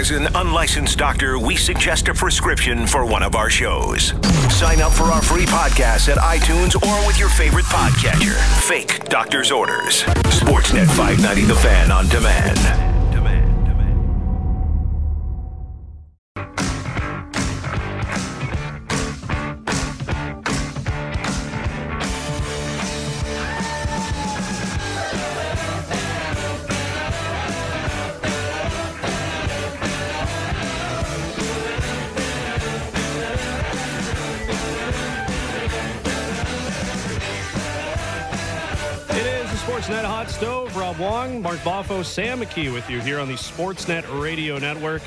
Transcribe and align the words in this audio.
As 0.00 0.12
an 0.12 0.28
unlicensed 0.34 0.96
doctor, 0.96 1.38
we 1.38 1.56
suggest 1.56 2.08
a 2.08 2.14
prescription 2.14 2.86
for 2.86 3.04
one 3.04 3.22
of 3.22 3.34
our 3.34 3.50
shows. 3.50 4.14
Sign 4.50 4.80
up 4.80 4.92
for 4.92 5.02
our 5.02 5.20
free 5.20 5.44
podcast 5.44 6.08
at 6.08 6.16
iTunes 6.16 6.74
or 6.74 7.06
with 7.06 7.18
your 7.18 7.28
favorite 7.28 7.66
podcatcher. 7.66 8.34
Fake 8.66 9.10
doctor's 9.10 9.50
orders. 9.50 10.04
Sportsnet 10.40 10.86
590 10.86 11.42
The 11.42 11.54
Fan 11.54 11.92
on 11.92 12.08
demand. 12.08 12.89
Mark 41.40 41.58
Boffo, 41.60 42.04
Sam 42.04 42.40
McKee 42.40 42.72
with 42.72 42.90
you 42.90 43.00
here 43.00 43.18
on 43.18 43.26
the 43.26 43.34
Sportsnet 43.34 44.04
Radio 44.20 44.58
Network. 44.58 45.00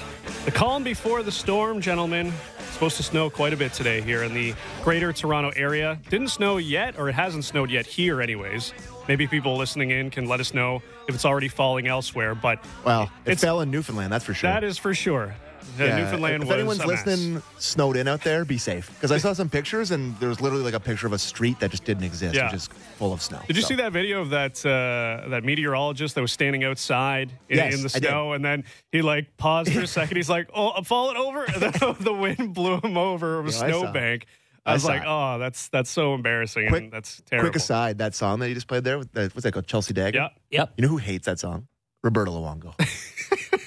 The 0.45 0.51
calm 0.51 0.83
before 0.83 1.21
the 1.21 1.31
storm, 1.31 1.79
gentlemen. 1.79 2.33
It's 2.57 2.73
supposed 2.73 2.97
to 2.97 3.03
snow 3.03 3.29
quite 3.29 3.53
a 3.53 3.57
bit 3.57 3.71
today 3.71 4.01
here 4.01 4.23
in 4.23 4.33
the 4.33 4.55
greater 4.83 5.13
Toronto 5.13 5.51
area. 5.55 5.99
Didn't 6.09 6.29
snow 6.29 6.57
yet, 6.57 6.97
or 6.97 7.07
it 7.07 7.13
hasn't 7.13 7.45
snowed 7.45 7.69
yet 7.69 7.85
here, 7.85 8.19
anyways. 8.19 8.73
Maybe 9.07 9.27
people 9.27 9.57
listening 9.57 9.91
in 9.91 10.09
can 10.09 10.27
let 10.27 10.39
us 10.39 10.55
know 10.55 10.81
if 11.07 11.13
it's 11.13 11.25
already 11.25 11.49
falling 11.49 11.85
elsewhere. 11.87 12.33
But 12.33 12.65
well, 12.83 13.11
it 13.25 13.39
fell 13.39 13.61
in 13.61 13.69
Newfoundland, 13.69 14.11
that's 14.11 14.25
for 14.25 14.33
sure. 14.33 14.49
That 14.49 14.63
is 14.63 14.79
for 14.79 14.95
sure. 14.95 15.35
Yeah, 15.79 15.97
Newfoundland 15.97 16.43
if 16.43 16.49
was 16.49 16.57
anyone's 16.57 16.79
a 16.79 16.87
mess. 16.87 17.05
listening, 17.05 17.41
snowed 17.57 17.97
in 17.97 18.07
out 18.07 18.21
there, 18.23 18.45
be 18.45 18.57
safe. 18.57 18.89
Because 18.93 19.11
I 19.11 19.17
saw 19.17 19.33
some 19.33 19.49
pictures, 19.49 19.91
and 19.91 20.17
there 20.19 20.29
was 20.29 20.39
literally 20.41 20.63
like 20.63 20.73
a 20.73 20.79
picture 20.79 21.07
of 21.07 21.13
a 21.13 21.17
street 21.17 21.59
that 21.59 21.71
just 21.71 21.83
didn't 21.83 22.03
exist, 22.03 22.35
Yeah. 22.35 22.45
which 22.45 22.53
is 22.55 22.67
full 22.97 23.11
of 23.13 23.21
snow. 23.21 23.39
Did 23.47 23.55
you 23.55 23.63
see 23.63 23.75
that 23.75 23.91
video 23.91 24.21
of 24.21 24.29
that 24.31 24.63
uh, 24.65 25.29
that 25.29 25.43
meteorologist 25.43 26.15
that 26.15 26.21
was 26.21 26.31
standing 26.31 26.63
outside 26.63 27.31
in, 27.49 27.57
Yes, 27.57 27.75
in 27.75 27.83
the 27.83 27.89
snow, 27.89 28.33
and 28.33 28.43
then 28.45 28.63
he 28.91 29.01
like 29.01 29.35
paused 29.37 29.71
for 29.73 29.81
a 29.81 29.87
second. 29.87 30.17
He's 30.17 30.29
like, 30.29 30.49
"Oh, 30.53 30.69
I'm 30.71 30.83
falling 30.83 31.17
over." 31.17 31.43
And 31.43 31.61
then 31.61 31.95
the 31.99 32.13
wind 32.13 32.53
blew 32.53 32.79
him 32.79 32.97
over 32.97 33.39
a 33.39 33.43
Yeah, 33.43 33.47
I 33.47 33.51
saw 33.51 33.65
it. 33.65 33.69
snowbank. 33.81 34.25
I, 34.65 34.71
I 34.71 34.73
was 34.75 34.83
saw 34.83 34.89
like, 34.89 35.01
it. 35.01 35.07
"Oh, 35.07 35.39
that's 35.39 35.67
that's 35.69 35.89
so 35.89 36.13
embarrassing, 36.13 36.69
Quick- 36.69 36.83
and 36.83 36.91
that's 36.93 37.21
terrible." 37.25 37.49
Quick 37.49 37.55
aside, 37.61 37.97
that 37.97 38.15
song 38.15 38.39
that 38.39 38.47
you 38.49 38.55
just 38.55 38.67
played 38.67 38.83
there, 38.83 38.97
with 38.99 39.11
the, 39.11 39.23
what's 39.33 39.41
that 39.43 39.51
called? 39.53 39.67
Chelsea 39.67 39.93
Dagger? 39.93 40.17
Yeah, 40.19 40.29
Yep. 40.51 40.73
You 40.77 40.81
know 40.83 40.87
who 40.89 40.97
hates 40.97 41.25
that 41.25 41.39
song? 41.39 41.67
Roberto 42.03 42.31
Luongo. 42.31 42.73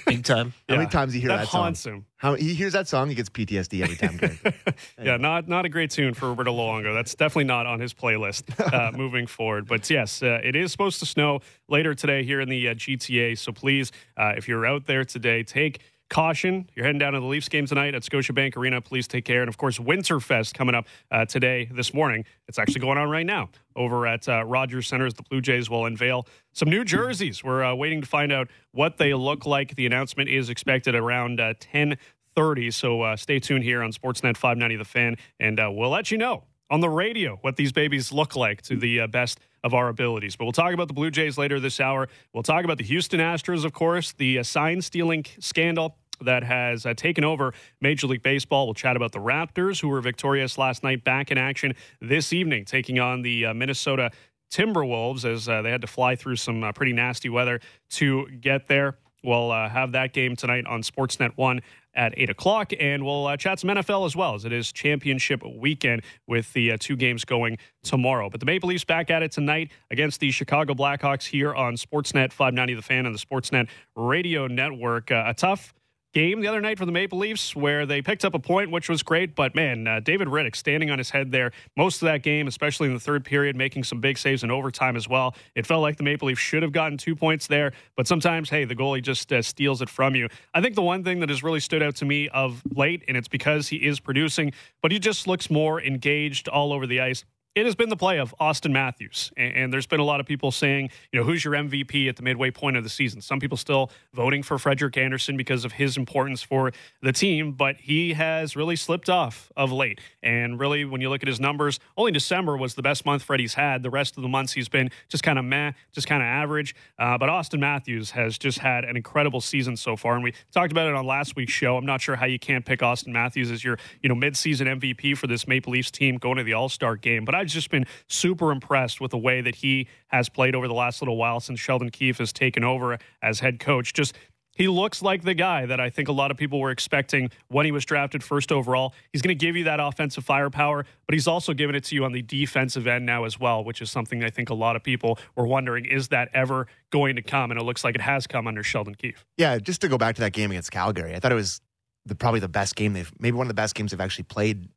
Big 0.07 0.23
time. 0.23 0.53
How 0.67 0.73
Yeah. 0.75 0.77
many 0.79 0.89
times 0.89 1.13
you 1.13 1.21
hear 1.21 1.29
that 1.29 1.37
that, 1.37 1.47
song? 1.49 1.61
haunts 1.63 1.85
him. 1.85 2.05
How 2.15 2.33
he 2.35 2.53
hears 2.53 2.73
that 2.73 2.87
song, 2.87 3.09
he 3.09 3.15
gets 3.15 3.29
PTSD 3.29 3.83
every 3.83 3.95
time. 3.95 4.17
Greg. 4.17 4.39
Yeah, 5.03 5.17
not 5.17 5.47
not 5.47 5.65
a 5.65 5.69
great 5.69 5.91
tune 5.91 6.13
for 6.13 6.29
Roberto 6.29 6.53
Luongo. 6.53 6.93
That's 6.93 7.13
definitely 7.13 7.43
not 7.45 7.65
on 7.67 7.79
his 7.79 7.93
playlist 7.93 8.43
uh, 8.73 8.91
moving 8.97 9.27
forward. 9.27 9.67
But 9.67 9.87
yes, 9.89 10.23
uh, 10.23 10.39
it 10.43 10.55
is 10.55 10.71
supposed 10.71 10.99
to 10.99 11.05
snow 11.05 11.41
later 11.69 11.93
today 11.93 12.23
here 12.23 12.41
in 12.41 12.49
the 12.49 12.69
uh, 12.69 12.73
GTA. 12.73 13.37
So 13.37 13.51
please, 13.51 13.91
uh, 14.17 14.33
if 14.37 14.47
you're 14.47 14.65
out 14.65 14.85
there 14.85 15.03
today, 15.05 15.43
take 15.43 15.81
caution. 16.09 16.69
You're 16.75 16.85
heading 16.85 16.99
down 16.99 17.13
to 17.13 17.19
the 17.19 17.25
Leafs 17.25 17.49
game 17.49 17.65
tonight 17.65 17.95
at 17.95 18.03
Scotiabank 18.03 18.55
Arena. 18.57 18.81
Please 18.81 19.07
take 19.07 19.25
care. 19.25 19.41
And 19.41 19.49
of 19.49 19.57
course, 19.57 19.77
Winterfest 19.77 20.53
coming 20.53 20.75
up 20.75 20.87
uh, 21.11 21.25
today, 21.25 21.69
this 21.71 21.93
morning. 21.93 22.25
It's 22.47 22.59
actually 22.59 22.81
going 22.81 22.97
on 22.97 23.09
right 23.09 23.25
now 23.25 23.49
over 23.75 24.07
at 24.07 24.27
uh, 24.27 24.43
Rogers 24.45 24.91
as 24.91 25.13
the 25.13 25.23
Blue 25.23 25.41
Jays 25.41 25.69
will 25.69 25.85
unveil 25.85 26.27
some 26.53 26.69
new 26.69 26.83
jerseys. 26.83 27.43
We're 27.43 27.63
uh, 27.63 27.75
waiting 27.75 28.01
to 28.01 28.07
find 28.07 28.31
out 28.31 28.49
what 28.71 28.97
they 28.97 29.13
look 29.13 29.45
like. 29.45 29.75
The 29.75 29.85
announcement 29.85 30.29
is 30.29 30.49
expected 30.49 30.95
around 30.95 31.39
uh, 31.39 31.53
10 31.59 31.97
30. 32.35 32.69
So 32.69 33.01
uh, 33.01 33.15
stay 33.15 33.39
tuned 33.39 33.63
here 33.63 33.81
on 33.81 33.91
Sportsnet 33.91 34.37
590 34.37 34.75
The 34.75 34.85
Fan, 34.85 35.17
and 35.39 35.59
uh, 35.59 35.71
we'll 35.71 35.89
let 35.89 36.11
you 36.11 36.19
know 36.19 36.43
on 36.69 36.79
the 36.81 36.89
radio 36.89 37.37
what 37.41 37.55
these 37.55 37.71
babies 37.71 38.11
look 38.11 38.35
like 38.35 38.61
to 38.63 38.75
the 38.75 39.01
uh, 39.01 39.07
best 39.07 39.39
of 39.63 39.73
our 39.73 39.89
abilities. 39.89 40.35
But 40.35 40.45
we'll 40.45 40.51
talk 40.53 40.73
about 40.73 40.87
the 40.87 40.93
Blue 40.93 41.11
Jays 41.11 41.37
later 41.37 41.59
this 41.59 41.79
hour. 41.79 42.07
We'll 42.33 42.43
talk 42.43 42.63
about 42.63 42.77
the 42.77 42.83
Houston 42.83 43.19
Astros, 43.19 43.65
of 43.65 43.73
course, 43.73 44.13
the 44.13 44.39
uh, 44.39 44.43
sign 44.43 44.81
stealing 44.81 45.25
scandal 45.39 45.97
that 46.21 46.43
has 46.43 46.85
uh, 46.85 46.93
taken 46.95 47.23
over 47.23 47.53
Major 47.81 48.07
League 48.07 48.23
Baseball. 48.23 48.65
We'll 48.65 48.73
chat 48.73 48.95
about 48.95 49.11
the 49.11 49.19
Raptors, 49.19 49.81
who 49.81 49.89
were 49.89 50.01
victorious 50.01 50.57
last 50.57 50.83
night, 50.83 51.03
back 51.03 51.31
in 51.31 51.37
action 51.37 51.73
this 52.01 52.33
evening, 52.33 52.65
taking 52.65 52.99
on 52.99 53.21
the 53.21 53.47
uh, 53.47 53.53
Minnesota 53.53 54.11
Timberwolves 54.51 55.25
as 55.25 55.47
uh, 55.47 55.61
they 55.61 55.69
had 55.69 55.81
to 55.81 55.87
fly 55.87 56.15
through 56.15 56.37
some 56.37 56.63
uh, 56.63 56.71
pretty 56.71 56.93
nasty 56.93 57.29
weather 57.29 57.59
to 57.89 58.27
get 58.27 58.67
there. 58.67 58.97
We'll 59.23 59.51
uh, 59.51 59.67
have 59.67 59.91
that 59.91 60.13
game 60.13 60.35
tonight 60.35 60.65
on 60.67 60.81
Sportsnet 60.81 61.31
1 61.35 61.61
at 61.97 62.13
8 62.15 62.29
o'clock, 62.29 62.71
and 62.79 63.03
we'll 63.03 63.27
uh, 63.27 63.35
chat 63.35 63.59
some 63.59 63.69
NFL 63.69 64.05
as 64.05 64.15
well, 64.15 64.35
as 64.35 64.45
it 64.45 64.53
is 64.53 64.71
championship 64.71 65.43
weekend 65.43 66.03
with 66.27 66.53
the 66.53 66.71
uh, 66.71 66.77
two 66.79 66.95
games 66.95 67.25
going 67.25 67.57
tomorrow. 67.83 68.29
But 68.29 68.39
the 68.39 68.45
Maple 68.45 68.69
Leafs 68.69 68.85
back 68.85 69.09
at 69.09 69.23
it 69.23 69.31
tonight 69.31 69.71
against 69.91 70.19
the 70.19 70.31
Chicago 70.31 70.73
Blackhawks 70.73 71.25
here 71.25 71.53
on 71.53 71.75
Sportsnet 71.75 72.31
590 72.31 72.75
The 72.75 72.81
Fan 72.81 73.05
and 73.05 73.13
the 73.13 73.19
Sportsnet 73.19 73.67
Radio 73.95 74.47
Network. 74.47 75.11
Uh, 75.11 75.23
a 75.25 75.33
tough 75.33 75.73
game 76.13 76.41
the 76.41 76.47
other 76.47 76.61
night 76.61 76.77
for 76.77 76.85
the 76.85 76.91
Maple 76.91 77.17
Leafs 77.17 77.55
where 77.55 77.85
they 77.85 78.01
picked 78.01 78.25
up 78.25 78.33
a 78.33 78.39
point, 78.39 78.71
which 78.71 78.89
was 78.89 79.03
great. 79.03 79.35
But 79.35 79.55
man, 79.55 79.87
uh, 79.87 79.99
David 79.99 80.27
Rittich 80.27 80.55
standing 80.55 80.89
on 80.89 80.97
his 80.97 81.09
head 81.09 81.31
there 81.31 81.51
most 81.75 82.01
of 82.01 82.07
that 82.07 82.23
game, 82.23 82.47
especially 82.47 82.87
in 82.87 82.93
the 82.93 82.99
third 82.99 83.23
period, 83.23 83.55
making 83.55 83.83
some 83.83 84.01
big 84.01 84.17
saves 84.17 84.43
in 84.43 84.51
overtime 84.51 84.95
as 84.95 85.07
well. 85.07 85.35
It 85.55 85.65
felt 85.65 85.81
like 85.81 85.97
the 85.97 86.03
Maple 86.03 86.27
Leafs 86.27 86.41
should 86.41 86.63
have 86.63 86.71
gotten 86.71 86.97
two 86.97 87.15
points 87.15 87.47
there, 87.47 87.73
but 87.95 88.07
sometimes, 88.07 88.49
hey, 88.49 88.65
the 88.65 88.75
goalie 88.75 89.01
just 89.01 89.31
uh, 89.31 89.41
steals 89.41 89.81
it 89.81 89.89
from 89.89 90.15
you. 90.15 90.27
I 90.53 90.61
think 90.61 90.75
the 90.75 90.81
one 90.81 91.03
thing 91.03 91.19
that 91.19 91.29
has 91.29 91.43
really 91.43 91.59
stood 91.59 91.83
out 91.83 91.95
to 91.97 92.05
me 92.05 92.29
of 92.29 92.63
late, 92.75 93.03
and 93.07 93.17
it's 93.17 93.27
because 93.27 93.67
he 93.67 93.77
is 93.77 93.99
producing, 93.99 94.53
but 94.81 94.91
he 94.91 94.99
just 94.99 95.27
looks 95.27 95.49
more 95.49 95.81
engaged 95.81 96.47
all 96.47 96.73
over 96.73 96.87
the 96.87 97.01
ice 97.01 97.25
it 97.55 97.65
has 97.65 97.75
been 97.75 97.89
the 97.89 97.97
play 97.97 98.19
of 98.19 98.35
Auston 98.39 98.71
Matthews. 98.71 99.31
And, 99.35 99.55
and 99.55 99.73
there's 99.73 99.87
been 99.87 99.99
a 99.99 100.03
lot 100.03 100.19
of 100.19 100.27
people 100.27 100.51
saying, 100.51 100.91
you 101.11 101.19
know, 101.19 101.25
who's 101.25 101.43
your 101.43 101.55
MVP 101.55 102.07
at 102.07 102.15
the 102.15 102.21
midway 102.21 102.51
point 102.51 102.77
of 102.77 102.83
the 102.83 102.89
season? 102.89 103.19
Some 103.19 103.39
people 103.39 103.57
still 103.57 103.89
voting 104.13 104.43
for 104.43 104.59
Frederik 104.59 104.95
Andersen 104.95 105.37
because 105.37 105.65
of 105.65 105.73
his 105.73 105.97
importance 105.97 106.43
for 106.43 106.71
the 107.01 107.11
team, 107.11 107.53
but 107.53 107.77
he 107.77 108.13
has 108.13 108.55
really 108.55 108.75
slipped 108.75 109.09
off 109.09 109.51
of 109.57 109.71
late. 109.71 109.99
And 110.21 110.59
really, 110.59 110.85
when 110.85 111.01
you 111.01 111.09
look 111.09 111.23
at 111.23 111.27
his 111.27 111.39
numbers, 111.39 111.79
only 111.97 112.11
December 112.11 112.55
was 112.57 112.75
the 112.75 112.83
best 112.83 113.05
month 113.05 113.23
Freddie's 113.23 113.55
had. 113.55 113.81
The 113.81 113.89
rest 113.89 114.17
of 114.17 114.23
the 114.23 114.29
months 114.29 114.53
he's 114.53 114.69
been 114.69 114.91
just 115.09 115.23
kind 115.23 115.39
of 115.39 115.45
meh, 115.45 115.71
just 115.91 116.07
kind 116.07 116.21
of 116.21 116.27
average. 116.27 116.75
Uh, 116.99 117.17
but 117.17 117.29
Auston 117.29 117.59
Matthews 117.59 118.11
has 118.11 118.37
just 118.37 118.59
had 118.59 118.83
an 118.83 118.95
incredible 118.95 119.41
season 119.41 119.75
so 119.75 119.95
far. 119.95 120.13
And 120.13 120.23
we 120.23 120.33
talked 120.51 120.71
about 120.71 120.87
it 120.87 120.93
on 120.93 121.05
last 121.07 121.35
week's 121.35 121.53
show. 121.53 121.75
I'm 121.75 121.85
not 121.85 122.01
sure 122.01 122.15
how 122.15 122.27
you 122.27 122.37
can't 122.37 122.65
pick 122.65 122.81
Auston 122.81 123.07
Matthews 123.07 123.49
as 123.49 123.63
your, 123.63 123.79
you 124.03 124.09
know, 124.09 124.15
midseason 124.15 124.79
MVP 124.79 125.17
for 125.17 125.25
this 125.25 125.47
Maple 125.47 125.73
Leafs 125.73 125.89
team 125.89 126.17
going 126.17 126.37
to 126.37 126.43
the 126.43 126.53
All 126.53 126.69
Star 126.69 126.95
game. 126.95 127.25
But 127.25 127.33
I've 127.47 127.53
just 127.53 127.69
been 127.69 127.85
super 128.09 128.51
impressed 128.51 128.99
with 128.99 129.11
the 129.11 129.17
way 129.17 129.39
that 129.39 129.55
he 129.55 129.87
has 130.07 130.27
played 130.27 130.53
over 130.53 130.67
the 130.67 130.73
last 130.73 131.01
little 131.01 131.15
while 131.15 131.39
since 131.39 131.61
Sheldon 131.61 131.89
Keefe 131.89 132.17
has 132.17 132.33
taken 132.33 132.63
over 132.65 132.97
as 133.21 133.39
head 133.39 133.59
coach. 133.59 133.93
Just 133.93 134.13
he 134.51 134.67
looks 134.67 135.01
like 135.01 135.23
the 135.23 135.33
guy 135.33 135.65
that 135.65 135.79
I 135.79 135.89
think 135.89 136.09
a 136.09 136.11
lot 136.11 136.29
of 136.29 136.35
people 136.35 136.59
were 136.59 136.71
expecting 136.71 137.29
when 137.47 137.65
he 137.65 137.71
was 137.71 137.85
drafted 137.85 138.23
first 138.23 138.51
overall. 138.51 138.93
He's 139.13 139.21
going 139.21 139.37
to 139.37 139.45
give 139.45 139.55
you 139.55 139.63
that 139.65 139.79
offensive 139.79 140.25
firepower, 140.25 140.83
but 141.05 141.13
he's 141.13 141.27
also 141.27 141.53
giving 141.53 141.75
it 141.75 141.85
to 141.85 141.95
you 141.95 142.03
on 142.03 142.11
the 142.11 142.21
defensive 142.21 142.85
end 142.85 143.05
now 143.05 143.23
as 143.23 143.39
well, 143.39 143.63
which 143.63 143.81
is 143.81 143.89
something 143.89 144.23
I 144.23 144.29
think 144.29 144.49
a 144.49 144.55
lot 144.55 144.75
of 144.75 144.83
people 144.83 145.19
were 145.37 145.47
wondering 145.47 145.85
is 145.85 146.09
that 146.09 146.29
ever 146.33 146.67
going 146.89 147.15
to 147.15 147.21
come? 147.21 147.51
And 147.51 147.59
it 147.59 147.63
looks 147.63 147.85
like 147.85 147.95
it 147.95 148.01
has 148.01 148.27
come 148.27 148.45
under 148.47 148.63
Sheldon 148.63 148.95
Keefe. 148.95 149.25
yeah, 149.37 149.57
just 149.57 149.79
to 149.81 149.87
go 149.87 149.97
back 149.97 150.15
to 150.15 150.21
that 150.21 150.33
game 150.33 150.51
against 150.51 150.71
Calgary, 150.71 151.15
I 151.15 151.19
thought 151.19 151.31
it 151.31 151.35
was 151.35 151.61
the, 152.05 152.15
probably 152.15 152.41
the 152.41 152.49
best 152.49 152.75
game 152.75 152.93
they've, 152.93 153.11
maybe 153.19 153.37
one 153.37 153.45
of 153.45 153.49
the 153.49 153.53
best 153.53 153.75
games 153.75 153.91
they've 153.91 154.01
actually 154.01 154.23
played 154.25 154.67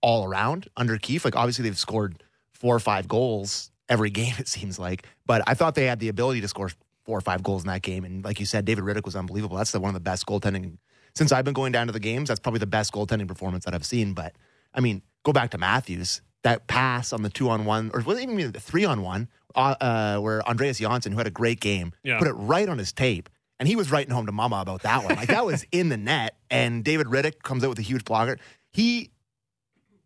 all 0.00 0.24
around 0.24 0.68
under 0.76 0.96
Keefe. 0.98 1.24
Like, 1.24 1.36
obviously, 1.36 1.64
they've 1.64 1.78
scored 1.78 2.22
four 2.52 2.74
or 2.74 2.80
five 2.80 3.08
goals 3.08 3.70
every 3.88 4.10
game, 4.20 4.34
it 4.38 4.48
seems 4.48 4.78
like. 4.78 5.06
But 5.26 5.42
I 5.46 5.54
thought 5.54 5.74
they 5.74 5.86
had 5.86 6.00
the 6.00 6.08
ability 6.08 6.40
to 6.42 6.48
score 6.48 6.70
four 7.04 7.18
or 7.18 7.20
five 7.22 7.42
goals 7.42 7.62
in 7.62 7.68
that 7.68 7.82
game. 7.82 8.04
And 8.04 8.24
like 8.24 8.38
you 8.40 8.46
said, 8.46 8.64
David 8.64 8.84
Rittich 8.84 9.04
was 9.04 9.16
unbelievable. 9.16 9.56
That's 9.56 9.70
the, 9.72 9.80
one 9.80 9.88
of 9.90 9.94
the 9.94 10.00
best 10.00 10.26
goaltending 10.26 10.76
since 11.14 11.32
I've 11.32 11.44
been 11.44 11.54
going 11.54 11.72
down 11.72 11.86
to 11.86 11.92
the 11.92 12.00
games. 12.00 12.28
That's 12.28 12.40
probably 12.40 12.58
the 12.60 12.66
best 12.66 12.92
goaltending 12.92 13.26
performance 13.26 13.64
that 13.64 13.74
I've 13.74 13.86
seen. 13.86 14.12
But 14.12 14.34
I 14.74 14.80
mean, 14.80 15.02
go 15.24 15.32
back 15.32 15.50
to 15.52 15.58
Matthews. 15.58 16.20
That 16.44 16.66
pass 16.68 17.12
on 17.12 17.22
the 17.22 17.30
two 17.30 17.48
on 17.50 17.64
one, 17.64 17.90
or 17.92 18.00
was 18.02 18.18
it 18.18 18.22
even 18.30 18.52
the 18.52 18.60
three 18.60 18.84
on 18.84 19.02
one, 19.02 19.28
uh, 19.56 19.74
uh, 19.80 20.18
where 20.18 20.46
Andreas 20.48 20.78
Johnsson, 20.78 21.10
who 21.12 21.18
had 21.18 21.26
a 21.26 21.30
great 21.32 21.58
game, 21.60 21.92
Yeah. 22.04 22.18
put 22.18 22.28
it 22.28 22.32
right 22.34 22.68
on 22.68 22.78
his 22.78 22.92
tape. 22.92 23.28
And 23.58 23.66
he 23.66 23.74
was 23.74 23.90
writing 23.90 24.12
home 24.14 24.26
to 24.26 24.32
mama 24.32 24.60
about 24.60 24.82
that 24.82 25.02
one. 25.04 25.16
Like 25.16 25.28
that 25.28 25.44
was 25.44 25.66
in 25.72 25.88
the 25.88 25.96
net. 25.96 26.36
And 26.48 26.84
David 26.84 27.08
Rittich 27.08 27.42
comes 27.42 27.64
out 27.64 27.70
with 27.70 27.78
a 27.80 27.82
huge 27.82 28.04
blocker. 28.04 28.38
He 28.72 29.10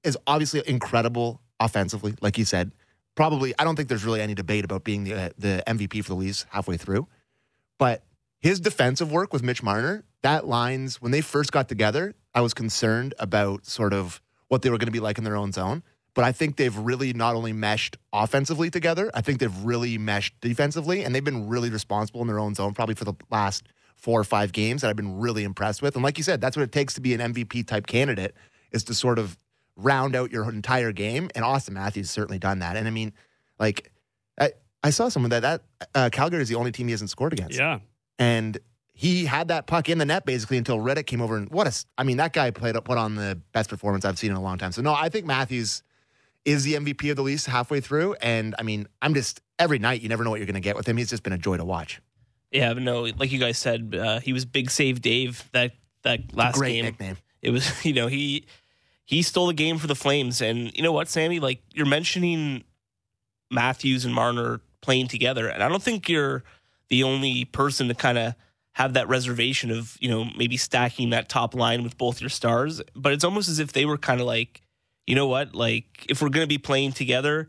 is 0.05 0.17
obviously 0.27 0.63
incredible 0.67 1.41
offensively, 1.61 2.15
like 2.21 2.39
you 2.39 2.45
said. 2.45 2.73
Probably, 3.15 3.55
I 3.59 3.65
don't 3.65 3.77
think 3.77 3.89
there's 3.89 4.05
really 4.05 4.23
any 4.23 4.35
debate 4.35 4.65
about 4.65 4.85
being 4.85 5.05
the 5.05 5.15
uh, 5.15 5.29
the 5.37 5.63
MVP 5.67 6.03
for 6.03 6.11
the 6.11 6.17
Leafs 6.17 6.47
halfway 6.51 6.77
through. 6.77 7.07
But 7.79 8.03
his 8.41 8.59
defensive 8.59 9.13
work 9.13 9.33
with 9.33 9.43
Mitch 9.43 9.63
Marner, 9.63 10.05
that 10.23 10.47
lines 10.47 11.01
when 11.01 11.13
they 11.13 11.21
first 11.21 11.53
got 11.53 11.69
together, 11.69 12.15
I 12.35 12.41
was 12.41 12.55
concerned 12.55 13.15
about 13.19 13.67
sort 13.67 13.93
of 13.93 14.21
what 14.49 14.63
they 14.63 14.71
were 14.71 14.79
going 14.79 14.87
to 14.87 14.93
be 14.93 15.01
like 15.01 15.19
in 15.19 15.25
their 15.25 15.37
own 15.37 15.53
zone. 15.53 15.83
But 16.15 16.25
I 16.25 16.33
think 16.33 16.57
they've 16.57 16.77
really 16.77 17.13
not 17.13 17.35
only 17.35 17.53
meshed 17.53 17.97
offensively 18.13 18.71
together, 18.71 19.11
I 19.15 19.23
think 19.23 19.41
they've 19.41 19.65
really 19.65 19.97
meshed 19.97 20.35
defensively, 20.41 21.05
and 21.05 21.15
they've 21.15 21.25
been 21.25 21.49
really 21.49 21.71
responsible 21.71 22.21
in 22.21 22.27
their 22.27 22.39
own 22.39 22.55
zone 22.55 22.75
probably 22.75 22.95
for 22.95 23.05
the 23.05 23.15
last 23.31 23.67
four 23.97 24.21
or 24.21 24.25
five 24.25 24.53
games 24.53 24.83
that 24.83 24.91
I've 24.91 24.97
been 24.97 25.21
really 25.21 25.45
impressed 25.45 25.81
with. 25.81 25.95
And 25.95 26.03
like 26.03 26.19
you 26.19 26.25
said, 26.25 26.41
that's 26.41 26.57
what 26.57 26.65
it 26.65 26.73
takes 26.73 26.95
to 26.95 27.01
be 27.01 27.15
an 27.15 27.21
MVP 27.33 27.67
type 27.67 27.87
candidate 27.87 28.35
is 28.73 28.85
to 28.85 28.95
sort 28.95 29.19
of 29.19 29.39
round 29.77 30.15
out 30.15 30.31
your 30.31 30.49
entire 30.51 30.93
game. 30.93 31.31
And 31.35 31.45
Auston 31.45 31.71
Matthews 31.71 32.11
certainly 32.11 32.39
done 32.39 32.61
that. 32.61 32.77
And 32.77 32.87
I 32.87 32.91
mean, 32.91 33.13
like 33.59 33.91
I, 34.39 34.53
I 34.83 34.91
saw 34.91 35.09
someone 35.09 35.31
that 35.31 35.41
that 35.41 35.63
uh, 35.95 36.11
Calgary 36.13 36.43
is 36.43 36.49
the 36.49 36.57
only 36.57 36.73
team 36.73 36.89
he 36.89 36.93
hasn't 36.93 37.11
scored 37.11 37.33
against. 37.33 37.59
Yeah. 37.59 37.81
And 38.19 38.59
he 38.95 39.25
had 39.25 39.49
that 39.49 39.67
puck 39.67 39.89
in 39.89 39.99
the 39.99 40.05
net 40.05 40.27
basically 40.27 40.59
until 40.59 40.79
Rittich 40.79 41.07
came 41.07 41.23
over 41.23 41.37
and 41.37 41.49
what 41.51 41.67
a 41.67 41.85
I 41.97 42.05
mean 42.05 42.19
that 42.19 42.33
guy 42.33 42.51
played 42.51 42.75
put 42.85 42.99
on 42.99 43.15
the 43.15 43.41
best 43.53 43.71
performance 43.71 44.05
I've 44.05 44.19
seen 44.19 44.31
in 44.31 44.37
a 44.37 44.43
long 44.43 44.59
time. 44.59 44.73
So 44.73 44.83
no, 44.83 44.93
I 44.93 45.09
think 45.09 45.27
Matthews 45.27 45.83
is 46.45 46.65
the 46.65 46.75
MVP 46.75 47.11
of 47.11 47.17
the 47.17 47.23
Leafs 47.23 47.47
halfway 47.47 47.81
through. 47.81 48.15
And 48.15 48.55
I 48.59 48.63
mean, 48.63 48.87
I'm 49.01 49.15
just 49.15 49.41
every 49.59 49.79
night 49.79 50.03
you 50.03 50.09
never 50.09 50.25
know 50.25 50.31
what 50.31 50.41
you're 50.41 50.47
going 50.47 50.55
to 50.55 50.61
get 50.61 50.77
with 50.77 50.87
him. 50.87 50.97
He's 50.97 51.11
just 51.11 51.23
been 51.23 51.33
a 51.33 51.39
joy 51.39 51.57
to 51.57 51.65
watch. 51.65 52.01
Yeah, 52.51 52.75
no, 52.75 53.03
like 53.03 53.33
you 53.33 53.39
guys 53.39 53.57
said, 53.57 53.97
uh, 53.99 54.21
he 54.21 54.33
was 54.35 54.45
Big 54.45 54.71
Save 54.71 55.01
Dave 55.01 55.49
that 55.53 55.73
that 56.03 56.35
last 56.35 56.57
Great 56.59 56.75
game. 56.75 56.85
nickname. 56.85 57.17
It 57.41 57.51
was 57.51 57.85
you 57.85 57.95
know 57.95 58.09
he 58.09 58.45
he 59.05 59.23
stole 59.23 59.47
the 59.49 59.55
game 59.55 59.79
for 59.79 59.87
the 59.87 59.95
Flames, 59.95 60.41
and 60.41 60.73
you 60.77 60.83
know 60.83 60.93
what, 60.93 61.09
Sammy, 61.09 61.41
like 61.41 61.63
you're 61.75 61.87
mentioning 61.87 62.65
Matthews 63.51 64.05
and 64.05 64.15
Marner 64.15 64.61
playing 64.81 65.09
together, 65.09 65.49
and 65.49 65.63
I 65.63 65.69
don't 65.69 65.83
think 65.83 66.09
you're 66.09 66.43
the 66.89 67.03
only 67.03 67.45
person 67.45 67.89
to 67.89 67.95
kind 67.95 68.19
of 68.19 68.35
have 68.75 68.95
that 68.95 69.07
reservation 69.09 69.71
of 69.71 69.97
you 70.01 70.09
know 70.09 70.25
maybe 70.37 70.57
stacking 70.57 71.11
that 71.11 71.29
top 71.29 71.55
line 71.55 71.83
with 71.83 71.99
both 71.99 72.21
your 72.21 72.31
stars, 72.31 72.81
but 72.95 73.13
it's 73.13 73.25
almost 73.25 73.49
as 73.49 73.59
if 73.59 73.73
they 73.73 73.85
were 73.85 73.99
kind 73.99 74.21
of 74.21 74.27
like, 74.27 74.63
you 75.07 75.15
know 75.15 75.27
what, 75.27 75.55
like 75.55 76.07
if 76.09 76.23
we're 76.23 76.31
going 76.31 76.45
to 76.45 76.49
be 76.49 76.59
playing 76.59 76.93
together. 76.93 77.49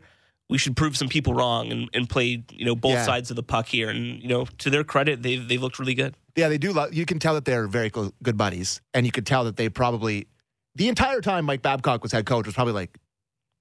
We 0.50 0.58
should 0.58 0.76
prove 0.76 0.94
some 0.94 1.08
people 1.08 1.32
wrong 1.32 1.72
and, 1.72 1.88
and 1.94 2.06
play, 2.08 2.44
you 2.52 2.66
know, 2.66 2.76
both 2.76 2.92
Yeah. 2.92 3.04
sides 3.06 3.30
of 3.30 3.36
the 3.36 3.42
puck 3.42 3.66
here. 3.66 3.88
And 3.88 4.22
you 4.22 4.28
know, 4.28 4.44
to 4.58 4.68
their 4.68 4.84
credit, 4.84 5.22
they 5.22 5.36
they 5.36 5.56
looked 5.56 5.78
really 5.78 5.94
good. 5.94 6.14
Yeah, 6.36 6.50
they 6.50 6.58
do. 6.58 6.74
Love, 6.74 6.92
you 6.92 7.06
can 7.06 7.18
tell 7.18 7.32
that 7.32 7.46
they're 7.46 7.66
very 7.66 7.90
good 7.90 8.36
buddies, 8.36 8.82
and 8.92 9.06
you 9.06 9.10
could 9.10 9.24
tell 9.24 9.44
that 9.44 9.56
they 9.56 9.70
probably 9.70 10.26
the 10.74 10.88
entire 10.88 11.20
time 11.20 11.44
Mike 11.44 11.62
Babcock 11.62 12.02
was 12.02 12.12
head 12.12 12.26
coach 12.26 12.46
was 12.46 12.54
probably 12.54 12.72
like, 12.74 12.98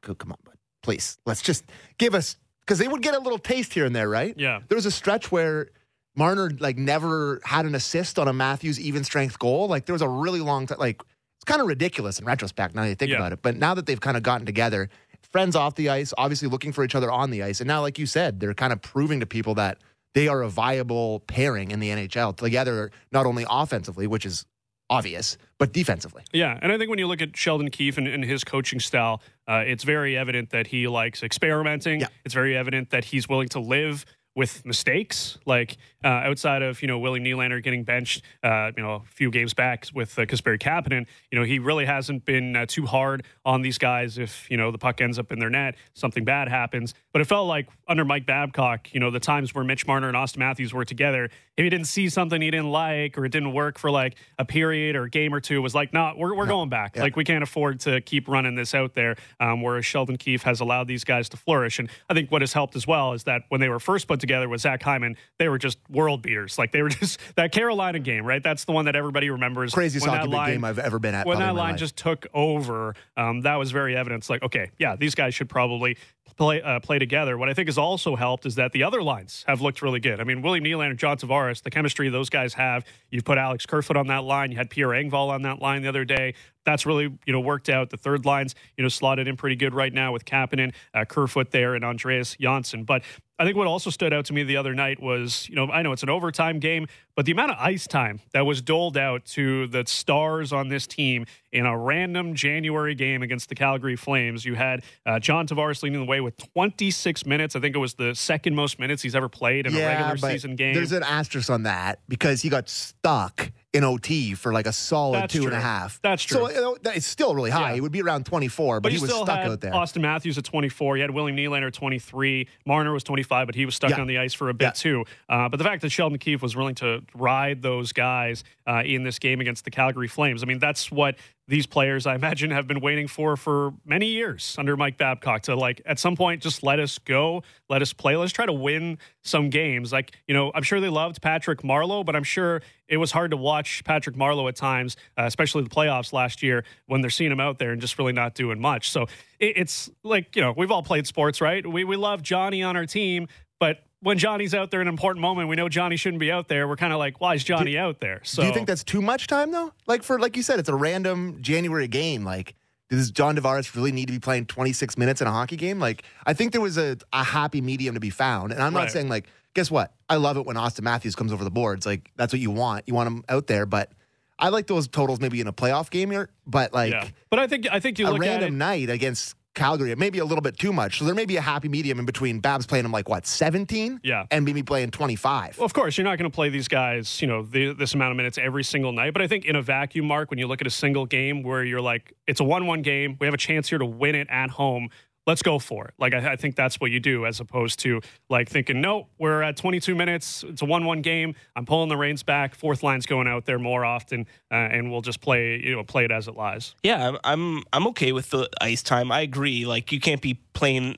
"Co- 0.02 0.16
"Come 0.16 0.32
on, 0.32 0.38
bud, 0.44 0.56
please, 0.82 1.18
let's 1.26 1.42
just 1.42 1.64
give 1.98 2.16
us," 2.16 2.38
because 2.62 2.80
they 2.80 2.88
would 2.88 3.02
get 3.02 3.16
a 3.16 3.20
little 3.20 3.38
taste 3.40 3.74
here 3.74 3.86
and 3.86 3.96
there, 3.96 4.10
right? 4.10 4.34
Yeah. 4.38 4.62
There 4.68 4.76
was 4.76 4.86
a 4.86 4.92
stretch 4.92 5.32
where 5.32 5.70
Marner 6.16 6.52
like 6.60 6.78
never 6.78 7.42
had 7.44 7.66
an 7.66 7.76
assist 7.76 8.20
on 8.20 8.28
a 8.28 8.34
Matthews 8.34 8.80
even 8.80 9.04
strength 9.04 9.40
goal. 9.40 9.68
Like 9.68 9.86
there 9.86 9.94
was 9.94 10.02
a 10.02 10.08
really 10.10 10.42
long 10.42 10.68
time. 10.68 10.78
Like 10.80 11.02
it's 11.38 11.46
kind 11.46 11.60
of 11.62 11.68
ridiculous 11.68 12.20
in 12.20 12.26
retrospect 12.26 12.76
now 12.76 12.84
that 12.84 12.90
you 12.90 12.96
think 12.96 13.12
Yeah. 13.12 13.18
about 13.18 13.34
it. 13.34 13.42
But 13.42 13.58
now 13.58 13.74
that 13.74 13.86
they've 13.86 14.00
kind 14.00 14.16
of 14.16 14.24
gotten 14.24 14.46
together, 14.46 14.90
friends 15.32 15.56
off 15.56 15.76
the 15.76 15.90
ice, 15.90 16.14
obviously 16.18 16.48
looking 16.48 16.72
for 16.72 16.84
each 16.84 16.94
other 16.96 17.12
on 17.12 17.32
the 17.32 17.42
ice, 17.44 17.60
and 17.62 17.68
now, 17.68 17.82
like 17.82 17.98
you 17.98 18.06
said, 18.06 18.40
they're 18.40 18.54
kind 18.54 18.72
of 18.72 18.82
proving 18.82 19.20
to 19.22 19.26
people 19.26 19.56
that 19.56 19.80
they 20.14 20.28
are 20.28 20.44
a 20.44 20.50
viable 20.50 21.22
pairing 21.22 21.72
in 21.72 21.80
the 21.80 21.90
NHL 21.90 22.36
together, 22.38 22.92
not 23.12 23.26
only 23.26 23.44
offensively, 23.50 24.06
which 24.06 24.26
is 24.28 24.46
obvious, 24.94 25.38
but 25.58 25.74
defensively. 25.74 26.24
Yeah, 26.32 26.60
and 26.62 26.72
I 26.72 26.78
think 26.78 26.90
when 26.90 27.00
you 27.00 27.08
look 27.08 27.22
at 27.22 27.36
Sheldon 27.36 27.70
Keefe 27.72 27.98
and, 27.98 28.08
and 28.08 28.24
his 28.24 28.44
coaching 28.44 28.80
style, 28.80 29.22
uh, 29.48 29.64
it's 29.66 29.84
very 29.84 30.16
evident 30.16 30.52
that 30.52 30.68
he 30.68 30.88
likes 30.88 31.24
experimenting. 31.24 32.02
Yeah. 32.02 32.08
It's 32.26 32.34
very 32.34 32.56
evident 32.56 32.92
that 32.92 33.06
he's 33.06 33.28
willing 33.28 33.50
to 33.50 33.60
live 33.60 34.06
with 34.36 34.66
mistakes. 34.66 35.38
Like 35.46 35.78
uh, 36.04 36.08
outside 36.08 36.62
of 36.62 36.82
you 36.82 36.88
know 36.88 37.00
Willie 37.00 37.20
Nylander 37.20 37.62
getting 37.64 37.84
benched, 37.84 38.24
uh, 38.44 38.72
you 38.76 38.84
know 38.84 38.96
a 38.96 39.02
few 39.06 39.32
games 39.32 39.54
back 39.54 39.88
with 39.94 40.18
uh, 40.18 40.26
Kasperi 40.26 40.60
Kapanen, 40.60 41.06
you 41.32 41.40
know 41.40 41.46
he 41.46 41.60
really 41.60 41.86
hasn't 41.86 42.26
been 42.26 42.56
uh, 42.56 42.66
too 42.66 42.86
hard 42.86 43.24
on 43.46 43.62
these 43.62 43.78
guys. 43.78 44.18
If 44.18 44.50
you 44.50 44.58
know 44.58 44.72
the 44.72 44.78
puck 44.78 45.02
ends 45.02 45.20
up 45.20 45.32
in 45.32 45.40
their 45.40 45.50
net, 45.50 45.76
something 45.94 46.24
bad 46.24 46.50
happens. 46.50 46.94
But 47.12 47.22
it 47.22 47.26
felt 47.26 47.48
like 47.48 47.68
under 47.88 48.06
Mike 48.06 48.26
Babcock, 48.26 48.94
you 48.94 49.00
know 49.00 49.12
the 49.12 49.20
times 49.20 49.54
where 49.54 49.64
Mitch 49.64 49.88
Marner 49.88 50.08
and 50.08 50.18
Auston 50.18 50.38
Matthews 50.38 50.74
were 50.74 50.86
together, 50.86 51.30
if 51.58 51.64
he 51.64 51.70
didn't 51.70 51.88
see 51.88 52.10
something 52.10 52.42
he 52.42 52.50
didn't 52.52 52.72
like 52.72 53.18
or 53.18 53.26
it 53.26 53.30
didn't 53.30 53.54
work 53.54 53.78
for 53.78 53.92
like 53.92 54.16
a 54.40 54.46
period 54.46 54.96
or 54.96 55.04
a 55.04 55.10
game 55.10 55.34
or 55.34 55.40
two, 55.40 55.58
it 55.58 55.60
was 55.60 55.76
like, 55.76 55.94
no, 55.94 56.14
we're, 56.18 56.36
we're 56.36 56.48
going 56.48 56.70
back. 56.70 56.96
Yeah. 56.96 57.04
Like 57.04 57.16
we 57.16 57.24
can't 57.24 57.44
afford 57.44 57.80
to 57.82 58.02
keep 58.02 58.28
running 58.28 58.56
this 58.56 58.74
out 58.74 58.96
there. 58.96 59.16
Um, 59.40 59.62
whereas 59.62 59.86
Sheldon 59.86 60.18
Keefe 60.18 60.44
has 60.44 60.62
allowed 60.62 60.88
these 60.88 61.04
guys 61.04 61.30
to 61.30 61.38
flourish, 61.38 61.80
and 61.80 61.90
I 62.10 62.14
think 62.14 62.32
what 62.32 62.42
has 62.42 62.54
helped 62.54 62.76
as 62.76 62.88
well 62.88 63.14
is 63.14 63.24
that 63.26 63.44
when 63.50 63.62
they 63.62 63.70
were 63.70 63.80
first 63.80 64.08
put 64.08 64.20
together 64.20 64.50
with 64.50 64.62
Zach 64.62 64.82
Hyman, 64.82 65.16
they 65.38 65.48
were 65.48 65.58
just 65.58 65.78
world 65.94 66.22
beaters. 66.22 66.58
Like 66.58 66.72
they 66.72 66.82
were 66.82 66.90
just 67.02 67.20
that 67.36 67.52
Carolina 67.52 68.00
game, 68.00 68.26
right? 68.26 68.44
That's 68.44 68.66
the 68.66 68.74
one 68.74 68.86
that 68.86 68.96
everybody 68.96 69.30
remembers. 69.30 69.74
Craziest 69.74 70.06
hockey 70.06 70.28
line- 70.28 70.52
game 70.52 70.64
I've 70.66 70.80
ever 70.80 71.00
been 71.00 71.16
at. 71.16 71.26
when 71.26 71.40
that 71.40 71.56
line 71.56 71.72
life. 71.72 71.80
just 71.80 71.96
took 71.96 72.28
over, 72.34 72.96
um, 73.16 73.42
that 73.42 73.56
was 73.56 73.72
very 73.72 73.96
evident. 73.96 74.22
It's 74.24 74.30
like, 74.30 74.44
okay, 74.44 74.72
yeah, 74.78 74.96
these 74.96 75.16
guys 75.16 75.34
should 75.34 75.50
probably 75.50 75.98
play 76.36 76.62
uh, 76.62 76.80
play 76.80 77.00
together. 77.00 77.38
What 77.38 77.50
I 77.50 77.54
think 77.54 77.68
has 77.68 77.78
also 77.78 78.16
helped 78.16 78.46
is 78.46 78.56
that 78.56 78.72
the 78.72 78.84
other 78.84 79.02
lines 79.02 79.44
have 79.48 79.62
looked 79.62 79.82
really 79.82 80.00
good. 80.00 80.20
I 80.20 80.24
mean, 80.24 80.42
William 80.42 80.64
Nylander, 80.64 80.98
John 80.98 81.18
Tavares, 81.18 81.62
the 81.62 81.72
chemistry 81.72 82.10
those 82.10 82.30
guys 82.30 82.54
have. 82.56 82.86
You've 83.10 83.26
put 83.26 83.38
Alex 83.38 83.66
Kerfoot 83.66 83.98
on 83.98 84.08
that 84.08 84.24
line. 84.24 84.52
You 84.52 84.58
had 84.58 84.70
Pierre 84.70 84.90
Engvall 84.90 85.30
on 85.30 85.44
that 85.44 85.60
line 85.60 85.82
the 85.82 85.90
other 85.90 86.06
day. 86.06 86.34
That's 86.66 86.86
really 86.86 87.06
you 87.26 87.34
know 87.34 87.40
worked 87.40 87.70
out. 87.70 87.90
The 87.90 87.98
third 87.98 88.26
lines 88.26 88.56
you 88.78 88.84
know 88.84 88.90
slotted 88.90 89.28
in 89.28 89.38
pretty 89.38 89.56
good 89.56 89.74
right 89.74 89.94
now 89.94 90.12
with 90.12 90.26
Kapanen, 90.26 90.74
uh, 90.94 91.06
Kerfoot 91.06 91.52
there, 91.52 91.76
and 91.76 91.84
Andreas 91.84 92.36
Johnsson. 92.40 92.84
But 92.84 93.04
I 93.40 93.46
think 93.46 93.58
what 93.58 93.68
also 93.68 93.90
stood 93.90 94.14
out 94.14 94.26
to 94.26 94.34
me 94.34 94.44
the 94.44 94.58
other 94.58 94.74
night 94.76 95.02
was, 95.02 95.50
you 95.50 95.56
know, 95.56 95.70
I 95.70 95.82
know 95.82 95.92
it's 95.92 96.04
an 96.04 96.10
overtime 96.10 96.60
game, 96.60 96.88
but 97.16 97.26
the 97.26 97.32
amount 97.32 97.52
of 97.52 97.58
ice 97.60 97.88
time 97.88 98.20
that 98.34 98.46
was 98.46 98.62
doled 98.62 98.98
out 98.98 99.26
to 99.26 99.68
the 99.68 99.84
stars 99.86 100.52
on 100.52 100.70
this 100.70 100.88
team 100.88 101.26
in 101.52 101.66
a 101.66 101.78
random 101.78 102.34
January 102.34 102.96
game 102.96 103.22
against 103.22 103.50
the 103.50 103.56
Calgary 103.56 103.96
Flames. 103.96 104.46
You 104.46 104.56
had 104.56 104.84
uh, 105.06 105.20
John 105.20 105.48
Tavares 105.48 105.84
leading 105.84 106.00
the 106.00 106.06
way 106.06 106.22
with 106.22 106.38
26 106.54 107.26
minutes. 107.26 107.56
I 107.56 107.60
think 107.60 107.76
it 107.76 107.80
was 107.80 107.94
the 107.94 108.16
second 108.16 108.56
most 108.56 108.80
minutes 108.80 109.02
he's 109.02 109.16
ever 109.16 109.30
played 109.30 109.68
in 109.68 109.76
a 109.76 109.80
regular 109.80 110.18
season 110.18 110.56
game. 110.56 110.74
There's 110.74 110.92
an 110.92 111.04
asterisk 111.04 111.50
on 111.50 111.64
that 111.64 112.00
because 112.08 112.42
he 112.42 112.50
got 112.50 112.70
stuck 112.70 113.52
in 113.74 113.84
OT 113.84 114.36
for 114.36 114.54
like 114.54 114.68
a 114.68 114.72
solid 114.72 115.24
That's 115.24 115.34
two 115.34 115.40
and 115.46 115.48
a 115.48 115.56
true. 115.56 115.60
half. 115.60 116.00
That's 116.04 116.28
So 116.30 116.48
you 116.48 116.56
know, 116.62 116.78
that- 116.84 116.96
it's 116.96 117.08
still 117.08 117.34
really 117.34 117.50
high. 117.50 117.72
Yeah. 117.72 117.78
It 117.78 117.82
would 117.82 117.92
be 117.92 118.04
around 118.04 118.26
24, 118.28 118.80
but, 118.80 118.84
But 118.84 118.92
he 118.92 119.00
was 119.00 119.10
stuck 119.10 119.28
out 119.30 119.62
there. 119.62 119.72
Auston 119.72 120.02
Matthews 120.02 120.38
at 120.38 120.44
24. 120.44 120.98
You 120.98 121.02
had 121.02 121.10
William 121.12 121.36
Nylander 121.36 121.68
at 121.68 121.74
23. 121.74 122.48
Marner 122.68 122.94
was 122.94 123.04
25, 123.04 123.48
but 123.48 123.56
he 123.56 123.66
was 123.66 123.74
stuck 123.76 123.90
Yeah. 123.90 124.00
on 124.02 124.06
the 124.08 124.20
ice 124.20 124.34
for 124.36 124.50
a 124.50 124.54
bit 124.54 124.66
Yeah. 124.66 124.72
too. 124.72 125.06
Uh, 125.28 125.50
but 125.50 125.58
the 125.58 125.64
fact 125.64 125.82
that 125.82 125.92
Sheldon 125.92 126.20
Keefe 126.20 126.44
was 126.44 126.56
willing 126.56 126.76
to 126.76 127.02
ride 127.16 127.64
those 127.64 127.92
guys 127.94 128.44
uh, 128.68 128.84
in 128.86 129.04
this 129.04 129.18
game 129.20 129.42
against 129.42 129.66
the 129.66 129.72
Calgary 129.72 130.08
Flames, 130.08 130.44
I 130.44 130.46
mean, 130.46 130.60
that's 130.60 130.92
what 130.92 131.16
these 131.48 131.66
players, 131.66 132.06
I 132.08 132.16
imagine, 132.16 132.52
have 132.52 132.68
been 132.68 132.80
waiting 132.80 133.08
for 133.08 133.36
for 133.36 133.74
many 133.86 134.08
years 134.08 134.56
under 134.58 134.78
Mike 134.78 134.98
Babcock 134.98 135.44
to 135.44 135.56
like 135.56 135.82
at 135.86 136.00
some 136.00 136.16
point 136.16 136.42
just 136.42 136.64
let 136.64 136.80
us 136.80 136.98
go, 137.00 137.44
let 137.70 137.82
us 137.82 137.92
play, 137.92 138.16
let's 138.16 138.32
try 138.32 138.46
to 138.46 138.54
win 138.54 138.98
some 139.24 139.50
games. 139.50 139.92
Like 139.92 140.16
you 140.28 140.34
know, 140.34 140.52
I'm 140.56 140.64
sure 140.64 140.80
they 140.80 140.90
loved 140.90 141.22
Patrick 141.22 141.62
Marleau, 141.62 142.06
but 142.06 142.16
I'm 142.16 142.24
sure 142.24 142.62
it 142.88 142.98
was 142.98 143.12
hard 143.12 143.32
to 143.32 143.38
watch 143.38 143.84
Patrick 143.84 144.16
Marleau 144.16 144.48
at 144.48 144.56
times, 144.56 144.96
uh, 145.18 145.24
especially 145.24 145.64
the 145.64 145.70
playoffs 145.70 146.14
last 146.14 146.42
year 146.44 146.64
when 146.86 147.02
they're 147.02 147.10
seeing 147.10 147.32
him 147.32 147.40
out 147.42 147.60
there 147.60 147.72
and 147.72 147.82
just 147.82 147.98
really 148.00 148.14
not 148.14 148.36
doing 148.36 148.60
much. 148.62 148.90
So 148.90 149.04
it, 149.40 149.58
it's 149.58 149.90
like 150.04 150.36
you 150.38 150.42
know, 150.42 150.54
we've 150.56 150.72
all 150.72 150.84
played 150.84 151.08
sports, 151.08 151.42
right? 151.42 151.66
We 151.66 151.84
we 151.84 151.98
love 151.98 152.22
Johnny 152.22 152.64
on 152.64 152.78
our 152.78 152.86
team, 152.86 153.28
but 153.60 153.84
when 154.04 154.18
Johnny's 154.18 154.54
out 154.54 154.70
there 154.72 154.82
in 154.82 154.88
an 154.88 154.94
important 154.94 155.22
moment, 155.22 155.50
we 155.50 155.56
know 155.56 155.70
Johnny 155.70 155.96
shouldn't 155.98 156.20
be 156.20 156.32
out 156.32 156.48
there. 156.48 156.68
We're 156.68 156.76
kind 156.76 156.94
of 156.94 157.00
like, 157.00 157.20
why 157.22 157.36
is 157.36 157.44
Johnny 157.44 157.78
out 157.78 158.00
there? 158.00 158.20
So 158.24 158.42
Do 158.42 158.48
you 158.48 158.54
think 158.54 158.68
that's 158.68 158.84
too 158.84 159.02
much 159.02 159.28
time 159.28 159.52
though? 159.52 159.72
Like 159.88 160.04
for 160.04 160.20
like 160.20 160.36
you 160.38 160.44
said, 160.44 160.60
it's 160.60 160.70
a 160.70 160.76
random 160.76 161.40
January 161.42 161.88
game. 161.88 162.24
Like, 162.24 162.56
does 162.90 163.10
John 163.12 163.36
Tavares 163.36 163.76
really 163.76 163.92
need 163.92 164.06
to 164.08 164.14
be 164.14 164.20
playing 164.20 164.46
26 164.46 164.98
minutes 164.98 165.22
in 165.22 165.28
a 165.28 165.32
hockey 165.32 165.56
game? 165.56 165.80
Like, 165.80 166.04
I 166.28 166.34
think 166.34 166.52
there 166.52 166.62
was 166.62 166.78
a, 166.78 166.98
a 167.12 167.24
happy 167.24 167.62
medium 167.62 167.96
to 167.96 168.00
be 168.00 168.12
found. 168.12 168.52
And 168.52 168.62
I'm 168.62 168.74
not 168.74 168.80
Right. 168.82 168.92
saying 168.92 169.10
like, 169.10 169.26
guess 169.56 169.72
what? 169.72 169.94
I 170.10 170.18
love 170.18 170.38
it 170.38 170.46
when 170.46 170.58
Auston 170.58 170.82
Matthews 170.82 171.16
comes 171.16 171.32
over 171.34 171.44
the 171.44 171.50
boards. 171.52 171.86
Like, 171.86 172.12
that's 172.18 172.32
what 172.34 172.40
you 172.40 172.52
want. 172.52 172.84
You 172.88 172.94
want 172.94 173.08
him 173.08 173.24
out 173.30 173.48
there, 173.48 173.66
but 173.66 173.92
I 174.38 174.50
like 174.50 174.68
those 174.68 174.88
totals 174.88 175.20
maybe 175.20 175.40
in 175.42 175.48
a 175.48 175.54
playoff 175.54 175.90
game 175.90 176.12
here. 176.12 176.30
But 176.46 176.74
like 176.74 176.92
yeah. 176.92 177.08
But 177.30 177.40
I 177.40 177.48
think 177.48 177.68
I 177.72 177.80
think 177.80 177.98
you 178.00 178.08
a 178.08 178.10
look 178.12 178.22
at 178.22 178.28
it. 178.28 178.30
random 178.32 178.58
night 178.58 178.90
against 178.90 179.36
Calgary, 179.56 179.92
it 179.92 180.00
may 180.00 180.10
be 180.10 180.20
a 180.20 180.26
little 180.26 180.42
bit 180.42 180.58
too 180.58 180.74
much. 180.74 180.98
So 181.00 181.06
there 181.06 181.14
may 181.14 181.26
be 181.26 181.38
a 181.38 181.42
happy 181.42 181.70
medium 181.70 182.00
in 182.00 182.06
between 182.06 182.40
Babs 182.40 182.66
playing 182.66 182.86
him 182.86 182.92
like 182.92 183.08
what 183.08 183.28
17, 183.28 184.00
Yeah. 184.04 184.26
and 184.32 184.46
maybe 184.46 184.64
playing 184.64 184.92
25. 184.92 185.58
Well, 185.60 185.66
of 185.66 185.74
course, 185.74 185.98
you're 185.98 186.06
not 186.06 186.18
going 186.18 186.30
to 186.30 186.34
play 186.34 186.50
these 186.50 186.68
guys, 186.68 187.22
you 187.22 187.28
know, 187.28 187.44
the, 187.44 187.74
this 187.74 187.94
amount 187.94 188.12
of 188.12 188.18
minutes 188.18 188.38
every 188.40 188.64
single 188.64 188.92
night. 188.92 189.14
But 189.14 189.22
I 189.22 189.28
think 189.28 189.46
in 189.46 189.56
a 189.56 189.62
vacuum, 189.62 190.08
Mark, 190.08 190.32
when 190.32 190.40
you 190.40 190.48
look 190.48 190.62
at 190.62 190.68
a 190.68 190.72
single 190.72 191.06
game 191.06 191.44
where 191.44 191.64
you're 191.64 191.82
like, 191.82 192.14
it's 192.28 192.40
a 192.40 192.44
one-one 192.44 192.82
game, 192.82 193.16
we 193.20 193.28
have 193.28 193.34
a 193.34 193.38
chance 193.38 193.70
here 193.70 193.78
to 193.78 193.86
win 193.86 194.16
it 194.16 194.28
at 194.32 194.50
home. 194.50 194.90
Let's 195.26 195.42
go 195.42 195.58
for 195.58 195.86
it. 195.86 195.94
Like 195.98 196.14
I, 196.14 196.34
I 196.34 196.36
think 196.36 196.56
that's 196.56 196.82
what 196.82 196.92
you 196.92 197.00
do, 197.00 197.26
as 197.26 197.40
opposed 197.40 197.80
to 197.80 198.02
like 198.30 198.50
thinking, 198.50 198.82
no, 198.82 199.08
we're 199.18 199.42
at 199.42 199.56
22 199.56 199.96
minutes. 199.96 200.44
It's 200.48 200.62
a 200.62 200.66
one-one 200.66 201.02
game. 201.02 201.36
I'm 201.56 201.66
pulling 201.66 201.88
the 201.88 201.96
reins 201.96 202.24
back. 202.24 202.56
Fourth 202.56 202.84
line's 202.84 203.06
going 203.06 203.28
out 203.28 203.46
there 203.46 203.58
more 203.58 203.86
often, 203.86 204.28
uh, 204.52 204.56
and 204.56 204.92
we'll 204.92 205.02
just 205.02 205.22
play, 205.22 205.62
you 205.64 205.76
know, 205.76 205.84
play 205.86 206.04
it 206.04 206.12
as 206.12 206.28
it 206.28 206.36
lies. 206.36 206.76
Yeah, 206.84 207.08
I'm 207.08 207.18
I'm 207.24 207.64
I'm 207.72 207.88
okay 207.88 208.12
with 208.12 208.32
the 208.32 208.50
ice 208.60 208.84
time. 208.84 209.12
I 209.14 209.22
agree. 209.22 209.66
Like 209.66 209.92
you 209.94 210.00
can't 210.02 210.22
be 210.22 210.34
playing 210.54 210.98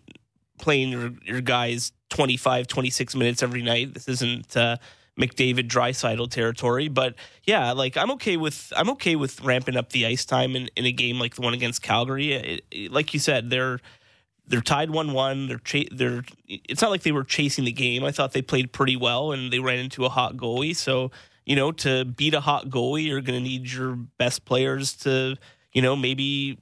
playing 0.57 0.89
your 0.89 1.11
your 1.23 1.41
guys 1.41 1.91
25 2.09 2.65
26 2.67 3.15
minutes 3.15 3.43
every 3.43 3.61
night. 3.61 3.93
This 3.93 4.07
isn't 4.07 4.57
uh 4.57 4.77
McDavid 5.19 5.67
Draisaitl 5.69 6.29
territory, 6.31 6.87
but 6.87 7.13
yeah, 7.43 7.73
like 7.73 7.95
I'm 7.95 8.09
okay 8.11 8.37
with 8.37 8.73
I'm 8.75 8.89
okay 8.91 9.15
with 9.15 9.39
ramping 9.41 9.77
up 9.77 9.91
the 9.91 10.05
ice 10.07 10.25
time 10.25 10.55
in, 10.55 10.67
in 10.75 10.85
a 10.85 10.91
game 10.91 11.19
like 11.19 11.35
the 11.35 11.41
one 11.41 11.53
against 11.53 11.81
Calgary. 11.83 12.33
It, 12.33 12.65
it- 12.71 12.91
like 12.91 13.13
you 13.13 13.19
said, 13.19 13.49
they're 13.49 13.79
they're 14.47 14.61
tied 14.61 14.89
one 14.89 15.13
one. 15.13 15.47
They're 15.47 15.59
cha- 15.59 15.89
they're. 15.91 16.23
It's 16.47 16.81
not 16.81 16.91
like 16.91 17.03
they 17.03 17.11
were 17.11 17.23
chasing 17.23 17.65
the 17.65 17.71
game. 17.71 18.03
I 18.03 18.11
thought 18.11 18.33
they 18.33 18.41
played 18.41 18.71
pretty 18.71 18.95
well, 18.95 19.31
and 19.31 19.51
they 19.51 19.59
ran 19.59 19.79
into 19.79 20.05
a 20.05 20.09
hot 20.09 20.37
goalie. 20.37 20.75
So 20.75 21.11
you 21.45 21.55
know, 21.55 21.71
to 21.71 22.05
beat 22.05 22.33
a 22.33 22.39
hot 22.41 22.69
goalie, 22.69 23.05
you're 23.05 23.21
going 23.21 23.37
to 23.37 23.43
need 23.43 23.71
your 23.71 23.95
best 23.95 24.45
players 24.45 24.93
to, 24.97 25.35
you 25.73 25.81
know, 25.81 25.95
maybe 25.95 26.57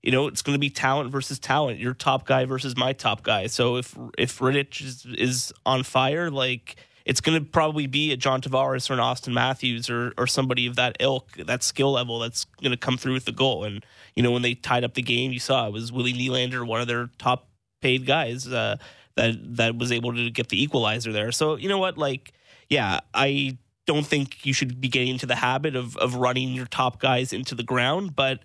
you 0.00 0.12
know, 0.12 0.28
it's 0.28 0.42
going 0.42 0.54
to 0.54 0.60
be 0.60 0.70
talent 0.70 1.10
versus 1.10 1.40
talent. 1.40 1.80
Your 1.80 1.92
top 1.92 2.24
guy 2.24 2.44
versus 2.44 2.76
my 2.76 2.92
top 2.92 3.22
guy. 3.24 3.48
So 3.48 3.76
if 3.76 3.98
if 4.16 4.38
Rittich 4.38 4.80
is, 4.80 5.04
is 5.06 5.52
on 5.66 5.82
fire, 5.82 6.30
like 6.30 6.76
it's 7.08 7.22
going 7.22 7.42
to 7.42 7.50
probably 7.50 7.86
be 7.86 8.12
a 8.12 8.18
John 8.18 8.42
Tavares 8.42 8.90
or 8.90 8.92
an 8.92 8.98
Auston 8.98 9.32
Matthews 9.32 9.88
or 9.88 10.12
or 10.18 10.26
somebody 10.26 10.66
of 10.66 10.76
that 10.76 10.98
ilk, 11.00 11.32
that 11.38 11.62
skill 11.62 11.92
level 11.92 12.18
that's 12.18 12.44
going 12.60 12.70
to 12.70 12.76
come 12.76 12.98
through 12.98 13.14
with 13.14 13.24
the 13.24 13.32
goal. 13.32 13.64
And 13.64 13.84
you 14.14 14.22
know, 14.22 14.30
when 14.30 14.42
they 14.42 14.54
tied 14.54 14.84
up 14.84 14.92
the 14.92 15.02
game, 15.02 15.32
you 15.32 15.40
saw 15.40 15.66
it 15.66 15.72
was 15.72 15.90
Willie 15.90 16.12
Nylander, 16.12 16.66
one 16.66 16.82
of 16.82 16.86
their 16.86 17.08
top 17.18 17.48
paid 17.80 18.04
guys, 18.04 18.46
uh, 18.46 18.76
that 19.16 19.56
that 19.56 19.78
was 19.78 19.90
able 19.90 20.14
to 20.14 20.30
get 20.30 20.50
the 20.50 20.62
equalizer 20.62 21.10
there. 21.10 21.32
So 21.32 21.56
you 21.56 21.68
know 21.70 21.78
what, 21.78 21.96
like, 21.96 22.34
yeah, 22.68 23.00
I 23.14 23.56
don't 23.86 24.06
think 24.06 24.44
you 24.44 24.52
should 24.52 24.78
be 24.78 24.88
getting 24.88 25.08
into 25.08 25.26
the 25.26 25.36
habit 25.36 25.76
of 25.76 25.96
of 25.96 26.16
running 26.16 26.50
your 26.50 26.66
top 26.66 27.00
guys 27.00 27.32
into 27.32 27.54
the 27.54 27.62
ground, 27.62 28.14
but 28.16 28.40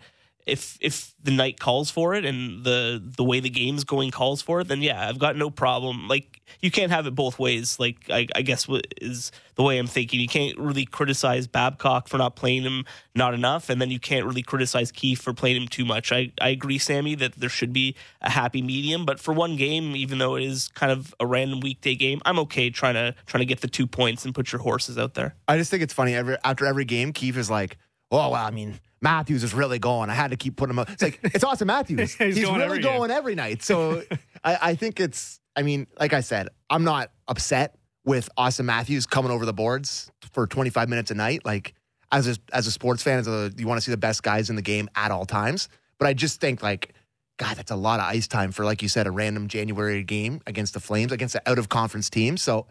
if 0.45 0.77
if 0.81 1.13
the 1.23 1.31
night 1.31 1.59
calls 1.59 1.89
for 1.89 2.13
it 2.15 2.25
and 2.25 2.63
the 2.63 3.01
the 3.03 3.23
way 3.23 3.39
the 3.39 3.49
game's 3.49 3.83
going 3.83 4.11
calls 4.11 4.41
for 4.41 4.61
it, 4.61 4.67
then 4.67 4.81
yeah, 4.81 5.07
I've 5.07 5.19
got 5.19 5.35
no 5.35 5.49
problem. 5.49 6.07
Like 6.07 6.41
you 6.59 6.71
can't 6.71 6.91
have 6.91 7.07
it 7.07 7.15
both 7.15 7.39
ways. 7.39 7.79
Like 7.79 7.97
I, 8.09 8.27
I 8.35 8.41
guess 8.41 8.67
what 8.67 8.85
is 9.01 9.31
the 9.55 9.63
way 9.63 9.77
I'm 9.77 9.87
thinking. 9.87 10.19
You 10.19 10.27
can't 10.27 10.57
really 10.57 10.85
criticize 10.85 11.47
Babcock 11.47 12.07
for 12.07 12.17
not 12.17 12.35
playing 12.35 12.63
him 12.63 12.85
not 13.15 13.33
enough, 13.33 13.69
and 13.69 13.81
then 13.81 13.89
you 13.89 13.99
can't 13.99 14.25
really 14.25 14.43
criticize 14.43 14.91
Keefe 14.91 15.21
for 15.21 15.33
playing 15.33 15.61
him 15.61 15.67
too 15.67 15.85
much. 15.85 16.11
I 16.11 16.31
I 16.41 16.49
agree, 16.49 16.77
Sammy, 16.77 17.15
that 17.15 17.33
there 17.35 17.49
should 17.49 17.73
be 17.73 17.95
a 18.21 18.29
happy 18.29 18.61
medium. 18.61 19.05
But 19.05 19.19
for 19.19 19.33
one 19.33 19.55
game, 19.55 19.95
even 19.95 20.17
though 20.17 20.35
it 20.35 20.43
is 20.43 20.69
kind 20.69 20.91
of 20.91 21.15
a 21.19 21.25
random 21.25 21.61
weekday 21.61 21.95
game, 21.95 22.21
I'm 22.25 22.39
okay 22.39 22.69
trying 22.69 22.95
to 22.95 23.15
trying 23.25 23.39
to 23.39 23.45
get 23.45 23.61
the 23.61 23.67
two 23.67 23.87
points 23.87 24.25
and 24.25 24.35
put 24.35 24.51
your 24.51 24.61
horses 24.61 24.97
out 24.97 25.13
there. 25.13 25.35
I 25.47 25.57
just 25.57 25.71
think 25.71 25.83
it's 25.83 25.93
funny. 25.93 26.15
Every, 26.15 26.37
after 26.43 26.65
every 26.65 26.85
game, 26.85 27.13
Keefe 27.13 27.37
is 27.37 27.49
like, 27.49 27.77
"Oh 28.11 28.17
well, 28.29 28.35
I 28.35 28.51
mean." 28.51 28.79
Matthews 29.03 29.43
is 29.43 29.53
really 29.53 29.79
going. 29.79 30.09
I 30.09 30.13
had 30.13 30.31
to 30.31 30.37
keep 30.37 30.55
putting 30.55 30.71
him 30.71 30.79
up. 30.79 30.89
It's 30.89 31.03
like 31.03 31.19
it's 31.23 31.43
Auston 31.43 31.67
Matthews. 31.67 32.13
He's 32.15 32.37
He's, 32.37 32.45
going 32.45 32.55
really 32.55 32.65
every 32.65 32.79
going 32.79 33.09
game. 33.09 33.17
every 33.17 33.35
night. 33.35 33.61
So 33.61 34.01
I, 34.43 34.57
I 34.61 34.75
think 34.75 34.99
it's. 34.99 35.41
I 35.55 35.61
mean, 35.61 35.85
like 35.99 36.13
I 36.13 36.21
said, 36.21 36.47
I'm 36.69 36.83
not 36.83 37.11
upset 37.27 37.75
with 38.05 38.29
Auston 38.37 38.65
Matthews 38.65 39.05
coming 39.05 39.31
over 39.31 39.45
the 39.45 39.53
boards 39.53 40.11
for 40.31 40.47
25 40.47 40.89
minutes 40.89 41.11
a 41.11 41.15
night. 41.15 41.45
Like 41.45 41.75
as 42.11 42.27
a 42.27 42.37
as 42.53 42.65
a 42.65 42.71
sports 42.71 43.03
fan, 43.03 43.19
as 43.19 43.27
a, 43.27 43.51
you 43.57 43.67
want 43.67 43.77
to 43.77 43.81
see 43.81 43.91
the 43.91 43.97
best 43.97 44.23
guys 44.23 44.49
in 44.49 44.55
the 44.55 44.61
game 44.61 44.89
at 44.95 45.11
all 45.11 45.25
times. 45.25 45.67
But 45.99 46.07
I 46.07 46.13
just 46.13 46.39
think 46.39 46.63
like. 46.63 46.93
God, 47.37 47.57
that's 47.57 47.71
a 47.71 47.75
lot 47.75 47.99
of 47.99 48.05
ice 48.05 48.27
time 48.27 48.51
for, 48.51 48.63
like 48.63 48.83
you 48.83 48.87
said, 48.87 49.07
a 49.07 49.11
random 49.11 49.47
January 49.47 50.03
game 50.03 50.39
against 50.45 50.75
the 50.75 50.79
Flames, 50.79 51.11
against 51.11 51.33
an 51.33 51.41
out 51.47 51.57
of 51.57 51.67
conference 51.67 52.07
team. 52.07 52.37
So 52.37 52.67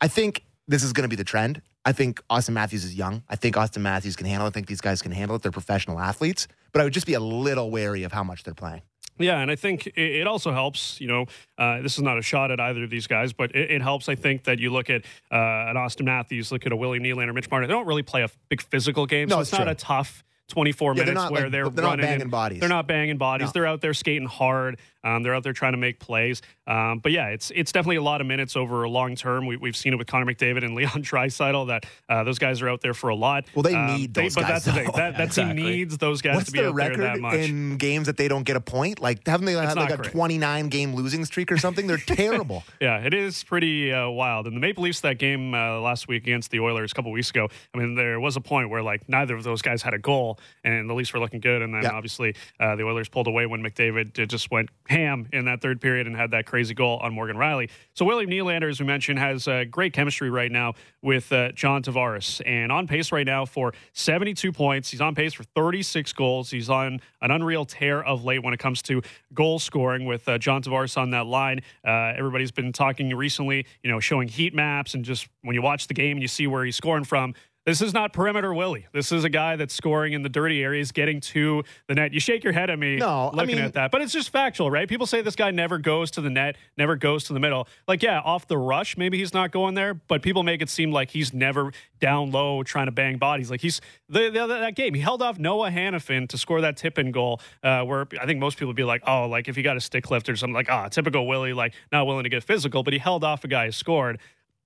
I 0.00 0.08
think 0.08 0.42
this 0.66 0.82
is 0.82 0.94
going 0.94 1.02
to 1.02 1.08
be 1.08 1.16
the 1.16 1.22
trend. 1.22 1.60
I 1.86 1.92
think 1.92 2.20
Auston 2.28 2.52
Matthews 2.54 2.84
is 2.84 2.94
young. 2.96 3.22
I 3.28 3.36
think 3.36 3.54
Auston 3.54 3.80
Matthews 3.80 4.16
can 4.16 4.26
handle 4.26 4.46
it. 4.46 4.50
I 4.50 4.52
think 4.52 4.66
these 4.66 4.80
guys 4.80 5.00
can 5.00 5.12
handle 5.12 5.36
it. 5.36 5.42
They're 5.42 5.52
professional 5.52 6.00
athletes. 6.00 6.48
But 6.72 6.80
I 6.80 6.84
would 6.84 6.92
just 6.92 7.06
be 7.06 7.14
a 7.14 7.20
little 7.20 7.70
wary 7.70 8.02
of 8.02 8.10
how 8.12 8.24
much 8.24 8.42
they're 8.42 8.54
playing. 8.54 8.82
Yeah, 9.18 9.38
and 9.38 9.50
I 9.50 9.54
think 9.56 9.86
it, 9.96 10.26
also 10.26 10.52
helps. 10.52 11.00
You 11.00 11.06
know, 11.06 11.26
uh, 11.56 11.80
this 11.80 11.96
is 11.96 12.02
not 12.02 12.18
a 12.18 12.22
shot 12.22 12.50
at 12.50 12.58
either 12.60 12.82
of 12.84 12.90
these 12.90 13.06
guys, 13.06 13.32
but 13.32 13.54
it, 13.54 13.70
it 13.70 13.82
helps. 13.82 14.08
I 14.08 14.14
think 14.16 14.44
that 14.44 14.58
you 14.58 14.70
look 14.70 14.90
at 14.90 15.02
uh, 15.30 15.36
an 15.70 15.76
Auston 15.76 16.04
Matthews, 16.04 16.50
look 16.52 16.66
at 16.66 16.72
a 16.72 16.76
Willie 16.76 16.98
Nylander, 16.98 17.32
Mitch 17.32 17.50
Marner. 17.50 17.66
They 17.68 17.72
don't 17.72 17.86
really 17.86 18.02
play 18.02 18.22
a 18.24 18.28
big 18.48 18.60
physical 18.60 19.06
game, 19.06 19.28
No, 19.28 19.36
so 19.36 19.40
it's 19.40 19.50
it's 19.50 19.58
not 19.58 19.64
true. 19.64 19.72
a 19.72 19.74
tough. 19.76 20.22
24 20.48 20.92
Yeah, 20.92 20.94
they're 20.96 21.04
minutes 21.06 21.22
not, 21.24 21.32
where 21.32 21.42
like, 21.42 21.50
they're, 21.52 21.68
they're 21.70 21.82
not 21.82 21.90
running 21.90 22.06
banging 22.06 22.22
and- 22.22 22.30
bodies. 22.30 22.60
They're 22.60 22.68
not 22.68 22.86
banging 22.86 23.16
bodies. 23.16 23.48
No. 23.48 23.52
They're 23.52 23.66
out 23.66 23.80
there 23.80 23.94
skating 23.94 24.28
hard. 24.28 24.78
Um, 25.06 25.22
they're 25.22 25.34
out 25.34 25.44
there 25.44 25.52
trying 25.52 25.72
to 25.72 25.78
make 25.78 26.00
plays. 26.00 26.42
Um, 26.66 26.98
but 26.98 27.12
yeah, 27.12 27.28
it's 27.28 27.52
it's 27.54 27.70
definitely 27.70 27.96
a 27.96 28.02
lot 28.02 28.20
of 28.20 28.26
minutes 28.26 28.56
over 28.56 28.82
a 28.82 28.90
long 28.90 29.14
term. 29.14 29.46
We, 29.46 29.56
we've 29.56 29.76
seen 29.76 29.92
it 29.92 29.96
with 29.96 30.08
Connor 30.08 30.26
McDavid 30.26 30.64
and 30.64 30.74
Leon 30.74 31.02
Draisaitl 31.04 31.68
that 31.68 31.86
uh, 32.08 32.24
those 32.24 32.38
guys 32.40 32.60
are 32.60 32.68
out 32.68 32.80
there 32.80 32.92
for 32.94 33.08
a 33.10 33.14
lot. 33.14 33.44
Well, 33.54 33.62
they 33.62 33.74
Um, 33.74 33.86
need 33.96 34.14
those 34.14 34.34
But 34.34 34.42
guys, 34.42 34.50
that's 34.50 34.64
the 34.64 34.72
thing. 34.72 34.84
though. 34.86 34.96
That, 34.98 35.16
that 35.16 35.26
Exactly. 35.28 35.54
team 35.62 35.64
needs 35.72 35.96
those 35.98 36.20
guys 36.22 36.34
What's 36.34 36.46
to 36.46 36.52
be 36.52 36.58
their 36.58 36.70
out 36.70 36.76
there 36.76 36.96
that 36.96 36.98
record 37.14 37.20
much. 37.20 37.34
in 37.38 37.76
games 37.76 38.06
that 38.06 38.16
they 38.16 38.26
don't 38.28 38.42
get 38.42 38.56
a 38.56 38.60
point? 38.60 39.00
Like, 39.00 39.24
haven't 39.26 39.46
they 39.46 39.52
had 39.52 39.76
like 39.76 39.90
not 39.90 39.92
a 39.92 39.96
great. 39.98 40.10
29 40.12 40.68
game 40.70 40.94
losing 40.94 41.24
streak 41.24 41.52
or 41.52 41.56
something? 41.58 41.86
They're 41.86 41.96
terrible. 42.06 42.64
Yeah, 42.80 42.98
it 42.98 43.14
is 43.14 43.44
pretty 43.44 43.92
uh, 43.92 44.08
wild. 44.08 44.46
And 44.48 44.56
the 44.56 44.60
Maple 44.60 44.82
Leafs 44.82 45.00
that 45.02 45.18
game 45.18 45.54
uh, 45.54 45.78
last 45.80 46.08
week 46.08 46.24
against 46.24 46.50
the 46.50 46.58
Oilers 46.60 46.90
a 46.90 46.94
couple 46.96 47.12
weeks 47.12 47.30
ago. 47.30 47.48
I 47.74 47.78
mean, 47.78 47.94
there 47.94 48.18
was 48.18 48.34
a 48.36 48.40
point 48.40 48.70
where 48.70 48.82
like 48.82 49.08
neither 49.08 49.36
of 49.36 49.44
those 49.44 49.62
guys 49.62 49.82
had 49.82 49.94
a 49.94 49.98
goal, 50.00 50.40
and 50.64 50.90
the 50.90 50.94
Leafs 50.94 51.12
were 51.12 51.20
looking 51.20 51.38
good. 51.40 51.62
And 51.62 51.72
then 51.72 51.84
Yeah. 51.84 51.92
obviously 51.92 52.34
uh, 52.58 52.74
the 52.74 52.82
Oilers 52.82 53.08
pulled 53.08 53.28
away 53.28 53.46
when 53.46 53.62
McDavid 53.62 54.18
uh, 54.20 54.26
just 54.26 54.50
went 54.50 54.68
ham 54.96 55.28
in 55.32 55.44
that 55.44 55.60
third 55.60 55.80
period 55.80 56.06
and 56.06 56.16
had 56.16 56.30
that 56.30 56.46
crazy 56.46 56.74
goal 56.74 56.98
on 57.02 57.12
Morgan 57.12 57.36
Rielly. 57.36 57.70
So 57.94 58.04
William 58.04 58.30
Nylander, 58.30 58.70
as 58.70 58.80
we 58.80 58.86
mentioned, 58.86 59.18
has 59.18 59.46
uh, 59.46 59.64
great 59.70 59.92
chemistry 59.92 60.30
right 60.30 60.50
now 60.50 60.74
with 61.02 61.30
uh, 61.32 61.52
John 61.52 61.82
Tavares, 61.82 62.40
and 62.46 62.72
on 62.72 62.86
pace 62.86 63.12
right 63.12 63.26
now 63.26 63.44
for 63.44 63.72
72 63.92 64.52
points. 64.52 64.90
He's 64.90 65.00
on 65.00 65.14
pace 65.14 65.34
for 65.34 65.44
36 65.44 66.12
goals. 66.14 66.50
He's 66.50 66.70
on 66.70 67.00
an 67.20 67.30
unreal 67.30 67.64
tear 67.64 68.02
of 68.02 68.24
late 68.24 68.42
when 68.42 68.54
it 68.54 68.60
comes 68.60 68.82
to 68.82 69.02
goal 69.34 69.58
scoring 69.58 70.06
with 70.06 70.28
uh, 70.28 70.38
John 70.38 70.62
Tavares 70.62 70.96
on 70.96 71.10
that 71.10 71.26
line. 71.26 71.60
Uh, 71.86 72.14
everybody's 72.16 72.52
been 72.52 72.72
talking 72.72 73.14
recently, 73.14 73.66
you 73.82 73.90
know, 73.90 74.00
showing 74.00 74.28
heat 74.28 74.54
maps 74.54 74.94
and 74.94 75.04
just 75.04 75.28
when 75.42 75.54
you 75.54 75.62
watch 75.62 75.88
the 75.88 75.94
game 75.94 76.12
and 76.12 76.22
you 76.22 76.28
see 76.28 76.46
where 76.46 76.64
he's 76.64 76.76
scoring 76.76 77.04
from. 77.04 77.34
This 77.66 77.82
is 77.82 77.92
not 77.92 78.12
perimeter 78.12 78.54
Willie. 78.54 78.86
This 78.92 79.10
is 79.10 79.24
a 79.24 79.28
guy 79.28 79.56
that's 79.56 79.74
scoring 79.74 80.12
in 80.12 80.22
the 80.22 80.28
dirty 80.28 80.62
areas, 80.62 80.92
getting 80.92 81.18
to 81.22 81.64
the 81.88 81.96
net. 81.96 82.12
You 82.12 82.20
shake 82.20 82.44
your 82.44 82.52
head 82.52 82.70
at 82.70 82.78
me 82.78 82.94
No, 82.94 83.30
I 83.32 83.36
looking 83.36 83.56
mean- 83.56 83.64
at 83.64 83.74
that, 83.74 83.90
but 83.90 84.00
it's 84.02 84.12
just 84.12 84.30
factual, 84.30 84.70
right? 84.70 84.88
People 84.88 85.04
say 85.04 85.20
this 85.20 85.34
guy 85.34 85.50
never 85.50 85.76
goes 85.78 86.12
to 86.12 86.20
the 86.20 86.30
net, 86.30 86.56
never 86.78 86.94
goes 86.94 87.24
to 87.24 87.32
the 87.32 87.40
middle. 87.40 87.66
Like, 87.88 88.04
yeah, 88.04 88.20
off 88.20 88.46
the 88.46 88.56
rush, 88.56 88.96
maybe 88.96 89.18
he's 89.18 89.34
not 89.34 89.50
going 89.50 89.74
there, 89.74 89.94
but 89.94 90.22
people 90.22 90.44
make 90.44 90.62
it 90.62 90.70
seem 90.70 90.92
like 90.92 91.10
he's 91.10 91.34
never 91.34 91.72
down 92.00 92.30
low 92.30 92.62
trying 92.62 92.86
to 92.86 92.92
bang 92.92 93.18
bodies. 93.18 93.50
Like 93.50 93.60
he's 93.62 93.80
the, 94.08 94.30
the 94.30 94.46
that 94.46 94.76
game, 94.76 94.94
he 94.94 95.00
held 95.00 95.20
off 95.20 95.36
Noah 95.36 95.70
Hanifin 95.70 96.28
to 96.28 96.38
score 96.38 96.60
that 96.60 96.76
tip 96.76 96.98
in 97.00 97.10
goal, 97.10 97.40
uh, 97.64 97.82
where 97.82 98.06
I 98.20 98.26
think 98.26 98.38
most 98.38 98.58
people 98.58 98.68
would 98.68 98.76
be 98.76 98.84
like, 98.84 99.02
oh, 99.08 99.26
like 99.26 99.48
if 99.48 99.56
he 99.56 99.62
got 99.62 99.76
a 99.76 99.80
stick 99.80 100.08
lift 100.08 100.28
or 100.28 100.36
something, 100.36 100.54
like 100.54 100.70
ah, 100.70 100.86
typical 100.88 101.26
Willie, 101.26 101.52
like 101.52 101.74
not 101.90 102.06
willing 102.06 102.22
to 102.22 102.30
get 102.30 102.44
physical, 102.44 102.84
but 102.84 102.92
he 102.92 103.00
held 103.00 103.24
off 103.24 103.42
a 103.42 103.48
guy 103.48 103.66
who 103.66 103.72
scored. 103.72 104.20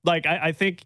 Like 0.04 0.26
I, 0.26 0.49
I 0.49 0.52
think 0.52 0.83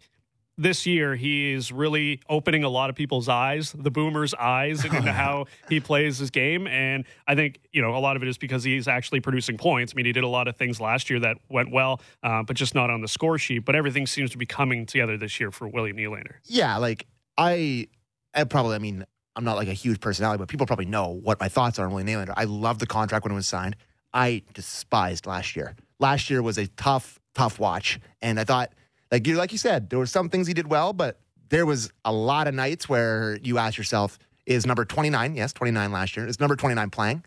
this 0.57 0.85
year 0.85 1.15
he 1.15 1.51
is 1.51 1.71
really 1.71 2.21
opening 2.29 2.63
a 2.63 2.69
lot 2.69 2.89
of 2.89 2.95
people's 2.95 3.27
eyes, 3.27 3.73
the 3.77 3.91
boomers' 3.91 4.33
eyes, 4.33 4.83
into 4.93 5.11
how 5.11 5.45
he 5.69 5.79
plays 5.79 6.17
his 6.17 6.29
game. 6.29 6.67
And 6.67 7.05
I 7.27 7.35
think 7.35 7.59
you 7.71 7.81
know 7.81 7.95
a 7.95 7.99
lot 7.99 8.15
of 8.15 8.23
it 8.23 8.29
is 8.29 8.37
because 8.37 8.63
he's 8.63 8.87
actually 8.87 9.19
producing 9.19 9.57
points. 9.57 9.93
I 9.93 9.95
mean, 9.95 10.05
he 10.05 10.11
did 10.11 10.23
a 10.23 10.27
lot 10.27 10.47
of 10.47 10.55
things 10.55 10.79
last 10.79 11.09
year 11.09 11.19
that 11.19 11.37
went 11.49 11.71
well, 11.71 12.01
uh, 12.23 12.43
but 12.43 12.55
just 12.55 12.75
not 12.75 12.89
on 12.89 13.01
the 13.01 13.07
score 13.07 13.37
sheet. 13.37 13.65
But 13.65 13.75
everything 13.75 14.07
seems 14.07 14.31
to 14.31 14.37
be 14.37 14.45
coming 14.45 14.85
together 14.85 15.17
this 15.17 15.39
year 15.39 15.51
for 15.51 15.67
William 15.67 15.97
Nylander. 15.97 16.35
yeah, 16.45 16.77
like 16.77 17.05
I, 17.37 17.87
I 18.33 18.43
probably, 18.45 18.75
I 18.75 18.79
mean, 18.79 19.05
I'm 19.35 19.43
not 19.43 19.57
like 19.57 19.67
a 19.67 19.73
huge 19.73 19.99
personality, 19.99 20.39
but 20.39 20.47
people 20.47 20.65
probably 20.65 20.85
know 20.85 21.09
what 21.09 21.39
my 21.39 21.49
thoughts 21.49 21.79
are 21.79 21.85
on 21.85 21.93
Willie 21.93 22.05
Nylander. 22.05 22.33
I 22.35 22.45
love 22.45 22.79
the 22.79 22.87
contract 22.87 23.25
when 23.25 23.31
it 23.31 23.35
was 23.35 23.47
signed. 23.47 23.75
I 24.13 24.43
despised 24.53 25.25
last 25.25 25.55
year. 25.55 25.75
Last 25.99 26.29
year 26.29 26.41
was 26.41 26.57
a 26.57 26.67
tough, 26.67 27.19
tough 27.33 27.59
watch, 27.59 27.99
and 28.21 28.39
I 28.39 28.45
thought, 28.45 28.71
like 29.11 29.27
you, 29.27 29.35
like 29.35 29.51
you 29.51 29.57
said, 29.57 29.89
there 29.89 29.99
were 29.99 30.05
some 30.05 30.29
things 30.29 30.47
he 30.47 30.53
did 30.53 30.67
well, 30.67 30.93
but 30.93 31.19
there 31.49 31.65
was 31.65 31.91
a 32.03 32.11
lot 32.11 32.47
of 32.47 32.53
nights 32.53 32.89
where 32.89 33.37
you 33.43 33.57
ask 33.57 33.77
yourself, 33.77 34.17
is 34.45 34.65
number 34.65 34.85
29, 34.85 35.35
yes, 35.35 35.53
29 35.53 35.91
last 35.91 36.15
year, 36.17 36.27
is 36.27 36.39
number 36.39 36.55
29 36.55 36.89
playing? 36.89 37.23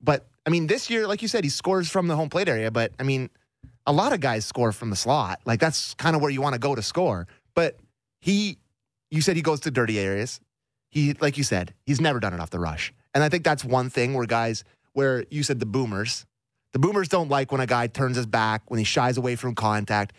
But 0.00 0.26
I 0.46 0.50
mean, 0.50 0.66
this 0.66 0.90
year, 0.90 1.06
like 1.06 1.22
you 1.22 1.28
said, 1.28 1.44
he 1.44 1.50
scores 1.50 1.90
from 1.90 2.06
the 2.06 2.16
home 2.16 2.28
plate 2.28 2.48
area, 2.48 2.70
but 2.70 2.92
I 3.00 3.02
mean, 3.02 3.30
a 3.86 3.92
lot 3.92 4.12
of 4.12 4.20
guys 4.20 4.44
score 4.44 4.72
from 4.72 4.90
the 4.90 4.96
slot. 4.96 5.40
Like 5.44 5.60
that's 5.60 5.94
kind 5.94 6.16
of 6.16 6.22
where 6.22 6.30
you 6.30 6.40
want 6.40 6.54
to 6.54 6.58
go 6.58 6.74
to 6.74 6.82
score. 6.82 7.26
But 7.54 7.78
he, 8.20 8.58
you 9.10 9.20
said 9.20 9.36
he 9.36 9.42
goes 9.42 9.60
to 9.60 9.70
dirty 9.70 9.98
areas. 9.98 10.40
He, 10.88 11.14
like 11.14 11.38
you 11.38 11.44
said, 11.44 11.74
he's 11.84 12.00
never 12.00 12.20
done 12.20 12.34
it 12.34 12.40
off 12.40 12.50
the 12.50 12.58
rush. 12.58 12.92
And 13.14 13.22
I 13.22 13.28
think 13.28 13.44
that's 13.44 13.64
one 13.64 13.90
thing 13.90 14.14
where 14.14 14.26
guys, 14.26 14.64
where 14.92 15.24
you 15.30 15.42
said 15.42 15.60
the 15.60 15.66
boomers, 15.66 16.26
the 16.72 16.78
boomers 16.78 17.08
don't 17.08 17.28
like 17.28 17.52
when 17.52 17.60
a 17.60 17.66
guy 17.66 17.86
turns 17.86 18.16
his 18.16 18.26
back, 18.26 18.70
when 18.70 18.78
he 18.78 18.84
shies 18.84 19.16
away 19.16 19.36
from 19.36 19.54
contact. 19.54 20.12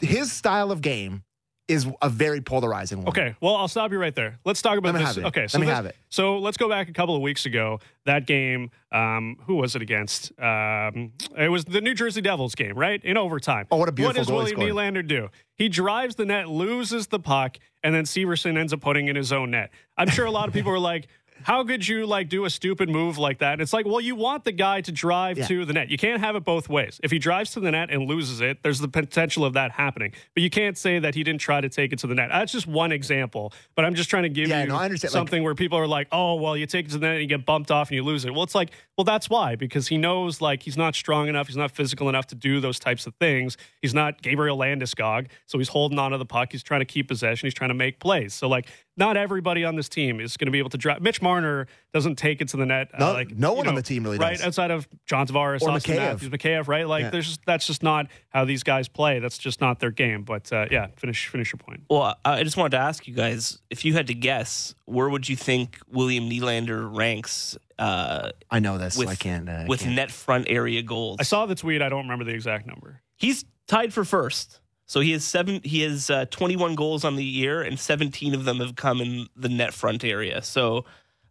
His 0.00 0.32
style 0.32 0.70
of 0.72 0.80
game 0.80 1.22
is 1.66 1.86
a 2.02 2.10
very 2.10 2.42
polarizing 2.42 2.98
one. 2.98 3.08
Okay, 3.08 3.34
well, 3.40 3.56
I'll 3.56 3.68
stop 3.68 3.90
you 3.90 3.98
right 3.98 4.14
there. 4.14 4.38
Let's 4.44 4.60
talk 4.60 4.76
about 4.76 4.92
Let 4.92 5.00
me 5.00 5.06
this. 5.06 5.16
have 5.16 5.24
it. 5.24 5.28
Okay, 5.28 5.46
so 5.46 5.58
Let 5.58 5.66
me 5.66 5.72
have 5.72 5.86
it. 5.86 5.96
So 6.10 6.36
let's 6.38 6.58
go 6.58 6.68
back 6.68 6.90
a 6.90 6.92
couple 6.92 7.16
of 7.16 7.22
weeks 7.22 7.46
ago. 7.46 7.80
That 8.04 8.26
game, 8.26 8.70
um, 8.92 9.38
who 9.46 9.54
was 9.54 9.74
it 9.74 9.80
against? 9.80 10.30
Um, 10.38 11.12
it 11.38 11.48
was 11.50 11.64
the 11.64 11.80
New 11.80 11.94
Jersey 11.94 12.20
Devils 12.20 12.54
game, 12.54 12.76
right? 12.76 13.02
In 13.02 13.16
overtime. 13.16 13.66
Oh, 13.70 13.78
what 13.78 13.88
a 13.88 13.92
beautiful 13.92 14.20
What 14.20 14.26
does 14.26 14.54
William 14.54 14.72
scored. 14.74 14.94
Nylander 14.94 15.06
do? 15.08 15.30
He 15.56 15.70
drives 15.70 16.16
the 16.16 16.26
net, 16.26 16.50
loses 16.50 17.06
the 17.06 17.18
puck, 17.18 17.56
and 17.82 17.94
then 17.94 18.04
Severson 18.04 18.58
ends 18.58 18.74
up 18.74 18.82
putting 18.82 19.08
in 19.08 19.16
his 19.16 19.32
own 19.32 19.52
net. 19.52 19.70
I'm 19.96 20.10
sure 20.10 20.26
a 20.26 20.30
lot 20.30 20.48
of 20.48 20.54
people 20.54 20.70
were 20.70 20.78
like, 20.78 21.06
how 21.42 21.64
could 21.64 21.86
you 21.86 22.06
like 22.06 22.28
do 22.28 22.44
a 22.44 22.50
stupid 22.50 22.88
move 22.88 23.18
like 23.18 23.38
that? 23.38 23.60
It's 23.60 23.72
like, 23.72 23.86
well, 23.86 24.00
you 24.00 24.14
want 24.14 24.44
the 24.44 24.52
guy 24.52 24.80
to 24.82 24.92
drive 24.92 25.36
Yeah. 25.38 25.46
to 25.48 25.64
the 25.64 25.72
net. 25.72 25.90
You 25.90 25.98
can't 25.98 26.20
have 26.20 26.36
it 26.36 26.44
both 26.44 26.68
ways. 26.68 27.00
If 27.02 27.10
he 27.10 27.18
drives 27.18 27.50
to 27.52 27.60
the 27.60 27.70
net 27.70 27.90
and 27.90 28.04
loses 28.08 28.40
it, 28.40 28.62
there's 28.62 28.78
the 28.78 28.88
potential 28.88 29.44
of 29.44 29.52
that 29.54 29.72
happening. 29.72 30.12
But 30.34 30.42
you 30.42 30.50
can't 30.50 30.78
say 30.78 30.98
that 30.98 31.14
he 31.14 31.22
didn't 31.24 31.40
try 31.40 31.60
to 31.60 31.68
take 31.68 31.92
it 31.92 31.98
to 32.00 32.06
the 32.06 32.14
net. 32.14 32.30
That's 32.30 32.52
just 32.52 32.66
one 32.66 32.92
example. 32.92 33.52
But 33.74 33.84
I'm 33.84 33.94
just 33.94 34.08
trying 34.10 34.22
to 34.24 34.28
give 34.28 34.48
Yeah, 34.48 34.62
you 34.62 34.68
no, 34.68 34.76
understand. 34.76 35.12
Like- 35.12 35.18
something 35.18 35.42
where 35.42 35.54
people 35.54 35.78
are 35.78 35.86
like, 35.88 36.08
oh, 36.12 36.36
well, 36.36 36.56
you 36.56 36.66
take 36.66 36.86
it 36.86 36.90
to 36.92 36.98
the 36.98 37.06
net 37.06 37.12
and 37.14 37.22
you 37.22 37.26
get 37.28 37.44
bumped 37.44 37.70
off 37.70 37.88
and 37.90 37.96
you 37.96 38.02
lose 38.04 38.24
it. 38.24 38.32
Well, 38.32 38.42
it's 38.44 38.54
like, 38.54 38.70
well, 38.96 39.04
that's 39.04 39.28
why 39.28 39.56
because 39.56 39.88
he 39.88 39.98
knows 39.98 40.40
like 40.40 40.62
he's 40.62 40.76
not 40.76 40.94
strong 40.94 41.28
enough, 41.28 41.48
he's 41.48 41.56
not 41.56 41.72
physical 41.72 42.08
enough 42.08 42.28
to 42.28 42.34
do 42.34 42.60
those 42.60 42.78
types 42.78 43.06
of 43.06 43.14
things. 43.16 43.56
He's 43.82 43.92
not 43.92 44.22
Gabriel 44.22 44.56
Landeskog, 44.56 45.26
so 45.46 45.58
he's 45.58 45.68
holding 45.68 45.98
on 45.98 46.12
to 46.12 46.18
the 46.18 46.24
puck. 46.26 46.52
He's 46.52 46.62
trying 46.62 46.80
to 46.80 46.84
keep 46.86 47.08
possession. 47.08 47.46
He's 47.46 47.54
trying 47.54 47.70
to 47.70 47.74
make 47.74 47.98
plays. 47.98 48.34
So 48.34 48.48
like, 48.48 48.66
not 48.96 49.16
everybody 49.16 49.64
on 49.64 49.74
this 49.76 49.88
team 49.88 50.20
is 50.20 50.36
going 50.36 50.46
to 50.46 50.52
be 50.52 50.58
able 50.58 50.70
to 50.70 50.78
drive. 50.78 51.02
Mitch 51.02 51.20
Marner 51.20 51.66
doesn't 51.92 52.16
take 52.16 52.40
it 52.40 52.48
to 52.48 52.56
the 52.56 52.64
net. 52.66 52.90
uh, 52.94 52.98
No- 52.98 53.12
like 53.12 53.30
no 53.32 53.50
you 53.50 53.56
one 53.58 53.68
on 53.68 53.74
the 53.74 53.82
team 53.82 54.04
really 54.04 54.18
does 54.18 54.22
right 54.24 54.36
does. 54.36 54.46
outside 54.46 54.70
of 54.70 54.86
John 55.06 55.26
Tavares, 55.26 55.62
Or 55.62 55.70
Auston 55.70 55.94
Mikheyev. 55.94 55.96
Matthews, 55.96 56.30
Mikheyev, 56.30 56.68
right? 56.68 56.86
Like, 56.86 57.02
Yeah. 57.04 57.10
there's 57.10 57.26
just, 57.26 57.40
that's 57.44 57.66
just 57.66 57.82
not 57.82 58.06
how 58.28 58.44
these 58.44 58.62
guys 58.62 58.86
play. 58.88 59.18
That's 59.18 59.36
just 59.38 59.60
not 59.60 59.80
their 59.80 59.90
game. 59.90 60.22
But 60.22 60.52
uh, 60.52 60.66
yeah, 60.70 60.86
finish 60.96 61.26
finish 61.28 61.52
your 61.52 61.58
point. 61.58 61.82
Well, 61.90 62.16
I 62.24 62.38
I 62.40 62.44
just 62.44 62.56
wanted 62.56 62.70
to 62.70 62.78
ask 62.78 63.06
you 63.08 63.14
guys 63.14 63.58
if 63.70 63.84
you 63.84 63.94
had 63.94 64.06
to 64.08 64.14
guess, 64.14 64.74
where 64.84 65.08
would 65.08 65.28
you 65.28 65.36
think 65.36 65.78
William 65.88 66.28
Nylander 66.30 66.88
ranks 66.96 67.56
uh, 67.78 68.30
I 68.50 68.60
know 68.60 68.78
this, 68.78 68.96
with 68.96 69.08
so 69.08 69.12
I 69.12 69.16
can't. 69.16 69.48
Uh, 69.48 69.64
with 69.66 69.80
can't. 69.80 69.96
net 69.96 70.10
front 70.12 70.46
area 70.48 70.82
goals? 70.82 71.16
I 71.18 71.24
saw 71.24 71.46
the 71.46 71.56
tweet. 71.56 71.82
I 71.82 71.88
don't 71.88 72.02
remember 72.04 72.24
the 72.24 72.32
exact 72.34 72.66
number. 72.66 73.00
He's 73.16 73.44
tied 73.66 73.92
for 73.92 74.04
first. 74.04 74.60
So 74.94 75.00
he 75.00 75.10
has 75.10 75.24
seven. 75.24 75.60
He 75.64 75.80
has 75.80 76.08
uh, 76.08 76.26
21 76.26 76.76
goals 76.76 77.04
on 77.04 77.16
the 77.16 77.24
year, 77.24 77.62
and 77.62 77.80
17 77.80 78.32
of 78.32 78.44
them 78.44 78.58
have 78.58 78.76
come 78.76 79.00
in 79.00 79.26
the 79.34 79.48
net 79.48 79.74
front 79.74 80.04
area. 80.04 80.40
So, 80.40 80.84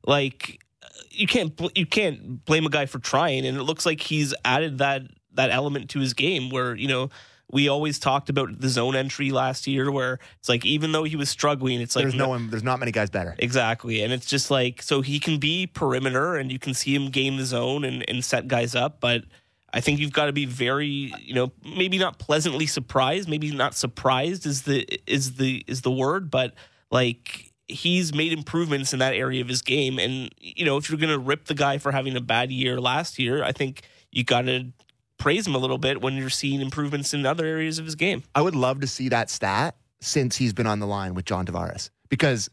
like, 0.05 0.61
you 1.09 1.27
can't 1.27 1.55
bl- 1.55 1.69
you 1.73 1.85
can't 1.85 2.43
blame 2.43 2.65
a 2.65 2.69
guy 2.69 2.87
for 2.87 2.99
trying. 2.99 3.45
And 3.45 3.57
it 3.57 3.63
looks 3.63 3.85
like 3.85 4.01
he's 4.01 4.33
added 4.43 4.79
that 4.79 5.03
that 5.35 5.49
element 5.49 5.91
to 5.91 5.99
his 5.99 6.13
game. 6.13 6.49
Where 6.49 6.75
you 6.75 6.89
know 6.89 7.09
we 7.53 7.69
always 7.69 7.99
talked 7.99 8.29
about 8.29 8.59
the 8.59 8.67
zone 8.67 8.97
entry 8.97 9.31
last 9.31 9.65
year, 9.65 9.89
where 9.89 10.19
it's 10.39 10.49
like 10.49 10.65
even 10.65 10.91
though 10.91 11.05
he 11.05 11.15
was 11.15 11.29
struggling, 11.29 11.79
it's 11.79 11.95
like 11.95 12.03
there's 12.03 12.15
no 12.15 12.27
one. 12.27 12.49
There's 12.49 12.63
not 12.63 12.81
many 12.81 12.91
guys 12.91 13.11
better. 13.11 13.33
Exactly. 13.39 14.03
And 14.03 14.11
it's 14.11 14.25
just 14.25 14.51
like, 14.51 14.81
so 14.81 14.99
he 14.99 15.21
can 15.21 15.39
be 15.39 15.67
perimeter 15.67 16.35
and 16.35 16.51
you 16.51 16.59
can 16.59 16.73
see 16.73 16.93
him 16.93 17.11
game 17.11 17.37
the 17.37 17.45
zone 17.45 17.85
and, 17.85 18.03
and 18.09 18.25
set 18.25 18.49
guys 18.49 18.75
up. 18.75 18.99
But 18.99 19.23
I 19.73 19.81
think 19.81 19.99
you've 19.99 20.13
got 20.13 20.27
to 20.27 20.33
be 20.33 20.45
very, 20.45 21.13
you 21.19 21.33
know, 21.33 21.51
maybe 21.63 21.97
not 21.97 22.19
pleasantly 22.19 22.67
surprised, 22.67 23.27
maybe 23.27 23.51
not 23.51 23.75
surprised 23.75 24.45
is 24.45 24.61
the, 24.63 24.87
is 25.07 25.35
the, 25.35 25.63
is 25.67 25.81
the 25.81 25.91
word, 25.91 26.29
but 26.29 26.53
like 26.91 27.51
he's 27.67 28.13
made 28.13 28.33
improvements 28.33 28.93
in 28.93 28.99
that 28.99 29.13
area 29.13 29.41
of 29.41 29.47
his 29.47 29.61
game. 29.63 29.97
And, 29.97 30.29
you 30.39 30.63
know, 30.63 30.77
if 30.77 30.89
you're 30.89 30.99
going 30.99 31.11
to 31.11 31.19
rip 31.19 31.45
the 31.45 31.55
guy 31.55 31.79
for 31.79 31.91
having 31.91 32.15
a 32.15 32.21
bad 32.21 32.51
year 32.51 32.79
last 32.79 33.17
year, 33.17 33.43
I 33.43 33.51
think 33.51 33.81
you 34.11 34.23
got 34.23 34.43
to 34.43 34.71
praise 35.17 35.47
him 35.47 35.55
a 35.55 35.57
little 35.57 35.77
bit 35.77 36.01
when 36.01 36.15
you're 36.15 36.29
seeing 36.29 36.61
improvements 36.61 37.13
in 37.13 37.25
other 37.25 37.45
areas 37.45 37.79
of 37.79 37.85
his 37.85 37.95
game. 37.95 38.23
I 38.35 38.41
would 38.41 38.55
love 38.55 38.81
to 38.81 38.87
see 38.87 39.09
that 39.09 39.29
stat 39.29 39.75
since 40.01 40.35
he's 40.35 40.53
been 40.53 40.67
on 40.67 40.79
the 40.79 40.87
line 40.87 41.13
with 41.15 41.25
John 41.25 41.45
Tavares 41.45 41.89
because 42.09 42.49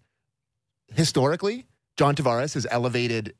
historically, 0.94 1.66
John 1.96 2.14
Tavares 2.14 2.54
has 2.54 2.66
elevated 2.70 3.34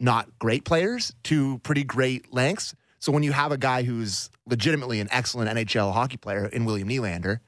not 0.00 0.38
great 0.38 0.64
players 0.64 1.12
to 1.24 1.58
pretty 1.58 1.84
great 1.84 2.32
lengths. 2.32 2.74
So 3.02 3.10
when 3.10 3.24
you 3.24 3.32
have 3.32 3.50
a 3.50 3.58
guy 3.58 3.82
who's 3.82 4.30
legitimately 4.46 5.00
an 5.00 5.08
excellent 5.10 5.50
NHL 5.50 5.92
hockey 5.92 6.18
player 6.18 6.46
in 6.46 6.64
William 6.64 6.88
Nylander, 6.88 7.40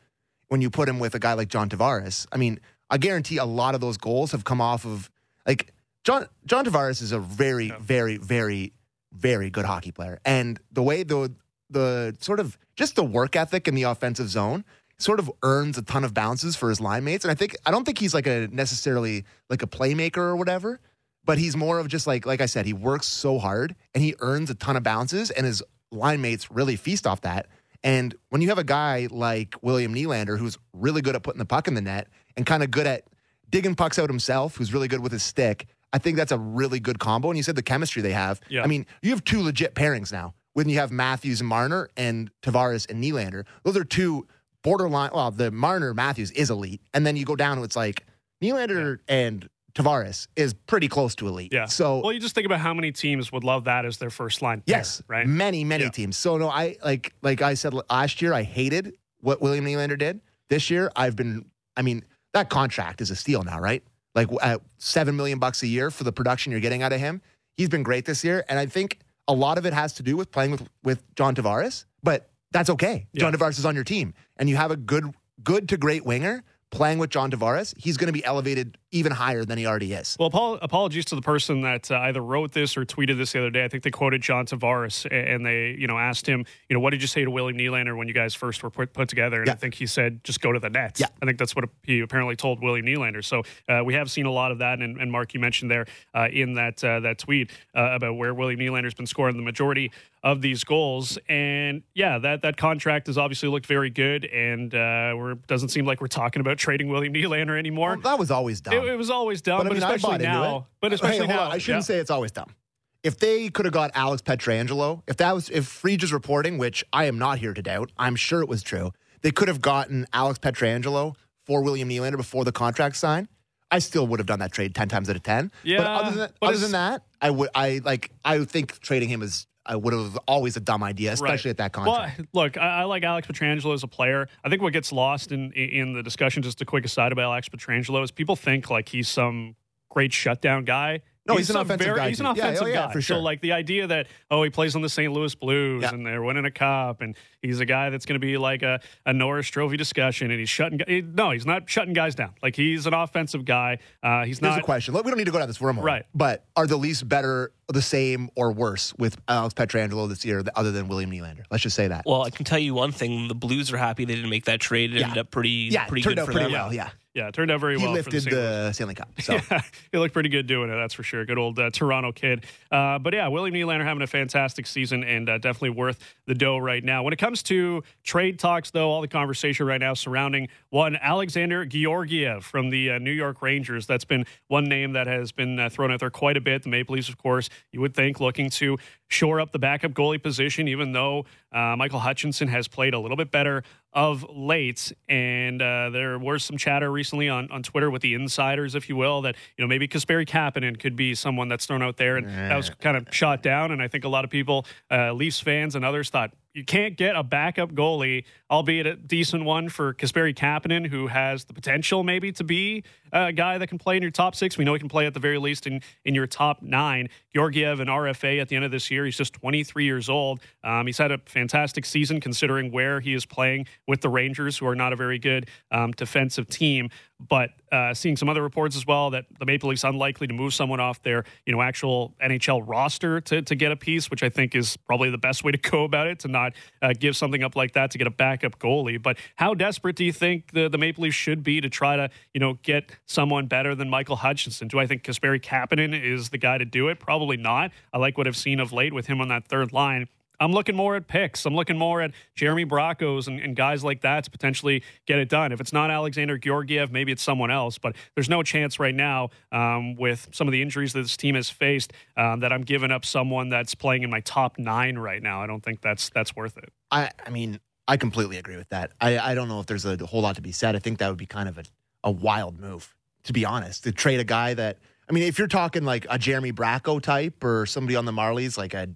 when 0.48 0.60
you 0.60 0.68
put 0.68 0.88
him 0.88 0.98
with 0.98 1.14
a 1.14 1.20
guy 1.20 1.34
like 1.34 1.46
John 1.46 1.68
Tavares, 1.68 2.26
I 2.32 2.38
mean, 2.38 2.58
I 2.90 2.98
guarantee 2.98 3.36
a 3.36 3.44
lot 3.44 3.76
of 3.76 3.80
those 3.80 3.96
goals 3.96 4.32
have 4.32 4.42
come 4.42 4.60
off 4.60 4.84
of 4.84 5.12
like 5.46 5.72
John 6.02 6.26
John 6.44 6.64
Tavares 6.64 7.00
is 7.00 7.12
a 7.12 7.20
very, 7.20 7.72
very, 7.80 8.16
very, 8.16 8.72
very 9.12 9.48
good 9.48 9.64
hockey 9.64 9.92
player. 9.92 10.18
And 10.24 10.58
the 10.72 10.82
way 10.82 11.04
the 11.04 11.32
the 11.70 12.16
sort 12.18 12.40
of 12.40 12.58
just 12.74 12.96
the 12.96 13.04
work 13.04 13.36
ethic 13.36 13.68
in 13.68 13.76
the 13.76 13.84
offensive 13.84 14.28
zone 14.28 14.64
sort 14.98 15.20
of 15.20 15.30
earns 15.44 15.78
a 15.78 15.82
ton 15.82 16.02
of 16.02 16.12
bounces 16.14 16.56
for 16.56 16.68
his 16.68 16.80
line 16.80 17.04
mates. 17.04 17.24
And 17.24 17.30
I 17.30 17.36
think 17.36 17.54
I 17.64 17.70
don't 17.70 17.84
think 17.84 18.00
he's 18.00 18.12
like 18.12 18.26
a 18.26 18.48
necessarily 18.50 19.24
like 19.48 19.62
a 19.62 19.68
playmaker 19.68 20.16
or 20.16 20.34
whatever, 20.34 20.80
but 21.24 21.38
he's 21.38 21.56
more 21.56 21.78
of 21.78 21.88
just 21.88 22.06
like 22.06 22.26
like 22.26 22.40
I 22.40 22.46
said, 22.46 22.66
he 22.66 22.72
works 22.72 23.06
so 23.06 23.38
hard 23.38 23.74
and 23.94 24.02
he 24.02 24.14
earns 24.20 24.50
a 24.50 24.54
ton 24.54 24.76
of 24.76 24.82
bounces 24.82 25.30
and 25.30 25.46
his 25.46 25.62
line 25.90 26.20
mates 26.20 26.50
really 26.50 26.76
feast 26.76 27.06
off 27.06 27.20
that. 27.22 27.46
And 27.82 28.14
when 28.30 28.40
you 28.40 28.48
have 28.48 28.58
a 28.58 28.64
guy 28.64 29.08
like 29.10 29.54
William 29.62 29.94
Nylander 29.94 30.38
who's 30.38 30.58
really 30.72 31.02
good 31.02 31.14
at 31.14 31.22
putting 31.22 31.38
the 31.38 31.44
puck 31.44 31.68
in 31.68 31.74
the 31.74 31.82
net 31.82 32.08
and 32.36 32.46
kind 32.46 32.62
of 32.62 32.70
good 32.70 32.86
at 32.86 33.04
digging 33.50 33.74
pucks 33.74 33.98
out 33.98 34.08
himself, 34.08 34.56
who's 34.56 34.72
really 34.72 34.88
good 34.88 35.00
with 35.00 35.12
his 35.12 35.22
stick, 35.22 35.66
I 35.92 35.98
think 35.98 36.16
that's 36.16 36.32
a 36.32 36.38
really 36.38 36.80
good 36.80 36.98
combo. 36.98 37.28
And 37.28 37.36
you 37.36 37.42
said 37.42 37.56
the 37.56 37.62
chemistry 37.62 38.02
they 38.02 38.12
have. 38.12 38.40
Yeah. 38.48 38.62
I 38.62 38.66
mean, 38.66 38.86
you 39.02 39.10
have 39.10 39.22
two 39.22 39.42
legit 39.42 39.74
pairings 39.74 40.10
now 40.10 40.34
when 40.54 40.68
you 40.68 40.78
have 40.78 40.90
Matthews 40.90 41.40
and 41.40 41.48
Marner 41.48 41.88
and 41.96 42.30
Tavares 42.42 42.90
and 42.90 43.02
Nylander. 43.02 43.44
Those 43.62 43.76
are 43.76 43.84
two 43.84 44.26
borderline. 44.62 45.10
Well, 45.14 45.30
the 45.30 45.50
Marner 45.50 45.94
Matthews 45.94 46.30
is 46.32 46.50
elite, 46.50 46.80
and 46.94 47.06
then 47.06 47.16
you 47.16 47.24
go 47.24 47.36
down, 47.36 47.58
and 47.58 47.64
it's 47.64 47.76
like 47.76 48.04
Nylander 48.42 48.98
and 49.06 49.48
Tavares 49.74 50.28
is 50.36 50.54
pretty 50.54 50.88
close 50.88 51.14
to 51.16 51.26
elite. 51.26 51.52
Yeah. 51.52 51.66
So 51.66 52.00
well, 52.00 52.12
you 52.12 52.20
just 52.20 52.34
think 52.34 52.46
about 52.46 52.60
how 52.60 52.72
many 52.74 52.92
teams 52.92 53.32
would 53.32 53.42
love 53.44 53.64
that 53.64 53.84
as 53.84 53.98
their 53.98 54.10
first 54.10 54.40
line. 54.40 54.62
Yes, 54.66 55.02
right. 55.08 55.26
Many, 55.26 55.64
many 55.64 55.84
Yeah. 55.84 55.90
teams. 55.90 56.16
So 56.16 56.36
no, 56.38 56.48
I 56.48 56.76
like 56.84 57.12
like 57.22 57.42
I 57.42 57.54
said 57.54 57.74
last 57.90 58.22
year, 58.22 58.32
I 58.32 58.42
hated 58.44 58.96
what 59.20 59.40
William 59.42 59.64
Nylander 59.64 59.98
did. 59.98 60.20
This 60.48 60.70
year, 60.70 60.90
I've 60.94 61.16
been. 61.16 61.46
I 61.76 61.82
mean, 61.82 62.04
that 62.34 62.50
contract 62.50 63.00
is 63.00 63.10
a 63.10 63.16
steal 63.16 63.42
now, 63.42 63.58
right? 63.58 63.82
Like 64.14 64.28
at 64.42 64.60
seven 64.78 65.16
million 65.16 65.40
bucks 65.40 65.62
a 65.64 65.66
year 65.66 65.90
for 65.90 66.04
the 66.04 66.12
production 66.12 66.52
you're 66.52 66.60
getting 66.60 66.82
out 66.82 66.92
of 66.92 67.00
him. 67.00 67.20
He's 67.56 67.68
been 67.68 67.82
great 67.82 68.04
this 68.04 68.22
year, 68.22 68.44
and 68.48 68.58
I 68.60 68.66
think 68.66 69.00
a 69.26 69.32
lot 69.32 69.58
of 69.58 69.66
it 69.66 69.72
has 69.72 69.94
to 69.94 70.04
do 70.04 70.16
with 70.16 70.30
playing 70.30 70.52
with 70.52 70.68
with 70.84 71.02
John 71.16 71.34
Tavares. 71.34 71.84
But 72.02 72.30
that's 72.52 72.70
okay. 72.70 73.08
John 73.16 73.32
Tavares 73.32 73.58
is 73.58 73.66
on 73.66 73.74
your 73.74 73.82
team, 73.82 74.14
and 74.36 74.48
you 74.48 74.54
have 74.54 74.70
a 74.70 74.76
good 74.76 75.12
good 75.42 75.68
to 75.70 75.76
great 75.76 76.04
winger 76.04 76.44
playing 76.70 76.98
with 76.98 77.10
John 77.10 77.30
Tavares. 77.30 77.74
He's 77.76 77.96
going 77.96 78.06
to 78.08 78.12
be 78.12 78.24
elevated 78.24 78.76
even 78.94 79.12
higher 79.12 79.44
than 79.44 79.58
he 79.58 79.66
already 79.66 79.92
is. 79.92 80.16
Well, 80.18 80.28
apol- 80.28 80.58
apologies 80.62 81.04
to 81.06 81.16
the 81.16 81.22
person 81.22 81.62
that 81.62 81.90
uh, 81.90 81.96
either 81.96 82.22
wrote 82.22 82.52
this 82.52 82.76
or 82.76 82.84
tweeted 82.84 83.18
this 83.18 83.32
the 83.32 83.40
other 83.40 83.50
day. 83.50 83.64
I 83.64 83.68
think 83.68 83.82
they 83.82 83.90
quoted 83.90 84.22
John 84.22 84.46
Tavares 84.46 85.04
and 85.10 85.44
they, 85.44 85.76
you 85.78 85.88
know, 85.88 85.98
asked 85.98 86.26
him, 86.26 86.46
you 86.68 86.74
know, 86.74 86.80
what 86.80 86.90
did 86.90 87.02
you 87.02 87.08
say 87.08 87.24
to 87.24 87.30
William 87.30 87.58
Nylander 87.58 87.96
when 87.96 88.06
you 88.06 88.14
guys 88.14 88.34
first 88.34 88.62
were 88.62 88.70
put, 88.70 88.92
put 88.92 89.08
together? 89.08 89.40
And 89.40 89.50
I 89.50 89.54
think 89.54 89.74
he 89.74 89.86
said, 89.86 90.22
just 90.22 90.40
go 90.40 90.52
to 90.52 90.60
the 90.60 90.70
Nets. 90.70 91.00
Yeah. 91.00 91.06
I 91.20 91.26
think 91.26 91.38
that's 91.38 91.56
what 91.56 91.64
he 91.82 92.00
apparently 92.00 92.36
told 92.36 92.62
William 92.62 92.86
Nylander. 92.86 93.24
So 93.24 93.42
uh, 93.68 93.82
we 93.84 93.94
have 93.94 94.10
seen 94.10 94.26
a 94.26 94.32
lot 94.32 94.52
of 94.52 94.58
that. 94.58 94.80
And, 94.80 95.00
and 95.00 95.10
Mark, 95.10 95.34
you 95.34 95.40
mentioned 95.40 95.70
there 95.70 95.86
uh, 96.14 96.28
in 96.32 96.54
that 96.54 96.82
uh, 96.84 97.00
that 97.00 97.18
tweet 97.18 97.50
uh, 97.74 97.90
about 97.92 98.16
where 98.16 98.32
William 98.32 98.60
Nylander's 98.60 98.94
been 98.94 99.06
scoring 99.06 99.36
the 99.36 99.42
majority 99.42 99.90
of 100.22 100.40
these 100.40 100.64
goals. 100.64 101.18
And 101.28 101.82
yeah, 101.94 102.18
that 102.18 102.42
that 102.42 102.56
contract 102.56 103.08
has 103.08 103.18
obviously 103.18 103.48
looked 103.48 103.66
very 103.66 103.90
good. 103.90 104.24
And 104.24 104.72
uh, 104.74 105.12
we're 105.16 105.34
doesn't 105.48 105.68
seem 105.70 105.84
like 105.84 106.00
we're 106.00 106.06
talking 106.06 106.40
about 106.40 106.58
trading 106.58 106.88
William 106.88 107.12
Nylander 107.12 107.58
anymore. 107.58 107.90
Well, 107.90 108.12
that 108.12 108.18
was 108.18 108.30
always 108.30 108.60
done. 108.60 108.74
It, 108.74 108.83
it 108.86 108.96
was 108.96 109.10
always 109.10 109.42
dumb, 109.42 109.58
But 109.58 109.64
but, 109.64 109.72
I 109.72 109.74
mean, 109.74 109.82
I 109.82 109.94
especially 109.94 110.24
now. 110.24 110.66
But 110.80 110.92
especially 110.92 111.26
hey, 111.26 111.32
now, 111.32 111.44
on. 111.44 111.52
I 111.52 111.58
shouldn't 111.58 111.82
yeah. 111.82 111.86
say 111.86 111.98
it's 111.98 112.10
always 112.10 112.32
dumb. 112.32 112.54
If 113.02 113.18
they 113.18 113.50
could 113.50 113.66
have 113.66 113.74
got 113.74 113.90
Alex 113.94 114.22
Pietrangelo, 114.22 115.02
if 115.06 115.18
that 115.18 115.34
was 115.34 115.50
if 115.50 115.66
Frege 115.66 116.02
is 116.02 116.12
reporting, 116.12 116.56
which 116.56 116.84
I 116.92 117.04
am 117.04 117.18
not 117.18 117.38
here 117.38 117.52
to 117.52 117.62
doubt, 117.62 117.92
I'm 117.98 118.16
sure 118.16 118.40
it 118.40 118.48
was 118.48 118.62
true. 118.62 118.92
They 119.20 119.30
could 119.30 119.48
have 119.48 119.60
gotten 119.60 120.06
Alex 120.12 120.38
Pietrangelo 120.38 121.14
for 121.44 121.62
William 121.62 121.88
Nylander 121.88 122.16
before 122.16 122.44
the 122.44 122.52
contract 122.52 122.96
signed. 122.96 123.28
I 123.70 123.78
still 123.80 124.06
would 124.06 124.20
have 124.20 124.26
done 124.26 124.38
that 124.38 124.52
trade 124.52 124.74
ten 124.74 124.88
times 124.88 125.10
out 125.10 125.16
of 125.16 125.22
ten. 125.22 125.50
but 125.62 125.68
Yeah, 125.68 125.82
other 125.82 126.10
than 126.10 126.18
that, 126.20 126.32
but 126.40 126.46
other 126.50 126.58
than 126.58 126.72
that, 126.72 127.02
I 127.20 127.30
would 127.30 127.50
I 127.54 127.80
like 127.84 128.10
I 128.24 128.44
think 128.44 128.78
trading 128.80 129.08
him 129.08 129.20
is 129.22 129.46
I 129.66 129.76
would 129.76 129.94
have 129.94 130.18
always 130.28 130.56
a 130.56 130.60
dumb 130.60 130.82
idea, 130.82 131.12
especially 131.12 131.50
at 131.50 131.56
that 131.56 131.72
contract. 131.72 132.18
Well, 132.18 132.26
look, 132.44 132.58
I, 132.58 132.80
I 132.80 132.84
like 132.84 133.02
Alex 133.02 133.26
Pietrangelo 133.26 133.72
as 133.74 133.82
a 133.82 133.88
player. 133.88 134.28
I 134.44 134.48
think 134.48 134.60
what 134.60 134.72
gets 134.72 134.92
lost 134.92 135.32
in 135.32 135.52
in 135.52 135.92
the 135.92 136.02
discussion, 136.02 136.42
just 136.42 136.60
a 136.60 136.64
quick 136.64 136.84
aside 136.84 137.12
about 137.12 137.24
Alex 137.24 137.48
Pietrangelo, 137.48 138.02
is 138.02 138.10
people 138.10 138.36
think 138.36 138.70
like 138.70 138.88
he's 138.88 139.08
some 139.08 139.56
great 139.90 140.12
shutdown 140.12 140.64
guy. 140.64 141.00
No, 141.26 141.36
he's 141.36 141.48
an 141.48 141.56
a 141.56 141.60
offensive 141.60 141.96
guy, 141.96 142.08
He's 142.10 142.20
an 142.20 142.26
too. 142.26 142.38
Yeah, 142.38 142.44
offensive 142.48 142.66
oh, 142.66 142.68
yeah, 142.68 142.74
guy 142.86 142.92
for 142.92 143.00
sure. 143.00 143.16
So 143.16 143.20
like 143.22 143.40
the 143.40 143.52
idea 143.52 143.86
that 143.86 144.08
oh 144.30 144.42
he 144.42 144.50
plays 144.50 144.76
on 144.76 144.82
the 144.82 144.88
St. 144.90 145.10
Louis 145.12 145.34
Blues 145.34 145.82
Yeah. 145.82 145.94
and 145.94 146.04
they're 146.06 146.22
winning 146.22 146.44
a 146.44 146.50
cup 146.50 147.00
and 147.00 147.16
he's 147.40 147.60
a 147.60 147.64
guy 147.66 147.88
that's 147.90 148.04
going 148.04 148.20
to 148.20 148.26
be 148.26 148.36
like 148.36 148.62
a, 148.62 148.80
a 149.06 149.12
Norris 149.14 149.48
Trophy 149.48 149.78
discussion 149.78 150.30
and 150.30 150.38
he's 150.38 150.50
shutting. 150.50 150.80
He, 150.86 151.00
no, 151.00 151.30
he's 151.30 151.46
not 151.46 151.68
shutting 151.70 151.94
guys 151.94 152.14
down. 152.14 152.34
Like 152.42 152.54
he's 152.56 152.86
an 152.86 152.92
offensive 152.92 153.44
guy. 153.46 153.78
Uh, 154.02 154.24
he's 154.24 154.38
Here's 154.38 154.42
not 154.42 154.58
a 154.58 154.62
question. 154.62 154.92
Look, 154.92 155.04
We 155.06 155.10
don't 155.10 155.18
need 155.18 155.24
to 155.24 155.30
go 155.30 155.38
down 155.38 155.48
this 155.48 155.58
wormhole. 155.58 155.82
Right. 155.82 156.04
But 156.14 156.44
are 156.56 156.66
the 156.66 156.76
Leafs 156.76 157.02
better, 157.02 157.52
the 157.68 157.80
same, 157.80 158.28
or 158.36 158.52
worse 158.52 158.92
with 158.98 159.16
Alex 159.26 159.54
Pietrangelo 159.54 160.06
this 160.08 160.26
year 160.26 160.42
other 160.54 160.72
than 160.72 160.88
William 160.88 161.10
Nylander? 161.10 161.44
Let's 161.50 161.62
just 161.62 161.74
say 161.76 161.88
that. 161.88 162.02
Well, 162.04 162.22
I 162.22 162.28
can 162.28 162.44
tell 162.44 162.58
you 162.58 162.74
one 162.74 162.92
thing: 162.92 163.28
the 163.28 163.34
Blues 163.34 163.72
are 163.72 163.78
happy 163.78 164.04
they 164.04 164.14
didn't 164.14 164.28
make 164.30 164.44
that 164.44 164.60
trade. 164.60 164.92
It 164.94 164.98
Yeah. 164.98 165.04
ended 165.06 165.18
up 165.18 165.30
pretty, 165.30 165.68
yeah, 165.70 165.86
pretty 165.86 166.02
turned 166.02 166.16
good 166.16 166.22
out 166.22 166.26
for 166.26 166.32
pretty 166.32 166.44
them. 166.46 166.52
well. 166.52 166.74
Yeah. 166.74 166.90
Yeah, 167.14 167.28
it 167.28 167.34
turned 167.34 167.50
out 167.52 167.60
very 167.60 167.78
he 167.78 167.84
well. 167.84 167.94
for 167.94 168.10
lifted 168.10 168.24
the. 168.24 168.30
The 168.30 168.72
Stanley 168.72 168.94
Cup. 168.94 169.08
So 169.22 169.34
Yeah, 169.34 169.60
he 169.92 169.98
looked 169.98 170.12
pretty 170.12 170.28
good 170.28 170.46
doing 170.46 170.68
it. 170.68 170.74
That's 170.74 170.94
for 170.94 171.04
sure. 171.04 171.24
Good 171.24 171.38
old 171.38 171.58
uh, 171.58 171.70
Toronto 171.70 172.10
kid. 172.10 172.44
Uh, 172.70 172.98
but 172.98 173.14
yeah, 173.14 173.28
William 173.28 173.54
Nylander 173.54 173.84
having 173.84 174.02
a 174.02 174.06
fantastic 174.06 174.66
season 174.66 175.04
and 175.04 175.28
uh, 175.28 175.38
definitely 175.38 175.70
worth 175.70 175.98
the 176.26 176.34
dough 176.34 176.58
right 176.58 176.82
now. 176.82 177.04
When 177.04 177.12
it 177.12 177.18
comes 177.18 177.42
to 177.44 177.84
trade 178.02 178.38
talks, 178.40 178.72
though, 178.72 178.90
all 178.90 179.00
the 179.00 179.08
conversation 179.08 179.66
right 179.66 179.80
now 179.80 179.94
surrounding 179.94 180.48
one 180.70 180.96
Alexander 180.96 181.64
Georgiev 181.64 182.44
from 182.44 182.70
the 182.70 182.90
uh, 182.90 182.98
New 182.98 183.12
York 183.12 183.40
Rangers. 183.40 183.86
That's 183.86 184.04
been 184.04 184.26
one 184.48 184.64
name 184.64 184.92
that 184.92 185.06
has 185.06 185.30
been 185.30 185.58
uh, 185.58 185.68
thrown 185.68 185.92
out 185.92 186.00
there 186.00 186.10
quite 186.10 186.36
a 186.36 186.40
bit. 186.40 186.64
The 186.64 186.68
Maple 186.68 186.96
Leafs, 186.96 187.08
of 187.08 187.16
course, 187.16 187.48
you 187.70 187.80
would 187.80 187.94
think 187.94 188.18
looking 188.20 188.50
to 188.50 188.76
shore 189.14 189.40
up 189.40 189.52
the 189.52 189.58
backup 189.58 189.92
goalie 189.92 190.22
position, 190.22 190.68
even 190.68 190.92
though 190.92 191.24
uh, 191.52 191.76
Michael 191.76 192.00
Hutchinson 192.00 192.48
has 192.48 192.68
played 192.68 192.92
a 192.92 192.98
little 192.98 193.16
bit 193.16 193.30
better 193.30 193.62
of 193.92 194.26
late. 194.28 194.92
And 195.08 195.62
uh, 195.62 195.90
there 195.90 196.18
was 196.18 196.44
some 196.44 196.58
chatter 196.58 196.90
recently 196.90 197.28
on, 197.28 197.50
on 197.50 197.62
Twitter 197.62 197.90
with 197.90 198.02
the 198.02 198.14
insiders, 198.14 198.74
if 198.74 198.88
you 198.88 198.96
will, 198.96 199.22
that 199.22 199.36
you 199.56 199.64
know 199.64 199.68
maybe 199.68 199.88
Kasperi 199.88 200.26
Kapanen 200.26 200.78
could 200.78 200.96
be 200.96 201.14
someone 201.14 201.48
that's 201.48 201.64
thrown 201.66 201.82
out 201.82 201.96
there, 201.96 202.16
and 202.16 202.28
that 202.28 202.56
was 202.56 202.70
kind 202.70 202.96
of 202.96 203.06
shot 203.10 203.42
down. 203.42 203.70
And 203.70 203.80
I 203.80 203.88
think 203.88 204.04
a 204.04 204.08
lot 204.08 204.24
of 204.24 204.30
people, 204.30 204.66
uh, 204.90 205.12
Leafs 205.12 205.40
fans 205.40 205.74
and 205.76 205.84
others, 205.84 206.10
thought 206.10 206.32
you 206.54 206.64
can't 206.64 206.96
get 206.96 207.16
a 207.16 207.24
backup 207.24 207.72
goalie, 207.72 208.24
albeit 208.48 208.86
a 208.86 208.94
decent 208.94 209.44
one 209.44 209.68
for 209.68 209.92
Kasperi 209.92 210.34
Kapanen, 210.34 210.86
who 210.86 211.08
has 211.08 211.44
the 211.44 211.52
potential 211.52 212.04
maybe 212.04 212.30
to 212.32 212.44
be 212.44 212.84
a 213.12 213.32
guy 213.32 213.58
that 213.58 213.68
can 213.68 213.78
play 213.78 213.96
in 213.96 214.02
your 214.02 214.10
top 214.10 214.34
six. 214.34 214.56
We 214.56 214.64
know 214.64 214.72
he 214.72 214.78
can 214.80 214.88
play 214.88 215.06
at 215.06 215.14
the 215.14 215.20
very 215.20 215.38
least 215.38 215.66
in, 215.66 215.80
in 216.04 216.14
your 216.14 216.26
top 216.26 216.62
nine. 216.62 217.08
Georgiev 217.34 217.80
and 217.80 217.88
RFA 217.88 218.40
at 218.40 218.48
the 218.48 218.56
end 218.56 218.64
of 218.64 218.70
this 218.70 218.90
year. 218.90 219.04
He's 219.04 219.16
just 219.16 219.34
23 219.34 219.84
years 219.84 220.08
old. 220.08 220.40
Um, 220.62 220.86
he's 220.86 220.98
had 220.98 221.12
a 221.12 221.18
fantastic 221.26 221.84
season 221.84 222.20
considering 222.20 222.70
where 222.72 223.00
he 223.00 223.14
is 223.14 223.24
playing 223.24 223.66
with 223.86 224.00
the 224.00 224.08
Rangers, 224.08 224.58
who 224.58 224.66
are 224.66 224.76
not 224.76 224.92
a 224.92 224.96
very 224.96 225.18
good 225.18 225.48
um, 225.70 225.92
defensive 225.92 226.48
team. 226.48 226.90
But 227.20 227.50
uh, 227.70 227.94
seeing 227.94 228.16
some 228.16 228.28
other 228.28 228.42
reports 228.42 228.76
as 228.76 228.86
well 228.86 229.10
that 229.10 229.26
the 229.38 229.46
Maple 229.46 229.70
Leafs 229.70 229.84
unlikely 229.84 230.26
to 230.26 230.34
move 230.34 230.52
someone 230.52 230.80
off 230.80 231.02
their 231.02 231.24
you 231.46 231.52
know 231.52 231.62
actual 231.62 232.14
NHL 232.22 232.62
roster 232.66 233.20
to, 233.22 233.42
to 233.42 233.54
get 233.54 233.72
a 233.72 233.76
piece, 233.76 234.10
which 234.10 234.22
I 234.22 234.28
think 234.28 234.54
is 234.54 234.76
probably 234.76 235.10
the 235.10 235.18
best 235.18 235.44
way 235.44 235.52
to 235.52 235.58
go 235.58 235.84
about 235.84 236.08
it 236.08 236.18
to 236.20 236.28
not 236.28 236.43
uh, 236.82 236.92
give 236.98 237.16
something 237.16 237.42
up 237.42 237.56
like 237.56 237.72
that 237.72 237.90
to 237.92 237.98
get 237.98 238.06
a 238.06 238.10
backup 238.10 238.58
goalie. 238.58 239.02
But 239.02 239.18
how 239.36 239.54
desperate 239.54 239.96
do 239.96 240.04
you 240.04 240.12
think 240.12 240.52
the, 240.52 240.68
the 240.68 240.78
Maple 240.78 241.04
Leafs 241.04 241.16
should 241.16 241.42
be 241.42 241.60
to 241.60 241.68
try 241.68 241.96
to 241.96 242.10
you 242.32 242.40
know 242.40 242.58
get 242.62 242.92
someone 243.06 243.46
better 243.46 243.74
than 243.74 243.88
Michael 243.88 244.16
Hutchinson? 244.16 244.68
Do 244.68 244.78
I 244.78 244.86
think 244.86 245.02
Kasperi 245.02 245.40
Kapanen 245.42 246.00
is 246.00 246.30
the 246.30 246.38
guy 246.38 246.58
to 246.58 246.64
do 246.64 246.88
it? 246.88 247.00
Probably 247.00 247.36
not. 247.36 247.70
I 247.92 247.98
like 247.98 248.18
what 248.18 248.26
I've 248.26 248.36
seen 248.36 248.60
of 248.60 248.72
late 248.72 248.92
with 248.92 249.06
him 249.06 249.20
on 249.20 249.28
that 249.28 249.46
third 249.48 249.72
line. 249.72 250.08
I'm 250.40 250.52
looking 250.52 250.74
more 250.74 250.96
at 250.96 251.06
picks. 251.06 251.46
I'm 251.46 251.54
looking 251.54 251.78
more 251.78 252.02
at 252.02 252.12
Jeremy 252.34 252.66
Braccos 252.66 253.28
and, 253.28 253.40
and, 253.40 253.54
guys 253.54 253.84
like 253.84 254.00
that 254.02 254.24
to 254.24 254.30
potentially 254.30 254.82
get 255.06 255.18
it 255.18 255.28
done. 255.28 255.52
If 255.52 255.60
it's 255.60 255.72
not 255.72 255.90
Alexander 255.90 256.36
Georgiev, 256.36 256.90
maybe 256.90 257.12
it's 257.12 257.22
someone 257.22 257.50
else. 257.50 257.78
But 257.78 257.94
there's 258.14 258.28
no 258.28 258.42
chance 258.42 258.80
right 258.80 258.94
now 258.94 259.30
um, 259.52 259.94
with 259.94 260.28
some 260.32 260.48
of 260.48 260.52
the 260.52 260.60
injuries 260.60 260.92
that 260.92 261.02
this 261.02 261.16
team 261.16 261.34
has 261.34 261.50
faced 261.50 261.92
um, 262.16 262.40
that 262.40 262.52
I'm 262.52 262.62
giving 262.62 262.90
up 262.90 263.04
someone 263.04 263.48
that's 263.48 263.74
playing 263.74 264.02
in 264.02 264.10
my 264.10 264.20
top 264.20 264.58
nine 264.58 264.98
right 264.98 265.22
now. 265.22 265.42
I 265.42 265.46
don't 265.46 265.62
think 265.62 265.80
that's 265.80 266.10
that's 266.10 266.34
worth 266.34 266.56
it. 266.56 266.72
I, 266.90 267.10
I 267.24 267.30
mean, 267.30 267.60
I 267.86 267.96
completely 267.96 268.38
agree 268.38 268.56
with 268.56 268.68
that. 268.70 268.92
I, 269.00 269.18
I 269.18 269.34
don't 269.34 269.48
know 269.48 269.60
if 269.60 269.66
there's 269.66 269.84
a 269.84 269.96
whole 270.06 270.22
lot 270.22 270.36
to 270.36 270.42
be 270.42 270.52
said. 270.52 270.74
I 270.74 270.78
think 270.78 270.98
that 270.98 271.08
would 271.08 271.18
be 271.18 271.26
kind 271.26 271.48
of 271.48 271.58
a, 271.58 271.64
a 272.02 272.10
wild 272.10 272.58
move, 272.58 272.94
to 273.24 273.32
be 273.32 273.44
honest, 273.44 273.84
to 273.84 273.92
trade 273.92 274.20
a 274.20 274.24
guy 274.24 274.54
that. 274.54 274.78
I 275.06 275.12
mean, 275.12 275.24
if 275.24 275.38
you're 275.38 275.48
talking 275.48 275.84
like 275.84 276.06
a 276.08 276.18
Jeremy 276.18 276.50
Bracco 276.50 276.98
type 276.98 277.44
or 277.44 277.66
somebody 277.66 277.94
on 277.94 278.06
the 278.06 278.12
Marlies, 278.12 278.56
like 278.56 278.72
a 278.72 278.88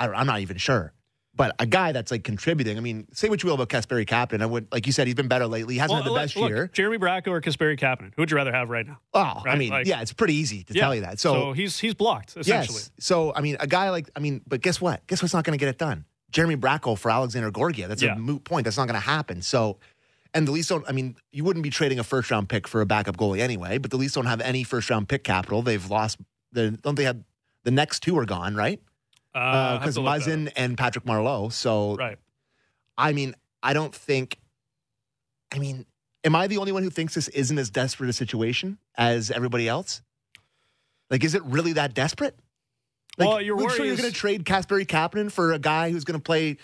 I 0.00 0.06
don't, 0.06 0.16
I'm 0.16 0.26
not 0.26 0.40
even 0.40 0.56
sure. 0.56 0.92
But 1.32 1.54
a 1.60 1.64
guy 1.66 1.92
that's 1.92 2.10
like 2.10 2.24
contributing. 2.24 2.76
I 2.76 2.80
mean, 2.80 3.06
say 3.12 3.28
what 3.28 3.42
you 3.42 3.48
will 3.48 3.54
about 3.54 3.68
Kasperi 3.68 4.04
Kapanen. 4.04 4.42
I 4.42 4.46
would, 4.46 4.66
like 4.72 4.84
you 4.86 4.92
said, 4.92 5.06
he's 5.06 5.14
been 5.14 5.28
better 5.28 5.46
lately. 5.46 5.74
He 5.74 5.78
hasn't 5.78 5.94
Well, 5.94 6.02
had 6.02 6.08
the 6.08 6.12
look- 6.12 6.22
best 6.22 6.36
look, 6.36 6.48
year. 6.50 6.66
Jeremy 6.72 6.98
Bracco 6.98 7.28
or 7.28 7.40
Kasperi 7.40 7.78
Kapanen? 7.78 8.12
Who 8.16 8.22
would 8.22 8.30
you 8.32 8.36
rather 8.36 8.52
have 8.52 8.68
right 8.68 8.84
now? 8.86 8.98
Oh, 9.14 9.42
I 9.46 9.54
mean, 9.56 9.70
Like- 9.70 9.86
yeah, 9.86 10.00
it's 10.02 10.12
pretty 10.12 10.34
easy 10.34 10.64
to 10.64 10.74
Yeah. 10.74 10.82
tell 10.82 10.94
you 10.94 11.02
that. 11.02 11.20
So, 11.20 11.52
he's 11.52 11.78
he's 11.78 11.94
blocked 11.94 12.36
essentially. 12.36 12.78
Yes. 12.80 12.90
So 12.98 13.32
I 13.34 13.42
mean, 13.42 13.56
a 13.60 13.66
guy 13.68 13.90
like 13.90 14.10
I 14.16 14.20
mean, 14.20 14.40
but 14.46 14.60
guess 14.60 14.80
what? 14.80 15.06
Guess 15.06 15.22
what's 15.22 15.32
not 15.32 15.44
going 15.44 15.56
to 15.56 15.62
get 15.62 15.68
it 15.68 15.78
done? 15.78 16.04
Jeremy 16.32 16.56
Bracco 16.56 16.98
for 16.98 17.10
Alexander 17.12 17.50
Gorgia. 17.52 17.86
That's 17.86 18.02
Yeah. 18.02 18.14
a 18.14 18.18
moot 18.18 18.42
point. 18.44 18.64
That's 18.64 18.76
not 18.76 18.88
going 18.88 19.00
to 19.00 19.06
happen. 19.06 19.40
So, 19.42 19.78
and 20.34 20.46
the 20.48 20.52
Leafs 20.52 20.68
don't. 20.68 20.84
I 20.88 20.92
mean, 20.92 21.16
you 21.32 21.44
wouldn't 21.44 21.62
be 21.62 21.70
trading 21.70 21.98
a 22.00 22.04
first 22.04 22.30
round 22.30 22.48
pick 22.48 22.66
for 22.66 22.80
a 22.80 22.86
backup 22.86 23.16
goalie 23.16 23.40
anyway. 23.40 23.78
But 23.78 23.92
the 23.92 23.96
Leafs 23.96 24.14
don't 24.14 24.26
have 24.26 24.40
any 24.40 24.64
first 24.64 24.90
round 24.90 25.08
pick 25.08 25.22
capital. 25.24 25.62
They've 25.62 25.88
lost. 25.88 26.18
The, 26.52 26.72
don't 26.72 26.96
they 26.96 27.04
have 27.04 27.18
the 27.64 27.70
next 27.70 28.00
two 28.00 28.18
are 28.18 28.24
gone, 28.26 28.56
right? 28.56 28.80
Uh, 29.34 29.78
Because 29.78 29.94
that 29.94 30.00
up. 30.02 30.06
Muzzin 30.20 30.52
and 30.56 30.76
Patrick 30.76 31.04
Marleau. 31.04 31.52
So 31.52 31.96
right? 31.96 32.18
I 32.96 33.12
mean, 33.12 33.34
I 33.62 33.72
don't 33.72 33.94
think. 33.94 34.36
I 35.52 35.58
mean, 35.58 35.86
am 36.24 36.36
I 36.36 36.46
the 36.46 36.58
only 36.58 36.72
one 36.72 36.82
who 36.82 36.90
thinks 36.90 37.14
this 37.14 37.28
isn't 37.28 37.58
as 37.58 37.70
desperate 37.70 38.08
a 38.08 38.12
situation 38.12 38.78
as 38.96 39.30
everybody 39.30 39.68
else? 39.68 40.02
Like, 41.10 41.24
is 41.24 41.34
it 41.34 41.42
really 41.44 41.72
that 41.72 41.94
desperate? 41.94 42.36
Like, 43.18 43.28
Well, 43.28 43.40
your 43.40 43.58
you 43.58 43.64
worry 43.64 43.76
sure 43.76 43.84
you're 43.86 43.96
going 43.96 44.08
to 44.08 44.14
trade 44.14 44.44
Kasperi 44.44 44.86
Kapanen 44.86 45.30
for 45.30 45.52
a 45.52 45.58
guy 45.58 45.90
who's 45.90 46.04
going 46.04 46.18
to 46.18 46.22
play 46.22 46.56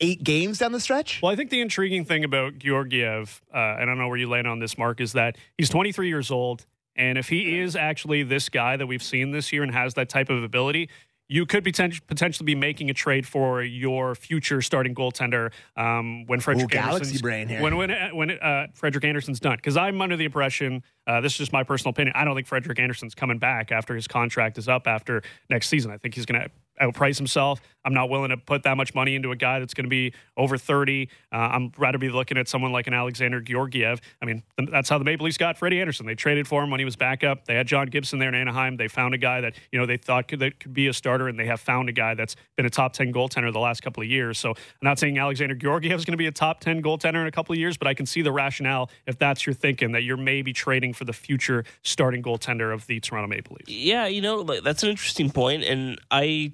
eight 0.00 0.24
games 0.24 0.58
down 0.58 0.72
the 0.72 0.80
stretch? 0.80 1.20
Well, 1.22 1.30
I 1.32 1.36
think 1.36 1.50
the 1.50 1.60
intriguing 1.60 2.04
thing 2.04 2.24
about 2.24 2.58
Georgiev, 2.58 3.40
uh, 3.52 3.56
and 3.56 3.82
I 3.82 3.84
don't 3.84 3.98
know 3.98 4.08
where 4.08 4.16
you 4.16 4.28
land 4.28 4.48
on 4.48 4.58
this, 4.58 4.76
Mark, 4.76 5.00
is 5.00 5.12
that 5.12 5.36
he's 5.56 5.68
23 5.68 6.08
years 6.08 6.30
old. 6.30 6.66
And 6.96 7.18
if 7.18 7.28
he 7.28 7.58
is 7.58 7.74
actually 7.76 8.22
this 8.22 8.48
guy 8.48 8.76
that 8.76 8.86
we've 8.86 9.02
seen 9.02 9.30
this 9.32 9.52
year 9.52 9.62
and 9.62 9.72
has 9.72 9.94
that 9.94 10.08
type 10.08 10.30
of 10.30 10.42
ability, 10.42 10.90
you 11.28 11.46
could 11.46 11.64
poten- 11.64 12.00
potentially 12.06 12.44
be 12.44 12.54
making 12.54 12.90
a 12.90 12.94
trade 12.94 13.26
for 13.26 13.62
your 13.62 14.14
future 14.14 14.60
starting 14.60 14.94
goaltender 14.94 15.52
um, 15.76 16.26
when 16.26 16.40
Frederik 16.40 16.70
galaxy 16.70 16.94
Andersen's 16.94 17.22
brain 17.22 17.48
here. 17.48 17.62
when 17.62 17.76
when 17.76 17.90
when 18.14 18.30
uh, 18.32 18.66
Frederik 18.74 19.04
Andersen's 19.04 19.40
done. 19.40 19.56
Because 19.56 19.76
I'm 19.76 20.00
under 20.00 20.16
the 20.16 20.24
impression 20.24 20.82
uh, 21.06 21.20
this 21.20 21.32
is 21.32 21.38
just 21.38 21.52
my 21.52 21.62
personal 21.62 21.90
opinion. 21.90 22.14
I 22.16 22.24
don't 22.24 22.34
think 22.34 22.46
Frederik 22.46 22.78
Andersen's 22.78 23.14
coming 23.14 23.38
back 23.38 23.72
after 23.72 23.94
his 23.94 24.08
contract 24.08 24.58
is 24.58 24.68
up 24.68 24.86
after 24.86 25.22
next 25.50 25.68
season. 25.68 25.90
I 25.90 25.98
think 25.98 26.14
he's 26.14 26.26
going 26.26 26.40
to 26.40 26.50
outprice 26.80 27.18
himself. 27.18 27.60
I'm 27.84 27.92
not 27.92 28.08
willing 28.08 28.30
to 28.30 28.36
put 28.36 28.62
that 28.62 28.76
much 28.76 28.94
money 28.94 29.14
into 29.14 29.30
a 29.30 29.36
guy 29.36 29.58
that's 29.58 29.74
going 29.74 29.84
to 29.84 29.90
be 29.90 30.14
over 30.36 30.56
30. 30.56 31.08
Uh, 31.30 31.36
I'm 31.36 31.72
rather 31.76 31.98
be 31.98 32.08
looking 32.08 32.38
at 32.38 32.48
someone 32.48 32.72
like 32.72 32.86
an 32.86 32.94
Alexander 32.94 33.40
Georgiev. 33.40 34.00
I 34.22 34.24
mean, 34.24 34.42
th- 34.56 34.70
that's 34.70 34.88
how 34.88 34.98
the 34.98 35.04
Maple 35.04 35.24
Leafs 35.26 35.36
got 35.36 35.58
Freddie 35.58 35.80
Andersen. 35.80 36.06
They 36.06 36.14
traded 36.14 36.48
for 36.48 36.62
him 36.62 36.70
when 36.70 36.80
he 36.80 36.84
was 36.84 36.96
back 36.96 37.22
up. 37.22 37.44
They 37.44 37.54
had 37.54 37.66
John 37.66 37.88
Gibson 37.88 38.18
there 38.18 38.28
in 38.28 38.34
Anaheim. 38.34 38.76
They 38.76 38.88
found 38.88 39.14
a 39.14 39.18
guy 39.18 39.42
that 39.42 39.54
you 39.70 39.78
know 39.78 39.86
they 39.86 39.98
thought 39.98 40.28
could 40.28 40.38
that 40.40 40.60
could 40.60 40.72
be 40.72 40.86
a 40.86 40.92
starter, 40.92 41.28
and 41.28 41.38
they 41.38 41.46
have 41.46 41.60
found 41.60 41.88
a 41.88 41.92
guy 41.92 42.14
that's 42.14 42.36
been 42.56 42.66
a 42.66 42.70
top 42.70 42.94
10 42.94 43.12
goaltender 43.12 43.52
the 43.52 43.58
last 43.58 43.82
couple 43.82 44.02
of 44.02 44.08
years. 44.08 44.38
So 44.38 44.50
I'm 44.50 44.56
not 44.82 44.98
saying 44.98 45.18
Alexander 45.18 45.54
Georgiev 45.54 45.98
is 45.98 46.04
going 46.04 46.12
to 46.12 46.18
be 46.18 46.26
a 46.26 46.32
top 46.32 46.60
10 46.60 46.82
goaltender 46.82 47.20
in 47.20 47.26
a 47.26 47.32
couple 47.32 47.52
of 47.52 47.58
years, 47.58 47.76
but 47.76 47.86
I 47.86 47.94
can 47.94 48.06
see 48.06 48.22
the 48.22 48.32
rationale 48.32 48.90
if 49.06 49.18
that's 49.18 49.46
your 49.46 49.54
thinking 49.54 49.92
that 49.92 50.02
you're 50.04 50.16
maybe 50.16 50.52
trading 50.52 50.94
for 50.94 51.04
the 51.04 51.12
future 51.12 51.64
starting 51.82 52.22
goaltender 52.22 52.72
of 52.72 52.86
the 52.86 53.00
Toronto 53.00 53.28
Maple 53.28 53.56
Leafs. 53.58 53.70
Yeah, 53.70 54.06
you 54.06 54.22
know, 54.22 54.42
that's 54.42 54.82
an 54.82 54.88
interesting 54.88 55.30
point, 55.30 55.64
and 55.64 56.00
I 56.10 56.52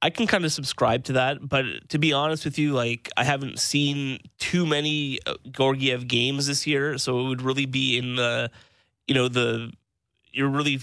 I 0.00 0.10
can 0.10 0.26
kind 0.26 0.44
of 0.44 0.52
subscribe 0.52 1.04
to 1.04 1.14
that. 1.14 1.48
But 1.48 1.88
to 1.88 1.98
be 1.98 2.12
honest 2.12 2.44
with 2.44 2.58
you, 2.58 2.72
like 2.72 3.10
I 3.16 3.24
haven't 3.24 3.58
seen 3.58 4.20
too 4.38 4.64
many 4.64 5.18
uh, 5.26 5.34
Georgiev 5.50 6.06
games 6.06 6.46
this 6.46 6.66
year, 6.66 6.98
so 6.98 7.20
it 7.20 7.28
would 7.28 7.42
really 7.42 7.66
be 7.66 7.98
in 7.98 8.16
the 8.16 8.50
you 9.08 9.14
know 9.14 9.28
the 9.28 9.72
you're 10.32 10.48
really 10.48 10.80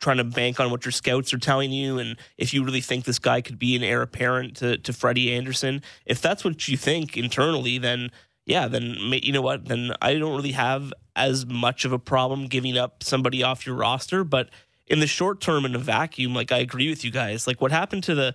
trying 0.00 0.16
to 0.16 0.24
bank 0.24 0.58
on 0.58 0.70
what 0.70 0.84
your 0.84 0.92
scouts 0.92 1.32
are 1.32 1.38
telling 1.38 1.70
you 1.70 1.98
and 1.98 2.16
if 2.38 2.54
you 2.54 2.64
really 2.64 2.80
think 2.80 3.04
this 3.04 3.18
guy 3.18 3.40
could 3.40 3.58
be 3.58 3.76
an 3.76 3.82
heir 3.82 4.02
apparent 4.02 4.56
to, 4.56 4.78
to 4.78 4.92
Freddie 4.92 5.32
Andersen 5.32 5.82
if 6.06 6.20
that's 6.20 6.42
what 6.42 6.68
you 6.68 6.76
think 6.76 7.16
internally 7.16 7.78
then 7.78 8.10
yeah 8.46 8.66
then 8.66 8.96
you 9.22 9.32
know 9.32 9.42
what 9.42 9.66
then 9.66 9.92
I 10.00 10.14
don't 10.14 10.34
really 10.34 10.52
have 10.52 10.92
as 11.14 11.46
much 11.46 11.84
of 11.84 11.92
a 11.92 11.98
problem 11.98 12.46
giving 12.46 12.78
up 12.78 13.02
somebody 13.02 13.42
off 13.42 13.66
your 13.66 13.76
roster 13.76 14.24
but 14.24 14.48
in 14.90 15.00
the 15.00 15.06
short 15.06 15.40
term 15.40 15.64
in 15.64 15.74
a 15.74 15.78
vacuum 15.78 16.34
like 16.34 16.52
I 16.52 16.58
agree 16.58 16.90
with 16.90 17.04
you 17.04 17.10
guys 17.10 17.46
like 17.46 17.62
what 17.62 17.72
happened 17.72 18.02
to 18.04 18.14
the 18.14 18.34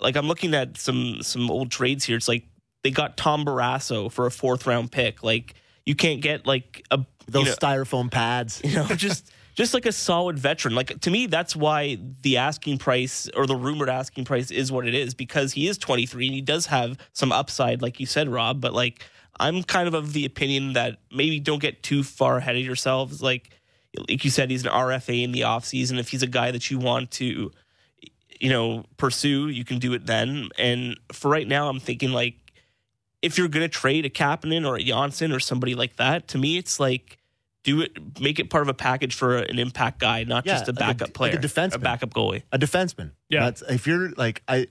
like 0.00 0.16
I'm 0.16 0.26
looking 0.26 0.54
at 0.54 0.76
some 0.76 1.22
some 1.22 1.48
old 1.50 1.70
trades 1.70 2.04
here 2.04 2.16
it's 2.16 2.26
like 2.26 2.44
they 2.82 2.90
got 2.90 3.16
Tom 3.16 3.44
Barrasso 3.44 4.10
for 4.10 4.26
a 4.26 4.30
fourth 4.30 4.66
round 4.66 4.90
pick 4.90 5.22
like 5.22 5.54
you 5.90 5.94
can't 5.94 6.20
get 6.20 6.46
like 6.46 6.84
a 6.90 7.04
Those 7.26 7.44
you 7.44 7.50
know, 7.50 7.56
styrofoam 7.56 8.10
pads. 8.10 8.60
you 8.64 8.76
know, 8.76 8.86
just 8.86 9.32
just 9.54 9.74
like 9.74 9.86
a 9.86 9.92
solid 9.92 10.38
veteran. 10.38 10.74
Like 10.74 11.00
to 11.00 11.10
me, 11.10 11.26
that's 11.26 11.56
why 11.56 11.98
the 12.22 12.36
asking 12.36 12.78
price 12.78 13.28
or 13.36 13.46
the 13.46 13.56
rumored 13.56 13.88
asking 13.88 14.24
price 14.24 14.50
is 14.50 14.70
what 14.70 14.86
it 14.86 14.94
is 14.94 15.14
because 15.14 15.52
he 15.52 15.68
is 15.68 15.78
23 15.78 16.26
and 16.26 16.34
he 16.34 16.40
does 16.40 16.66
have 16.66 16.96
some 17.12 17.32
upside, 17.32 17.82
like 17.82 18.00
you 18.00 18.06
said, 18.06 18.28
Rob. 18.28 18.60
But 18.60 18.72
like, 18.72 19.04
I'm 19.38 19.62
kind 19.62 19.88
of 19.88 19.94
of 19.94 20.12
the 20.12 20.24
opinion 20.24 20.74
that 20.74 20.98
maybe 21.10 21.40
don't 21.40 21.60
get 21.60 21.82
too 21.82 22.02
far 22.02 22.38
ahead 22.38 22.56
of 22.56 22.62
yourselves. 22.62 23.22
Like, 23.22 23.50
like 24.08 24.24
you 24.24 24.30
said, 24.30 24.50
he's 24.50 24.64
an 24.64 24.70
RFA 24.70 25.22
in 25.24 25.32
the 25.32 25.40
offseason. 25.42 25.98
If 25.98 26.08
he's 26.10 26.22
a 26.22 26.26
guy 26.28 26.50
that 26.50 26.70
you 26.70 26.78
want 26.78 27.10
to, 27.12 27.50
you 28.40 28.48
know, 28.50 28.84
pursue, 28.96 29.48
you 29.48 29.64
can 29.64 29.78
do 29.78 29.92
it 29.94 30.06
then. 30.06 30.48
And 30.58 30.98
for 31.12 31.30
right 31.30 31.46
now, 31.46 31.68
I'm 31.68 31.80
thinking 31.80 32.12
like, 32.12 32.34
if 33.22 33.36
you're 33.36 33.48
going 33.48 33.64
to 33.64 33.68
trade 33.68 34.06
a 34.06 34.10
Kapanen 34.10 34.66
or 34.66 34.76
a 34.76 34.82
Johnsson 34.82 35.32
or 35.32 35.40
somebody 35.40 35.74
like 35.74 35.96
that, 35.96 36.28
to 36.28 36.38
me, 36.38 36.56
it's 36.56 36.80
like 36.80 37.18
do 37.64 37.82
it, 37.82 38.18
make 38.20 38.38
it 38.38 38.48
part 38.48 38.62
of 38.62 38.68
a 38.68 38.74
package 38.74 39.14
for 39.14 39.36
an 39.36 39.58
impact 39.58 39.98
guy, 39.98 40.24
not 40.24 40.46
Yeah, 40.46 40.54
just 40.54 40.68
a 40.68 40.72
like 40.72 40.76
a- 40.76 40.80
backup 40.80 41.00
like 41.08 41.14
player, 41.14 41.32
a 41.34 41.36
defenseman. 41.38 41.74
a 41.74 41.78
backup 41.80 42.10
goalie. 42.14 42.42
a 42.52 42.58
defenseman. 42.58 43.10
Yeah. 43.28 43.44
That's, 43.44 43.62
if 43.62 43.86
you're 43.86 44.10
like 44.12 44.42
I 44.48 44.68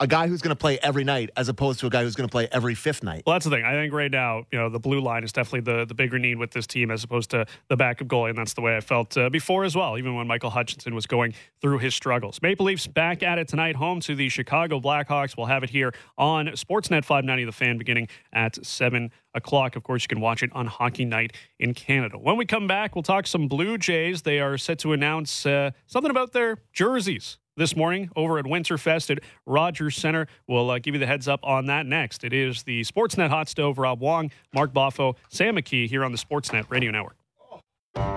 a 0.00 0.06
guy 0.06 0.26
who's 0.28 0.40
going 0.40 0.56
to 0.56 0.58
play 0.58 0.78
every 0.82 1.04
night 1.04 1.28
as 1.36 1.50
opposed 1.50 1.78
to 1.80 1.86
a 1.86 1.90
guy 1.90 2.02
who's 2.02 2.14
going 2.14 2.26
to 2.26 2.32
play 2.32 2.48
every 2.50 2.74
fifth 2.74 3.02
night. 3.02 3.22
Well, 3.26 3.34
that's 3.34 3.44
the 3.44 3.50
thing. 3.50 3.64
I 3.64 3.72
think 3.72 3.92
right 3.92 4.10
now, 4.10 4.44
you 4.50 4.58
know, 4.58 4.70
the 4.70 4.80
blue 4.80 5.00
line 5.00 5.24
is 5.24 5.32
definitely 5.32 5.60
the, 5.60 5.84
the 5.84 5.94
bigger 5.94 6.18
need 6.18 6.38
with 6.38 6.52
this 6.52 6.66
team 6.66 6.90
as 6.90 7.04
opposed 7.04 7.30
to 7.30 7.44
the 7.68 7.76
backup 7.76 8.08
goalie, 8.08 8.30
and 8.30 8.38
that's 8.38 8.54
the 8.54 8.62
way 8.62 8.76
I 8.76 8.80
felt 8.80 9.16
uh, 9.18 9.28
before 9.28 9.64
as 9.64 9.76
well, 9.76 9.98
even 9.98 10.14
when 10.14 10.26
Michael 10.26 10.48
Hutchinson 10.48 10.94
was 10.94 11.06
going 11.06 11.34
through 11.60 11.78
his 11.78 11.94
struggles. 11.94 12.40
Maple 12.40 12.64
Leafs 12.64 12.86
back 12.86 13.22
at 13.22 13.38
it 13.38 13.46
tonight, 13.46 13.76
home 13.76 14.00
to 14.00 14.14
the 14.14 14.30
Chicago 14.30 14.80
Blackhawks. 14.80 15.36
We'll 15.36 15.46
have 15.46 15.62
it 15.62 15.70
here 15.70 15.92
on 16.16 16.46
Sportsnet 16.46 17.04
590, 17.04 17.44
The 17.44 17.52
Fan, 17.52 17.76
beginning 17.76 18.08
at 18.32 18.64
7 18.64 19.10
o'clock. 19.34 19.76
Of 19.76 19.82
course, 19.82 20.04
you 20.04 20.08
can 20.08 20.20
watch 20.20 20.42
it 20.42 20.50
on 20.54 20.66
Hockey 20.66 21.04
Night 21.04 21.34
in 21.58 21.74
Canada. 21.74 22.16
When 22.16 22.38
we 22.38 22.46
come 22.46 22.66
back, 22.66 22.96
we'll 22.96 23.02
talk 23.02 23.26
some 23.26 23.48
Blue 23.48 23.76
Jays. 23.76 24.22
They 24.22 24.40
are 24.40 24.56
set 24.56 24.78
to 24.80 24.94
announce 24.94 25.44
uh, 25.44 25.72
something 25.86 26.10
about 26.10 26.32
their 26.32 26.58
jerseys 26.72 27.36
this 27.56 27.76
morning 27.76 28.10
over 28.16 28.38
at 28.38 28.44
Winterfest 28.44 29.10
at 29.10 29.22
Rogers 29.46 29.96
Center. 29.96 30.26
We'll 30.46 30.70
uh, 30.70 30.78
give 30.78 30.94
you 30.94 31.00
the 31.00 31.06
heads 31.06 31.28
up 31.28 31.40
on 31.42 31.66
that 31.66 31.86
next. 31.86 32.24
It 32.24 32.32
is 32.32 32.62
the 32.62 32.82
Sportsnet 32.82 33.28
Hot 33.28 33.48
Stove, 33.48 33.78
Rob 33.78 34.00
Wong, 34.00 34.30
Mark 34.54 34.72
Boffo, 34.72 35.16
Sam 35.28 35.56
McKee 35.56 35.88
here 35.88 36.04
on 36.04 36.12
the 36.12 36.18
Sportsnet 36.18 36.70
Radio 36.70 36.90
Network. 36.90 37.16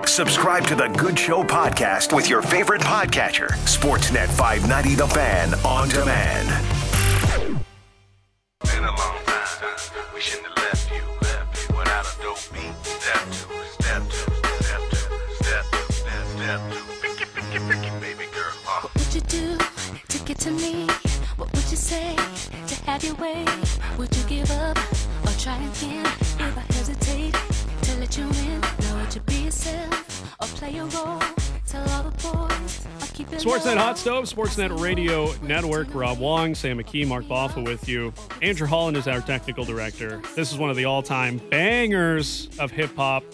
Subscribe 0.06 0.66
to 0.68 0.74
the 0.74 0.88
Good 0.88 1.18
Show 1.18 1.42
podcast 1.42 2.14
with 2.14 2.30
your 2.30 2.42
favorite 2.42 2.80
podcatcher. 2.80 3.48
Sportsnet 3.64 4.28
590 4.28 4.94
The 4.94 5.08
Fan 5.08 5.54
on 5.64 5.88
demand. 5.88 6.48
Been 8.64 8.84
a 8.84 8.86
long 8.86 9.18
time. 9.24 9.34
We 10.14 10.20
shouldn't 10.20 10.46
have 10.46 10.56
left 10.56 10.90
you, 10.92 11.02
left 11.22 11.68
you 11.70 11.76
without 11.76 12.06
a 12.06 12.22
dope 12.22 12.52
beat. 12.52 13.43
To 20.44 20.50
me? 20.50 20.86
What 21.38 21.50
would 21.54 21.70
you 21.70 21.76
say 21.78 22.14
to 22.66 22.74
have 22.84 23.02
your 23.02 23.14
way? 23.14 23.46
Would 23.96 24.14
you 24.14 24.22
give 24.24 24.50
up 24.50 24.76
or 25.24 25.32
try 25.38 25.56
again? 25.56 26.04
If 26.04 26.58
I 26.58 26.64
hesitate 26.74 27.34
to 27.80 27.98
let 27.98 28.14
you 28.18 28.24
in, 28.24 28.60
now 28.60 29.00
would 29.00 29.14
you 29.14 29.22
be 29.22 29.36
yourself 29.36 30.34
or 30.42 30.46
play 30.48 30.76
a 30.76 30.84
role? 30.84 31.22
Tell 31.66 31.88
all 31.92 32.02
the 32.02 32.10
boys 32.10 32.86
or 33.00 33.06
keep 33.14 33.32
it 33.32 33.40
Sportsnet 33.40 33.76
low. 33.76 33.78
Hot 33.78 33.96
Stove, 33.96 34.24
Sportsnet 34.26 34.78
Radio 34.78 35.32
Network. 35.40 35.94
Rob 35.94 36.18
Wong, 36.18 36.54
Sam 36.54 36.76
McKee, 36.78 37.08
Mark 37.08 37.24
Boffo 37.24 37.64
with 37.64 37.88
you. 37.88 38.12
Andrew 38.42 38.66
Holland 38.66 38.98
is 38.98 39.08
our 39.08 39.22
technical 39.22 39.64
director. 39.64 40.20
This 40.36 40.52
is 40.52 40.58
one 40.58 40.68
of 40.68 40.76
the 40.76 40.84
all 40.84 41.02
time 41.02 41.38
bangers 41.48 42.50
of 42.58 42.70
hip 42.70 42.94
hop. 42.96 43.24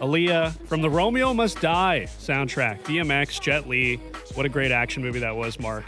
Aaliyah 0.00 0.52
from 0.66 0.82
the 0.82 0.90
Romeo 0.90 1.32
Must 1.32 1.58
Die 1.60 2.06
soundtrack. 2.18 2.82
DMX, 2.82 3.40
Jet 3.40 3.66
Li. 3.66 3.96
What 4.34 4.44
a 4.44 4.50
great 4.50 4.72
action 4.72 5.02
movie 5.02 5.20
that 5.20 5.36
was, 5.36 5.58
Mark. 5.58 5.84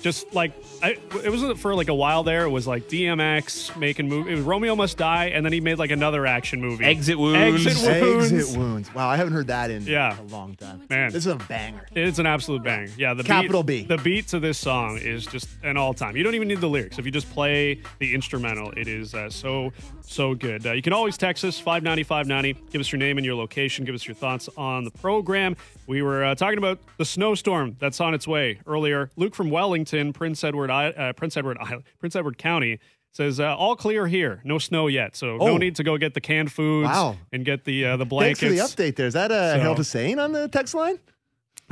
Just 0.00 0.32
like 0.34 0.52
I, 0.82 0.90
it 1.22 1.30
wasn't 1.30 1.58
for 1.58 1.74
like 1.74 1.88
a 1.88 1.94
while 1.94 2.22
there. 2.22 2.44
It 2.44 2.50
was 2.50 2.66
like 2.66 2.88
DMX 2.88 3.76
making 3.76 4.08
movie. 4.08 4.32
It 4.32 4.36
was 4.36 4.44
Romeo 4.44 4.74
Must 4.76 4.96
Die, 4.96 5.26
and 5.26 5.44
then 5.44 5.52
he 5.52 5.60
made 5.60 5.78
like 5.78 5.90
another 5.90 6.26
action 6.26 6.60
movie. 6.60 6.84
Exit 6.84 7.18
Wounds. 7.18 7.66
Exit 7.66 7.86
Wounds. 8.02 8.32
Exit 8.32 8.58
wounds. 8.58 8.94
Wow, 8.94 9.08
I 9.08 9.16
haven't 9.16 9.34
heard 9.34 9.48
that 9.48 9.70
in 9.70 9.82
Yeah. 9.82 10.18
a 10.18 10.22
long 10.24 10.54
time. 10.56 10.82
Man. 10.88 11.12
This 11.12 11.26
is 11.26 11.32
a 11.32 11.36
banger. 11.36 11.86
It's 11.94 12.18
an 12.18 12.26
absolute 12.26 12.62
bang. 12.62 12.88
Yeah, 12.96 13.14
the 13.14 13.24
Capital 13.24 13.62
beat, 13.62 13.88
B. 13.88 13.96
The 13.96 14.02
beat 14.02 14.28
to 14.28 14.40
this 14.40 14.58
song 14.58 14.98
is 14.98 15.26
just 15.26 15.48
an 15.62 15.76
all 15.76 15.92
time. 15.94 16.16
You 16.16 16.22
don't 16.22 16.34
even 16.34 16.48
need 16.48 16.60
the 16.60 16.68
lyrics. 16.68 16.98
If 16.98 17.04
you 17.04 17.12
just 17.12 17.30
play 17.30 17.80
the 17.98 18.14
instrumental, 18.14 18.72
it 18.76 18.88
is 18.88 19.14
uh, 19.14 19.28
so 19.30 19.72
so 20.00 20.34
good. 20.34 20.66
Uh, 20.66 20.72
you 20.72 20.82
can 20.82 20.92
always 20.92 21.16
text 21.16 21.44
us 21.44 21.58
590 21.58 22.02
590. 22.04 22.60
Give 22.70 22.80
us 22.80 22.90
your 22.90 22.98
name 22.98 23.18
and 23.18 23.24
your 23.24 23.34
location. 23.34 23.84
Give 23.84 23.94
us 23.94 24.06
your 24.06 24.14
thoughts 24.14 24.48
on 24.56 24.84
the 24.84 24.90
program. 24.90 25.56
We 25.86 26.02
were 26.02 26.24
uh, 26.24 26.34
talking 26.34 26.58
about 26.58 26.78
the 26.98 27.04
snowstorm 27.04 27.76
that's 27.80 28.00
on 28.00 28.14
its 28.14 28.26
way 28.26 28.60
earlier. 28.66 29.10
Luke 29.16 29.34
from 29.34 29.50
Wellington, 29.50 30.12
Prince 30.12 30.42
Edward, 30.44 30.69
I- 30.70 30.90
uh, 30.90 31.12
Prince 31.12 31.36
Edward 31.36 31.58
Island, 31.60 31.84
Prince 31.98 32.16
Edward 32.16 32.38
County. 32.38 32.78
Says 33.12 33.40
uh, 33.40 33.56
all 33.56 33.74
clear 33.74 34.06
here, 34.06 34.40
no 34.44 34.58
snow 34.58 34.86
yet, 34.86 35.16
so 35.16 35.36
no 35.36 35.42
Oh. 35.48 35.56
need 35.56 35.74
to 35.74 35.82
go 35.82 35.98
get 35.98 36.14
the 36.14 36.20
canned 36.20 36.52
foods 36.52 36.86
Wow. 36.90 37.16
and 37.32 37.44
get 37.44 37.64
the 37.64 37.84
uh, 37.84 37.96
the 37.96 38.04
Thanks 38.04 38.08
blankets. 38.08 38.40
for 38.40 38.48
the 38.50 38.58
update 38.58 38.94
there. 38.94 39.08
Is 39.08 39.14
that 39.14 39.32
uh, 39.32 39.54
So- 39.54 39.58
Harold 39.60 39.78
Hussein 39.78 40.20
on 40.20 40.30
the 40.30 40.46
text 40.46 40.74
line? 40.74 41.00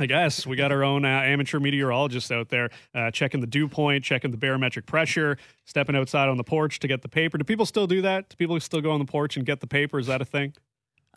I 0.01 0.05
guess 0.05 0.45
we 0.45 0.57
got 0.57 0.71
our 0.73 0.83
own 0.83 1.05
uh, 1.05 1.07
amateur 1.07 1.59
meteorologist 1.61 2.29
out 2.31 2.49
there 2.49 2.69
uh, 2.93 3.11
checking 3.11 3.39
the 3.41 3.47
dew 3.47 3.67
point, 3.69 4.03
checking 4.03 4.31
the 4.31 4.37
barometric 4.37 4.85
pressure, 4.85 5.37
stepping 5.65 5.95
outside 5.95 6.27
on 6.29 6.35
the 6.37 6.43
porch 6.43 6.79
to 6.79 6.87
get 6.89 7.01
the 7.01 7.09
paper. 7.09 7.37
Do 7.37 7.43
people 7.45 7.65
still 7.65 7.87
do 7.87 8.01
that? 8.01 8.27
Do 8.29 8.35
people 8.35 8.59
still 8.59 8.81
go 8.81 8.91
on 8.91 8.99
the 8.99 9.05
porch 9.05 9.35
and 9.37 9.45
get 9.45 9.59
the 9.61 9.67
paper? 9.67 9.97
Is 9.99 10.07
that 10.07 10.21
a 10.21 10.25
thing? 10.25 10.53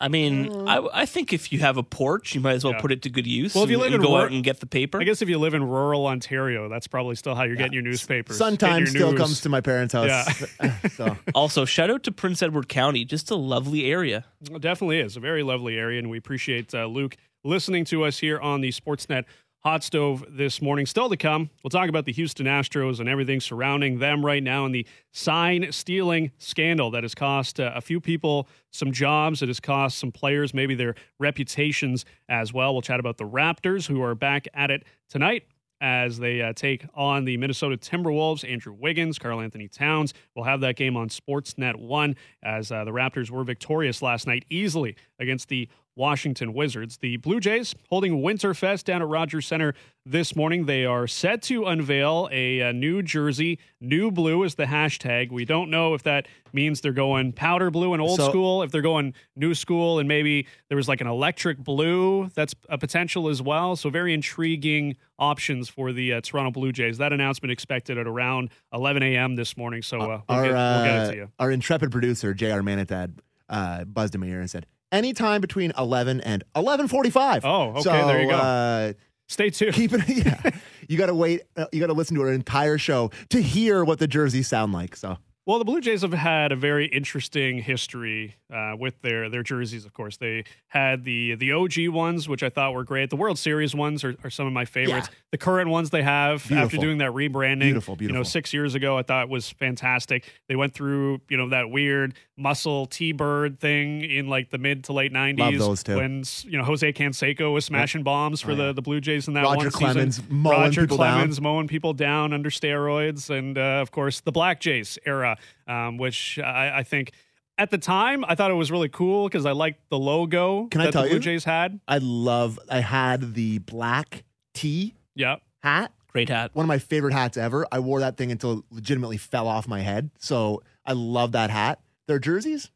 I 0.03 0.09
mean, 0.09 0.67
I, 0.67 0.85
I 0.93 1.05
think 1.05 1.31
if 1.31 1.51
you 1.53 1.59
have 1.59 1.77
a 1.77 1.83
porch, 1.83 2.35
you 2.35 2.41
might 2.41 2.53
as 2.53 2.63
well 2.65 2.73
Yeah. 2.73 2.81
put 2.81 2.91
it 2.91 3.01
to 3.03 3.09
good 3.09 3.25
use. 3.25 3.55
Well, 3.55 3.63
if 3.63 3.69
you 3.69 3.75
and- 3.77 3.83
live 3.83 3.93
and 3.93 4.03
in 4.03 4.07
go 4.09 4.17
rur- 4.17 4.25
out 4.25 4.31
and 4.31 4.43
get 4.43 4.59
the 4.59 4.65
paper. 4.65 4.99
I 4.99 5.05
guess 5.05 5.21
if 5.21 5.29
you 5.29 5.39
live 5.39 5.53
in 5.53 5.63
rural 5.63 6.05
Ontario, 6.07 6.67
that's 6.67 6.87
probably 6.87 7.15
still 7.15 7.35
how 7.35 7.43
you're 7.43 7.55
getting 7.55 7.73
your 7.73 7.81
newspapers. 7.83 8.37
Sun 8.37 8.55
getting 8.55 8.69
time 8.69 8.79
your 8.81 8.87
still 8.87 9.11
news. 9.11 9.19
comes 9.21 9.41
to 9.41 9.49
my 9.49 9.61
parents' 9.61 9.93
house. 9.93 10.43
so 10.95 11.15
Also, 11.35 11.63
shout 11.65 11.89
out 11.89 12.03
to 12.03 12.11
Prince 12.11 12.43
Edward 12.43 12.67
County, 12.67 13.05
just 13.05 13.31
a 13.31 13.35
lovely 13.35 13.85
area. 13.89 14.25
It 14.41 14.61
definitely 14.61 14.99
is 14.99 15.15
a 15.15 15.19
very 15.21 15.41
lovely 15.43 15.77
area, 15.77 15.99
and 15.99 16.09
we 16.09 16.17
appreciate 16.17 16.73
uh, 16.75 16.85
Luke 16.85 17.15
listening 17.45 17.85
to 17.85 18.03
us 18.03 18.19
here 18.19 18.39
on 18.39 18.61
the 18.61 18.69
Sportsnet 18.69 19.23
Hot 19.65 19.81
Stove 19.81 20.25
this 20.29 20.61
morning. 20.61 20.85
Still 20.85 21.07
to 21.07 21.15
come, 21.15 21.49
we'll 21.63 21.69
talk 21.69 21.87
about 21.87 22.03
the 22.03 22.11
Houston 22.11 22.47
Astros 22.47 22.99
and 22.99 23.07
everything 23.07 23.39
surrounding 23.39 23.97
them 23.97 24.25
right 24.25 24.43
now 24.43 24.65
and 24.65 24.75
the 24.75 24.85
sign 25.13 25.71
stealing 25.71 26.31
scandal 26.37 26.91
that 26.91 27.03
has 27.05 27.15
cost 27.15 27.61
uh, 27.61 27.71
a 27.73 27.79
few 27.79 28.01
people 28.01 28.49
some 28.73 28.91
jobs. 28.91 29.41
It 29.41 29.47
has 29.47 29.61
cost 29.61 29.99
some 29.99 30.11
players 30.11 30.53
maybe 30.53 30.75
their 30.75 30.95
reputations 31.17 32.03
as 32.27 32.51
well. 32.51 32.73
We'll 32.73 32.81
chat 32.81 32.99
about 32.99 33.17
the 33.17 33.23
Raptors, 33.23 33.87
who 33.87 34.01
are 34.03 34.15
back 34.15 34.49
at 34.53 34.69
it 34.69 34.83
tonight 35.09 35.45
as 35.79 36.17
they 36.17 36.41
uh, 36.41 36.51
take 36.51 36.85
on 36.93 37.23
the 37.23 37.37
Minnesota 37.37 37.77
Timberwolves. 37.77 38.49
Andrew 38.49 38.73
Wiggins, 38.73 39.17
Karl 39.17 39.39
Anthony 39.39 39.69
Towns. 39.69 40.13
We'll 40.35 40.45
have 40.45 40.59
that 40.61 40.75
game 40.75 40.97
on 40.97 41.07
Sportsnet 41.07 41.75
1 41.75 42.15
as 42.41 42.69
uh, 42.69 42.83
the 42.83 42.91
Raptors 42.91 43.29
were 43.29 43.43
victorious 43.45 44.01
last 44.01 44.27
night 44.27 44.43
easily 44.49 44.97
against 45.19 45.47
the 45.47 45.69
Washington 45.95 46.53
Wizards. 46.53 46.97
The 46.97 47.17
Blue 47.17 47.39
Jays 47.39 47.75
holding 47.89 48.21
Winterfest 48.21 48.83
down 48.83 49.01
at 49.01 49.07
Rogers 49.07 49.45
Center 49.45 49.73
this 50.05 50.35
morning. 50.35 50.65
They 50.65 50.85
are 50.85 51.07
set 51.07 51.41
to 51.43 51.65
unveil 51.65 52.27
a, 52.31 52.61
uh 52.61 52.71
new 52.71 53.01
jersey. 53.01 53.59
New 53.79 54.11
blue 54.11 54.43
is 54.43 54.55
the 54.55 54.65
hashtag. 54.65 55.31
We 55.31 55.45
don't 55.45 55.69
know 55.69 55.93
if 55.93 56.03
that 56.03 56.27
means 56.51 56.81
they're 56.81 56.91
going 56.93 57.31
powder 57.33 57.69
blue 57.71 57.93
and 57.93 58.01
old 58.01 58.17
So- 58.19 58.29
school, 58.29 58.63
if 58.63 58.71
they're 58.71 58.81
going 58.81 59.13
new 59.35 59.53
school, 59.53 59.99
and 59.99 60.07
maybe 60.07 60.47
there 60.69 60.75
was 60.75 60.87
like 60.87 61.01
an 61.01 61.07
electric 61.07 61.57
blue 61.59 62.29
that's 62.35 62.55
a 62.69 62.77
potential 62.77 63.29
as 63.29 63.41
well. 63.41 63.75
So, 63.75 63.89
very 63.89 64.13
intriguing 64.13 64.95
options 65.19 65.69
for 65.69 65.93
the 65.93 66.13
uh, 66.13 66.21
Toronto 66.21 66.51
Blue 66.51 66.71
Jays. 66.71 66.97
That 66.97 67.13
announcement 67.13 67.51
expected 67.51 67.97
at 67.97 68.07
around 68.07 68.49
11 68.73 69.03
a.m. 69.03 69.35
this 69.35 69.55
morning. 69.55 69.81
So, 69.81 69.99
uh, 70.01 70.07
we'll, 70.07 70.23
our, 70.29 70.43
get, 70.43 70.51
we'll 70.53 70.83
get 70.83 70.99
uh, 70.99 71.03
it 71.03 71.11
to 71.11 71.15
you. 71.15 71.29
our 71.39 71.51
intrepid 71.51 71.91
producer, 71.91 72.33
J.R. 72.33 72.61
Manatad, 72.61 73.19
uh, 73.49 73.85
buzzed 73.85 74.15
in 74.15 74.21
my 74.21 74.27
ear 74.27 74.39
and 74.41 74.49
said, 74.49 74.65
anytime 74.93 75.41
between 75.41 75.73
11 75.77 76.21
and 76.21 76.43
11.45. 76.55 77.41
Oh, 77.43 77.69
okay, 77.71 77.81
So, 77.81 77.91
there 78.07 78.21
you 78.21 78.29
go. 78.29 78.35
Uh, 78.35 78.93
Stay 79.27 79.49
tuned. 79.49 79.73
keep 79.73 79.91
it, 79.93 80.01
yeah. 80.25 80.51
you 80.87 80.97
got 80.97 81.07
to 81.07 81.15
wait. 81.15 81.41
Uh, 81.57 81.65
you 81.71 81.79
got 81.79 81.87
to 81.87 81.93
listen 81.93 82.15
to 82.17 82.23
an 82.25 82.33
entire 82.33 82.77
show 82.77 83.09
to 83.29 83.41
hear 83.41 83.83
what 83.83 83.99
the 83.99 84.07
jerseys 84.07 84.47
sound 84.47 84.71
like. 84.73 84.95
So 84.95 85.17
Well, 85.45 85.59
the 85.59 85.65
Blue 85.65 85.81
Jays 85.81 86.03
have 86.03 86.13
had 86.13 86.53
a 86.53 86.55
very 86.55 86.85
interesting 86.85 87.57
history 87.57 88.35
uh, 88.53 88.75
with 88.79 89.01
their 89.01 89.29
their 89.29 89.43
jerseys. 89.43 89.83
Of 89.83 89.91
course, 89.93 90.15
they 90.15 90.45
had 90.67 91.03
the 91.03 91.35
the 91.35 91.51
OG 91.51 91.89
ones, 91.89 92.29
which 92.29 92.43
I 92.43 92.49
thought 92.49 92.73
were 92.73 92.85
great. 92.85 93.09
The 93.09 93.17
World 93.17 93.37
Series 93.37 93.75
ones 93.75 94.05
are, 94.05 94.15
are 94.23 94.29
some 94.29 94.47
of 94.47 94.53
my 94.53 94.63
favorites. 94.63 95.09
Yeah. 95.11 95.15
The 95.31 95.37
current 95.37 95.69
ones 95.69 95.89
they 95.89 96.01
have 96.03 96.49
after 96.49 96.77
doing 96.77 96.99
that 96.99 97.11
rebranding, 97.11 97.59
Beautiful, 97.61 97.97
You 97.99 98.13
know, 98.13 98.23
six 98.23 98.53
years 98.53 98.73
ago, 98.73 98.97
I 98.97 99.03
thought 99.03 99.27
was 99.27 99.49
fantastic. 99.49 100.23
They 100.47 100.55
went 100.55 100.73
through 100.73 101.19
you 101.29 101.35
know 101.35 101.49
that 101.49 101.69
weird 101.69 102.13
muscle 102.37 102.85
T 102.85 103.11
bird 103.11 103.59
thing 103.59 104.01
in 104.01 104.27
like 104.27 104.49
the 104.49 104.57
mid 104.57 104.85
to 104.85 104.93
late 104.93 105.11
nineties. 105.11 105.59
those 105.59 105.83
too. 105.83 105.97
When 105.97 106.23
you 106.43 106.57
know 106.57 106.63
Jose 106.63 106.93
Canseco 106.93 107.51
was 107.53 107.65
smashing 107.65 108.03
bombs 108.03 108.39
for 108.39 108.51
Oh, 108.51 108.55
the 108.55 108.63
yeah. 108.67 108.71
the 108.71 108.81
Blue 108.81 109.01
Jays 109.01 109.27
in 109.27 109.33
that 109.33 109.43
Roger 109.43 109.65
one 109.65 109.71
Clemens 109.71 110.15
season. 110.17 110.33
mowing 110.33 110.57
Roger 110.61 110.81
people 110.81 110.97
down. 110.97 111.13
Clemens 111.17 111.41
mowing 111.41 111.67
people 111.67 111.93
down 111.93 112.31
under 112.31 112.49
steroids, 112.49 113.29
and 113.29 113.57
uh, 113.57 113.81
of 113.81 113.91
course 113.91 114.21
the 114.21 114.31
Black 114.31 114.61
Jays 114.61 114.97
era, 115.05 115.32
um, 115.67 115.97
which 115.97 116.39
I, 116.39 116.79
I 116.79 116.83
think 116.83 117.11
at 117.57 117.69
the 117.71 117.77
time 117.77 118.25
I 118.27 118.35
thought 118.35 118.51
it 118.51 118.55
was 118.55 118.71
really 118.71 118.89
cool 118.89 119.27
because 119.27 119.45
I 119.45 119.51
liked 119.51 119.89
the 119.89 119.97
logo 119.99 120.67
Can 120.67 120.81
I 120.81 120.85
that 120.85 120.93
tell 120.93 121.03
the 121.03 121.09
Blue 121.09 121.15
you? 121.17 121.21
Jays 121.21 121.43
had. 121.43 121.79
I 121.87 121.99
love, 121.99 122.59
I 122.69 122.79
had 122.79 123.33
the 123.35 123.59
black 123.59 124.23
tee 124.53 124.95
Yeah, 125.15 125.37
hat. 125.61 125.91
Great 126.11 126.29
hat. 126.29 126.51
One 126.53 126.63
of 126.63 126.67
my 126.67 126.77
favorite 126.79 127.13
hats 127.13 127.37
ever. 127.37 127.65
I 127.71 127.79
wore 127.79 127.99
that 128.01 128.17
thing 128.17 128.31
until 128.31 128.59
it 128.59 128.65
legitimately 128.69 129.17
fell 129.17 129.47
off 129.47 129.67
my 129.67 129.81
head. 129.81 130.11
So 130.19 130.61
I 130.85 130.93
love 130.93 131.31
that 131.31 131.49
hat. 131.49 131.79
Their 132.07 132.19
jerseys, 132.19 132.69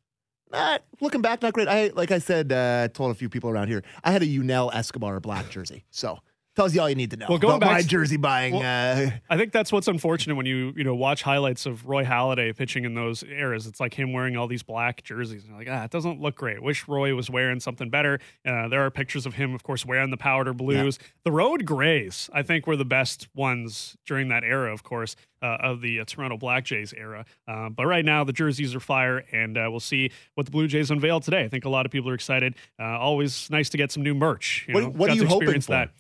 not 0.52 0.82
looking 1.02 1.22
back, 1.22 1.42
not 1.42 1.54
great. 1.54 1.68
I 1.68 1.90
like 1.94 2.12
I 2.12 2.18
said, 2.20 2.52
uh, 2.52 2.88
told 2.88 3.12
a 3.12 3.14
few 3.14 3.30
people 3.30 3.50
around 3.50 3.68
here. 3.68 3.84
I 4.04 4.12
had 4.12 4.22
a 4.24 4.26
Yunel 4.26 4.72
Escobar 4.74 5.20
black 5.20 5.50
jersey. 5.50 5.86
So 5.92 6.18
tells 6.58 6.76
you 6.76 6.82
all 6.82 6.90
you 6.90 6.96
need 6.96 7.12
to 7.12 7.18
know. 7.18 7.28
Well, 7.30 7.38
going 7.38 7.56
about 7.56 7.68
back 7.68 7.72
my 7.78 7.82
to- 7.84 7.88
jersey 7.88 8.18
buying. 8.18 8.54
uh, 8.56 9.12
I 9.30 9.38
think 9.38 9.54
that's 9.54 9.72
what's 9.72 9.88
unfortunate 9.88 10.36
when 10.36 10.46
you 10.46 10.74
you 10.76 10.84
know 10.84 10.94
watch 10.96 11.24
highlights 11.24 11.66
of 11.66 11.86
Roy 11.88 12.04
Halladay 12.04 12.54
pitching 12.58 12.84
in 12.84 12.96
those 12.96 13.24
eras. 13.24 13.66
It's 13.68 13.80
like 13.80 13.94
him 13.94 14.12
wearing 14.12 14.36
all 14.36 14.48
these 14.48 14.64
black 14.64 15.04
jerseys. 15.04 15.44
And 15.44 15.52
you're 15.52 15.60
like, 15.60 15.70
ah, 15.72 15.86
it 15.86 15.92
doesn't 15.92 16.20
look 16.20 16.36
great. 16.36 16.62
Wish 16.62 16.88
Roy 16.88 17.16
was 17.16 17.30
wearing 17.30 17.62
something 17.62 17.90
better. 17.90 18.20
Uh, 18.46 18.68
there 18.68 18.82
are 18.86 18.92
pictures 18.92 19.26
of 19.26 19.36
him, 19.36 19.54
of 19.54 19.64
course, 19.64 19.86
wearing 19.86 20.10
the 20.10 20.18
powder 20.18 20.54
blues. 20.54 21.00
The 21.24 21.32
road 21.32 21.64
grays, 21.66 22.30
I 22.34 22.42
think, 22.44 22.68
were 22.68 22.76
the 22.76 22.84
best 22.86 23.28
ones 23.36 23.96
during 24.06 24.28
that 24.30 24.44
era, 24.44 24.74
of 24.74 24.84
course, 24.84 25.16
uh, 25.42 25.58
of 25.62 25.82
the 25.82 26.00
uh, 26.00 26.06
Toronto 26.06 26.38
Black 26.38 26.66
Jays 26.66 26.92
era. 26.94 27.24
Um, 27.48 27.74
but 27.74 27.86
right 27.86 28.04
now, 28.04 28.24
the 28.24 28.34
jerseys 28.34 28.74
are 28.74 28.80
fire, 28.80 29.24
and 29.32 29.58
uh, 29.58 29.68
we'll 29.70 29.80
see 29.80 30.10
what 30.34 30.46
the 30.48 30.52
Blue 30.52 30.68
Jays 30.68 30.90
unveil 30.90 31.20
today. 31.20 31.44
I 31.44 31.48
think 31.50 31.66
a 31.66 31.70
lot 31.70 31.86
of 31.86 31.92
people 31.92 32.10
are 32.10 32.16
excited. 32.16 32.56
Uh, 32.80 32.98
always 32.98 33.48
nice 33.52 33.70
to 33.70 33.78
get 33.78 33.92
some 33.92 34.02
new 34.02 34.16
merch. 34.16 34.66
You 34.68 34.74
What- 34.74 34.84
know, 34.84 34.90
what 34.90 35.08
got 35.08 35.18
are 35.18 35.22
you 35.22 35.28
hoping 35.28 35.62
for? 35.62 35.72
that. 35.74 35.92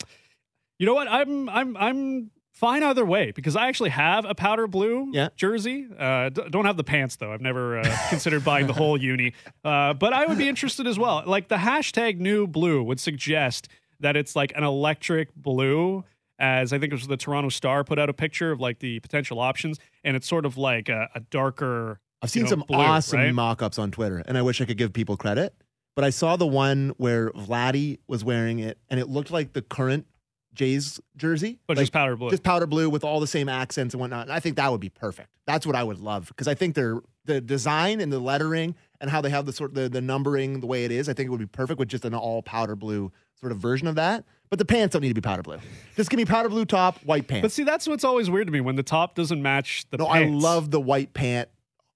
You 0.79 0.85
know 0.85 0.93
what? 0.93 1.07
I'm 1.07 1.49
I'm 1.49 1.75
I'm 1.77 2.31
fine 2.53 2.83
either 2.83 3.05
way 3.05 3.31
because 3.31 3.55
I 3.55 3.67
actually 3.67 3.89
have 3.91 4.25
a 4.25 4.33
powder 4.35 4.67
blue 4.67 5.09
Yeah. 5.13 5.29
jersey. 5.35 5.87
Uh, 5.97 6.29
d- 6.29 6.41
don't 6.49 6.65
have 6.65 6.77
the 6.77 6.83
pants 6.83 7.15
though. 7.17 7.31
I've 7.31 7.41
never 7.41 7.79
uh, 7.79 7.97
considered 8.09 8.43
buying 8.43 8.67
the 8.67 8.73
whole 8.73 8.97
uni, 8.97 9.33
uh, 9.63 9.93
but 9.93 10.13
I 10.13 10.25
would 10.25 10.37
be 10.37 10.47
interested 10.47 10.87
as 10.87 10.97
well. 10.99 11.23
Like 11.25 11.47
the 11.49 11.57
hashtag 11.57 12.19
new 12.19 12.47
blue 12.47 12.83
would 12.83 12.99
suggest 12.99 13.69
that 13.99 14.15
it's 14.15 14.35
like 14.35 14.53
an 14.55 14.63
electric 14.63 15.33
blue. 15.35 16.03
As 16.39 16.71
I 16.71 16.77
think 16.77 16.91
it 16.93 16.95
was 16.95 17.07
the 17.07 17.17
Toronto 17.17 17.49
Star 17.49 17.83
put 17.83 17.97
out 17.97 18.09
a 18.09 18.13
picture 18.13 18.51
of 18.51 18.59
like 18.59 18.77
the 18.77 18.99
potential 18.99 19.39
options, 19.39 19.79
and 20.03 20.15
it's 20.15 20.27
sort 20.27 20.45
of 20.45 20.55
like 20.55 20.87
a, 20.87 21.09
a 21.15 21.19
darker. 21.19 21.99
I've 22.21 22.29
seen 22.29 22.41
you 22.41 22.43
know, 22.45 22.49
some 22.51 22.63
blue, 22.67 22.77
awesome 22.77 23.19
right? 23.19 23.33
mock-ups 23.33 23.79
on 23.79 23.89
Twitter, 23.89 24.21
and 24.27 24.37
I 24.37 24.43
wish 24.43 24.61
I 24.61 24.65
could 24.65 24.77
give 24.77 24.93
people 24.93 25.17
credit. 25.17 25.55
But 25.95 26.05
I 26.05 26.11
saw 26.11 26.35
the 26.35 26.45
one 26.45 26.93
where 26.97 27.31
Vladdy 27.31 27.97
was 28.07 28.23
wearing 28.23 28.59
it, 28.59 28.77
and 28.87 28.99
it 28.99 29.07
looked 29.09 29.31
like 29.31 29.53
the 29.53 29.63
current 29.63 30.05
Jays 30.57 30.99
jersey, 31.15 31.59
but 31.67 31.77
like, 31.77 31.83
just 31.83 31.93
powder 31.93 32.15
blue. 32.15 32.31
just 32.31 32.43
powder 32.43 32.65
blue 32.65 32.89
with 32.89 33.03
all 33.03 33.19
the 33.19 33.27
same 33.27 33.47
accents 33.47 33.93
and 33.93 34.01
whatnot. 34.01 34.23
And 34.23 34.33
I 34.33 34.39
think 34.39 34.55
that 34.55 34.71
would 34.71 34.81
be 34.81 34.89
perfect. 34.89 35.29
That's 35.45 35.65
what 35.67 35.75
I 35.75 35.83
would 35.83 35.99
love 35.99 36.27
because 36.27 36.47
I 36.47 36.55
think 36.55 36.73
they're 36.73 36.99
the 37.25 37.39
design 37.39 38.01
and 38.01 38.11
the 38.11 38.19
lettering 38.19 38.73
and 38.99 39.11
how 39.11 39.21
they 39.21 39.29
have 39.29 39.45
the 39.45 39.53
sort 39.53 39.75
the, 39.75 39.87
the 39.87 40.01
numbering 40.01 40.59
the 40.59 40.65
way 40.65 40.83
it 40.83 40.91
is. 40.91 41.07
I 41.07 41.13
think 41.13 41.27
it 41.27 41.29
would 41.29 41.39
be 41.39 41.45
perfect 41.45 41.79
with 41.79 41.89
just 41.89 42.05
an 42.05 42.15
all 42.15 42.41
powder 42.41 42.75
blue 42.75 43.11
sort 43.39 43.51
of 43.51 43.59
version 43.59 43.87
of 43.87 43.95
that. 43.95 44.25
But 44.49 44.57
the 44.59 44.65
pants 44.65 44.93
don't 44.93 45.01
need 45.01 45.09
to 45.09 45.13
be 45.13 45.21
powder 45.21 45.43
blue. 45.43 45.59
Just 45.95 46.09
give 46.09 46.17
me 46.17 46.25
powder 46.25 46.49
blue 46.49 46.65
top, 46.65 46.97
white 47.03 47.27
pants. 47.27 47.43
but 47.43 47.51
see, 47.51 47.63
that's 47.63 47.87
what's 47.87 48.03
always 48.03 48.29
weird 48.29 48.47
to 48.47 48.53
me 48.53 48.61
when 48.61 48.75
the 48.77 48.83
top 48.83 49.13
doesn't 49.13 49.41
match 49.41 49.85
the. 49.91 49.97
no, 49.97 50.07
I 50.07 50.25
love 50.25 50.71
the 50.71 50.81
white 50.81 51.13
pant 51.13 51.49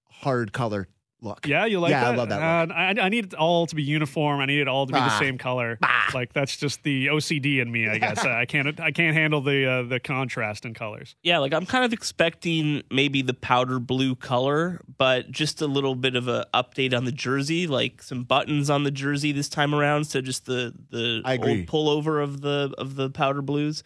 hard 0.08 0.52
color 0.52 0.86
look. 1.22 1.46
Yeah, 1.46 1.64
you 1.64 1.80
like 1.80 1.90
Yeah, 1.92 2.10
I 2.10 2.14
love 2.14 2.28
that 2.28 2.42
Uh, 2.70 2.74
I, 2.74 2.88
I 3.00 3.08
need 3.08 3.24
it 3.26 3.34
all 3.34 3.66
to 3.66 3.74
be 3.74 3.82
uniform. 3.82 4.40
I 4.40 4.46
need 4.46 4.60
it 4.60 4.68
all 4.68 4.86
to 4.86 4.92
be 4.92 4.98
the 4.98 5.04
Ah. 5.06 5.18
same 5.18 5.38
color. 5.38 5.78
Like 6.12 6.32
that's 6.34 6.56
just 6.56 6.82
the 6.82 7.06
OCD 7.06 7.60
in 7.60 7.72
me, 7.72 7.88
I 7.88 7.96
guess. 7.98 8.18
I 8.24 8.44
can't 8.44 8.78
I 8.80 8.90
can't 8.90 9.14
handle 9.16 9.40
the 9.40 9.64
uh, 9.66 9.82
the 9.84 10.00
contrast 10.00 10.64
in 10.66 10.74
colors. 10.74 11.14
Yeah, 11.22 11.38
like 11.38 11.54
I'm 11.54 11.64
kind 11.64 11.84
of 11.84 11.92
expecting 11.92 12.82
maybe 12.90 13.22
the 13.22 13.34
powder 13.34 13.78
blue 13.78 14.14
color, 14.14 14.80
but 14.98 15.30
just 15.30 15.62
a 15.62 15.66
little 15.66 15.94
bit 15.94 16.16
of 16.16 16.28
a 16.28 16.46
update 16.52 16.94
on 16.94 17.04
the 17.06 17.12
jersey, 17.12 17.66
like 17.66 18.02
some 18.02 18.24
buttons 18.24 18.68
on 18.68 18.82
the 18.84 18.90
jersey 18.90 19.32
this 19.32 19.48
time 19.48 19.74
around, 19.74 20.04
so 20.04 20.20
just 20.20 20.44
the 20.46 20.74
the 20.90 21.22
I 21.24 21.34
agree. 21.34 21.60
old 21.60 21.66
pullover 21.66 22.22
of 22.22 22.40
the 22.42 22.74
of 22.76 22.96
the 22.96 23.08
powder 23.10 23.40
blues. 23.42 23.82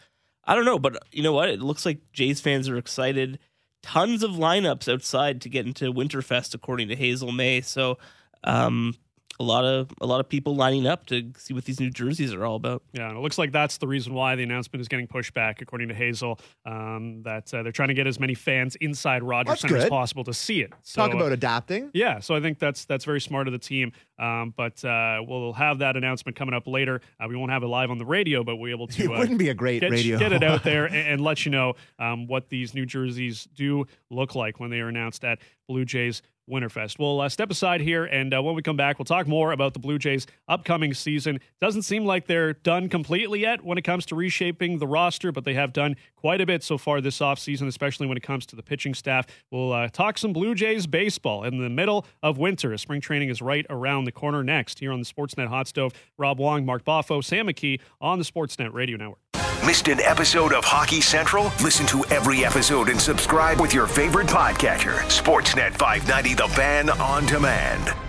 I 0.49 0.55
don't 0.55 0.65
know, 0.65 0.79
but 0.79 1.03
you 1.11 1.23
know 1.23 1.33
what? 1.33 1.49
It 1.49 1.61
looks 1.61 1.85
like 1.85 1.99
Jays 2.13 2.39
fans 2.39 2.69
are 2.69 2.77
excited. 2.77 3.37
Tons 3.81 4.23
of 4.23 4.31
lineups 4.31 4.91
outside 4.91 5.41
to 5.41 5.49
get 5.49 5.65
into 5.65 5.93
Winterfest, 5.93 6.53
according 6.53 6.89
to 6.89 6.95
Hazel 6.95 7.31
May. 7.31 7.61
So, 7.61 7.97
um, 8.43 8.95
a 9.39 9.43
lot 9.43 9.65
of 9.65 9.89
a 10.01 10.05
lot 10.05 10.19
of 10.19 10.27
people 10.27 10.55
lining 10.55 10.87
up 10.87 11.05
to 11.07 11.31
see 11.37 11.53
what 11.53 11.65
these 11.65 11.79
new 11.79 11.89
jerseys 11.89 12.33
are 12.33 12.45
all 12.45 12.55
about. 12.55 12.83
Yeah, 12.93 13.09
and 13.09 13.17
it 13.17 13.21
looks 13.21 13.37
like 13.37 13.51
that's 13.51 13.77
the 13.77 13.87
reason 13.87 14.13
why 14.13 14.35
the 14.35 14.43
announcement 14.43 14.81
is 14.81 14.87
getting 14.87 15.07
pushed 15.07 15.33
back, 15.33 15.61
according 15.61 15.89
to 15.89 15.93
Hazel. 15.93 16.39
Um, 16.65 17.21
that 17.23 17.53
uh, 17.53 17.63
they're 17.63 17.71
trying 17.71 17.89
to 17.89 17.93
get 17.93 18.07
as 18.07 18.19
many 18.19 18.33
fans 18.33 18.75
inside 18.77 19.23
Rogers 19.23 19.49
That's 19.49 19.61
Center 19.61 19.77
as 19.77 19.89
possible 19.89 20.23
to 20.23 20.33
see 20.33 20.61
it. 20.61 20.73
So, 20.83 21.01
Talk 21.01 21.13
uh, 21.13 21.17
about 21.17 21.31
adapting. 21.31 21.91
Yeah, 21.93 22.19
so 22.19 22.35
I 22.35 22.41
think 22.41 22.57
that's 22.59 22.85
that's 22.85 23.05
very 23.05 23.21
smart 23.21 23.47
of 23.47 23.53
the 23.53 23.59
team. 23.59 23.91
Um, 24.19 24.53
but 24.55 24.83
uh, 24.83 25.21
we'll 25.27 25.53
have 25.53 25.79
that 25.79 25.95
announcement 25.95 26.35
coming 26.35 26.55
up 26.55 26.67
later. 26.67 27.01
Uh, 27.19 27.27
we 27.29 27.35
won't 27.35 27.51
have 27.51 27.61
it 27.63 27.67
live 27.67 27.91
on 27.91 27.99
the 27.99 28.05
radio, 28.05 28.43
but 28.43 28.55
we'll 28.55 28.69
be 28.69 28.71
able 28.71 28.87
to. 28.87 29.03
It 29.03 29.15
uh, 29.15 29.19
wouldn't 29.19 29.39
be 29.39 29.49
a 29.49 29.53
great 29.53 29.81
get, 29.81 29.91
radio. 29.91 30.17
get 30.17 30.33
it 30.33 30.43
out 30.43 30.63
there 30.63 30.85
and, 30.85 30.95
and 30.95 31.21
let 31.21 31.45
you 31.45 31.51
know 31.51 31.75
um, 31.99 32.27
what 32.27 32.49
these 32.49 32.73
new 32.73 32.85
jerseys 32.85 33.47
do 33.53 33.85
look 34.09 34.33
like 34.33 34.59
when 34.59 34.71
they 34.71 34.79
are 34.79 34.87
announced 34.87 35.23
at 35.23 35.39
Blue 35.67 35.85
Jays 35.85 36.21
Winterfest. 36.49 36.99
We'll 36.99 37.21
uh, 37.21 37.29
step 37.29 37.51
aside 37.51 37.81
here, 37.81 38.05
and 38.05 38.33
uh, 38.33 38.41
when 38.41 38.55
we 38.55 38.61
come 38.61 38.77
back, 38.77 38.99
we'll 38.99 39.05
talk 39.05 39.27
more 39.27 39.51
about 39.51 39.73
the 39.73 39.79
Blue 39.79 39.99
Jays' 39.99 40.27
upcoming 40.47 40.93
season. 40.93 41.39
Doesn't 41.59 41.81
seem 41.83 42.05
like 42.05 42.27
they're 42.27 42.53
done 42.53 42.89
completely 42.89 43.41
yet 43.41 43.63
when 43.63 43.77
it 43.77 43.83
comes 43.83 44.05
to 44.07 44.15
reshaping 44.15 44.79
the 44.79 44.87
roster, 44.87 45.31
but 45.31 45.45
they 45.45 45.53
have 45.53 45.73
done 45.73 45.95
quite 46.15 46.41
a 46.41 46.45
bit 46.45 46.63
so 46.63 46.77
far 46.77 47.01
this 47.01 47.19
offseason, 47.19 47.67
especially 47.67 48.07
when 48.07 48.17
it 48.17 48.23
comes 48.23 48.45
to 48.47 48.55
the 48.55 48.63
pitching 48.63 48.93
staff. 48.93 49.27
We'll 49.51 49.73
uh, 49.73 49.89
talk 49.89 50.17
some 50.17 50.33
Blue 50.33 50.55
Jays 50.55 50.87
baseball 50.87 51.43
in 51.43 51.59
the 51.61 51.69
middle 51.69 52.05
of 52.23 52.37
winter. 52.37 52.77
Spring 52.77 53.01
training 53.01 53.29
is 53.29 53.41
right 53.41 53.65
around 53.69 54.05
the 54.05 54.11
corner 54.11 54.43
next 54.43 54.79
here 54.79 54.91
on 54.91 54.99
the 54.99 55.05
Sportsnet 55.05 55.47
Hot 55.47 55.67
Stove. 55.67 55.93
Rob 56.17 56.39
Wong, 56.39 56.65
Mark 56.65 56.83
Boffo, 56.83 57.23
Sam 57.23 57.47
McKee 57.47 57.79
on 58.01 58.19
the 58.19 58.25
Sportsnet 58.25 58.73
Radio 58.73 58.97
Network. 58.97 59.46
Missed 59.67 59.89
an 59.89 59.99
episode 59.99 60.53
of 60.53 60.63
Hockey 60.63 61.01
Central? 61.01 61.51
Listen 61.61 61.85
to 61.87 62.05
every 62.05 62.45
episode 62.45 62.87
and 62.87 62.97
subscribe 62.97 63.59
with 63.59 63.73
your 63.73 63.85
favorite 63.85 64.27
podcatcher. 64.27 64.95
Sportsnet 65.09 65.73
590 65.73 66.35
The 66.35 66.47
Fan 66.47 66.89
on 66.89 67.25
demand. 67.25 68.06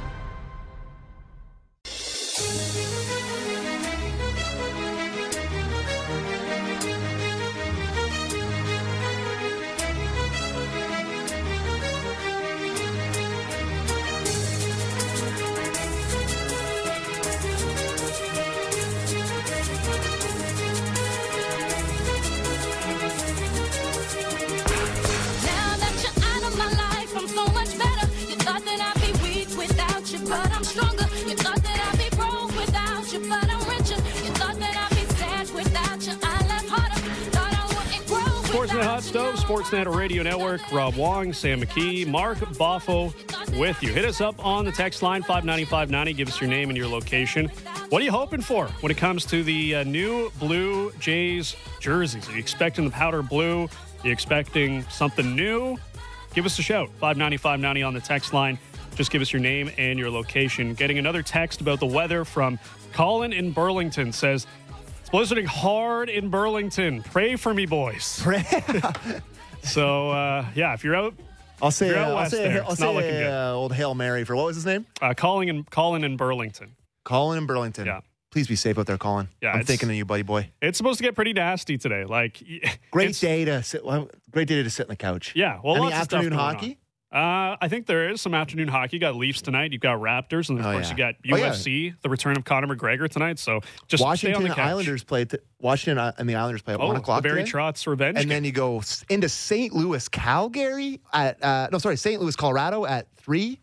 Sportsnet 39.68 39.94
Radio 39.94 40.22
Network, 40.22 40.72
Rob 40.72 40.94
Wong, 40.96 41.30
Sam 41.30 41.60
McKee, 41.60 42.06
Mark 42.06 42.38
Boffo 42.38 43.12
with 43.58 43.82
you. 43.82 43.92
Hit 43.92 44.06
us 44.06 44.22
up 44.22 44.42
on 44.42 44.64
the 44.64 44.72
text 44.72 45.02
line 45.02 45.20
59590. 45.20 46.14
Give 46.14 46.26
us 46.26 46.40
your 46.40 46.48
name 46.48 46.70
and 46.70 46.76
your 46.78 46.86
location. 46.86 47.48
What 47.90 48.00
are 48.00 48.04
you 48.06 48.10
hoping 48.10 48.40
for 48.40 48.68
when 48.80 48.90
it 48.90 48.96
comes 48.96 49.26
to 49.26 49.42
the 49.42 49.74
uh, 49.74 49.84
new 49.84 50.30
Blue 50.38 50.90
Jays 50.92 51.54
jerseys? 51.80 52.26
Are 52.30 52.32
you 52.32 52.38
expecting 52.38 52.86
the 52.86 52.90
powder 52.90 53.22
blue? 53.22 53.64
Are 53.64 54.06
you 54.06 54.10
expecting 54.10 54.84
something 54.84 55.36
new? 55.36 55.76
Give 56.32 56.46
us 56.46 56.58
a 56.58 56.62
shout 56.62 56.88
59590 57.00 57.82
on 57.82 57.92
the 57.92 58.00
text 58.00 58.32
line. 58.32 58.58
Just 58.94 59.10
give 59.10 59.20
us 59.20 59.34
your 59.34 59.42
name 59.42 59.70
and 59.76 59.98
your 59.98 60.08
location. 60.08 60.72
Getting 60.72 60.98
another 60.98 61.22
text 61.22 61.60
about 61.60 61.78
the 61.78 61.86
weather 61.86 62.24
from 62.24 62.58
Colin 62.94 63.34
in 63.34 63.52
Burlington 63.52 64.14
says, 64.14 64.46
It's 65.02 65.10
blizzarding 65.10 65.44
hard 65.44 66.08
in 66.08 66.30
Burlington. 66.30 67.02
Pray 67.02 67.36
for 67.36 67.52
me, 67.52 67.66
boys. 67.66 68.26
So 69.68 70.10
uh, 70.10 70.46
yeah, 70.54 70.74
if 70.74 70.84
you're 70.84 70.96
out, 70.96 71.14
I'll 71.60 71.70
say, 71.70 71.94
uh, 71.94 72.14
I'll 72.16 72.30
say, 72.30 72.48
there. 72.48 72.64
I'll 72.64 72.72
It's 72.72 72.80
not 72.80 72.94
looking 72.94 73.10
say 73.10 73.26
uh, 73.26 73.52
old 73.52 73.72
Hail 73.72 73.94
Mary 73.94 74.24
for 74.24 74.36
what 74.36 74.46
was 74.46 74.56
his 74.56 74.66
name? 74.66 74.86
uh, 75.02 75.14
calling 75.14 75.48
in 75.48 75.64
Colin 75.64 76.04
in 76.04 76.16
Burlington. 76.16 76.76
Colin 77.04 77.38
in 77.38 77.46
Burlington. 77.46 77.86
Yeah. 77.86 78.00
Please 78.30 78.46
be 78.46 78.56
safe 78.56 78.78
out 78.78 78.86
there, 78.86 78.98
Colin. 78.98 79.28
Yeah, 79.40 79.52
I'm 79.52 79.64
thinking 79.64 79.88
of 79.88 79.94
you, 79.94 80.04
buddy 80.04 80.22
boy. 80.22 80.50
It's 80.60 80.76
supposed 80.76 80.98
to 80.98 81.02
get 81.04 81.14
pretty 81.14 81.32
nasty 81.32 81.78
today. 81.78 82.04
Like 82.04 82.42
Great 82.90 83.18
day 83.18 83.44
to 83.46 83.62
sit. 83.62 83.84
Well, 83.84 84.10
great 84.30 84.48
day 84.48 84.62
to 84.62 84.70
sit 84.70 84.84
on 84.84 84.88
the 84.90 84.96
couch. 84.96 85.32
Yeah, 85.34 85.60
well, 85.64 85.76
Any 85.76 85.84
lots 85.86 85.96
of 85.96 86.02
stuff 86.04 86.18
afternoon 86.18 86.38
hockey? 86.38 86.78
Uh, 87.10 87.56
I 87.58 87.68
think 87.68 87.86
there 87.86 88.10
is 88.10 88.20
some 88.20 88.34
afternoon 88.34 88.68
hockey. 88.68 88.96
You 88.96 89.00
got 89.00 89.16
Leafs 89.16 89.40
tonight. 89.40 89.72
You've 89.72 89.80
got 89.80 89.98
Raptors, 89.98 90.50
and 90.50 90.58
of 90.60 90.66
Oh, 90.66 90.72
course 90.72 90.86
yeah. 90.88 90.90
you 90.90 90.96
got 90.98 91.14
Oh, 91.32 91.36
yeah. 91.36 91.50
UFC. 91.52 91.94
The 92.02 92.08
return 92.10 92.36
of 92.36 92.44
Conor 92.44 92.74
McGregor 92.76 93.08
tonight. 93.08 93.38
So 93.38 93.60
just 93.86 94.02
stay 94.02 94.04
on 94.04 94.08
Washington 94.10 94.42
the 94.42 94.48
couch. 94.50 94.58
Islanders 94.58 95.04
play. 95.04 95.24
T- 95.24 95.38
Washington 95.58 95.96
uh, 95.98 96.12
and 96.18 96.28
the 96.28 96.34
Islanders 96.34 96.60
play 96.60 96.74
at 96.74 96.80
Oh, 96.80 96.86
one 96.86 96.96
o'clock. 96.96 97.22
Barry 97.22 97.44
today. 97.44 97.50
Trotz 97.50 97.86
revenge. 97.86 98.18
and 98.18 98.24
game. 98.24 98.28
then 98.28 98.44
you 98.44 98.52
go 98.52 98.82
into 99.08 99.28
St. 99.28 99.72
Louis, 99.72 100.06
Calgary 100.10 101.00
at 101.12 101.42
uh, 101.42 101.68
no, 101.72 101.78
sorry, 101.78 101.96
St. 101.96 102.20
Louis, 102.20 102.36
Colorado 102.36 102.84
at 102.84 103.10
three. 103.16 103.58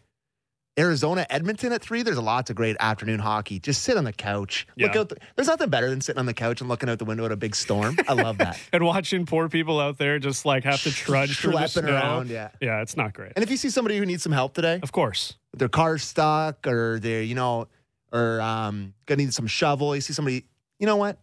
Arizona, 0.77 1.25
Edmonton 1.29 1.71
at 1.71 1.81
three. 1.81 2.03
There's 2.03 2.17
a 2.17 2.21
lots 2.21 2.49
of 2.49 2.55
great 2.55 2.75
afternoon 2.79 3.19
hockey. 3.19 3.59
Just 3.59 3.83
sit 3.83 3.95
on 3.95 4.03
the 4.03 4.11
couch. 4.11 4.67
Look 4.77 4.93
Yeah. 4.93 4.99
out. 5.01 5.09
The, 5.09 5.17
there's 5.35 5.47
nothing 5.47 5.69
better 5.69 5.89
than 5.89 6.01
sitting 6.01 6.19
on 6.19 6.25
the 6.25 6.33
couch 6.33 6.59
and 6.59 6.69
looking 6.69 6.89
out 6.89 6.99
the 6.99 7.05
window 7.05 7.25
at 7.25 7.31
a 7.31 7.37
big 7.37 7.55
storm. 7.55 7.97
I 8.07 8.13
love 8.13 8.37
that. 8.39 8.59
and 8.73 8.83
watching 8.85 9.25
poor 9.25 9.47
people 9.47 9.79
out 9.79 9.97
there 9.97 10.19
just 10.19 10.45
like 10.45 10.63
have 10.65 10.81
to 10.83 10.91
trudge 10.91 11.39
through 11.39 11.53
the 11.53 11.67
snow. 11.67 11.87
around, 11.93 12.29
yeah. 12.29 12.49
yeah, 12.59 12.81
it's 12.81 12.97
not 12.97 13.13
great. 13.13 13.31
And 13.35 13.43
if 13.43 13.49
you 13.49 13.57
see 13.57 13.69
somebody 13.69 13.97
who 13.97 14.05
needs 14.05 14.23
some 14.23 14.33
help 14.33 14.53
today, 14.53 14.79
Of 14.83 14.91
course, 14.91 15.35
their 15.53 15.69
car's 15.69 16.03
stuck 16.03 16.67
or 16.67 16.99
they're, 16.99 17.21
you 17.23 17.35
know, 17.35 17.67
or 18.11 18.41
um, 18.41 18.93
gonna 19.05 19.23
need 19.23 19.33
some 19.33 19.47
shovel, 19.47 19.95
you 19.95 20.01
see 20.01 20.13
somebody, 20.13 20.45
you 20.79 20.85
know 20.87 20.97
what? 20.97 21.19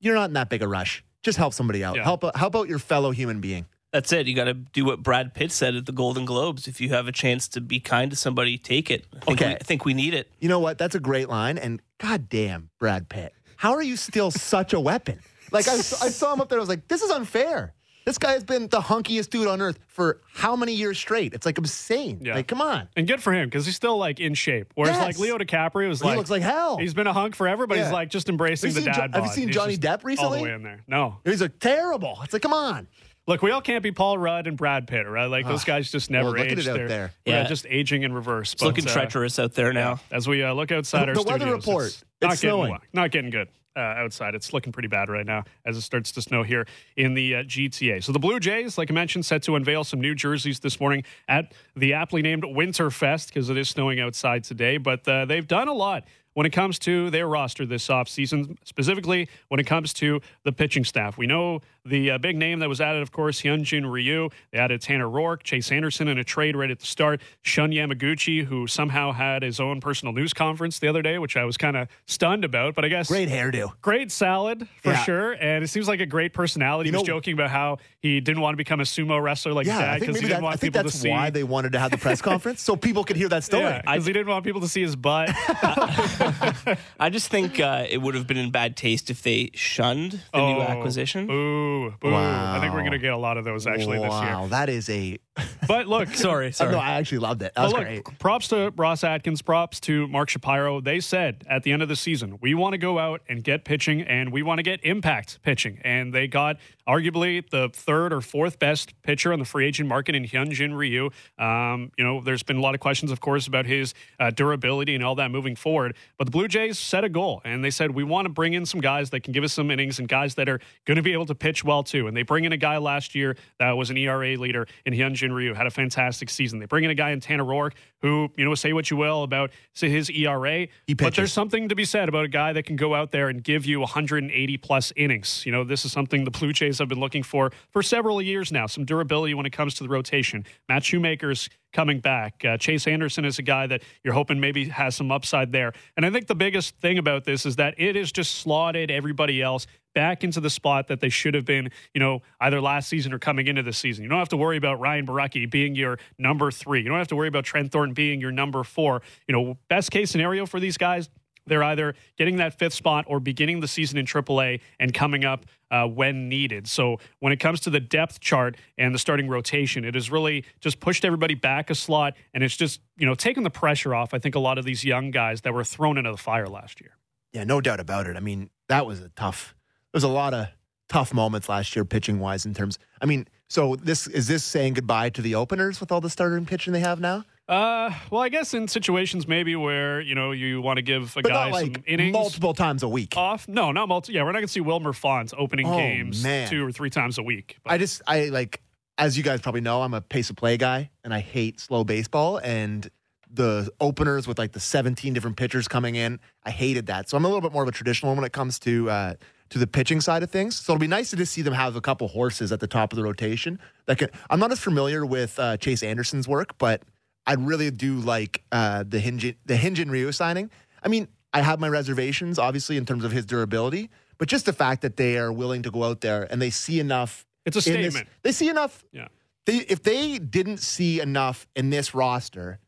you're 0.00 0.14
not 0.14 0.26
in 0.30 0.34
that 0.34 0.48
big 0.48 0.62
a 0.62 0.68
rush. 0.68 1.02
Just 1.24 1.38
help 1.38 1.52
somebody 1.52 1.82
out. 1.82 1.96
Yeah. 1.96 2.04
Help 2.04 2.22
help 2.36 2.54
out 2.54 2.68
your 2.68 2.78
fellow 2.78 3.10
human 3.10 3.40
being. 3.40 3.66
That's 3.92 4.12
it. 4.12 4.26
You 4.26 4.34
got 4.34 4.44
to 4.44 4.54
do 4.54 4.84
what 4.84 5.02
Brad 5.02 5.32
Pitt 5.32 5.50
said 5.50 5.74
at 5.74 5.86
the 5.86 5.92
Golden 5.92 6.24
Globes. 6.26 6.68
If 6.68 6.80
you 6.80 6.90
have 6.90 7.08
a 7.08 7.12
chance 7.12 7.48
to 7.48 7.60
be 7.60 7.80
kind 7.80 8.10
to 8.10 8.16
somebody, 8.16 8.58
take 8.58 8.90
it. 8.90 9.06
I 9.14 9.18
think 9.24 9.30
Okay. 9.40 9.48
we, 9.48 9.54
I 9.54 9.58
think 9.58 9.84
we 9.86 9.94
need 9.94 10.12
it. 10.14 10.30
You 10.40 10.48
know 10.50 10.60
what? 10.60 10.76
That's 10.78 10.94
a 10.94 11.00
great 11.00 11.28
line. 11.28 11.56
And 11.56 11.80
goddamn, 11.98 12.68
Brad 12.78 13.08
Pitt, 13.08 13.34
how 13.56 13.72
are 13.72 13.82
you 13.82 13.96
still 13.96 14.30
such 14.30 14.72
a 14.74 14.80
weapon? 14.80 15.20
Like 15.52 15.66
I, 15.68 15.72
I 15.74 15.78
saw 15.80 16.34
him 16.34 16.40
up 16.42 16.48
there. 16.50 16.58
I 16.58 16.60
was 16.60 16.68
like, 16.68 16.86
this 16.88 17.02
is 17.02 17.10
unfair. 17.10 17.72
This 18.04 18.16
guy 18.16 18.32
has 18.32 18.44
been 18.44 18.68
the 18.68 18.80
hunkiest 18.80 19.28
dude 19.28 19.46
on 19.48 19.60
earth 19.60 19.78
for 19.86 20.22
how 20.32 20.56
many 20.56 20.72
years 20.72 20.98
straight? 20.98 21.34
It's 21.34 21.44
like 21.44 21.58
insane. 21.58 22.20
Yeah. 22.22 22.36
Like, 22.36 22.48
come 22.48 22.62
on. 22.62 22.88
And 22.96 23.06
good 23.06 23.22
for 23.22 23.34
him 23.34 23.48
because 23.48 23.66
he's 23.66 23.76
still 23.76 23.98
like 23.98 24.18
in 24.18 24.32
shape. 24.32 24.72
Whereas 24.76 24.96
Yes. 24.96 25.04
like 25.04 25.18
Leo 25.18 25.36
DiCaprio 25.36 25.90
is 25.90 26.00
He 26.00 26.06
like 26.08 26.16
looks 26.16 26.30
like 26.30 26.40
hell. 26.40 26.78
He's 26.78 26.94
been 26.94 27.06
a 27.06 27.12
hunk 27.12 27.34
forever, 27.34 27.66
but 27.66 27.76
he's 27.76 27.86
Yeah. 27.88 27.92
like 27.92 28.08
just 28.08 28.30
embracing 28.30 28.68
Have 28.72 28.76
the 28.84 28.90
dad 28.90 29.12
Jo- 29.12 29.18
have 29.20 29.24
you 29.26 29.32
seen 29.32 29.48
He's 29.48 29.56
Johnny 29.56 29.76
just 29.76 29.82
Depp 29.82 30.04
All 30.04 30.06
recently? 30.08 30.38
the 30.38 30.44
way 30.44 30.52
in 30.54 30.62
there. 30.62 30.80
No. 30.86 31.18
He's 31.24 31.42
like 31.42 31.58
terrible. 31.58 32.18
It's 32.24 32.32
like, 32.32 32.40
come 32.42 32.54
on. 32.54 32.88
Look, 33.28 33.42
we 33.42 33.50
all 33.50 33.60
can't 33.60 33.82
be 33.82 33.92
Paul 33.92 34.16
Rudd 34.16 34.46
and 34.46 34.56
Brad 34.56 34.86
Pitt, 34.88 35.06
right? 35.06 35.26
Like 35.26 35.46
those 35.46 35.62
guys 35.62 35.92
just 35.92 36.10
never 36.10 36.30
Well, 36.30 36.38
look 36.38 36.46
at 36.46 36.52
age. 36.58 36.66
it 36.66 36.70
out 36.70 36.76
They're- 36.78 36.88
there. 36.88 37.12
Yeah, 37.26 37.42
Yeah. 37.42 37.46
just 37.48 37.66
aging 37.68 38.02
in 38.02 38.12
reverse. 38.14 38.54
It's 38.54 38.62
looking 38.62 38.86
treacherous 38.86 39.38
out 39.38 39.52
there 39.54 39.72
now. 39.74 40.00
As 40.10 40.26
we 40.26 40.42
uh, 40.42 40.54
look 40.54 40.72
outside 40.72 41.08
our 41.10 41.14
The 41.14 41.22
weather 41.22 41.52
report, 41.52 41.86
it's 41.88 42.04
not 42.22 42.32
it's 42.32 42.40
getting 42.40 42.56
snowing. 42.56 42.70
wa- 42.70 42.78
not 42.94 43.10
getting 43.10 43.30
good 43.30 43.48
uh, 43.76 43.80
outside. 43.80 44.34
It's 44.34 44.52
looking 44.54 44.72
pretty 44.72 44.88
bad 44.88 45.08
right 45.10 45.26
now 45.26 45.44
as 45.66 45.76
it 45.76 45.82
starts 45.82 46.10
to 46.12 46.22
snow 46.22 46.42
here 46.42 46.66
in 46.96 47.12
the 47.14 47.36
uh, 47.36 47.42
GTA. 47.44 48.02
So 48.02 48.12
the 48.12 48.18
Blue 48.18 48.40
Jays, 48.40 48.76
like 48.78 48.90
I 48.90 48.94
mentioned, 48.94 49.26
set 49.26 49.42
to 49.44 49.54
unveil 49.56 49.84
some 49.84 50.00
new 50.00 50.14
jerseys 50.14 50.58
this 50.60 50.80
morning 50.80 51.04
at 51.28 51.52
the 51.76 51.92
aptly 51.92 52.22
named 52.22 52.42
Winterfest 52.44 53.28
because 53.28 53.50
it 53.50 53.56
is 53.58 53.68
snowing 53.68 54.00
outside 54.00 54.42
today. 54.42 54.78
But 54.78 55.06
uh, 55.06 55.26
they've 55.26 55.46
done 55.46 55.68
a 55.68 55.74
lot 55.74 56.04
when 56.38 56.46
it 56.46 56.50
comes 56.52 56.78
to 56.78 57.10
their 57.10 57.26
roster 57.26 57.66
this 57.66 57.88
offseason, 57.88 58.56
specifically 58.62 59.28
when 59.48 59.58
it 59.58 59.64
comes 59.66 59.92
to 59.92 60.20
the 60.44 60.52
pitching 60.52 60.84
staff. 60.84 61.18
We 61.18 61.26
know 61.26 61.62
the 61.84 62.12
uh, 62.12 62.18
big 62.18 62.36
name 62.36 62.60
that 62.60 62.68
was 62.68 62.80
added, 62.80 63.02
of 63.02 63.10
course, 63.10 63.40
Hyunjin 63.42 63.90
Ryu. 63.90 64.28
They 64.52 64.58
added 64.58 64.80
Tanner 64.80 65.06
Roark, 65.08 65.42
Chase 65.42 65.72
Anderson 65.72 66.06
in 66.06 66.16
a 66.16 66.22
trade 66.22 66.54
right 66.54 66.70
at 66.70 66.78
the 66.78 66.86
start. 66.86 67.20
Shun 67.42 67.70
Yamaguchi, 67.72 68.44
who 68.44 68.68
somehow 68.68 69.10
had 69.10 69.42
his 69.42 69.58
own 69.58 69.80
personal 69.80 70.12
news 70.14 70.32
conference 70.32 70.78
the 70.78 70.86
other 70.86 71.02
day, 71.02 71.18
which 71.18 71.36
I 71.36 71.44
was 71.44 71.56
kind 71.56 71.76
of 71.76 71.88
stunned 72.06 72.44
about. 72.44 72.76
But 72.76 72.84
I 72.84 72.88
guess 72.88 73.08
Great 73.08 73.28
hairdo. 73.28 73.72
great 73.80 74.12
salad 74.12 74.68
for 74.82 74.90
Yeah. 74.90 75.02
sure, 75.02 75.32
and 75.32 75.64
it 75.64 75.68
seems 75.68 75.88
like 75.88 75.98
a 75.98 76.06
great 76.06 76.34
personality. 76.34 76.90
You 76.90 76.92
he 76.92 76.98
was 76.98 77.06
joking 77.06 77.34
about 77.34 77.50
how 77.50 77.78
he 77.98 78.20
didn't 78.20 78.42
want 78.42 78.52
to 78.52 78.58
become 78.58 78.78
a 78.78 78.84
sumo 78.84 79.20
wrestler 79.20 79.54
like 79.54 79.66
Yeah, 79.66 79.80
dad 79.80 80.00
because 80.00 80.14
he 80.14 80.20
didn't 80.20 80.34
that, 80.36 80.42
want 80.42 80.52
I 80.54 80.56
think 80.58 80.74
people 80.74 80.84
that's 80.84 80.94
to 80.94 81.00
see. 81.00 81.08
why 81.10 81.30
they 81.30 81.42
wanted 81.42 81.72
to 81.72 81.80
have 81.80 81.90
the 81.90 81.98
press 81.98 82.22
conference 82.22 82.60
so 82.62 82.76
people 82.76 83.02
could 83.02 83.16
hear 83.16 83.28
that 83.30 83.42
story. 83.50 83.64
yeah, 83.64 83.80
because 83.80 84.06
he 84.06 84.12
didn't 84.12 84.28
want 84.28 84.44
people 84.44 84.60
to 84.60 84.68
see 84.68 84.82
his 84.82 84.94
butt. 84.94 85.30
I 87.00 87.10
just 87.10 87.28
think 87.30 87.60
uh, 87.60 87.86
it 87.88 87.98
would 87.98 88.14
have 88.14 88.26
been 88.26 88.36
in 88.36 88.50
bad 88.50 88.76
taste 88.76 89.10
if 89.10 89.22
they 89.22 89.50
shunned 89.54 90.20
the 90.32 90.38
new 90.38 90.58
Oh, 90.58 90.62
acquisition. 90.62 91.26
Boo, 91.26 91.90
boo. 92.00 92.14
I 92.14 92.58
think 92.60 92.72
we're 92.72 92.80
going 92.80 92.92
to 92.92 92.98
get 92.98 93.12
a 93.12 93.16
lot 93.16 93.36
of 93.38 93.44
those 93.44 93.66
actually 93.66 93.98
this 93.98 94.02
year. 94.02 94.08
wow, 94.10 94.40
year. 94.40 94.48
that 94.50 94.68
is 94.68 94.88
a. 94.90 95.18
But 95.66 95.86
look, 95.86 96.08
Sorry, 96.14 96.52
sorry. 96.52 96.72
No, 96.72 96.78
I 96.78 96.92
actually 96.92 97.18
loved 97.18 97.42
it. 97.42 97.52
That 97.54 97.62
was 97.62 97.72
look, 97.72 97.82
great. 97.82 98.18
props 98.18 98.48
to 98.48 98.72
Ross 98.76 99.04
Atkins, 99.04 99.42
props 99.42 99.80
to 99.80 100.08
Mark 100.08 100.28
Shapiro. 100.28 100.80
They 100.80 101.00
said 101.00 101.44
at 101.48 101.62
the 101.62 101.72
end 101.72 101.82
of 101.82 101.88
the 101.88 101.96
season, 101.96 102.38
we 102.40 102.54
want 102.54 102.72
to 102.72 102.78
go 102.78 102.98
out 102.98 103.22
and 103.28 103.44
get 103.44 103.64
pitching 103.64 104.02
and 104.02 104.32
we 104.32 104.42
want 104.42 104.58
to 104.58 104.62
get 104.62 104.84
impact 104.84 105.40
pitching. 105.42 105.80
And 105.84 106.12
they 106.12 106.26
got 106.26 106.56
arguably 106.88 107.48
the 107.50 107.68
third 107.72 108.12
or 108.12 108.20
fourth 108.20 108.58
best 108.58 109.00
pitcher 109.02 109.32
on 109.32 109.38
the 109.38 109.44
free 109.44 109.66
agent 109.66 109.88
market 109.88 110.14
in 110.14 110.24
Hyunjin 110.24 110.76
Ryu. 110.76 111.10
Um, 111.38 111.92
you 111.98 112.04
know, 112.04 112.20
there's 112.20 112.42
been 112.42 112.56
a 112.56 112.60
lot 112.60 112.74
of 112.74 112.80
questions, 112.80 113.10
of 113.12 113.20
course, 113.20 113.46
about 113.46 113.66
his 113.66 113.92
uh, 114.18 114.30
durability 114.30 114.94
and 114.94 115.04
all 115.04 115.14
that 115.16 115.30
moving 115.30 115.54
forward. 115.54 115.94
But 116.16 116.24
the 116.24 116.30
Blue 116.30 116.48
Jays 116.48 116.78
set 116.78 117.04
a 117.04 117.08
goal 117.08 117.42
and 117.44 117.62
they 117.62 117.70
said, 117.70 117.90
we 117.90 118.04
want 118.04 118.24
to 118.24 118.30
bring 118.30 118.54
in 118.54 118.64
some 118.64 118.80
guys 118.80 119.10
that 119.10 119.20
can 119.20 119.32
give 119.32 119.44
us 119.44 119.52
some 119.52 119.70
innings 119.70 119.98
and 119.98 120.08
guys 120.08 120.34
that 120.36 120.48
are 120.48 120.60
going 120.86 120.96
to 120.96 121.02
be 121.02 121.12
able 121.12 121.26
to 121.26 121.34
pitch 121.34 121.62
well 121.62 121.82
too. 121.82 122.06
And 122.06 122.16
they 122.16 122.22
bring 122.22 122.44
in 122.44 122.52
a 122.52 122.56
guy 122.56 122.78
last 122.78 123.14
year 123.14 123.36
that 123.58 123.72
was 123.72 123.90
an 123.90 123.96
ERA 123.98 124.36
leader 124.36 124.66
in 124.86 124.94
Hyunjin 124.94 125.27
Ryu, 125.32 125.54
had 125.54 125.66
a 125.66 125.70
fantastic 125.70 126.30
season. 126.30 126.58
They 126.58 126.66
bring 126.66 126.84
in 126.84 126.90
a 126.90 126.94
guy 126.94 127.10
in 127.10 127.20
Tanner 127.20 127.44
Roark 127.44 127.72
who, 128.02 128.30
you 128.36 128.44
know, 128.44 128.54
say 128.54 128.72
what 128.72 128.90
you 128.90 128.96
will 128.96 129.22
about 129.22 129.50
say 129.74 129.88
his 129.88 130.10
ERA, 130.10 130.68
He 130.86 130.94
but 130.94 131.14
there's 131.14 131.32
something 131.32 131.68
to 131.68 131.74
be 131.74 131.84
said 131.84 132.08
about 132.08 132.24
a 132.24 132.28
guy 132.28 132.52
that 132.52 132.64
can 132.64 132.76
go 132.76 132.94
out 132.94 133.10
there 133.10 133.28
and 133.28 133.42
give 133.42 133.66
you 133.66 133.80
180 133.80 134.56
plus 134.58 134.92
innings. 134.96 135.44
You 135.44 135.52
know, 135.52 135.64
this 135.64 135.84
is 135.84 135.92
something 135.92 136.24
the 136.24 136.30
Blue 136.30 136.52
Jays 136.52 136.78
have 136.78 136.88
been 136.88 137.00
looking 137.00 137.22
for 137.22 137.50
for 137.70 137.82
several 137.82 138.22
years 138.22 138.52
now. 138.52 138.66
Some 138.66 138.84
durability 138.84 139.34
when 139.34 139.46
it 139.46 139.52
comes 139.52 139.74
to 139.74 139.82
the 139.82 139.88
rotation. 139.88 140.44
Matt 140.68 140.84
Shoemaker's 140.84 141.48
coming 141.78 142.00
back. 142.00 142.44
Uh, 142.44 142.56
Chase 142.56 142.88
Anderson 142.88 143.24
is 143.24 143.38
a 143.38 143.42
guy 143.42 143.64
that 143.68 143.84
you're 144.02 144.12
hoping 144.12 144.40
maybe 144.40 144.68
has 144.68 144.96
some 144.96 145.12
upside 145.12 145.52
there. 145.52 145.72
And 145.96 146.04
I 146.04 146.10
think 146.10 146.26
the 146.26 146.34
biggest 146.34 146.76
thing 146.80 146.98
about 146.98 147.22
this 147.22 147.46
is 147.46 147.54
that 147.54 147.76
it 147.78 147.94
has 147.94 148.10
just 148.10 148.34
slotted 148.40 148.90
everybody 148.90 149.40
else 149.40 149.68
back 149.94 150.24
into 150.24 150.40
the 150.40 150.50
spot 150.50 150.88
that 150.88 150.98
they 150.98 151.08
should 151.08 151.34
have 151.34 151.44
been, 151.44 151.70
you 151.94 152.00
know, 152.00 152.20
either 152.40 152.60
last 152.60 152.88
season 152.88 153.12
or 153.12 153.20
coming 153.20 153.46
into 153.46 153.62
this 153.62 153.78
season. 153.78 154.02
You 154.02 154.10
don't 154.10 154.18
have 154.18 154.28
to 154.30 154.36
worry 154.36 154.56
about 154.56 154.80
Ryan 154.80 155.06
Borucki 155.06 155.48
being 155.48 155.76
your 155.76 156.00
number 156.18 156.50
three. 156.50 156.82
You 156.82 156.88
don't 156.88 156.98
have 156.98 157.06
to 157.08 157.16
worry 157.16 157.28
about 157.28 157.44
Trent 157.44 157.70
Thornton 157.70 157.94
being 157.94 158.20
your 158.20 158.32
number 158.32 158.64
four. 158.64 159.00
You 159.28 159.32
know, 159.36 159.56
best 159.68 159.92
case 159.92 160.10
scenario 160.10 160.46
for 160.46 160.58
these 160.58 160.78
guys, 160.78 161.08
they're 161.48 161.64
either 161.64 161.94
getting 162.16 162.36
that 162.36 162.58
fifth 162.58 162.74
spot 162.74 163.04
or 163.08 163.20
beginning 163.20 163.60
the 163.60 163.68
season 163.68 163.98
in 163.98 164.06
AAA 164.06 164.60
and 164.78 164.92
coming 164.94 165.24
up 165.24 165.46
uh, 165.70 165.86
when 165.86 166.28
needed. 166.28 166.66
So 166.66 166.98
when 167.20 167.32
it 167.32 167.38
comes 167.38 167.60
to 167.60 167.70
the 167.70 167.80
depth 167.80 168.20
chart 168.20 168.56
and 168.76 168.94
the 168.94 168.98
starting 168.98 169.28
rotation, 169.28 169.84
it 169.84 169.94
has 169.94 170.10
really 170.10 170.44
just 170.60 170.80
pushed 170.80 171.04
everybody 171.04 171.34
back 171.34 171.70
a 171.70 171.74
slot, 171.74 172.14
and 172.32 172.42
it's 172.42 172.56
just 172.56 172.80
you 172.96 173.06
know 173.06 173.14
taken 173.14 173.42
the 173.42 173.50
pressure 173.50 173.94
off. 173.94 174.14
I 174.14 174.18
think 174.18 174.34
a 174.34 174.40
lot 174.40 174.58
of 174.58 174.64
these 174.64 174.84
young 174.84 175.10
guys 175.10 175.42
that 175.42 175.52
were 175.52 175.64
thrown 175.64 175.98
into 175.98 176.10
the 176.10 176.16
fire 176.16 176.46
last 176.46 176.80
year. 176.80 176.96
Yeah, 177.32 177.44
no 177.44 177.60
doubt 177.60 177.80
about 177.80 178.06
it. 178.06 178.16
I 178.16 178.20
mean, 178.20 178.50
that 178.68 178.86
was 178.86 179.00
a 179.00 179.08
tough. 179.10 179.54
There 179.92 179.98
was 179.98 180.04
a 180.04 180.08
lot 180.08 180.34
of 180.34 180.48
tough 180.88 181.12
moments 181.12 181.48
last 181.48 181.76
year, 181.76 181.84
pitching 181.84 182.18
wise. 182.18 182.46
In 182.46 182.54
terms, 182.54 182.78
I 183.00 183.06
mean, 183.06 183.26
so 183.48 183.76
this 183.76 184.06
is 184.06 184.26
this 184.28 184.44
saying 184.44 184.74
goodbye 184.74 185.10
to 185.10 185.22
the 185.22 185.34
openers 185.34 185.80
with 185.80 185.92
all 185.92 186.00
the 186.00 186.10
starter 186.10 186.36
and 186.36 186.46
pitching 186.46 186.72
they 186.72 186.80
have 186.80 187.00
now, 187.00 187.24
Uh, 187.48 187.90
well, 188.10 188.20
I 188.20 188.28
guess 188.28 188.52
in 188.52 188.68
situations 188.68 189.26
maybe 189.26 189.56
where 189.56 190.00
you 190.02 190.14
know 190.14 190.32
you 190.32 190.60
want 190.60 190.76
to 190.76 190.82
give 190.82 191.16
a 191.16 191.22
but 191.22 191.30
guy 191.30 191.50
like 191.50 191.74
some 191.76 191.84
innings 191.86 192.12
multiple 192.12 192.52
times 192.52 192.82
a 192.82 192.88
week. 192.88 193.16
off. 193.16 193.48
No, 193.48 193.72
not 193.72 193.88
multi. 193.88 194.12
Yeah, 194.12 194.22
we're 194.22 194.32
not 194.32 194.40
going 194.40 194.46
to 194.48 194.52
see 194.52 194.60
Wilmer 194.60 194.92
Font 194.92 195.32
opening 195.36 195.66
Oh, 195.66 195.76
games 195.76 196.22
man. 196.22 196.50
two 196.50 196.66
or 196.66 196.72
three 196.72 196.90
times 196.90 197.16
a 197.16 197.22
week. 197.22 197.56
But 197.64 197.72
I 197.72 197.78
just 197.78 198.02
I 198.06 198.26
like 198.26 198.60
as 198.98 199.16
you 199.16 199.22
guys 199.22 199.40
probably 199.40 199.60
know, 199.62 199.80
I'm 199.82 199.94
a 199.94 200.00
pace 200.02 200.28
of 200.28 200.36
play 200.36 200.56
guy 200.58 200.90
and 201.04 201.14
I 201.14 201.20
hate 201.20 201.58
slow 201.60 201.84
baseball 201.84 202.36
and 202.38 202.90
the 203.30 203.70
openers 203.80 204.26
with 204.26 204.38
like 204.38 204.52
the 204.52 204.60
17 204.60 205.12
different 205.14 205.36
pitchers 205.36 205.68
coming 205.68 205.94
in. 205.94 206.18
I 206.44 206.50
hated 206.50 206.86
that. 206.86 207.08
So 207.08 207.16
I'm 207.16 207.24
a 207.24 207.28
little 207.28 207.42
bit 207.42 207.52
more 207.52 207.62
of 207.62 207.68
a 207.68 207.72
traditional 207.72 208.14
when 208.14 208.24
it 208.24 208.32
comes 208.32 208.58
to 208.60 208.90
uh 208.90 209.14
to 209.50 209.58
the 209.58 209.66
pitching 209.66 210.02
side 210.02 210.22
of 210.22 210.30
things. 210.30 210.56
So 210.56 210.74
it'll 210.74 210.80
be 210.80 210.86
nice 210.86 211.08
to 211.10 211.16
just 211.16 211.32
see 211.32 211.40
them 211.40 211.54
have 211.54 211.76
a 211.76 211.80
couple 211.80 212.08
horses 212.08 212.52
at 212.52 212.60
the 212.60 212.66
top 212.66 212.92
of 212.92 212.98
the 212.98 213.02
rotation. 213.02 213.58
That 213.86 213.96
can 213.96 214.10
I'm 214.28 214.38
not 214.38 214.52
as 214.52 214.60
familiar 214.60 215.06
with 215.06 215.38
uh, 215.38 215.56
Chase 215.56 215.82
Anderson's 215.82 216.28
work, 216.28 216.58
but 216.58 216.82
I 217.28 217.34
really 217.34 217.70
do 217.70 217.96
like 217.96 218.42
uh, 218.50 218.84
the 218.88 218.98
Hyunjin 218.98 219.36
the 219.44 219.54
Hyunjin 219.54 219.90
Ryu 219.90 220.10
signing. 220.12 220.50
I 220.82 220.88
mean, 220.88 221.08
I 221.34 221.42
have 221.42 221.60
my 221.60 221.68
reservations, 221.68 222.38
obviously, 222.38 222.78
in 222.78 222.86
terms 222.86 223.04
of 223.04 223.12
his 223.12 223.26
durability, 223.26 223.90
but 224.16 224.28
just 224.28 224.46
the 224.46 224.52
fact 224.54 224.80
that 224.80 224.96
they 224.96 225.18
are 225.18 225.30
willing 225.30 225.62
to 225.64 225.70
go 225.70 225.84
out 225.84 226.00
there 226.00 226.26
and 226.30 226.40
they 226.40 226.48
see 226.48 226.80
enough. 226.80 227.26
It's 227.44 227.54
a 227.54 227.74
in 227.74 227.82
this- 227.82 227.92
statement. 227.94 228.08
they 228.22 228.32
see 228.32 228.48
enough. 228.48 228.82
Yeah. 228.92 229.08
They 229.44 229.58
if 229.58 229.82
they 229.82 230.18
didn't 230.18 230.58
see 230.58 231.00
enough 231.00 231.46
in 231.54 231.68
this 231.68 231.94
roster 231.94 232.60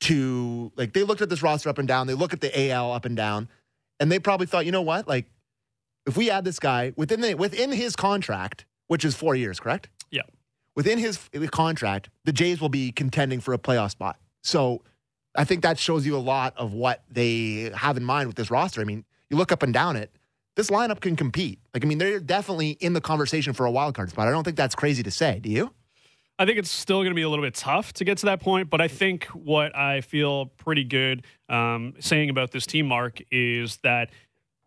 to 0.00 0.72
like 0.76 0.94
they 0.94 1.02
looked 1.02 1.20
at 1.20 1.28
this 1.28 1.42
roster 1.42 1.68
up 1.68 1.76
and 1.78 1.86
down, 1.86 2.06
they 2.06 2.14
look 2.14 2.32
at 2.32 2.40
the 2.40 2.70
AL 2.70 2.92
up 2.92 3.04
and 3.04 3.16
down, 3.16 3.48
and 3.98 4.10
they 4.10 4.18
probably 4.18 4.46
thought, 4.46 4.64
you 4.64 4.72
know 4.72 4.82
what, 4.82 5.06
like 5.06 5.26
if 6.06 6.16
we 6.16 6.30
add 6.30 6.44
this 6.44 6.58
guy 6.58 6.94
within 6.96 7.20
the 7.20 7.34
within 7.34 7.70
his 7.70 7.96
contract, 7.96 8.64
which 8.86 9.04
is 9.04 9.14
four 9.14 9.34
years, 9.34 9.60
correct? 9.60 9.90
Within 10.80 10.98
his 10.98 11.18
contract, 11.50 12.08
the 12.24 12.32
Jays 12.32 12.58
will 12.58 12.70
be 12.70 12.90
contending 12.90 13.38
for 13.40 13.52
a 13.52 13.58
playoff 13.58 13.90
spot. 13.90 14.18
So 14.42 14.80
I 15.34 15.44
think 15.44 15.62
that 15.62 15.78
shows 15.78 16.06
you 16.06 16.16
a 16.16 16.24
lot 16.34 16.54
of 16.56 16.72
what 16.72 17.04
they 17.10 17.70
have 17.74 17.98
in 17.98 18.02
mind 18.02 18.28
with 18.28 18.36
this 18.36 18.50
roster. 18.50 18.80
I 18.80 18.84
mean, 18.84 19.04
you 19.28 19.36
look 19.36 19.52
up 19.52 19.62
and 19.62 19.74
down 19.74 19.96
it, 19.96 20.10
this 20.56 20.70
lineup 20.70 21.02
can 21.02 21.16
compete. 21.16 21.58
Like, 21.74 21.84
I 21.84 21.86
mean, 21.86 21.98
they're 21.98 22.18
definitely 22.18 22.70
in 22.80 22.94
the 22.94 23.00
conversation 23.02 23.52
for 23.52 23.66
a 23.66 23.70
wild 23.70 23.94
card 23.94 24.08
spot. 24.08 24.26
I 24.26 24.30
don't 24.30 24.42
think 24.42 24.56
that's 24.56 24.74
crazy 24.74 25.02
to 25.02 25.10
say. 25.10 25.38
Do 25.38 25.50
you? 25.50 25.70
I 26.38 26.46
think 26.46 26.56
it's 26.56 26.70
still 26.70 27.00
going 27.00 27.10
to 27.10 27.14
be 27.14 27.20
a 27.20 27.28
little 27.28 27.44
bit 27.44 27.56
tough 27.56 27.92
to 27.92 28.04
get 28.06 28.16
to 28.16 28.24
that 28.24 28.40
point, 28.40 28.70
but 28.70 28.80
I 28.80 28.88
think 28.88 29.24
what 29.26 29.76
I 29.76 30.00
feel 30.00 30.46
pretty 30.46 30.84
good 30.84 31.26
um, 31.50 31.92
saying 32.00 32.30
about 32.30 32.52
this 32.52 32.64
team, 32.64 32.86
Mark, 32.86 33.20
is 33.30 33.76
that 33.82 34.08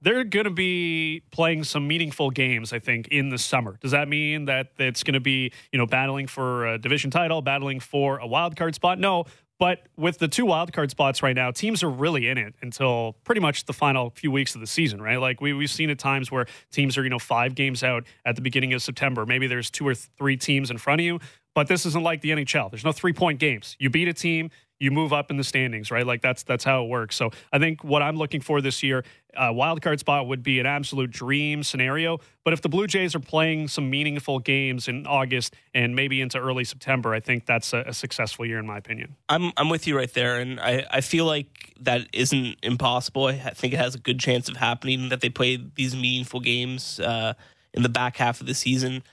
they're 0.04 0.24
going 0.24 0.44
to 0.44 0.52
be 0.52 1.24
playing 1.32 1.64
some 1.64 1.88
meaningful 1.88 2.30
games. 2.30 2.74
I 2.74 2.80
think 2.80 3.08
in 3.08 3.30
the 3.30 3.38
summer. 3.38 3.78
Does 3.82 3.92
that 3.92 4.08
mean 4.08 4.46
that 4.46 4.68
it's 4.78 5.04
going 5.04 5.14
to 5.14 5.20
be 5.20 5.52
you 5.72 5.80
know 5.80 5.86
battling 5.86 6.28
for 6.28 6.68
a 6.68 6.78
division 6.78 7.10
title, 7.10 7.42
battling 7.42 7.80
for 7.80 8.18
a 8.18 8.28
wild 8.28 8.56
card 8.56 8.76
spot? 8.76 9.00
No. 9.00 9.26
But 9.60 9.88
with 9.96 10.18
the 10.18 10.28
two 10.28 10.46
wild 10.46 10.74
card 10.74 10.92
spots 10.92 11.24
right 11.24 11.36
now, 11.36 11.52
teams 11.52 11.84
are 11.84 11.90
really 11.90 12.28
in 12.28 12.38
it 12.38 12.54
until 12.62 13.16
pretty 13.24 13.40
much 13.40 13.66
the 13.66 13.72
final 13.72 14.10
few 14.10 14.30
weeks 14.30 14.56
of 14.56 14.62
the 14.62 14.68
season, 14.68 15.02
right? 15.02 15.18
Like 15.22 15.40
we, 15.40 15.54
we've 15.54 15.70
seen 15.70 15.90
at 15.90 16.00
times 16.00 16.32
where 16.32 16.48
teams 16.72 16.98
are, 16.98 17.04
you 17.04 17.10
know, 17.10 17.20
five 17.20 17.56
games 17.56 17.82
out 17.82 18.04
at 18.26 18.36
the 18.36 18.42
beginning 18.42 18.74
of 18.74 18.82
September. 18.82 19.26
Maybe 19.26 19.48
there's 19.48 19.70
two 19.70 19.88
or 19.88 19.96
three 19.96 20.36
teams 20.36 20.70
in 20.70 20.80
front 20.80 21.02
of 21.02 21.06
you, 21.06 21.20
but 21.54 21.68
this 21.68 21.86
isn't 21.86 22.04
like 22.04 22.22
the 22.22 22.32
NHL. 22.32 22.72
There's 22.72 22.84
no 22.84 22.92
three 22.92 23.14
point 23.14 23.40
games. 23.40 23.78
You 23.80 23.90
beat 23.90 24.08
a 24.08 24.14
team, 24.14 24.50
you 24.84 24.92
move 24.92 25.14
up 25.14 25.32
in 25.32 25.38
the 25.38 25.46
standings, 25.46 25.92
right? 25.92 26.06
Like 26.06 26.22
that's 26.22 26.44
that's 26.44 26.66
how 26.66 26.84
it 26.84 26.90
works. 26.90 27.16
So 27.16 27.30
I 27.54 27.58
think 27.58 27.86
what 27.86 28.02
I'm 28.02 28.18
looking 28.18 28.42
for 28.42 28.60
this 28.60 28.84
year, 28.84 29.06
uh, 29.34 29.50
wild 29.54 29.82
card 29.82 30.02
spot 30.02 30.28
would 30.28 30.44
be 30.44 30.60
an 30.60 30.66
absolute 30.66 31.10
dream 31.10 31.64
scenario. 31.64 32.20
But 32.44 32.52
if 32.52 32.62
the 32.62 32.68
Blue 32.68 32.86
Jays 32.86 33.16
are 33.16 33.22
playing 33.22 33.70
some 33.70 33.90
meaningful 33.90 34.40
games 34.40 34.90
in 34.90 35.08
August 35.08 35.56
and 35.74 35.96
maybe 35.96 36.20
into 36.20 36.38
early 36.38 36.66
September, 36.66 37.14
I 37.14 37.22
think 37.22 37.46
that's 37.46 37.72
a, 37.72 37.86
a 37.88 37.94
successful 37.94 38.46
year 38.46 38.60
in 38.60 38.68
my 38.68 38.78
opinion. 38.78 39.16
I'm 39.30 39.54
I'm 39.56 39.70
with 39.70 39.88
you 39.88 39.96
right 39.96 40.14
there, 40.14 40.42
and 40.42 40.60
I, 40.60 40.86
I 40.92 41.00
feel 41.00 41.24
like 41.24 41.74
that 41.80 42.02
isn't 42.12 42.58
impossible. 42.62 43.28
I 43.28 43.38
think 43.52 43.74
it 43.74 43.78
has 43.78 43.96
a 43.96 44.00
good 44.00 44.20
chance 44.20 44.50
of 44.50 44.58
happening 44.58 45.08
that 45.08 45.22
they 45.22 45.30
play 45.30 45.64
these 45.76 45.96
meaningful 45.96 46.42
games 46.42 47.00
uh, 47.00 47.36
in 47.74 47.84
the 47.84 47.90
back 47.90 48.18
half 48.18 48.42
of 48.42 48.48
the 48.48 48.54
season. 48.54 49.04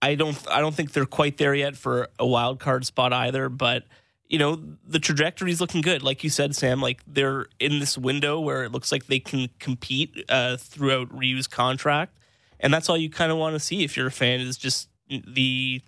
I 0.00 0.14
don't 0.14 0.38
I 0.48 0.60
don't 0.60 0.74
think 0.74 0.92
they're 0.92 1.04
quite 1.04 1.36
there 1.36 1.54
yet 1.54 1.76
for 1.76 2.06
a 2.16 2.26
wild 2.26 2.60
card 2.60 2.86
spot 2.86 3.12
either, 3.12 3.48
but 3.48 3.82
you 4.28 4.38
know 4.38 4.60
the 4.86 4.98
trajectory 4.98 5.50
is 5.50 5.60
looking 5.60 5.80
good. 5.80 6.02
Like 6.02 6.24
you 6.24 6.30
said, 6.30 6.54
Sam, 6.56 6.80
like 6.80 7.00
they're 7.06 7.46
in 7.60 7.78
this 7.78 7.96
window 7.96 8.40
where 8.40 8.64
it 8.64 8.72
looks 8.72 8.90
like 8.90 9.06
they 9.06 9.20
can 9.20 9.48
compete 9.58 10.24
uh, 10.28 10.56
throughout 10.56 11.16
Ryu's 11.16 11.46
contract, 11.46 12.18
and 12.58 12.72
that's 12.72 12.88
all 12.88 12.96
you 12.96 13.10
kind 13.10 13.30
of 13.30 13.38
want 13.38 13.54
to 13.54 13.60
see 13.60 13.84
if 13.84 13.96
you're 13.96 14.08
a 14.08 14.12
fan 14.12 14.40
is 14.40 14.56
just 14.56 14.88
the 15.08 15.80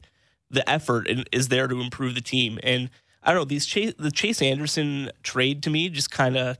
the 0.51 0.68
effort 0.68 1.09
is 1.32 1.49
there 1.49 1.68
to 1.68 1.80
improve 1.80 2.14
the 2.14 2.20
team. 2.20 2.59
And 2.62 2.91
I 3.22 3.32
don't 3.32 3.41
know 3.41 3.45
these 3.45 3.66
Chase, 3.66 3.95
the 3.99 4.11
Chase 4.11 4.41
Anderson 4.41 5.11
trade 5.22 5.62
to 5.64 5.70
me 5.70 5.89
just 5.89 6.11
kind 6.11 6.36
of 6.36 6.59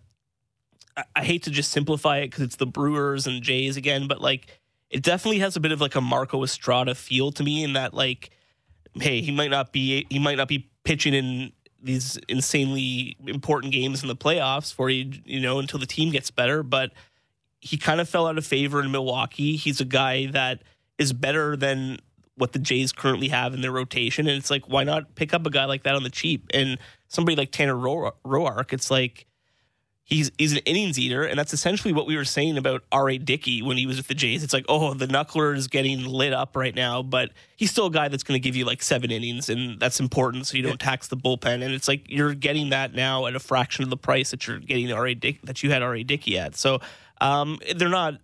I, 0.96 1.04
I 1.16 1.24
hate 1.24 1.44
to 1.44 1.50
just 1.50 1.70
simplify 1.70 2.18
it 2.18 2.28
because 2.28 2.42
it's 2.42 2.56
the 2.56 2.66
Brewers 2.66 3.26
and 3.26 3.42
Jays 3.42 3.76
again, 3.76 4.08
but 4.08 4.20
like 4.20 4.58
it 4.90 5.02
definitely 5.02 5.38
has 5.40 5.56
a 5.56 5.60
bit 5.60 5.72
of 5.72 5.80
like 5.80 5.94
a 5.94 6.00
Marco 6.00 6.42
Estrada 6.42 6.94
feel 6.94 7.30
to 7.32 7.42
me 7.42 7.62
in 7.62 7.74
that 7.74 7.94
like 7.94 8.30
hey 8.94 9.20
he 9.20 9.30
might 9.30 9.50
not 9.50 9.72
be 9.72 10.06
he 10.10 10.18
might 10.18 10.36
not 10.36 10.48
be 10.48 10.70
pitching 10.84 11.14
in 11.14 11.52
these 11.82 12.18
insanely 12.28 13.16
important 13.26 13.72
games 13.72 14.02
in 14.02 14.08
the 14.08 14.16
playoffs 14.16 14.72
for 14.72 14.90
you 14.90 15.12
you 15.24 15.40
know 15.40 15.58
until 15.58 15.78
the 15.78 15.86
team 15.86 16.10
gets 16.10 16.30
better. 16.30 16.62
But 16.62 16.92
he 17.60 17.76
kind 17.76 18.00
of 18.00 18.08
fell 18.08 18.26
out 18.26 18.38
of 18.38 18.46
favor 18.46 18.80
in 18.80 18.90
Milwaukee. 18.90 19.56
He's 19.56 19.80
a 19.80 19.84
guy 19.84 20.26
that 20.26 20.62
is 20.98 21.12
better 21.12 21.56
than 21.56 21.98
what 22.36 22.52
the 22.52 22.58
Jays 22.58 22.92
currently 22.92 23.28
have 23.28 23.54
in 23.54 23.62
their 23.62 23.72
rotation. 23.72 24.28
And 24.28 24.36
it's 24.36 24.50
like 24.50 24.68
why 24.68 24.84
not 24.84 25.14
pick 25.14 25.34
up 25.34 25.46
a 25.46 25.50
guy 25.50 25.64
like 25.64 25.84
that 25.84 25.94
on 25.94 26.02
the 26.02 26.10
cheap? 26.10 26.48
And 26.52 26.78
somebody 27.08 27.36
like 27.36 27.52
Tanner 27.52 27.74
Roark 27.74 28.72
it's 28.72 28.90
like 28.90 29.26
he's 30.09 30.30
he's 30.38 30.52
an 30.52 30.59
innings 30.64 30.98
eater, 30.98 31.22
and 31.22 31.38
that's 31.38 31.52
essentially 31.52 31.92
what 31.92 32.06
we 32.06 32.16
were 32.16 32.24
saying 32.24 32.56
about 32.56 32.82
R.A. 32.90 33.18
Dickey 33.18 33.61
when 33.61 33.76
he 33.76 33.86
was 33.86 33.98
with 33.98 34.09
the 34.09 34.14
Jays. 34.14 34.42
It's 34.42 34.54
like, 34.54 34.64
oh, 34.68 34.94
the 34.94 35.06
knuckler 35.06 35.54
is 35.54 35.68
getting 35.68 36.04
lit 36.04 36.32
up 36.32 36.56
right 36.56 36.74
now, 36.74 37.02
but 37.02 37.30
he's 37.56 37.70
still 37.70 37.86
a 37.86 37.90
guy 37.90 38.09
that's 38.09 38.22
going 38.22 38.40
to 38.40 38.42
give 38.42 38.56
you 38.56 38.64
like 38.64 38.82
seven 38.82 39.11
innings, 39.11 39.50
and 39.50 39.78
that's 39.78 40.00
important 40.00 40.46
so 40.46 40.56
you 40.56 40.62
don't 40.62 40.80
tax 40.80 41.09
the 41.09 41.16
bullpen. 41.16 41.62
And 41.62 41.74
it's 41.74 41.86
like 41.86 42.04
you're 42.09 42.34
getting 42.34 42.70
that 42.70 42.94
now 42.94 43.26
at 43.26 43.36
a 43.36 43.40
fraction 43.40 43.84
of 43.84 43.90
the 43.90 43.98
price 43.98 44.30
that 44.30 44.46
you're 44.46 44.59
getting 44.59 44.90
R.A. 44.90 45.14
Dick 45.14 45.42
that 45.42 45.62
you 45.62 45.70
had 45.70 45.82
R.A. 45.82 46.02
Dickey 46.02 46.38
at. 46.38 46.56
So 46.56 46.80
um, 47.20 47.59
they're 47.76 47.90
not 47.90 48.14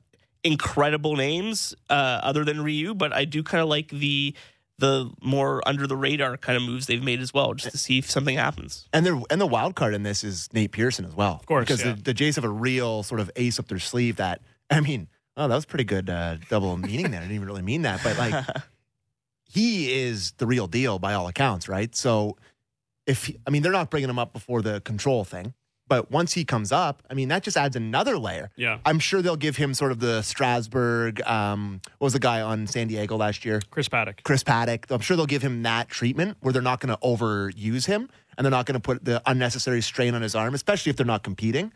incredible 0.42 1.16
names 1.16 1.74
uh, 1.90 2.20
other 2.22 2.44
than 2.44 2.62
Ryu, 2.62 2.94
but 2.94 3.12
I 3.12 3.26
do 3.26 3.42
kind 3.42 3.62
of 3.62 3.68
like 3.68 3.88
the 3.88 4.34
the 4.78 5.10
more 5.22 5.62
under 5.66 5.86
the 5.86 5.96
radar 5.96 6.36
kind 6.36 6.56
of 6.56 6.62
moves 6.62 6.86
they've 6.86 7.02
made 7.02 7.20
as 7.20 7.32
well, 7.32 7.54
just 7.54 7.70
to 7.70 7.78
see 7.78 7.98
if 7.98 8.10
something 8.10 8.36
happens. 8.36 8.88
And 8.92 9.06
they're 9.06 9.20
and 9.30 9.40
the 9.40 9.46
wild 9.46 9.74
card 9.74 9.94
in 9.94 10.02
this 10.02 10.24
is 10.24 10.48
Nate 10.52 10.72
Pearson 10.72 11.04
as 11.04 11.14
well, 11.14 11.34
of 11.34 11.46
course, 11.46 11.64
because 11.64 11.84
yeah. 11.84 11.92
the, 11.92 12.02
the 12.02 12.14
Jays 12.14 12.36
have 12.36 12.44
a 12.44 12.48
real 12.48 13.02
sort 13.02 13.20
of 13.20 13.30
ace 13.36 13.58
up 13.58 13.68
their 13.68 13.78
sleeve. 13.78 14.16
That 14.16 14.40
I 14.70 14.80
mean, 14.80 15.08
oh, 15.36 15.48
that 15.48 15.54
was 15.54 15.64
pretty 15.64 15.84
good 15.84 16.10
uh, 16.10 16.36
double 16.48 16.76
meaning 16.76 17.10
there. 17.10 17.20
I 17.20 17.24
didn't 17.24 17.36
even 17.36 17.46
really 17.46 17.62
mean 17.62 17.82
that, 17.82 18.00
but 18.02 18.18
like 18.18 18.44
he 19.48 19.92
is 19.92 20.32
the 20.32 20.46
real 20.46 20.66
deal 20.66 20.98
by 20.98 21.14
all 21.14 21.28
accounts, 21.28 21.68
right? 21.68 21.94
So 21.94 22.36
if 23.06 23.26
he, 23.26 23.38
I 23.46 23.50
mean, 23.50 23.62
they're 23.62 23.72
not 23.72 23.90
bringing 23.90 24.10
him 24.10 24.18
up 24.18 24.32
before 24.32 24.62
the 24.62 24.80
control 24.80 25.24
thing, 25.24 25.54
but 25.86 26.10
once 26.10 26.32
he 26.32 26.44
comes 26.44 26.72
up, 26.72 27.02
I 27.10 27.14
mean, 27.14 27.28
that 27.28 27.42
just 27.42 27.56
adds 27.56 27.76
another 27.76 28.18
layer. 28.18 28.50
Yeah. 28.56 28.78
I'm 28.86 28.98
sure 28.98 29.20
they'll 29.20 29.36
give 29.36 29.56
him 29.56 29.74
sort 29.74 29.92
of 29.92 30.00
the 30.00 30.22
Strasburg. 30.22 31.20
Um, 31.26 31.80
what 31.98 32.06
was 32.06 32.12
the 32.14 32.18
guy 32.18 32.40
on 32.40 32.66
San 32.66 32.88
Diego 32.88 33.16
last 33.16 33.44
year? 33.44 33.60
Chris 33.70 33.88
Paddack. 33.88 34.22
Chris 34.22 34.42
Paddack. 34.42 34.90
I'm 34.90 35.00
sure 35.00 35.16
they'll 35.16 35.26
give 35.26 35.42
him 35.42 35.62
that 35.64 35.88
treatment 35.88 36.38
where 36.40 36.52
they're 36.52 36.62
not 36.62 36.80
going 36.80 36.94
to 36.94 37.00
overuse 37.02 37.86
him 37.86 38.08
and 38.36 38.44
they're 38.44 38.50
not 38.50 38.66
going 38.66 38.74
to 38.74 38.80
put 38.80 39.04
the 39.04 39.22
unnecessary 39.26 39.82
strain 39.82 40.14
on 40.14 40.22
his 40.22 40.34
arm, 40.34 40.54
especially 40.54 40.90
if 40.90 40.96
they're 40.96 41.06
not 41.06 41.22
competing. 41.22 41.72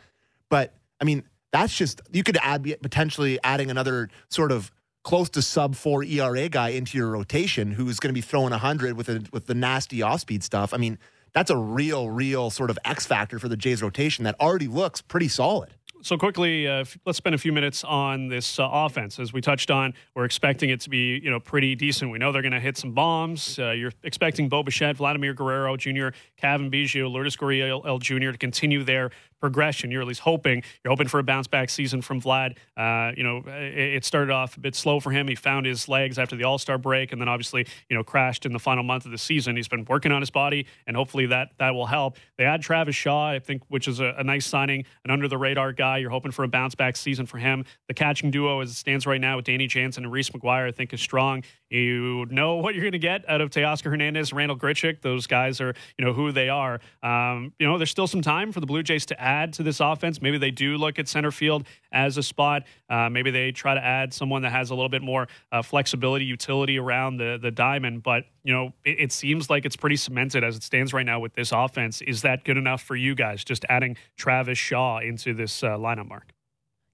But 0.49 0.75
I 1.01 1.05
mean, 1.05 1.25
that's 1.53 1.77
just 1.77 2.01
you 2.11 2.23
could 2.23 2.39
add 2.43 2.65
potentially 2.83 3.39
adding 3.45 3.71
another 3.71 4.09
sort 4.29 4.53
of 4.53 4.71
close 5.05 5.31
to 5.31 5.43
sub 5.43 5.75
four 5.75 6.03
ERA 6.03 6.49
guy 6.49 6.71
into 6.71 6.99
your 6.99 7.09
rotation 7.09 7.73
who's 7.73 7.99
going 8.01 8.11
to 8.11 8.15
be 8.15 8.21
throwing 8.21 8.53
hundred 8.53 8.97
with 8.97 9.09
a, 9.09 9.25
with 9.33 9.47
the 9.47 9.55
nasty 9.55 10.03
off 10.03 10.21
speed 10.21 10.43
stuff. 10.43 10.75
I 10.75 10.77
mean, 10.77 10.99
that's 11.33 11.51
a 11.51 11.57
real, 11.57 12.11
real 12.11 12.51
sort 12.51 12.71
of 12.71 12.79
X 12.85 13.07
factor 13.07 13.39
for 13.39 13.49
the 13.49 13.57
Jays 13.57 13.83
rotation 13.83 14.25
that 14.25 14.39
already 14.41 14.69
looks 14.69 15.01
pretty 15.01 15.29
solid. 15.29 15.71
So 16.01 16.17
quickly, 16.17 16.69
uh, 16.69 16.85
let's 17.07 17.19
spend 17.19 17.35
a 17.35 17.39
few 17.39 17.53
minutes 17.53 17.83
on 17.83 18.29
this 18.29 18.61
uh, 18.61 18.69
offense. 18.71 19.19
As 19.19 19.33
we 19.33 19.41
touched 19.41 19.69
on, 19.71 19.95
we're 20.15 20.25
expecting 20.25 20.71
it 20.71 20.81
to 20.83 20.91
be, 20.91 21.21
you 21.23 21.29
know, 21.29 21.41
pretty 21.41 21.75
decent. 21.75 22.13
We 22.13 22.19
know 22.19 22.31
they're 22.31 22.43
going 22.43 22.53
to 22.53 22.61
hit 22.61 22.77
some 22.77 22.93
bombs. 22.93 23.59
Uh, 23.59 23.73
you're 23.73 23.91
expecting 24.05 24.49
Bo 24.49 24.63
Bichette, 24.63 24.97
Vladimir 24.97 25.35
Guerrero 25.35 25.77
Jr., 25.77 26.09
Cavan 26.37 26.71
Biggio, 26.71 27.11
Lourdes 27.11 27.37
Gurriel 27.37 28.01
Jr. 28.01 28.31
to 28.31 28.39
continue 28.39 28.85
their 28.85 29.11
progression. 29.41 29.91
You're 29.91 30.03
at 30.03 30.09
least 30.09 30.21
hoping. 30.21 30.63
You're 30.85 30.91
hoping 30.91 31.09
for 31.09 31.21
a 31.21 31.23
bounce 31.23 31.47
back 31.47 31.71
season 31.71 32.03
from 32.03 32.21
Vlad. 32.21 32.57
Uh, 32.77 33.13
you 33.17 33.23
know, 33.23 33.43
it, 33.47 33.97
it 33.97 34.05
started 34.05 34.33
off 34.33 34.57
a 34.57 34.61
bit 34.61 34.75
slow 34.75 35.01
for 35.01 35.11
him. 35.11 35.29
He 35.29 35.35
found 35.35 35.67
his 35.67 35.89
legs 35.89 36.19
after 36.19 36.37
the 36.37 36.45
All 36.45 36.59
Star 36.59 36.79
break, 36.79 37.13
and 37.13 37.21
then 37.21 37.29
obviously, 37.29 37.67
you 37.89 37.97
know, 37.97 38.05
crashed 38.05 38.47
in 38.47 38.53
the 38.53 38.59
final 38.59 38.83
month 38.83 39.05
of 39.05 39.11
the 39.11 39.19
season. 39.19 39.57
He's 39.57 39.69
been 39.69 39.85
working 39.85 40.13
on 40.13 40.21
his 40.21 40.31
body, 40.31 40.67
and 40.87 40.97
hopefully 40.97 41.27
that 41.27 41.51
that 41.59 41.75
will 41.75 41.87
help. 41.87 42.17
They 42.37 42.45
add 42.45 42.63
Travis 42.63 42.97
Shaw, 42.97 43.31
I 43.31 43.39
think, 43.39 43.63
which 43.69 43.89
is 43.89 44.01
a, 44.01 44.15
a 44.19 44.25
nice 44.25 44.47
signing, 44.47 44.85
an 45.05 45.11
under 45.11 45.29
the 45.29 45.39
radar 45.39 45.73
guy. 45.73 45.99
You're 45.99 46.11
hoping 46.11 46.33
for 46.33 46.45
a 46.45 46.49
bounce 46.49 46.75
back 46.75 46.97
season 46.97 47.27
for 47.27 47.39
him. 47.39 47.65
The 47.89 47.95
catching 47.95 48.31
duo 48.31 48.61
as 48.61 48.71
it 48.71 48.75
stands 48.75 49.07
right 49.07 49.21
now 49.21 49.37
with 49.37 49.45
Danny 49.45 49.67
Jansen 49.67 50.05
and 50.05 50.13
Reese 50.13 50.31
McGuire, 50.31 50.67
I 50.67 50.73
think, 50.73 50.93
is 50.93 51.01
strong. 51.01 51.43
You 51.71 52.27
know 52.31 52.57
what 52.57 52.75
you're 52.75 52.83
going 52.83 52.93
to 52.93 52.99
get 52.99 53.29
out 53.29 53.41
of 53.41 53.51
Teoscar 53.51 53.91
Hernandez, 53.91 54.33
Randal 54.33 54.57
Grichuk. 54.57 55.03
Those 55.03 55.27
guys 55.27 55.61
are, 55.61 55.75
you 55.99 56.05
know, 56.05 56.13
who 56.13 56.33
they 56.33 56.49
are. 56.49 56.81
Um, 57.03 57.53
you 57.59 57.67
know, 57.67 57.77
there's 57.77 57.91
still 57.91 58.07
some 58.07 58.23
time 58.23 58.53
for 58.53 58.61
the 58.61 58.67
Blue 58.67 58.83
Jays 58.83 59.05
to 59.07 59.21
add 59.29 59.53
to 59.53 59.63
this 59.63 59.81
offense. 59.81 60.23
Maybe 60.23 60.39
they 60.39 60.51
do 60.51 60.79
look 60.79 60.99
at 60.99 61.07
center 61.07 61.31
field 61.31 61.67
as 61.93 62.17
a 62.17 62.23
spot. 62.23 62.63
Uh, 62.89 63.11
maybe 63.11 63.31
they 63.31 63.53
try 63.53 63.75
to 63.75 63.85
add 63.85 64.15
someone 64.15 64.43
that 64.43 64.53
has 64.53 64.71
a 64.71 64.75
little 64.75 64.89
bit 64.89 65.03
more 65.03 65.29
uh, 65.53 65.61
flexibility, 65.61 66.25
utility 66.25 66.79
around 66.79 67.19
the 67.19 67.39
the 67.41 67.51
diamond. 67.51 68.03
But 68.03 68.25
you 68.43 68.55
know, 68.55 68.73
it, 68.85 69.01
it 69.01 69.13
seems 69.13 69.51
like 69.51 69.67
it's 69.67 69.77
pretty 69.77 69.97
cemented 69.97 70.43
as 70.43 70.57
it 70.57 70.63
stands 70.63 70.93
right 70.95 71.05
now 71.07 71.21
with 71.21 71.35
this 71.35 71.53
offense. 71.53 72.01
Is 72.01 72.23
that 72.23 72.45
good 72.45 72.57
enough 72.57 72.83
for 72.83 72.97
you 72.97 73.15
guys? 73.15 73.45
Just 73.45 73.65
adding 73.69 73.97
Travis 74.17 74.59
Shaw 74.59 74.99
into 74.99 75.35
this 75.35 75.63
uh, 75.63 75.77
lineup, 75.77 76.09
Mark. 76.09 76.33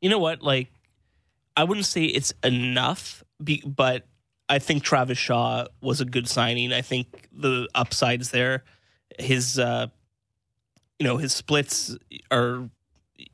You 0.01 0.11
know 0.11 0.19
what? 0.19 0.43
Like, 0.43 0.73
I 1.57 1.65
wouldn't 1.65 1.87
say 1.87 2.05
it's 2.05 2.35
enough, 2.43 3.23
but 3.65 4.07
I 4.49 4.59
think 4.59 4.83
Travis 4.83 5.19
Shaw 5.19 5.67
was 5.81 6.01
a 6.01 6.05
good 6.05 6.29
signing. 6.29 6.73
I 6.73 6.83
think 6.83 7.29
the 7.33 7.69
upsides 7.75 8.31
there. 8.31 8.65
His, 9.19 9.59
uh, 9.59 9.87
you 10.99 11.07
know, 11.07 11.17
his 11.17 11.33
splits 11.33 11.97
are 12.31 12.69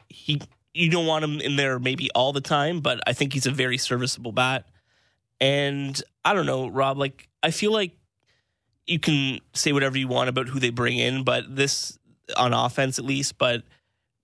he. 0.08 0.40
You 0.72 0.88
don't 0.88 1.06
want 1.06 1.24
him 1.24 1.40
in 1.40 1.56
there 1.56 1.78
maybe 1.78 2.10
all 2.12 2.32
the 2.32 2.40
time, 2.40 2.80
but 2.80 3.00
I 3.06 3.12
think 3.12 3.32
he's 3.32 3.46
a 3.46 3.50
very 3.50 3.76
serviceable 3.76 4.32
bat. 4.32 4.66
And 5.40 6.00
I 6.24 6.32
don't 6.32 6.46
know, 6.46 6.68
Rob. 6.68 6.96
Like, 6.96 7.28
I 7.42 7.50
feel 7.50 7.72
like 7.72 7.92
you 8.86 8.98
can 8.98 9.40
say 9.52 9.72
whatever 9.72 9.98
you 9.98 10.06
want 10.06 10.28
about 10.28 10.48
who 10.48 10.60
they 10.60 10.70
bring 10.70 10.98
in, 10.98 11.24
but 11.24 11.56
this 11.56 11.98
on 12.36 12.52
offense 12.52 12.98
at 12.98 13.04
least, 13.04 13.38
but 13.38 13.62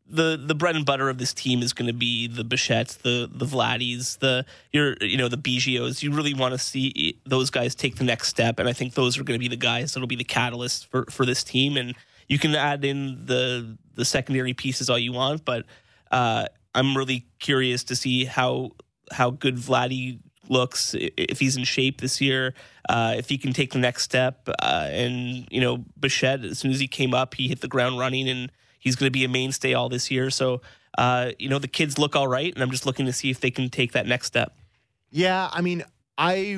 the 0.09 0.41
the 0.43 0.55
bread 0.55 0.77
and 0.77 0.87
butter 0.87 1.09
of 1.09 1.19
this 1.19 1.35
team 1.35 1.63
is 1.63 1.73
going 1.73 1.89
to 1.89 1.93
be 1.93 2.29
the 2.29 2.45
Bichettes, 2.45 2.99
the 2.99 3.29
the 3.33 3.45
Vladdies, 3.45 4.19
the 4.19 4.45
your 4.73 4.97
you 5.01 5.17
know 5.17 5.29
the 5.29 5.37
Biggios. 5.37 6.03
You 6.03 6.13
really 6.13 6.35
want 6.35 6.53
to 6.53 6.59
see 6.59 7.19
those 7.27 7.51
guys 7.51 7.75
take 7.75 7.97
the 7.97 8.05
next 8.05 8.29
step, 8.29 8.59
and 8.59 8.69
I 8.69 8.73
think 8.73 8.95
those 8.95 9.19
are 9.19 9.25
going 9.25 9.39
to 9.39 9.43
be 9.43 9.49
the 9.49 9.57
guys 9.57 9.95
that'll 9.95 10.07
be 10.07 10.17
the 10.17 10.25
catalyst 10.25 10.87
for 10.87 11.07
for 11.11 11.27
this 11.27 11.43
team. 11.43 11.77
And 11.77 11.95
you 12.29 12.39
can 12.39 12.55
add 12.55 12.85
in 12.85 13.27
the 13.27 13.77
the 13.95 14.05
secondary 14.05 14.55
pieces 14.55 14.91
all 14.91 14.99
you 14.99 15.13
want, 15.13 15.45
but 15.45 15.65
uh, 16.11 16.47
I'm 16.75 16.97
really 16.97 17.27
curious 17.39 17.85
to 17.85 17.97
see 17.97 18.25
how 18.25 18.73
how 19.13 19.31
good 19.31 19.57
Vladdy 19.57 20.21
looks 20.49 20.95
if 20.95 21.41
he's 21.41 21.57
in 21.57 21.65
shape 21.65 22.01
this 22.01 22.21
year, 22.21 22.55
uh, 22.89 23.15
if 23.17 23.29
he 23.29 23.39
can 23.39 23.53
take 23.53 23.73
the 23.73 23.79
next 23.79 24.03
step. 24.03 24.49
Uh, 24.63 24.89
and 24.91 25.47
you 25.51 25.61
know, 25.61 25.85
Bichette, 25.99 26.45
as 26.45 26.59
soon 26.59 26.71
as 26.71 26.81
he 26.81 26.89
came 26.89 27.15
up, 27.15 27.35
he 27.35 27.49
hit 27.49 27.61
the 27.61 27.69
ground 27.69 27.99
running 27.99 28.29
and 28.29 28.51
he's 28.79 28.97
going 28.97 29.09
to 29.09 29.13
be 29.13 29.25
a 29.25 29.29
mainstay 29.29 29.75
all 29.75 29.89
this 29.89 30.11
year. 30.11 30.31
So, 30.31 30.63
uh, 30.99 31.33
you 31.39 31.49
know, 31.49 31.59
the 31.59 31.69
kids 31.69 31.99
look 31.99 32.17
all 32.17 32.29
right, 32.29 32.53
and 32.55 32.63
I'm 32.63 32.71
just 32.71 32.87
looking 32.87 33.07
to 33.07 33.13
see 33.13 33.31
if 33.31 33.41
they 33.41 33.51
can 33.51 33.69
take 33.69 33.93
that 33.93 34.07
next 34.07 34.27
step. 34.27 34.57
Yeah, 35.11 35.49
I 35.53 35.61
mean, 35.61 35.85
I, 36.19 36.57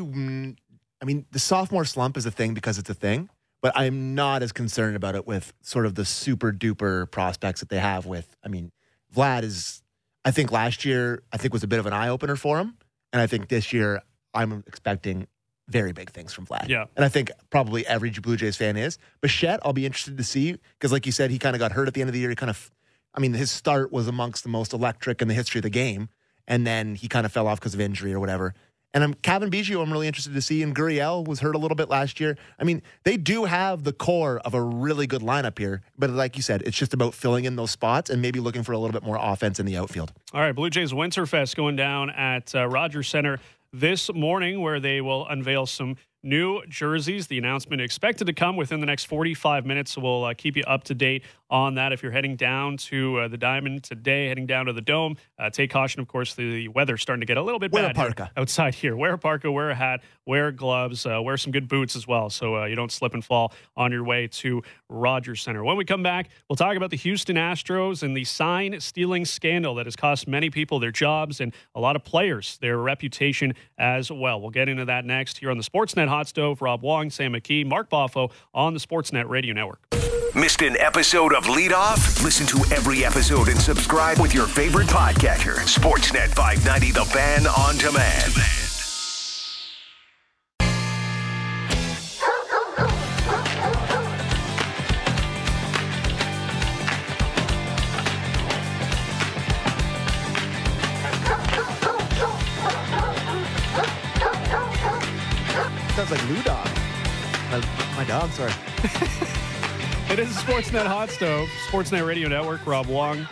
I 1.01 1.05
mean, 1.05 1.27
the 1.31 1.39
sophomore 1.39 1.85
slump 1.85 2.17
is 2.17 2.27
a 2.27 2.31
thing 2.31 2.55
because 2.55 2.79
it's 2.79 2.91
a 2.91 2.95
thing, 2.95 3.29
but 3.61 3.73
I'm 3.77 4.15
not 4.15 4.43
as 4.43 4.53
concerned 4.53 4.97
about 4.97 5.15
it 5.15 5.27
with 5.27 5.53
sort 5.61 5.87
of 5.87 5.95
the 5.95 6.05
super 6.05 6.53
duper 6.53 7.11
prospects 7.11 7.61
that 7.61 7.69
they 7.69 7.79
have. 7.79 8.07
With, 8.07 8.37
I 8.45 8.49
mean, 8.49 8.73
Vlad 9.15 9.43
is, 9.43 9.83
I 10.25 10.31
think 10.31 10.53
last 10.53 10.85
year, 10.85 11.23
I 11.33 11.37
think 11.37 11.53
was 11.53 11.63
a 11.63 11.69
bit 11.69 11.79
of 11.79 11.87
an 11.87 11.93
eye 11.93 12.09
opener 12.09 12.37
for 12.37 12.59
him, 12.59 12.77
and 13.13 13.23
I 13.23 13.27
think 13.27 13.49
this 13.49 13.73
year, 13.73 14.03
I'm 14.35 14.63
expecting 14.67 15.27
very 15.69 15.93
big 15.93 16.11
things 16.11 16.33
from 16.33 16.47
Vlad. 16.47 16.69
Yeah. 16.69 16.87
And 16.97 17.05
I 17.05 17.09
think 17.09 17.31
probably 17.51 17.87
every 17.87 18.11
Blue 18.11 18.37
Jays 18.37 18.57
fan 18.57 18.77
is. 18.77 18.99
Bichette, 19.21 19.61
I'll 19.63 19.73
be 19.73 19.87
interested 19.87 20.17
to 20.17 20.25
see 20.25 20.53
because, 20.79 20.93
like 20.93 21.07
you 21.07 21.13
said, 21.13 21.31
he 21.31 21.39
kind 21.39 21.55
of 21.55 21.61
got 21.61 21.73
hurt 21.73 21.89
at 21.89 21.95
the 21.95 22.01
end 22.01 22.09
of 22.09 22.15
the 22.15 22.21
year. 22.21 22.31
He 22.31 22.37
kind 22.37 22.51
of, 22.51 22.71
I 23.15 23.21
mean, 23.21 23.35
his 23.35 23.51
start 23.51 23.93
was 23.93 24.09
amongst 24.09 24.45
the 24.45 24.49
most 24.49 24.73
electric 24.73 25.21
in 25.21 25.29
the 25.29 25.35
history 25.35 25.59
of 25.59 25.65
the 25.65 25.71
game. 25.71 26.09
And 26.47 26.67
then 26.67 26.95
he 26.95 27.09
kind 27.09 27.27
of 27.27 27.33
fell 27.33 27.47
off 27.47 27.61
because 27.61 27.75
of 27.75 27.81
injury 27.81 28.15
or 28.15 28.21
whatever. 28.21 28.55
And 28.99 29.05
I'm 29.05 29.15
Cavan 29.15 29.49
Biggio, 29.49 29.81
I'm 29.81 29.93
really 29.93 30.09
interested 30.09 30.35
to 30.35 30.43
see. 30.43 30.61
And 30.61 30.75
Gurriel 30.75 31.25
was 31.25 31.39
hurt 31.39 31.55
a 31.55 31.59
little 31.59 31.77
bit 31.77 31.89
last 31.89 32.19
year. 32.19 32.37
I 32.59 32.65
mean, 32.65 32.83
they 33.05 33.17
do 33.17 33.45
have 33.45 33.85
the 33.85 33.93
core 33.93 34.41
of 34.45 34.55
a 34.55 34.61
really 34.61 35.07
good 35.07 35.23
lineup 35.23 35.57
here. 35.57 35.83
But 35.97 36.11
like 36.11 36.35
you 36.35 36.43
said, 36.43 36.63
it's 36.63 36.77
just 36.77 36.93
about 36.93 37.15
filling 37.15 37.45
in 37.45 37.55
those 37.55 37.71
spots 37.71 38.11
and 38.11 38.21
maybe 38.21 38.41
looking 38.41 38.65
for 38.65 38.73
a 38.73 38.79
little 38.79 38.93
bit 38.93 39.05
more 39.05 39.17
offense 39.17 39.61
in 39.61 39.67
the 39.67 39.77
outfield. 39.77 40.13
All 40.35 40.41
right, 40.41 40.51
Blue 40.51 40.69
Jays 40.69 40.93
Winterfest 40.93 41.55
going 41.55 41.77
down 41.77 42.11
at 42.11 42.53
uh, 42.57 42.67
Rogers 42.67 43.09
Center 43.09 43.39
this 43.73 44.13
morning, 44.13 44.63
where 44.63 44.81
they 44.81 45.01
will 45.01 45.29
unveil 45.29 45.67
some 45.67 45.95
new 46.25 46.67
jerseys. 46.67 47.29
The 47.29 47.39
announcement 47.39 47.81
expected 47.81 48.27
to 48.27 48.33
come 48.33 48.57
within 48.57 48.81
the 48.81 48.87
next 48.87 49.05
45 49.05 49.65
minutes, 49.65 49.93
so 49.93 50.01
we'll 50.01 50.25
uh, 50.25 50.35
keep 50.35 50.57
you 50.57 50.65
up 50.67 50.83
to 50.85 50.95
date 50.95 51.23
on 51.51 51.75
that. 51.77 51.93
If 51.93 52.03
you're 52.03 52.13
heading 52.13 52.37
down 52.37 52.77
to 52.79 53.19
uh, 53.21 53.29
the 53.29 53.39
Diamond 53.39 53.85
today, 53.85 54.29
heading 54.29 54.47
down 54.47 54.67
to 54.67 54.73
the 54.73 54.81
Dome, 54.81 55.17
uh, 55.39 55.51
take 55.51 55.71
caution. 55.71 56.01
Of 56.01 56.09
course, 56.09 56.35
the 56.35 56.69
weather's 56.69 57.03
starting 57.03 57.21
to 57.21 57.27
get 57.27 57.37
a 57.37 57.43
little 57.43 57.59
bit 57.59 57.73
Wear 57.73 57.85
a 57.85 57.87
bad 57.89 57.97
here 57.97 58.07
parka. 58.07 58.31
outside 58.37 58.75
here. 58.75 58.97
Wear 58.97 59.15
a 59.15 59.19
parka, 59.19 59.51
wear 59.51 59.71
a 59.71 59.75
hat, 59.75 60.03
wear 60.27 60.53
gloves, 60.53 61.07
uh, 61.07 61.21
wear 61.23 61.37
some 61.37 61.53
good 61.53 61.69
boots 61.69 61.97
as 61.97 62.07
well, 62.07 62.31
so 62.31 62.57
uh, 62.57 62.65
you 62.67 62.77
don't 62.77 62.93
slip 62.93 63.15
and 63.15 63.25
fall 63.25 63.53
on 63.77 63.93
your 63.93 64.05
way 64.05 64.27
to 64.29 64.63
Rogers 64.89 65.43
Center. 65.43 65.65
When 65.65 65.77
we 65.77 65.85
come 65.85 66.03
back, 66.03 66.29
we'll 66.49 66.57
talk 66.57 66.77
about 66.77 66.91
the 66.91 66.97
Houston 66.97 67.37
Astros 67.37 68.03
and 68.03 68.17
the 68.17 68.25
sign 68.25 68.81
stealing 68.81 69.25
scandal 69.25 69.75
that 69.77 69.87
has 69.87 69.97
cost 69.97 70.29
many 70.29 70.51
people 70.51 70.79
their 70.79 70.91
jobs 70.93 71.41
and 71.41 71.55
a 71.75 71.81
lot 71.81 71.97
of 71.97 72.05
players 72.05 72.59
their 72.61 72.77
reputation 72.79 73.55
as 73.79 74.11
well. 74.11 74.41
We'll 74.41 74.51
get 74.51 74.69
into 74.69 74.85
that 74.87 75.05
next 75.05 75.39
here 75.39 75.51
on 75.51 75.57
the 75.57 75.65
Sportsnet 75.65 76.09
Hot 76.09 76.27
Stove. 76.29 76.61
Rob 76.61 76.83
Wong, 76.83 77.11
Sam 77.11 77.33
McKee, 77.33 77.65
Mark 77.67 77.89
Boffo 77.91 78.31
on 78.53 78.75
the 78.75 78.81
Sportsnet 78.81 79.29
Radio 79.29 79.55
Network. 79.55 79.81
Missed 80.39 80.63
an 80.63 80.77
episode 80.79 81.35
of 81.35 81.49
Lead 81.49 81.73
Off? 81.73 82.23
Listen 82.23 82.47
to 82.47 82.59
every 82.73 83.05
episode 83.05 83.49
and 83.49 83.61
subscribe 83.61 84.21
with 84.21 84.33
your 84.33 84.47
favorite 84.47 84.87
podcatcher. 84.87 85.57
Sportsnet 85.67 86.29
590 86.29 86.93
The 86.93 87.05
Fan 87.07 87.45
on 87.49 87.77
demand. 87.77 88.33
Sounds 105.97 106.11
like 106.13 106.29
Lou 106.29 106.43
Dog. 106.45 106.69
My, 107.51 107.57
uh, 107.57 107.63
my 107.97 108.05
dog, 108.05 108.31
sorry. 108.31 108.53
It 110.11 110.19
is 110.19 110.29
Sportsnet 110.37 110.87
Hot 110.87 111.11
Stove, 111.11 111.49
Sportsnet 111.71 112.07
Radio 112.07 112.29
Network. 112.29 112.67
Rob 112.67 112.87
Wong, 112.87 113.27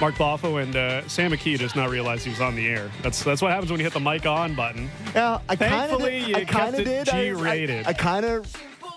Mark 0.00 0.14
Boffo, 0.14 0.62
and 0.62 0.74
uh, 0.74 1.06
Sam 1.06 1.30
McKee 1.32 1.58
does 1.58 1.76
not 1.76 1.90
realize 1.90 2.24
he 2.24 2.30
was 2.30 2.40
on 2.40 2.56
the 2.56 2.66
air. 2.66 2.90
That's 3.02 3.22
that's 3.22 3.42
what 3.42 3.50
happens 3.52 3.70
when 3.70 3.78
you 3.78 3.84
hit 3.84 3.92
the 3.92 4.00
mic 4.00 4.24
on 4.24 4.54
button. 4.54 4.88
Yeah, 5.14 5.40
I 5.48 5.56
kind 5.56 5.92
of 5.92 6.00
did. 6.00 6.28
you 6.28 6.34
I 6.36 6.44
kind 6.44 6.74
of 6.74 6.84
did. 6.84 7.08
I- 7.10 7.18
I- 7.18 7.24
G-rated. 7.24 7.86
I, 7.86 7.92
kind 7.92 8.24
of 8.24 8.50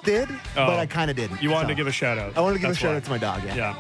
did, 0.06 0.30
but 0.56 0.80
I 0.80 0.86
kind 0.86 1.12
of 1.12 1.18
didn't. 1.18 1.44
You 1.44 1.50
wanted 1.52 1.66
So, 1.66 1.70
to 1.70 1.76
give 1.76 1.88
a 1.88 1.92
shout 1.92 2.18
out. 2.18 2.38
I 2.38 2.42
wanted 2.42 2.56
to 2.56 2.60
give 2.62 2.70
That's 2.70 2.78
a 2.78 2.82
shout 2.82 2.92
why. 2.92 2.96
out 2.98 3.04
to 3.04 3.10
my 3.10 3.18
dog. 3.18 3.44
Yeah. 3.46 3.76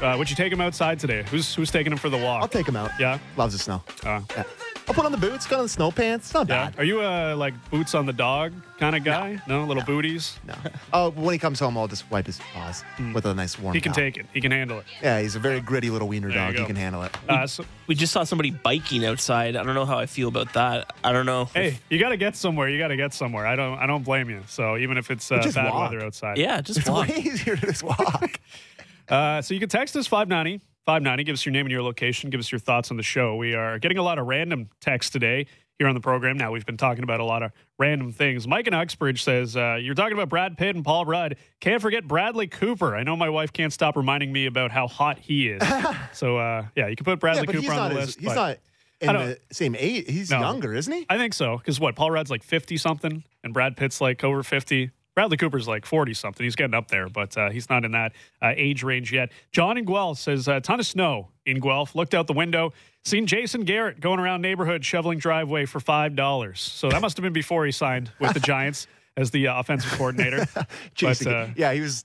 Yeah. 0.00 0.14
Uh, 0.14 0.16
would 0.18 0.30
you 0.30 0.34
take 0.36 0.52
him 0.52 0.60
outside 0.62 0.98
today? 0.98 1.24
Who's 1.30 1.54
who's 1.54 1.70
taking 1.70 1.92
him 1.92 1.98
for 1.98 2.08
the 2.08 2.18
walk? 2.18 2.40
I'll 2.42 2.48
take 2.48 2.66
him 2.66 2.76
out. 2.76 2.90
Yeah. 2.98 3.18
Loves 3.36 3.52
the 3.52 3.58
snow. 3.58 3.82
Uh, 4.04 4.22
Yeah. 4.34 4.44
I'll 4.88 4.94
put 4.94 5.04
on 5.04 5.12
the 5.12 5.18
boots, 5.18 5.46
got 5.46 5.58
on 5.60 5.64
the 5.64 5.68
snow 5.68 5.90
pants. 5.92 6.26
It's 6.26 6.34
not 6.34 6.48
yeah. 6.48 6.70
bad. 6.70 6.78
Are 6.78 6.84
you 6.84 7.00
a 7.02 7.34
like 7.34 7.54
boots 7.70 7.94
on 7.94 8.04
the 8.04 8.12
dog 8.12 8.52
kind 8.78 8.96
of 8.96 9.04
guy? 9.04 9.40
No, 9.46 9.64
little 9.64 9.84
booties. 9.84 10.38
No. 10.46 10.54
Oh, 10.92 11.10
when 11.12 11.32
he 11.32 11.38
comes 11.38 11.60
home, 11.60 11.78
I'll 11.78 11.86
just 11.88 12.10
wipe 12.10 12.26
his 12.26 12.40
paws 12.52 12.82
with 13.14 13.24
a 13.24 13.32
nice 13.34 13.58
warm. 13.58 13.74
He 13.74 13.80
can 13.80 13.92
towel. 13.92 14.04
take 14.04 14.16
it. 14.16 14.26
He 14.34 14.40
can 14.40 14.50
handle 14.50 14.80
it. 14.80 14.84
Yeah, 15.00 15.20
he's 15.20 15.36
a 15.36 15.38
very 15.38 15.60
gritty 15.60 15.88
little 15.88 16.08
wiener 16.08 16.28
There 16.28 16.36
dog. 16.38 16.56
He 16.56 16.64
can 16.64 16.76
handle 16.76 17.02
it. 17.04 17.16
Uh, 17.28 17.46
so, 17.46 17.64
We 17.86 17.94
just 17.94 18.12
saw 18.12 18.24
somebody 18.24 18.50
biking 18.50 19.04
outside. 19.04 19.54
I 19.56 19.62
don't 19.62 19.74
know 19.74 19.86
how 19.86 19.98
I 19.98 20.06
feel 20.06 20.28
about 20.28 20.52
that. 20.54 20.92
I 21.04 21.12
don't 21.12 21.26
know. 21.26 21.44
hey, 21.54 21.78
you 21.88 21.98
got 21.98 22.08
to 22.10 22.16
get 22.16 22.34
somewhere. 22.34 22.68
You 22.68 22.78
got 22.78 22.88
to 22.88 22.96
get 22.96 23.14
somewhere. 23.14 23.46
I 23.46 23.54
don't. 23.56 23.78
I 23.78 23.86
don't 23.86 24.04
blame 24.04 24.28
you. 24.28 24.42
So 24.48 24.76
even 24.76 24.98
if 24.98 25.10
it's 25.10 25.30
uh, 25.30 25.38
bad 25.54 25.72
walk. 25.72 25.92
weather 25.92 26.04
outside. 26.04 26.38
Yeah, 26.38 26.60
just 26.60 26.80
It's 26.80 26.88
walk. 26.88 27.08
way 27.08 27.16
easier 27.24 27.56
to 27.56 27.66
just 27.66 27.82
walk. 27.82 28.40
Uh, 29.08 29.42
so 29.42 29.52
you 29.52 29.60
can 29.60 29.68
text 29.68 29.94
us 29.96 30.06
590 30.06 30.64
590. 30.86 31.24
Give 31.24 31.34
us 31.34 31.46
your 31.46 31.52
name 31.52 31.66
and 31.66 31.70
your 31.70 31.82
location. 31.82 32.30
Give 32.30 32.40
us 32.40 32.50
your 32.50 32.58
thoughts 32.58 32.90
on 32.90 32.96
the 32.96 33.02
show. 33.02 33.36
We 33.36 33.54
are 33.54 33.78
getting 33.78 33.98
a 33.98 34.02
lot 34.02 34.18
of 34.18 34.26
random 34.26 34.68
texts 34.80 35.12
today 35.12 35.46
here 35.78 35.86
on 35.86 35.94
the 35.94 36.00
program. 36.00 36.36
Now, 36.36 36.50
we've 36.50 36.66
been 36.66 36.76
talking 36.76 37.04
about 37.04 37.20
a 37.20 37.24
lot 37.24 37.42
of 37.42 37.52
random 37.78 38.12
things. 38.12 38.48
Mike 38.48 38.66
in 38.66 38.74
Uxbridge 38.74 39.22
says, 39.22 39.56
uh, 39.56 39.78
You're 39.80 39.94
talking 39.94 40.14
about 40.14 40.28
Brad 40.28 40.58
Pitt 40.58 40.74
and 40.74 40.84
Paul 40.84 41.04
Rudd. 41.04 41.36
Can't 41.60 41.80
forget 41.80 42.06
Bradley 42.08 42.48
Cooper. 42.48 42.96
I 42.96 43.04
know 43.04 43.16
my 43.16 43.28
wife 43.30 43.52
can't 43.52 43.72
stop 43.72 43.96
reminding 43.96 44.32
me 44.32 44.46
about 44.46 44.70
how 44.72 44.88
hot 44.88 45.18
he 45.18 45.48
is. 45.50 45.62
so, 46.12 46.36
uh, 46.38 46.66
yeah, 46.74 46.88
you 46.88 46.96
can 46.96 47.04
put 47.04 47.20
Bradley 47.20 47.44
yeah, 47.46 47.60
Cooper 47.60 47.72
on 47.72 47.94
the 47.94 48.00
As, 48.00 48.06
list. 48.06 48.20
he's 48.20 48.34
not 48.34 48.58
in 49.00 49.14
the 49.14 49.38
same 49.52 49.76
age. 49.78 50.04
He's 50.08 50.30
No. 50.30 50.40
younger, 50.40 50.74
isn't 50.74 50.92
he? 50.92 51.06
I 51.08 51.16
think 51.16 51.34
so. 51.34 51.58
Because 51.58 51.78
what? 51.78 51.94
Paul 51.94 52.10
Rudd's 52.10 52.30
like 52.30 52.42
50 52.42 52.76
something, 52.76 53.22
and 53.44 53.54
Brad 53.54 53.76
Pitt's 53.76 54.00
like 54.00 54.24
over 54.24 54.42
50. 54.42 54.90
Bradley 55.14 55.36
Cooper's 55.36 55.68
like 55.68 55.84
40 55.84 56.14
something. 56.14 56.44
He's 56.44 56.56
getting 56.56 56.74
up 56.74 56.88
there, 56.88 57.08
but 57.08 57.36
uh, 57.36 57.50
he's 57.50 57.68
not 57.68 57.84
in 57.84 57.92
that 57.92 58.12
uh, 58.40 58.52
age 58.56 58.82
range 58.82 59.12
yet. 59.12 59.30
John 59.50 59.76
in 59.76 59.84
Guelph 59.84 60.18
says 60.18 60.48
a 60.48 60.60
ton 60.60 60.80
of 60.80 60.86
snow 60.86 61.28
in 61.44 61.60
Guelph. 61.60 61.94
Looked 61.94 62.14
out 62.14 62.26
the 62.26 62.32
window, 62.32 62.72
seen 63.04 63.26
Jason 63.26 63.62
Garrett 63.62 64.00
going 64.00 64.20
around 64.20 64.40
neighborhood 64.40 64.84
shoveling 64.84 65.18
driveway 65.18 65.66
for 65.66 65.80
$5. 65.80 66.56
So 66.56 66.88
that 66.88 67.02
must 67.02 67.16
have 67.16 67.22
been 67.22 67.32
before 67.32 67.66
he 67.66 67.72
signed 67.72 68.10
with 68.20 68.32
the 68.32 68.40
Giants 68.52 68.86
as 69.16 69.30
the 69.30 69.48
uh, 69.48 69.60
offensive 69.60 69.92
coordinator. 69.92 70.46
Jason, 70.94 71.32
uh, 71.32 71.50
yeah, 71.56 71.72
he 71.72 71.80
was. 71.80 72.04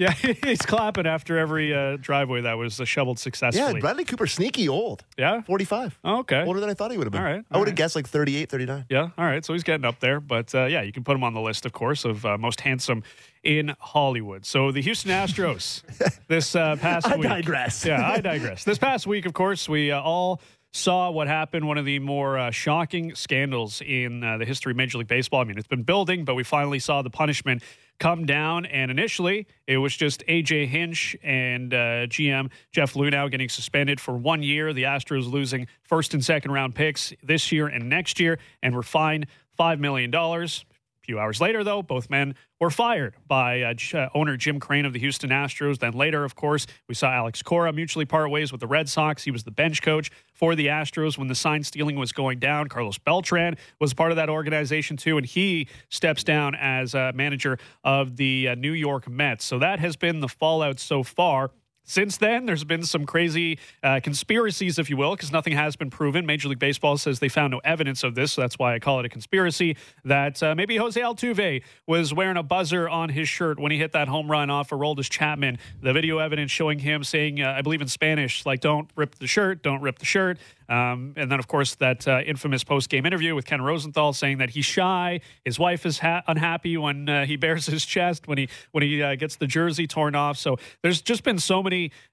yeah, 0.12 0.12
he's 0.12 0.62
clapping 0.62 1.06
after 1.06 1.38
every 1.38 1.74
uh, 1.74 1.98
driveway 2.00 2.40
that 2.40 2.54
was 2.54 2.80
uh, 2.80 2.86
shoveled 2.86 3.18
Yeah, 3.18 3.22
successfully. 3.22 3.80
Bradley 3.82 4.06
Cooper, 4.06 4.26
sneaky 4.26 4.66
old. 4.66 5.04
Yeah? 5.18 5.42
45. 5.42 5.98
Oh, 6.02 6.20
okay. 6.20 6.42
Older 6.42 6.58
than 6.58 6.70
I 6.70 6.74
thought 6.74 6.90
he 6.90 6.96
would 6.96 7.04
have 7.06 7.12
been. 7.12 7.20
All 7.20 7.26
right, 7.26 7.44
I 7.50 7.54
all 7.54 7.60
would 7.60 7.68
have 7.68 7.72
right. 7.72 7.76
guessed 7.76 7.96
like 7.96 8.08
38, 8.08 8.48
39. 8.48 8.86
Yeah, 8.88 9.10
all 9.18 9.26
right. 9.26 9.44
So 9.44 9.52
he's 9.52 9.62
getting 9.62 9.84
up 9.84 10.00
there, 10.00 10.18
but 10.18 10.54
uh, 10.54 10.64
yeah, 10.64 10.80
you 10.80 10.90
can 10.90 11.04
put 11.04 11.14
him 11.14 11.22
on 11.22 11.34
the 11.34 11.40
list, 11.42 11.66
of 11.66 11.72
course, 11.72 12.06
of 12.06 12.24
uh, 12.24 12.38
most 12.38 12.62
handsome 12.62 13.02
in 13.42 13.74
Hollywood. 13.78 14.46
So 14.46 14.72
the 14.72 14.80
Houston 14.80 15.10
Astros 15.10 15.82
this 16.28 16.56
uh, 16.56 16.76
past 16.76 17.06
I 17.06 17.16
week. 17.16 17.26
I 17.26 17.40
digress. 17.42 17.84
Yeah, 17.84 18.10
I 18.10 18.22
digress. 18.22 18.64
this 18.64 18.78
past 18.78 19.06
week, 19.06 19.26
of 19.26 19.34
course, 19.34 19.68
we 19.68 19.90
uh, 19.90 20.00
all 20.00 20.40
saw 20.72 21.10
what 21.10 21.26
happened. 21.26 21.68
One 21.68 21.76
of 21.76 21.84
the 21.84 21.98
more 21.98 22.38
uh, 22.38 22.50
shocking 22.50 23.14
scandals 23.14 23.82
in 23.82 24.24
uh, 24.24 24.38
the 24.38 24.46
history 24.46 24.70
of 24.70 24.76
Major 24.76 24.96
League 24.96 25.08
Baseball. 25.08 25.40
I 25.40 25.44
mean, 25.44 25.58
it's 25.58 25.68
been 25.68 25.82
building, 25.82 26.24
but 26.24 26.36
we 26.36 26.44
finally 26.44 26.78
saw 26.78 27.02
the 27.02 27.10
punishment 27.10 27.62
come 28.00 28.26
down. 28.26 28.66
And 28.66 28.90
initially, 28.90 29.46
it 29.68 29.76
was 29.76 29.96
just 29.96 30.24
AJ 30.26 30.66
Hinch 30.66 31.14
and 31.22 31.72
uh, 31.72 32.06
GM 32.08 32.50
Jeff 32.72 32.94
Luhnow 32.94 33.30
getting 33.30 33.48
suspended 33.48 34.00
for 34.00 34.16
one 34.16 34.42
year. 34.42 34.72
The 34.72 34.82
Astros 34.84 35.30
losing 35.30 35.68
first 35.84 36.14
and 36.14 36.24
second 36.24 36.50
round 36.50 36.74
picks 36.74 37.12
this 37.22 37.52
year 37.52 37.68
and 37.68 37.88
next 37.88 38.18
year, 38.18 38.40
and 38.62 38.74
were 38.74 38.82
fined 38.82 39.26
$5 39.58 39.78
million. 39.78 40.10
A 41.02 41.06
few 41.06 41.18
hours 41.18 41.40
later, 41.40 41.64
though, 41.64 41.82
both 41.82 42.10
men 42.10 42.34
were 42.60 42.68
fired 42.68 43.14
by 43.26 43.62
uh, 43.62 43.74
uh, 43.94 44.08
owner 44.14 44.36
Jim 44.36 44.60
Crane 44.60 44.84
of 44.84 44.92
the 44.92 44.98
Houston 44.98 45.30
Astros. 45.30 45.78
Then 45.78 45.92
later, 45.92 46.24
of 46.24 46.34
course, 46.34 46.66
we 46.88 46.94
saw 46.94 47.10
Alex 47.10 47.42
Cora 47.42 47.72
mutually 47.72 48.04
part 48.04 48.30
ways 48.30 48.52
with 48.52 48.60
the 48.60 48.66
Red 48.66 48.86
Sox. 48.86 49.24
He 49.24 49.30
was 49.30 49.44
the 49.44 49.50
bench 49.50 49.80
coach 49.80 50.10
for 50.34 50.54
the 50.54 50.66
Astros 50.66 51.16
when 51.16 51.28
the 51.28 51.34
sign 51.34 51.64
stealing 51.64 51.96
was 51.96 52.12
going 52.12 52.38
down. 52.38 52.68
Carlos 52.68 52.98
Beltran 52.98 53.56
was 53.80 53.94
part 53.94 54.12
of 54.12 54.16
that 54.16 54.28
organization 54.28 54.98
too, 54.98 55.16
and 55.16 55.24
he 55.24 55.68
steps 55.88 56.22
down 56.22 56.54
as 56.54 56.94
uh, 56.94 57.12
manager 57.14 57.58
of 57.82 58.16
the 58.16 58.48
uh, 58.48 58.54
New 58.54 58.72
York 58.72 59.08
Mets. 59.08 59.46
So 59.46 59.58
that 59.58 59.80
has 59.80 59.96
been 59.96 60.20
the 60.20 60.28
fallout 60.28 60.78
so 60.78 61.02
far. 61.02 61.50
Since 61.84 62.18
then, 62.18 62.46
there's 62.46 62.62
been 62.62 62.84
some 62.84 63.04
crazy 63.04 63.58
uh, 63.82 64.00
conspiracies, 64.02 64.78
if 64.78 64.88
you 64.88 64.96
will, 64.96 65.16
because 65.16 65.32
nothing 65.32 65.54
has 65.54 65.74
been 65.74 65.90
proven. 65.90 66.24
Major 66.24 66.48
League 66.48 66.58
Baseball 66.58 66.96
says 66.96 67.18
they 67.18 67.28
found 67.28 67.50
no 67.50 67.60
evidence 67.64 68.04
of 68.04 68.14
this, 68.14 68.32
so 68.32 68.42
that's 68.42 68.58
why 68.58 68.74
I 68.74 68.78
call 68.78 69.00
it 69.00 69.06
a 69.06 69.08
conspiracy. 69.08 69.76
That 70.04 70.40
uh, 70.42 70.54
maybe 70.54 70.76
Jose 70.76 71.00
Altuve 71.00 71.62
was 71.86 72.14
wearing 72.14 72.36
a 72.36 72.42
buzzer 72.42 72.88
on 72.88 73.08
his 73.08 73.28
shirt 73.28 73.58
when 73.58 73.72
he 73.72 73.78
hit 73.78 73.92
that 73.92 74.06
home 74.06 74.30
run 74.30 74.50
off 74.50 74.70
Aroldis 74.70 75.10
Chapman. 75.10 75.58
The 75.82 75.92
video 75.92 76.18
evidence 76.18 76.50
showing 76.50 76.78
him 76.78 77.02
saying, 77.02 77.42
uh, 77.42 77.54
I 77.56 77.62
believe 77.62 77.80
in 77.80 77.88
Spanish, 77.88 78.46
like, 78.46 78.60
don't 78.60 78.88
rip 78.94 79.16
the 79.16 79.26
shirt, 79.26 79.62
don't 79.62 79.82
rip 79.82 79.98
the 79.98 80.04
shirt. 80.04 80.38
Um, 80.68 81.14
and 81.16 81.28
then, 81.30 81.40
of 81.40 81.48
course, 81.48 81.74
that 81.76 82.06
uh, 82.06 82.20
infamous 82.24 82.62
post 82.62 82.88
game 82.88 83.04
interview 83.04 83.34
with 83.34 83.44
Ken 83.44 83.60
Rosenthal 83.60 84.12
saying 84.12 84.38
that 84.38 84.50
he's 84.50 84.64
shy. 84.64 85.20
His 85.44 85.58
wife 85.58 85.84
is 85.84 85.98
ha- 85.98 86.22
unhappy 86.28 86.76
when 86.76 87.08
uh, 87.08 87.26
he 87.26 87.34
bears 87.40 87.66
his 87.66 87.84
chest, 87.84 88.28
when 88.28 88.38
he 88.38 88.48
when 88.70 88.84
he 88.84 89.02
uh, 89.02 89.16
gets 89.16 89.34
the 89.34 89.48
jersey 89.48 89.88
torn 89.88 90.14
off. 90.14 90.38
So 90.38 90.58
there's 90.82 91.02
just 91.02 91.24
been 91.24 91.40
so 91.40 91.60
many 91.60 91.69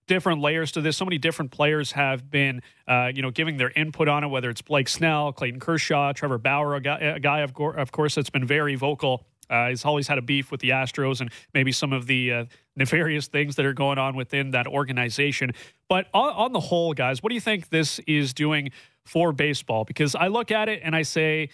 different 0.08 0.42
layers 0.42 0.72
to 0.74 0.82
this. 0.82 0.98
So 0.98 1.06
many 1.06 1.18
different 1.18 1.52
players 1.52 1.92
have 1.94 2.30
been, 2.30 2.62
uh, 2.88 3.12
you 3.14 3.22
know, 3.22 3.32
giving 3.32 3.58
their 3.58 3.72
input 3.72 4.08
on 4.08 4.24
it. 4.24 4.28
Whether 4.28 4.50
it's 4.50 4.62
Blake 4.62 4.90
Snell, 4.90 5.34
Clayton 5.34 5.60
Kershaw, 5.60 6.14
Trevor 6.14 6.38
Bauer, 6.38 6.76
a 6.76 6.82
guy, 6.82 6.98
a 7.00 7.20
guy 7.20 7.40
of, 7.40 7.54
cour- 7.54 7.74
of 7.74 7.92
course 7.92 8.16
that's 8.16 8.30
been 8.30 8.46
very 8.46 8.76
vocal. 8.76 9.26
Uh, 9.50 9.70
he's 9.70 9.86
always 9.86 10.08
had 10.08 10.18
a 10.18 10.22
beef 10.22 10.52
with 10.52 10.60
the 10.60 10.72
Astros 10.72 11.22
and 11.22 11.32
maybe 11.54 11.72
some 11.72 11.94
of 11.94 12.06
the 12.06 12.34
uh, 12.34 12.46
nefarious 12.76 13.28
things 13.28 13.56
that 13.56 13.66
are 13.66 13.74
going 13.74 13.98
on 13.98 14.16
within 14.16 14.52
that 14.52 14.68
organization. 14.68 15.52
But 15.88 16.08
on, 16.14 16.34
on 16.34 16.54
the 16.54 16.60
whole, 16.60 16.94
guys, 16.94 17.24
what 17.24 17.30
do 17.30 17.36
you 17.36 17.42
think 17.42 17.70
this 17.70 18.00
is 18.00 18.34
doing 18.34 18.72
for 19.06 19.32
baseball? 19.32 19.86
Because 19.86 20.16
I 20.16 20.28
look 20.28 20.52
at 20.52 20.68
it 20.68 20.82
and 20.84 20.96
I 20.96 21.04
say, 21.04 21.50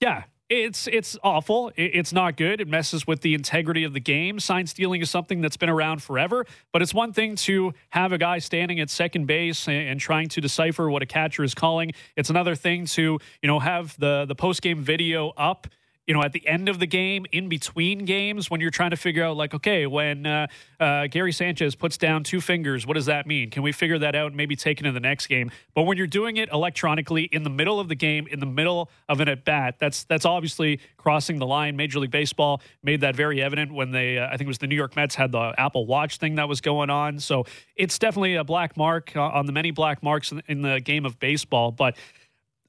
yeah, 0.00 0.24
It's 0.50 0.88
it's 0.88 1.16
awful. 1.22 1.70
It's 1.76 2.12
not 2.12 2.36
good. 2.36 2.60
It 2.60 2.66
messes 2.66 3.06
with 3.06 3.20
the 3.20 3.34
integrity 3.34 3.84
of 3.84 3.92
the 3.92 4.00
game. 4.00 4.40
Sign 4.40 4.66
stealing 4.66 5.00
is 5.00 5.08
something 5.08 5.40
that's 5.40 5.56
been 5.56 5.70
around 5.70 6.02
forever, 6.02 6.44
but 6.72 6.82
it's 6.82 6.92
one 6.92 7.12
thing 7.12 7.36
to 7.36 7.72
have 7.90 8.10
a 8.10 8.18
guy 8.18 8.40
standing 8.40 8.80
at 8.80 8.90
second 8.90 9.26
base 9.26 9.68
and, 9.68 10.00
trying 10.00 10.28
to 10.30 10.40
decipher 10.40 10.90
what 10.90 11.02
a 11.02 11.06
catcher 11.06 11.44
is 11.44 11.54
calling. 11.54 11.92
It's 12.16 12.30
another 12.30 12.56
thing 12.56 12.86
to 12.86 13.20
you 13.42 13.46
know 13.46 13.60
have 13.60 13.96
the 14.00 14.24
the 14.26 14.34
post 14.34 14.60
game 14.60 14.82
video 14.82 15.28
up 15.36 15.68
you 16.10 16.14
know, 16.14 16.24
at 16.24 16.32
the 16.32 16.44
end 16.44 16.68
of 16.68 16.80
the 16.80 16.88
game, 16.88 17.24
in 17.30 17.48
between 17.48 18.04
games, 18.04 18.50
when 18.50 18.60
you're 18.60 18.72
trying 18.72 18.90
to 18.90 18.96
figure 18.96 19.22
out, 19.22 19.36
like, 19.36 19.54
okay, 19.54 19.86
when 19.86 20.26
uh, 20.26 20.48
uh, 20.80 21.06
Gary 21.06 21.30
Sanchez 21.30 21.76
puts 21.76 21.96
down 21.96 22.24
two 22.24 22.40
fingers, 22.40 22.84
what 22.84 22.94
does 22.94 23.06
that 23.06 23.28
mean? 23.28 23.48
Can 23.48 23.62
we 23.62 23.70
figure 23.70 23.96
that 23.96 24.16
out 24.16 24.26
and 24.26 24.36
maybe 24.36 24.56
take 24.56 24.80
it 24.80 24.86
in 24.86 24.92
the 24.92 24.98
next 24.98 25.28
game? 25.28 25.52
But 25.72 25.84
when 25.84 25.96
you're 25.96 26.08
doing 26.08 26.36
it 26.36 26.48
electronically 26.52 27.28
in 27.30 27.44
the 27.44 27.48
middle 27.48 27.78
of 27.78 27.86
the 27.86 27.94
game, 27.94 28.26
in 28.26 28.40
the 28.40 28.46
middle 28.46 28.90
of 29.08 29.20
an 29.20 29.28
at 29.28 29.44
bat, 29.44 29.76
that's 29.78 30.02
that's 30.02 30.24
obviously 30.24 30.80
crossing 30.96 31.38
the 31.38 31.46
line. 31.46 31.76
Major 31.76 32.00
League 32.00 32.10
Baseball 32.10 32.60
made 32.82 33.02
that 33.02 33.14
very 33.14 33.40
evident 33.40 33.72
when 33.72 33.92
they, 33.92 34.18
uh, 34.18 34.26
I 34.26 34.30
think 34.30 34.42
it 34.42 34.48
was 34.48 34.58
the 34.58 34.66
New 34.66 34.74
York 34.74 34.96
Mets 34.96 35.14
had 35.14 35.30
the 35.30 35.54
Apple 35.58 35.86
Watch 35.86 36.16
thing 36.16 36.34
that 36.34 36.48
was 36.48 36.60
going 36.60 36.90
on. 36.90 37.20
So 37.20 37.44
it's 37.76 38.00
definitely 38.00 38.34
a 38.34 38.42
black 38.42 38.76
mark 38.76 39.12
uh, 39.14 39.22
on 39.22 39.46
the 39.46 39.52
many 39.52 39.70
black 39.70 40.02
marks 40.02 40.32
in, 40.32 40.42
in 40.48 40.62
the 40.62 40.80
game 40.80 41.06
of 41.06 41.20
baseball, 41.20 41.70
but. 41.70 41.96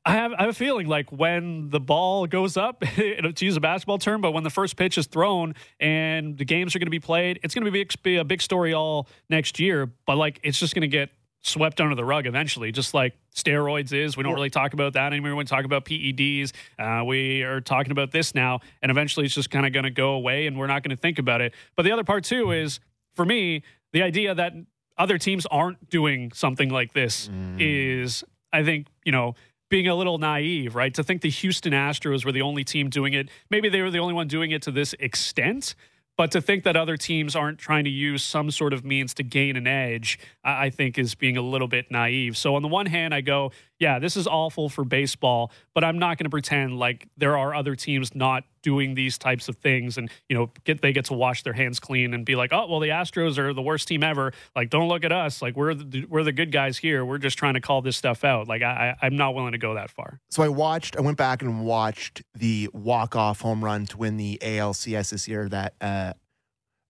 I 0.03 0.13
have, 0.13 0.33
I 0.33 0.41
have 0.41 0.49
a 0.49 0.53
feeling 0.53 0.87
like 0.87 1.11
when 1.11 1.69
the 1.69 1.79
ball 1.79 2.25
goes 2.25 2.57
up, 2.57 2.79
to 2.95 3.33
use 3.39 3.55
a 3.55 3.59
basketball 3.59 3.99
term, 3.99 4.21
but 4.21 4.31
when 4.31 4.43
the 4.43 4.49
first 4.49 4.75
pitch 4.75 4.97
is 4.97 5.05
thrown 5.05 5.53
and 5.79 6.37
the 6.37 6.45
games 6.45 6.75
are 6.75 6.79
going 6.79 6.87
to 6.87 6.91
be 6.91 6.99
played, 6.99 7.39
it's 7.43 7.53
going 7.53 7.65
to 7.65 7.71
be, 7.71 7.87
be 8.01 8.17
a 8.17 8.23
big 8.23 8.41
story 8.41 8.73
all 8.73 9.07
next 9.29 9.59
year. 9.59 9.91
But 10.07 10.17
like, 10.17 10.39
it's 10.43 10.59
just 10.59 10.73
going 10.73 10.81
to 10.81 10.87
get 10.87 11.11
swept 11.43 11.79
under 11.81 11.93
the 11.93 12.05
rug 12.05 12.25
eventually, 12.25 12.71
just 12.71 12.93
like 12.95 13.13
steroids 13.35 13.93
is. 13.93 14.17
We 14.17 14.23
don't 14.23 14.33
really 14.33 14.49
talk 14.49 14.73
about 14.73 14.93
that 14.93 15.13
anymore. 15.13 15.35
We 15.35 15.43
talk 15.43 15.65
about 15.65 15.85
PEDs. 15.85 16.51
Uh, 16.79 17.03
we 17.05 17.43
are 17.43 17.61
talking 17.61 17.91
about 17.91 18.11
this 18.11 18.33
now, 18.33 18.59
and 18.81 18.89
eventually 18.89 19.27
it's 19.27 19.35
just 19.35 19.51
kind 19.51 19.67
of 19.67 19.73
going 19.73 19.83
to 19.83 19.91
go 19.91 20.11
away, 20.13 20.47
and 20.47 20.57
we're 20.57 20.67
not 20.67 20.83
going 20.83 20.95
to 20.95 21.01
think 21.01 21.19
about 21.19 21.41
it. 21.41 21.53
But 21.75 21.83
the 21.83 21.91
other 21.91 22.03
part 22.03 22.23
too 22.23 22.51
is, 22.51 22.79
for 23.15 23.25
me, 23.25 23.63
the 23.93 24.01
idea 24.01 24.33
that 24.33 24.53
other 24.97 25.17
teams 25.17 25.45
aren't 25.47 25.89
doing 25.89 26.31
something 26.33 26.69
like 26.69 26.93
this 26.93 27.29
is, 27.59 28.23
I 28.51 28.63
think, 28.63 28.87
you 29.05 29.11
know 29.11 29.35
being 29.71 29.87
a 29.87 29.95
little 29.95 30.19
naive, 30.19 30.75
right? 30.75 30.93
To 30.93 31.03
think 31.03 31.21
the 31.21 31.29
Houston 31.29 31.73
Astros 31.73 32.23
were 32.23 32.31
the 32.31 32.43
only 32.43 32.63
team 32.63 32.89
doing 32.89 33.13
it. 33.13 33.29
Maybe 33.49 33.69
they 33.69 33.81
were 33.81 33.89
the 33.89 33.99
only 33.99 34.13
one 34.13 34.27
doing 34.27 34.51
it 34.51 34.61
to 34.63 34.71
this 34.71 34.93
extent, 34.99 35.73
but 36.17 36.29
to 36.31 36.41
think 36.41 36.65
that 36.65 36.75
other 36.75 36.97
teams 36.97 37.35
aren't 37.35 37.57
trying 37.57 37.85
to 37.85 37.89
use 37.89 38.21
some 38.21 38.51
sort 38.51 38.73
of 38.73 38.85
means 38.85 39.13
to 39.15 39.23
gain 39.23 39.55
an 39.55 39.65
edge, 39.65 40.19
I 40.43 40.69
think 40.69 40.99
is 40.99 41.15
being 41.15 41.37
a 41.37 41.41
little 41.41 41.69
bit 41.69 41.89
naive. 41.89 42.37
So 42.37 42.53
on 42.55 42.61
the 42.61 42.67
one 42.67 42.85
hand, 42.85 43.15
I 43.15 43.21
go, 43.21 43.53
yeah, 43.81 43.97
this 43.97 44.15
is 44.15 44.27
awful 44.27 44.69
for 44.69 44.85
baseball, 44.85 45.51
but 45.73 45.83
I'm 45.83 45.97
not 45.97 46.19
going 46.19 46.25
to 46.25 46.29
pretend 46.29 46.77
like 46.77 47.07
there 47.17 47.35
are 47.35 47.55
other 47.55 47.75
teams 47.75 48.13
not 48.13 48.43
doing 48.61 48.93
these 48.93 49.17
types 49.17 49.49
of 49.49 49.55
things 49.55 49.97
and 49.97 50.11
you 50.29 50.37
know 50.37 50.51
get 50.65 50.83
they 50.83 50.93
get 50.93 51.05
to 51.05 51.15
wash 51.15 51.41
their 51.41 51.53
hands 51.53 51.79
clean 51.79 52.13
and 52.13 52.23
be 52.27 52.35
like 52.35 52.53
oh 52.53 52.67
well 52.67 52.79
the 52.79 52.89
astros 52.89 53.39
are 53.39 53.55
the 53.55 53.61
worst 53.61 53.87
team 53.87 54.03
ever 54.03 54.33
like 54.55 54.69
don't 54.69 54.87
look 54.87 55.03
at 55.03 55.11
us 55.11 55.41
like 55.41 55.55
we're 55.55 55.73
the, 55.73 56.05
we're 56.05 56.21
the 56.23 56.31
good 56.31 56.51
guys 56.51 56.77
here 56.77 57.03
we're 57.03 57.17
just 57.17 57.39
trying 57.39 57.55
to 57.55 57.59
call 57.59 57.81
this 57.81 57.97
stuff 57.97 58.23
out 58.23 58.47
like 58.47 58.61
I, 58.61 58.95
i'm 59.01 59.15
not 59.15 59.33
willing 59.33 59.53
to 59.53 59.57
go 59.57 59.73
that 59.73 59.89
far 59.89 60.19
So 60.29 60.43
I 60.43 60.49
watched. 60.49 60.95
I 60.95 61.01
went 61.01 61.17
back 61.17 61.41
and 61.41 61.65
watched 61.65 62.21
the 62.35 62.69
walk 62.71 63.15
off 63.15 63.41
home 63.41 63.63
run 63.63 63.87
to 63.87 63.97
win 63.97 64.17
the 64.17 64.37
ALCS 64.43 65.09
this 65.09 65.27
year 65.27 65.49
that 65.49 65.73
uh, 65.81 66.13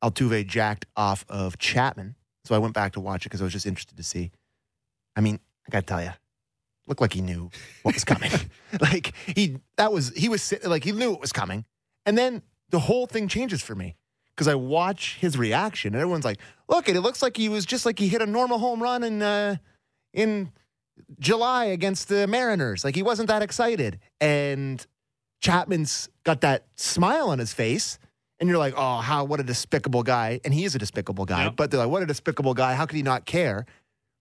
Altuve 0.03 0.45
jacked 0.45 0.87
off 0.97 1.23
of 1.29 1.57
Chapman. 1.57 2.15
So 2.43 2.53
I 2.53 2.57
went 2.57 2.73
back 2.73 2.93
to 2.93 2.99
watch 2.99 3.25
it 3.25 3.29
because 3.29 3.41
I 3.41 3.45
was 3.45 3.53
just 3.53 3.65
interested 3.65 3.95
to 3.95 4.03
see. 4.03 4.31
I 5.15 5.21
mean, 5.21 5.39
I 5.67 5.71
gotta 5.71 5.85
tell 5.85 6.01
you, 6.01 6.11
looked 6.87 7.01
like 7.01 7.13
he 7.13 7.21
knew 7.21 7.49
what 7.83 7.93
was 7.93 8.03
coming. 8.03 8.31
like 8.81 9.13
he 9.25 9.57
that 9.77 9.91
was 9.91 10.09
he 10.09 10.29
was 10.29 10.53
like 10.63 10.83
he 10.83 10.91
knew 10.91 11.13
it 11.13 11.21
was 11.21 11.31
coming, 11.31 11.65
and 12.05 12.17
then 12.17 12.41
the 12.69 12.79
whole 12.79 13.05
thing 13.07 13.27
changes 13.27 13.61
for 13.61 13.75
me 13.75 13.95
because 14.35 14.47
I 14.47 14.55
watch 14.55 15.17
his 15.19 15.37
reaction 15.37 15.93
and 15.93 16.01
everyone's 16.01 16.25
like, 16.25 16.39
"Look, 16.67 16.89
it, 16.89 16.95
it 16.95 17.01
looks 17.01 17.21
like 17.21 17.37
he 17.37 17.49
was 17.49 17.65
just 17.65 17.85
like 17.85 17.99
he 17.99 18.07
hit 18.07 18.21
a 18.21 18.25
normal 18.25 18.59
home 18.59 18.81
run 18.81 19.03
in 19.03 19.21
uh, 19.21 19.57
in 20.13 20.51
July 21.19 21.65
against 21.65 22.09
the 22.09 22.27
Mariners. 22.27 22.83
Like 22.83 22.95
he 22.95 23.03
wasn't 23.03 23.27
that 23.29 23.41
excited. 23.41 23.99
And 24.19 24.85
Chapman's 25.41 26.09
got 26.23 26.41
that 26.41 26.65
smile 26.75 27.29
on 27.29 27.39
his 27.39 27.53
face. 27.53 27.99
And 28.39 28.49
you're 28.49 28.57
like, 28.57 28.73
oh, 28.75 28.97
how, 28.97 29.23
what 29.23 29.39
a 29.39 29.43
despicable 29.43 30.01
guy. 30.01 30.39
And 30.43 30.53
he 30.53 30.63
is 30.65 30.73
a 30.73 30.79
despicable 30.79 31.25
guy. 31.25 31.45
Yep. 31.45 31.55
But 31.55 31.69
they're 31.69 31.79
like, 31.79 31.89
what 31.89 32.01
a 32.01 32.07
despicable 32.07 32.55
guy. 32.55 32.73
How 32.73 32.85
could 32.87 32.95
he 32.95 33.03
not 33.03 33.25
care? 33.25 33.65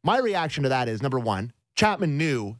My 0.05 0.19
reaction 0.19 0.63
to 0.65 0.69
that 0.69 0.89
is 0.89 1.01
number 1.01 1.19
one, 1.19 1.53
Chapman 1.81 2.19
knew 2.19 2.59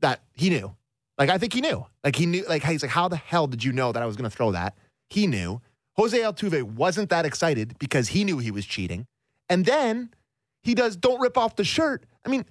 that 0.00 0.20
he 0.34 0.50
knew. 0.50 0.76
Like, 1.16 1.30
I 1.30 1.38
think 1.38 1.54
he 1.54 1.62
knew. 1.62 1.86
Like, 2.04 2.14
he 2.14 2.26
knew, 2.26 2.44
like, 2.46 2.62
he's 2.62 2.82
like, 2.82 2.90
how 2.90 3.08
the 3.08 3.16
hell 3.16 3.46
did 3.46 3.64
you 3.64 3.72
know 3.72 3.92
that 3.92 4.02
I 4.02 4.04
was 4.04 4.14
going 4.14 4.28
to 4.28 4.36
throw 4.36 4.52
that? 4.52 4.76
He 5.08 5.26
knew. 5.26 5.62
Jose 5.94 6.18
Altuve 6.18 6.62
wasn't 6.62 7.08
that 7.08 7.24
excited 7.24 7.78
because 7.78 8.08
he 8.08 8.24
knew 8.24 8.36
he 8.36 8.50
was 8.50 8.66
cheating. 8.66 9.06
And 9.48 9.64
then 9.64 10.10
he 10.62 10.74
does, 10.74 10.96
don't 10.96 11.18
rip 11.18 11.38
off 11.38 11.56
the 11.56 11.64
shirt. 11.64 12.04
I 12.26 12.28
mean, 12.28 12.44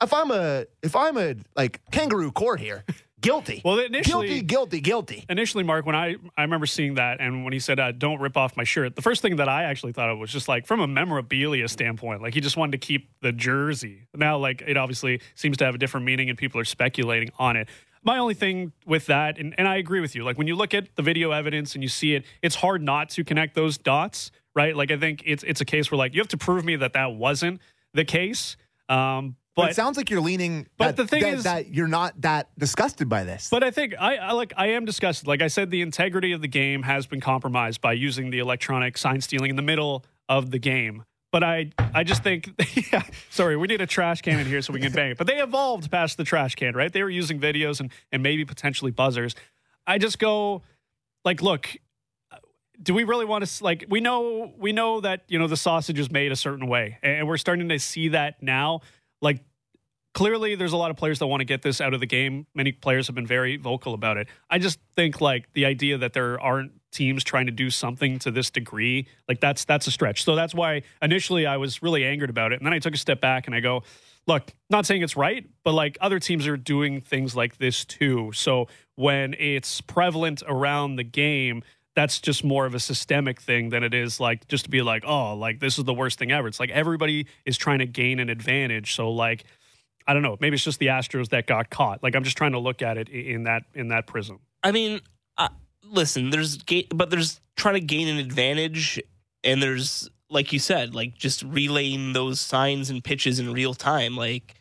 if 0.00 0.14
I'm 0.14 0.30
a 0.30 0.66
if 0.80 0.94
I'm 0.94 1.18
a 1.18 1.34
like 1.56 1.80
kangaroo 1.90 2.30
court 2.30 2.60
here, 2.60 2.84
guilty. 3.22 3.62
Well, 3.64 3.78
initially- 3.78 4.26
guilty, 4.28 4.42
guilty, 4.42 4.80
guilty. 4.80 5.24
initially 5.30 5.64
mark 5.64 5.86
when 5.86 5.96
i 5.96 6.16
i 6.36 6.42
remember 6.42 6.66
seeing 6.66 6.94
that 6.96 7.20
and 7.20 7.44
when 7.44 7.52
he 7.52 7.58
said 7.60 7.80
uh, 7.80 7.92
don't 7.92 8.20
rip 8.20 8.36
off 8.36 8.56
my 8.56 8.64
shirt 8.64 8.96
the 8.96 9.02
first 9.02 9.22
thing 9.22 9.36
that 9.36 9.48
i 9.48 9.62
actually 9.62 9.92
thought 9.92 10.10
of 10.10 10.18
was 10.18 10.30
just 10.30 10.48
like 10.48 10.66
from 10.66 10.80
a 10.80 10.86
memorabilia 10.86 11.68
standpoint 11.68 12.20
like 12.20 12.34
he 12.34 12.40
just 12.40 12.56
wanted 12.56 12.72
to 12.72 12.78
keep 12.78 13.08
the 13.22 13.32
jersey 13.32 14.06
now 14.14 14.36
like 14.36 14.62
it 14.66 14.76
obviously 14.76 15.20
seems 15.34 15.56
to 15.56 15.64
have 15.64 15.74
a 15.74 15.78
different 15.78 16.04
meaning 16.04 16.28
and 16.28 16.36
people 16.36 16.60
are 16.60 16.64
speculating 16.64 17.30
on 17.38 17.56
it 17.56 17.68
my 18.04 18.18
only 18.18 18.34
thing 18.34 18.72
with 18.84 19.06
that 19.06 19.38
and, 19.38 19.54
and 19.56 19.68
i 19.68 19.76
agree 19.76 20.00
with 20.00 20.14
you 20.14 20.24
like 20.24 20.36
when 20.36 20.46
you 20.48 20.56
look 20.56 20.74
at 20.74 20.94
the 20.96 21.02
video 21.02 21.30
evidence 21.30 21.74
and 21.74 21.82
you 21.82 21.88
see 21.88 22.14
it 22.14 22.24
it's 22.42 22.56
hard 22.56 22.82
not 22.82 23.08
to 23.08 23.22
connect 23.24 23.54
those 23.54 23.78
dots 23.78 24.30
right 24.54 24.76
like 24.76 24.90
i 24.90 24.96
think 24.96 25.22
it's 25.24 25.44
it's 25.44 25.60
a 25.60 25.64
case 25.64 25.90
where 25.90 25.98
like 25.98 26.12
you 26.12 26.20
have 26.20 26.28
to 26.28 26.36
prove 26.36 26.64
me 26.64 26.74
that 26.76 26.92
that 26.92 27.12
wasn't 27.14 27.60
the 27.94 28.04
case 28.04 28.56
um 28.88 29.36
But, 29.54 29.62
but 29.62 29.70
it 29.72 29.74
sounds 29.74 29.98
like 29.98 30.08
you're 30.08 30.22
leaning. 30.22 30.66
But 30.78 30.96
that, 30.96 31.02
the 31.02 31.06
thing 31.06 31.22
that, 31.22 31.34
is- 31.34 31.44
that 31.44 31.68
you're 31.74 31.88
not 31.88 32.18
that 32.22 32.48
disgusted 32.58 33.08
by 33.08 33.24
this. 33.24 33.48
But 33.50 33.62
I 33.62 33.70
think 33.70 33.94
I, 34.00 34.16
I 34.16 34.32
like 34.32 34.54
I 34.56 34.68
am 34.68 34.84
disgusted. 34.84 35.26
Like 35.28 35.42
I 35.42 35.48
said, 35.48 35.70
the 35.70 35.82
integrity 35.82 36.32
of 36.32 36.40
the 36.40 36.48
game 36.48 36.82
has 36.84 37.06
been 37.06 37.20
compromised 37.20 37.80
by 37.80 37.92
using 37.92 38.30
the 38.30 38.38
electronic 38.38 38.96
sign 38.96 39.20
stealing 39.20 39.50
in 39.50 39.56
the 39.56 39.62
middle 39.62 40.04
of 40.28 40.50
the 40.50 40.58
game. 40.58 41.04
But 41.32 41.42
I 41.44 41.70
I 41.78 42.02
just 42.02 42.22
think 42.22 42.50
yeah, 42.92 43.02
sorry, 43.30 43.56
we 43.56 43.66
need 43.66 43.82
a 43.82 43.86
trash 43.86 44.22
can 44.22 44.38
in 44.38 44.46
here 44.46 44.62
so 44.62 44.72
we 44.72 44.80
can 44.80 44.92
bang 44.92 45.10
it. 45.12 45.18
But 45.18 45.26
they 45.26 45.38
evolved 45.42 45.90
past 45.90 46.16
the 46.16 46.24
trash 46.24 46.54
can, 46.54 46.74
right? 46.74 46.92
They 46.92 47.02
were 47.02 47.10
using 47.10 47.38
videos 47.38 47.80
and, 47.80 47.90
and 48.10 48.22
maybe 48.22 48.44
potentially 48.46 48.90
buzzers. 48.90 49.34
I 49.86 49.98
just 49.98 50.18
go 50.18 50.62
like, 51.24 51.42
look, 51.42 51.68
do 52.82 52.94
we 52.94 53.04
really 53.04 53.24
want 53.26 53.44
to 53.46 53.64
like 53.64 53.84
we 53.88 54.00
know 54.00 54.52
we 54.58 54.72
know 54.72 55.00
that 55.00 55.24
you 55.28 55.38
know 55.38 55.46
the 55.46 55.56
sausage 55.56 55.98
is 55.98 56.10
made 56.10 56.32
a 56.32 56.36
certain 56.36 56.66
way 56.66 56.98
and 57.02 57.28
we're 57.28 57.36
starting 57.36 57.68
to 57.68 57.78
see 57.78 58.08
that 58.08 58.42
now 58.42 58.80
like 59.22 59.40
clearly 60.12 60.54
there's 60.54 60.72
a 60.72 60.76
lot 60.76 60.90
of 60.90 60.96
players 60.96 61.18
that 61.20 61.26
want 61.26 61.40
to 61.40 61.46
get 61.46 61.62
this 61.62 61.80
out 61.80 61.94
of 61.94 62.00
the 62.00 62.06
game. 62.06 62.46
Many 62.54 62.72
players 62.72 63.06
have 63.06 63.16
been 63.16 63.26
very 63.26 63.56
vocal 63.56 63.94
about 63.94 64.18
it. 64.18 64.28
I 64.50 64.58
just 64.58 64.78
think 64.94 65.20
like 65.20 65.50
the 65.54 65.64
idea 65.64 65.96
that 65.98 66.12
there 66.12 66.38
aren't 66.40 66.72
teams 66.90 67.24
trying 67.24 67.46
to 67.46 67.52
do 67.52 67.70
something 67.70 68.18
to 68.18 68.30
this 68.30 68.50
degree 68.50 69.08
like 69.26 69.40
that's 69.40 69.64
that's 69.64 69.86
a 69.86 69.90
stretch. 69.90 70.24
So 70.24 70.36
that's 70.36 70.54
why 70.54 70.82
initially 71.00 71.46
i 71.46 71.56
was 71.56 71.82
really 71.82 72.04
angered 72.04 72.28
about 72.28 72.52
it 72.52 72.56
and 72.56 72.66
then 72.66 72.74
i 72.74 72.78
took 72.78 72.94
a 72.94 72.98
step 72.98 73.18
back 73.18 73.46
and 73.46 73.56
i 73.56 73.60
go 73.60 73.82
look 74.26 74.52
not 74.68 74.84
saying 74.84 75.00
it's 75.00 75.16
right 75.16 75.46
but 75.64 75.72
like 75.72 75.96
other 76.02 76.18
teams 76.18 76.46
are 76.46 76.58
doing 76.58 77.00
things 77.00 77.34
like 77.34 77.56
this 77.56 77.84
too. 77.86 78.30
So 78.34 78.68
when 78.94 79.34
it's 79.38 79.80
prevalent 79.80 80.42
around 80.46 80.96
the 80.96 81.04
game 81.04 81.62
that's 81.94 82.20
just 82.20 82.42
more 82.42 82.64
of 82.64 82.74
a 82.74 82.80
systemic 82.80 83.40
thing 83.40 83.68
than 83.68 83.82
it 83.82 83.92
is 83.92 84.18
like 84.18 84.48
just 84.48 84.64
to 84.64 84.70
be 84.70 84.82
like 84.82 85.04
oh 85.06 85.34
like 85.34 85.60
this 85.60 85.78
is 85.78 85.84
the 85.84 85.94
worst 85.94 86.18
thing 86.18 86.32
ever 86.32 86.48
it's 86.48 86.60
like 86.60 86.70
everybody 86.70 87.26
is 87.44 87.56
trying 87.56 87.78
to 87.80 87.86
gain 87.86 88.18
an 88.18 88.28
advantage 88.28 88.94
so 88.94 89.10
like 89.10 89.44
I 90.06 90.14
don't 90.14 90.22
know. 90.22 90.36
Maybe 90.40 90.54
it's 90.54 90.64
just 90.64 90.78
the 90.78 90.88
Astros 90.88 91.28
that 91.30 91.46
got 91.46 91.70
caught. 91.70 92.02
Like 92.02 92.14
I'm 92.14 92.24
just 92.24 92.36
trying 92.36 92.52
to 92.52 92.58
look 92.58 92.82
at 92.82 92.98
it 92.98 93.08
in 93.08 93.44
that 93.44 93.64
in 93.74 93.88
that 93.88 94.06
prism. 94.06 94.40
I 94.62 94.72
mean, 94.72 95.00
uh, 95.36 95.48
listen, 95.84 96.30
there's 96.30 96.58
ga- 96.58 96.88
but 96.94 97.10
there's 97.10 97.40
trying 97.56 97.74
to 97.74 97.80
gain 97.80 98.08
an 98.08 98.18
advantage, 98.18 99.00
and 99.44 99.62
there's 99.62 100.08
like 100.30 100.52
you 100.52 100.58
said, 100.58 100.94
like 100.94 101.14
just 101.14 101.42
relaying 101.42 102.12
those 102.12 102.40
signs 102.40 102.90
and 102.90 103.02
pitches 103.02 103.38
in 103.38 103.52
real 103.52 103.74
time. 103.74 104.16
Like, 104.16 104.54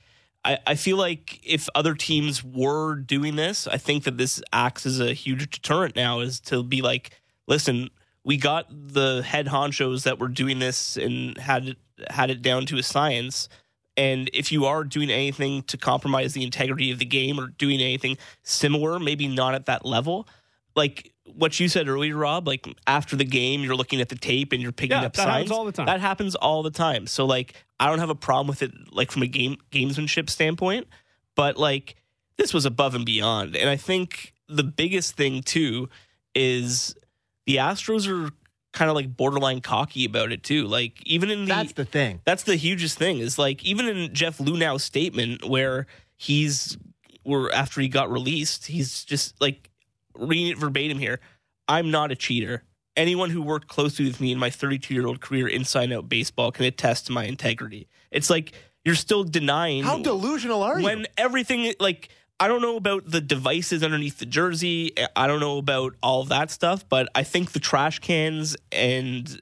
I, 0.43 0.59
I 0.67 0.75
feel 0.75 0.97
like 0.97 1.39
if 1.43 1.69
other 1.75 1.95
teams 1.95 2.43
were 2.43 2.95
doing 2.95 3.35
this, 3.35 3.67
I 3.67 3.77
think 3.77 4.03
that 4.03 4.17
this 4.17 4.41
acts 4.51 4.85
as 4.85 4.99
a 4.99 5.13
huge 5.13 5.49
deterrent 5.49 5.95
now. 5.95 6.19
Is 6.19 6.39
to 6.41 6.63
be 6.63 6.81
like, 6.81 7.11
listen, 7.51 7.89
we 8.23 8.37
got 8.37 8.65
the 8.69 9.21
head 9.23 9.47
honchos 9.47 10.03
that 10.03 10.19
were 10.19 10.29
doing 10.29 10.59
this 10.59 10.95
and 10.95 11.37
had 11.37 11.67
it, 11.67 11.77
had 12.09 12.29
it 12.29 12.41
down 12.41 12.65
to 12.67 12.77
a 12.77 12.83
science. 12.83 13.49
And 13.97 14.29
if 14.33 14.53
you 14.53 14.65
are 14.65 14.85
doing 14.85 15.11
anything 15.11 15.63
to 15.63 15.77
compromise 15.77 16.33
the 16.33 16.43
integrity 16.43 16.91
of 16.91 16.99
the 16.99 17.05
game 17.05 17.37
or 17.37 17.47
doing 17.47 17.81
anything 17.81 18.17
similar, 18.43 18.99
maybe 18.99 19.27
not 19.27 19.53
at 19.53 19.65
that 19.65 19.85
level, 19.85 20.29
like 20.77 21.11
what 21.25 21.59
you 21.59 21.67
said 21.67 21.89
earlier, 21.89 22.15
Rob, 22.15 22.47
like 22.47 22.65
after 22.87 23.17
the 23.17 23.25
game, 23.25 23.63
you're 23.63 23.75
looking 23.75 23.99
at 23.99 24.07
the 24.07 24.15
tape 24.15 24.53
and 24.53 24.61
you're 24.61 24.71
picking 24.71 24.95
Yeah, 24.95 25.07
up 25.07 25.13
that 25.13 25.23
signs. 25.23 25.33
happens 25.33 25.51
all 25.51 25.65
the 25.65 25.71
time. 25.73 25.85
That 25.87 25.99
happens 25.99 26.35
all 26.35 26.63
the 26.63 26.71
time. 26.71 27.05
So 27.05 27.25
like, 27.25 27.53
I 27.81 27.87
don't 27.87 27.99
have 27.99 28.09
a 28.09 28.15
problem 28.15 28.47
with 28.47 28.61
it, 28.61 28.71
like 28.93 29.11
from 29.11 29.23
a 29.23 29.27
game 29.27 29.57
gamesmanship 29.73 30.29
standpoint, 30.29 30.87
but 31.35 31.57
like 31.57 31.95
this 32.37 32.53
was 32.53 32.65
above 32.65 32.95
and 32.95 33.05
beyond. 33.05 33.57
And 33.57 33.69
I 33.69 33.75
think 33.75 34.33
the 34.47 34.63
biggest 34.63 35.17
thing 35.17 35.43
too 35.43 35.89
is 36.33 36.95
the 37.45 37.57
Astros 37.57 38.07
are 38.07 38.31
kind 38.73 38.89
of 38.89 38.95
like 38.95 39.15
borderline 39.17 39.59
cocky 39.61 40.05
about 40.05 40.31
it 40.31 40.43
too. 40.43 40.65
Like 40.67 41.01
even 41.05 41.29
in 41.29 41.41
the 41.41 41.47
That's 41.47 41.73
the 41.73 41.85
thing. 41.85 42.21
that's 42.23 42.43
the 42.43 42.55
hugest 42.55 42.97
thing 42.97 43.19
is 43.19 43.37
like 43.37 43.63
even 43.65 43.87
in 43.87 44.13
Jeff 44.13 44.37
Luhnow's 44.37 44.83
statement 44.83 45.43
where 45.47 45.87
he's 46.15 46.77
where 47.23 47.51
after 47.53 47.81
he 47.81 47.87
got 47.89 48.11
released, 48.11 48.67
he's 48.67 49.03
just 49.03 49.39
like 49.41 49.69
reading 50.15 50.47
it 50.47 50.57
verbatim 50.57 50.99
here. 50.99 51.19
I'm 51.67 51.91
not 51.91 52.11
a 52.11 52.15
cheater. 52.15 52.63
Anyone 52.97 53.29
who 53.29 53.41
worked 53.41 53.67
closely 53.67 54.05
with 54.05 54.19
me 54.19 54.31
in 54.31 54.39
my 54.39 54.49
32 54.49 54.93
year 54.93 55.05
old 55.07 55.21
career 55.21 55.47
inside 55.47 55.91
out 55.91 56.09
baseball 56.09 56.51
can 56.51 56.65
attest 56.65 57.07
to 57.07 57.11
my 57.11 57.25
integrity. 57.25 57.87
It's 58.11 58.29
like 58.29 58.53
you're 58.83 58.95
still 58.95 59.23
denying 59.23 59.83
How 59.83 59.99
delusional 60.01 60.63
are 60.63 60.79
you? 60.79 60.85
when 60.85 61.07
everything 61.17 61.73
like 61.79 62.09
I 62.41 62.47
don't 62.47 62.63
know 62.63 62.75
about 62.75 63.03
the 63.05 63.21
devices 63.21 63.83
underneath 63.83 64.17
the 64.17 64.25
jersey. 64.25 64.93
I 65.15 65.27
don't 65.27 65.39
know 65.39 65.59
about 65.59 65.95
all 66.01 66.21
of 66.21 66.29
that 66.29 66.49
stuff, 66.49 66.83
but 66.89 67.07
I 67.13 67.21
think 67.21 67.51
the 67.51 67.59
trash 67.59 67.99
cans 67.99 68.57
and 68.71 69.39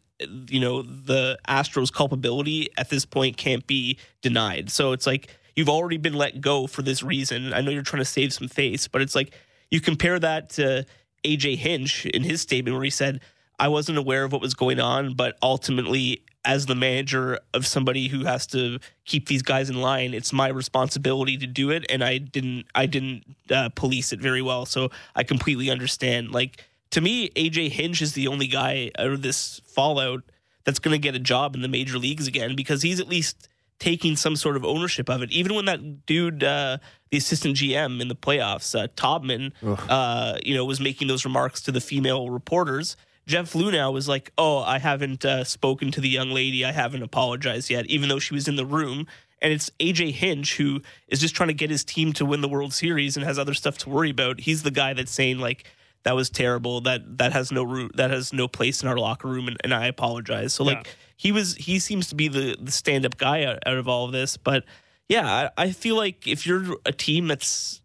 you 0.50 0.60
know 0.60 0.82
the 0.82 1.40
Astros 1.48 1.94
culpability 1.94 2.68
at 2.78 2.90
this 2.90 3.06
point 3.06 3.38
can't 3.38 3.66
be 3.66 3.98
denied. 4.22 4.70
So 4.70 4.92
it's 4.92 5.08
like 5.08 5.30
you've 5.56 5.70
already 5.70 5.96
been 5.96 6.14
let 6.14 6.42
go 6.42 6.68
for 6.68 6.82
this 6.82 7.02
reason. 7.02 7.54
I 7.54 7.62
know 7.62 7.72
you're 7.72 7.84
trying 7.84 8.02
to 8.02 8.06
save 8.06 8.34
some 8.34 8.50
face, 8.50 8.90
but 8.90 9.02
it's 9.02 9.16
like 9.16 9.34
you 9.72 9.80
compare 9.80 10.20
that 10.20 10.50
to 10.52 10.86
AJ 11.24 11.56
Hinch 11.56 12.06
in 12.06 12.24
his 12.24 12.42
statement 12.42 12.76
where 12.76 12.84
he 12.84 12.90
said, 12.90 13.22
"I 13.58 13.70
wasn't 13.70 13.98
aware 13.98 14.26
of 14.26 14.34
what 14.34 14.42
was 14.42 14.56
going 14.56 14.82
on, 14.82 15.14
but 15.14 15.38
ultimately 15.42 16.22
as 16.50 16.66
the 16.66 16.74
manager 16.74 17.40
of 17.54 17.68
somebody 17.68 18.08
who 18.08 18.26
has 18.26 18.48
to 18.48 18.80
keep 19.06 19.28
these 19.28 19.44
guys 19.44 19.70
in 19.70 19.80
line, 19.80 20.16
it's 20.16 20.34
my 20.34 20.48
responsibility 20.48 21.38
to 21.38 21.46
do 21.46 21.70
it, 21.70 21.86
and 21.92 22.04
I 22.04 22.18
didn't. 22.18 22.66
I 22.74 22.88
didn't 22.88 23.24
uh, 23.52 23.70
police 23.76 24.12
it 24.12 24.20
very 24.20 24.42
well, 24.42 24.66
so 24.66 24.90
I 25.16 25.24
completely 25.24 25.70
understand. 25.70 26.32
Like 26.32 26.66
to 26.90 27.02
me, 27.02 27.30
AJ 27.36 27.70
Hinch 27.70 28.02
is 28.02 28.14
the 28.14 28.28
only 28.28 28.48
guy 28.48 28.90
out 28.98 29.12
of 29.12 29.22
this 29.22 29.62
fallout 29.68 30.24
that's 30.64 30.80
going 30.80 30.94
to 30.94 30.98
get 30.98 31.14
a 31.14 31.20
job 31.20 31.54
in 31.54 31.62
the 31.62 31.68
major 31.68 32.00
leagues 32.00 32.26
again 32.26 32.56
because 32.56 32.82
he's 32.82 33.00
at 33.00 33.08
least 33.08 33.48
taking 33.78 34.16
some 34.16 34.36
sort 34.36 34.56
of 34.56 34.66
ownership 34.66 35.08
of 35.08 35.22
it. 35.22 35.32
Even 35.32 35.54
when 35.54 35.66
that 35.66 36.08
dude, 36.08 36.44
uh, 36.44 36.80
the 37.12 37.18
assistant 37.18 37.58
GM 37.58 38.02
in 38.02 38.08
the 38.08 38.16
playoffs, 38.16 38.78
uh, 38.78 38.88
Taubman, 38.96 39.54
uh, 39.88 40.40
you 40.44 40.56
know, 40.56 40.66
was 40.66 40.80
making 40.80 41.08
those 41.08 41.26
remarks 41.26 41.62
to 41.62 41.72
the 41.72 41.80
female 41.80 42.32
reporters. 42.32 42.98
Jeff 43.30 43.54
Luhnow 43.54 43.94
was 43.94 44.08
like, 44.08 44.32
"Oh, 44.40 44.58
I 44.58 44.80
haven't 44.80 45.24
uh, 45.24 45.44
spoken 45.44 45.92
to 45.92 46.02
the 46.02 46.10
young 46.10 46.32
lady. 46.32 46.66
I 46.66 46.72
haven't 46.72 47.04
apologized 47.04 47.70
yet, 47.70 47.86
even 47.86 48.10
though 48.10 48.18
she 48.18 48.34
was 48.34 48.48
in 48.48 48.56
the 48.56 48.66
room." 48.66 49.06
And 49.42 49.54
it's 49.54 49.70
AJ 49.80 50.14
Hinch 50.14 50.58
who 50.58 50.82
is 51.08 51.22
just 51.22 51.36
trying 51.36 51.48
to 51.50 51.54
get 51.54 51.70
his 51.70 51.84
team 51.84 52.12
to 52.14 52.26
win 52.26 52.42
the 52.42 52.50
World 52.50 52.74
Series 52.74 53.16
and 53.16 53.24
has 53.26 53.38
other 53.38 53.54
stuff 53.54 53.78
to 53.80 53.90
worry 53.90 54.10
about. 54.10 54.40
He's 54.42 54.64
the 54.64 54.72
guy 54.72 54.94
that's 54.94 55.12
saying 55.12 55.38
like, 55.38 55.66
"That 56.04 56.16
was 56.16 56.32
terrible. 56.32 56.82
That 56.82 57.20
that 57.20 57.32
has 57.34 57.52
no 57.52 57.62
root. 57.62 57.92
That 57.96 58.10
has 58.10 58.34
no 58.34 58.48
place 58.48 58.82
in 58.82 58.90
our 58.90 58.98
locker 58.98 59.28
room." 59.28 59.48
And, 59.48 59.58
and 59.64 59.76
I 59.76 59.86
apologize. 59.86 60.54
So 60.56 60.64
like, 60.64 60.88
Yeah. 60.88 60.92
he 61.16 61.32
was 61.32 61.54
he 61.56 61.78
seems 61.78 62.08
to 62.10 62.16
be 62.16 62.30
the 62.30 62.58
the 62.60 62.72
stand 62.72 63.06
up 63.06 63.18
guy 63.18 63.44
out, 63.44 63.60
out 63.68 63.78
of 63.78 63.88
all 63.88 64.06
of 64.06 64.12
this. 64.12 64.38
But 64.38 64.66
yeah, 65.08 65.50
I, 65.58 65.66
I 65.66 65.72
feel 65.72 65.96
like 65.96 66.28
if 66.28 66.48
you're 66.48 66.78
a 66.84 66.92
team 66.92 67.28
that's 67.28 67.82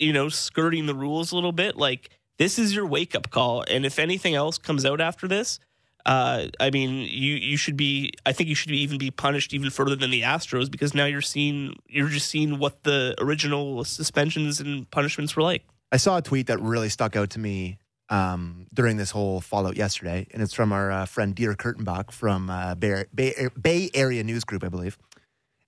you 0.00 0.12
know 0.12 0.28
skirting 0.28 0.86
the 0.86 0.94
rules 0.96 1.30
a 1.30 1.36
little 1.36 1.52
bit, 1.52 1.76
like 1.76 2.10
this 2.40 2.58
is 2.58 2.74
your 2.74 2.86
wake 2.86 3.14
up 3.14 3.30
call. 3.30 3.64
And 3.68 3.84
if 3.84 3.98
anything 3.98 4.34
else 4.34 4.56
comes 4.56 4.86
out 4.86 4.98
after 4.98 5.28
this, 5.28 5.60
uh, 6.06 6.46
I 6.58 6.70
mean, 6.70 6.90
you 7.00 7.34
you 7.34 7.58
should 7.58 7.76
be. 7.76 8.12
I 8.24 8.32
think 8.32 8.48
you 8.48 8.54
should 8.54 8.70
even 8.70 8.96
be 8.96 9.10
punished 9.10 9.52
even 9.52 9.68
further 9.68 9.94
than 9.94 10.10
the 10.10 10.22
Astros 10.22 10.70
because 10.70 10.94
now 10.94 11.04
you're 11.04 11.20
seeing 11.20 11.76
you're 11.86 12.08
just 12.08 12.28
seeing 12.28 12.58
what 12.58 12.82
the 12.84 13.14
original 13.18 13.84
suspensions 13.84 14.58
and 14.60 14.90
punishments 14.90 15.36
were 15.36 15.42
like. 15.42 15.62
I 15.92 15.98
saw 15.98 16.16
a 16.16 16.22
tweet 16.22 16.46
that 16.46 16.58
really 16.60 16.88
stuck 16.88 17.16
out 17.16 17.28
to 17.30 17.38
me 17.38 17.76
um, 18.08 18.66
during 18.72 18.96
this 18.96 19.10
whole 19.10 19.42
fallout 19.42 19.76
yesterday, 19.76 20.26
and 20.32 20.42
it's 20.42 20.54
from 20.54 20.72
our 20.72 20.90
uh, 20.90 21.04
friend 21.04 21.36
Dieter 21.36 21.56
Kurtenbach 21.56 22.10
from 22.10 22.48
uh, 22.48 22.74
Bay, 22.76 23.04
Bay, 23.14 23.48
Bay 23.60 23.90
Area 23.92 24.24
News 24.24 24.44
Group, 24.44 24.64
I 24.64 24.70
believe, 24.70 24.96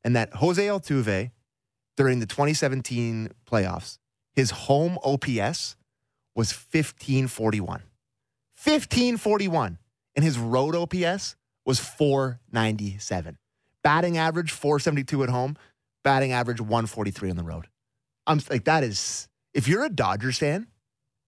and 0.03 0.16
that 0.16 0.33
Jose 0.37 0.64
Altuve 0.64 1.33
during 1.99 2.20
the 2.20 2.27
2017 2.27 3.31
playoffs, 3.47 3.99
his 4.35 4.51
home 4.51 4.99
OPS 5.05 5.77
was 6.35 6.53
1541. 6.53 7.83
1541. 8.64 9.78
And 10.14 10.24
his 10.24 10.39
road 10.39 10.74
OPS 10.74 11.37
was 11.64 11.78
497. 11.80 13.39
Batting 13.83 14.18
average 14.18 14.53
472 14.53 15.22
at 15.24 15.28
home, 15.30 15.57
batting 16.05 16.33
average 16.33 16.61
143 16.61 17.30
on 17.30 17.37
the 17.37 17.43
road. 17.43 17.66
I'm 18.26 18.41
like, 18.51 18.64
that 18.64 18.85
is, 18.85 19.28
if 19.55 19.66
you're 19.66 19.85
a 19.85 19.89
Dodgers 19.89 20.39
fan, 20.39 20.68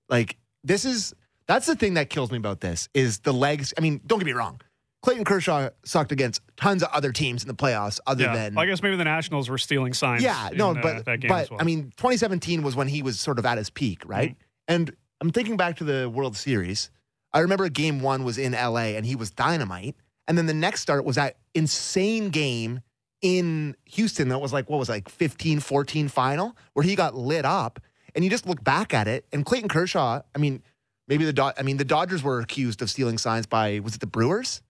like, 0.09 0.36
this 0.62 0.84
is, 0.84 1.14
that's 1.46 1.66
the 1.66 1.74
thing 1.74 1.94
that 1.94 2.11
kills 2.11 2.30
me 2.30 2.36
about 2.38 2.61
this 2.61 2.88
is 2.94 3.18
the 3.20 3.32
legs. 3.32 3.74
I 3.76 3.80
mean, 3.80 4.00
don't 4.07 4.18
get 4.18 4.26
me 4.26 4.32
wrong. 4.32 4.61
Clayton 5.02 5.24
Kershaw 5.24 5.70
sucked 5.84 6.12
against 6.12 6.40
tons 6.57 6.82
of 6.82 6.88
other 6.90 7.12
teams 7.12 7.42
in 7.42 7.48
the 7.48 7.55
playoffs 7.55 8.00
other 8.07 8.24
Yeah. 8.24 8.34
than. 8.34 8.57
I 8.57 8.64
guess 8.66 8.82
maybe 8.82 8.96
the 8.96 9.05
Nationals 9.05 9.50
were 9.50 9.59
stealing 9.59 9.92
signs. 9.92 10.22
Yeah, 10.22 10.48
in, 10.50 10.57
no, 10.57 10.70
uh, 10.70 10.74
but 10.80 11.05
that 11.05 11.20
game 11.20 11.28
but 11.28 11.42
as 11.42 11.50
well. 11.50 11.61
I 11.61 11.64
mean, 11.64 11.92
2017 11.96 12.62
was 12.62 12.74
when 12.76 12.88
he 12.88 13.02
was 13.02 13.20
sort 13.20 13.38
of 13.38 13.44
at 13.44 13.59
his 13.59 13.68
peak, 13.68 14.02
right? 14.07 14.30
Mm-hmm. 14.30 14.40
And 14.68 14.94
I'm 15.20 15.30
thinking 15.30 15.56
back 15.56 15.76
to 15.76 15.84
the 15.84 16.08
World 16.08 16.36
Series. 16.36 16.90
I 17.32 17.40
remember 17.40 17.68
Game 17.68 18.00
One 18.00 18.24
was 18.24 18.38
in 18.38 18.52
LA 18.52 18.94
and 18.96 19.04
he 19.04 19.16
was 19.16 19.30
dynamite, 19.30 19.96
and 20.28 20.38
then 20.38 20.46
the 20.46 20.54
next 20.54 20.80
start 20.80 21.04
was 21.04 21.16
that 21.16 21.36
insane 21.54 22.30
game 22.30 22.80
in 23.22 23.74
Houston 23.86 24.28
that 24.28 24.38
was 24.38 24.52
like 24.52 24.68
what 24.68 24.78
was 24.78 24.88
like 24.88 25.08
15 25.08 25.60
14 25.60 26.08
final 26.08 26.56
where 26.74 26.84
he 26.84 26.94
got 26.94 27.14
lit 27.14 27.44
up, 27.44 27.80
and 28.14 28.22
you 28.22 28.30
just 28.30 28.46
look 28.46 28.62
back 28.62 28.94
at 28.94 29.08
it, 29.08 29.26
and 29.32 29.44
Clayton 29.44 29.68
Kershaw. 29.68 30.20
I 30.34 30.38
mean, 30.38 30.62
maybe 31.08 31.24
the 31.24 31.32
Dod- 31.32 31.54
I 31.58 31.62
mean 31.62 31.76
the 31.76 31.84
Dodgers 31.84 32.22
were 32.22 32.40
accused 32.40 32.82
of 32.82 32.90
stealing 32.90 33.18
signs 33.18 33.46
by 33.46 33.80
was 33.80 33.94
it 33.94 34.00
the 34.00 34.06
Brewers? 34.06 34.62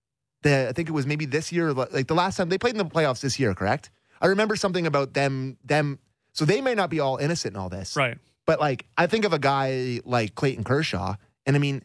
The, 0.43 0.69
I 0.69 0.73
think 0.73 0.89
it 0.89 0.93
was 0.93 1.07
maybe 1.07 1.25
this 1.25 1.53
year, 1.53 1.73
like 1.73 2.07
the 2.07 2.15
last 2.15 2.37
time 2.37 2.49
they 2.49 2.59
played 2.59 2.75
in 2.75 2.79
the 2.79 2.85
playoffs 2.85 3.21
this 3.21 3.39
year, 3.41 3.55
correct? 3.55 3.91
I 4.21 4.27
remember 4.27 4.57
something 4.57 4.87
about 4.87 5.15
them. 5.15 5.57
Them, 5.65 5.99
so 6.33 6.45
they 6.45 6.61
may 6.61 6.75
not 6.75 6.91
be 6.91 7.01
all 7.01 7.17
innocent 7.17 7.55
in 7.55 7.61
all 7.61 7.69
this, 7.69 7.97
right. 7.97 8.19
But 8.47 8.61
like, 8.61 8.87
I 8.97 9.07
think 9.07 9.25
of 9.25 9.33
a 9.33 9.39
guy 9.39 10.01
like 10.05 10.35
Clayton 10.35 10.65
Kershaw, 10.65 11.17
and 11.47 11.57
I 11.57 11.59
mean, 11.59 11.81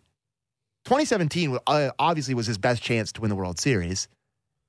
2017 0.86 1.58
uh, 1.68 1.92
obviously 2.00 2.34
was 2.34 2.48
his 2.48 2.58
best 2.58 2.82
chance 2.82 3.12
to 3.14 3.22
win 3.22 3.30
the 3.30 3.36
World 3.36 3.60
Series, 3.60 4.08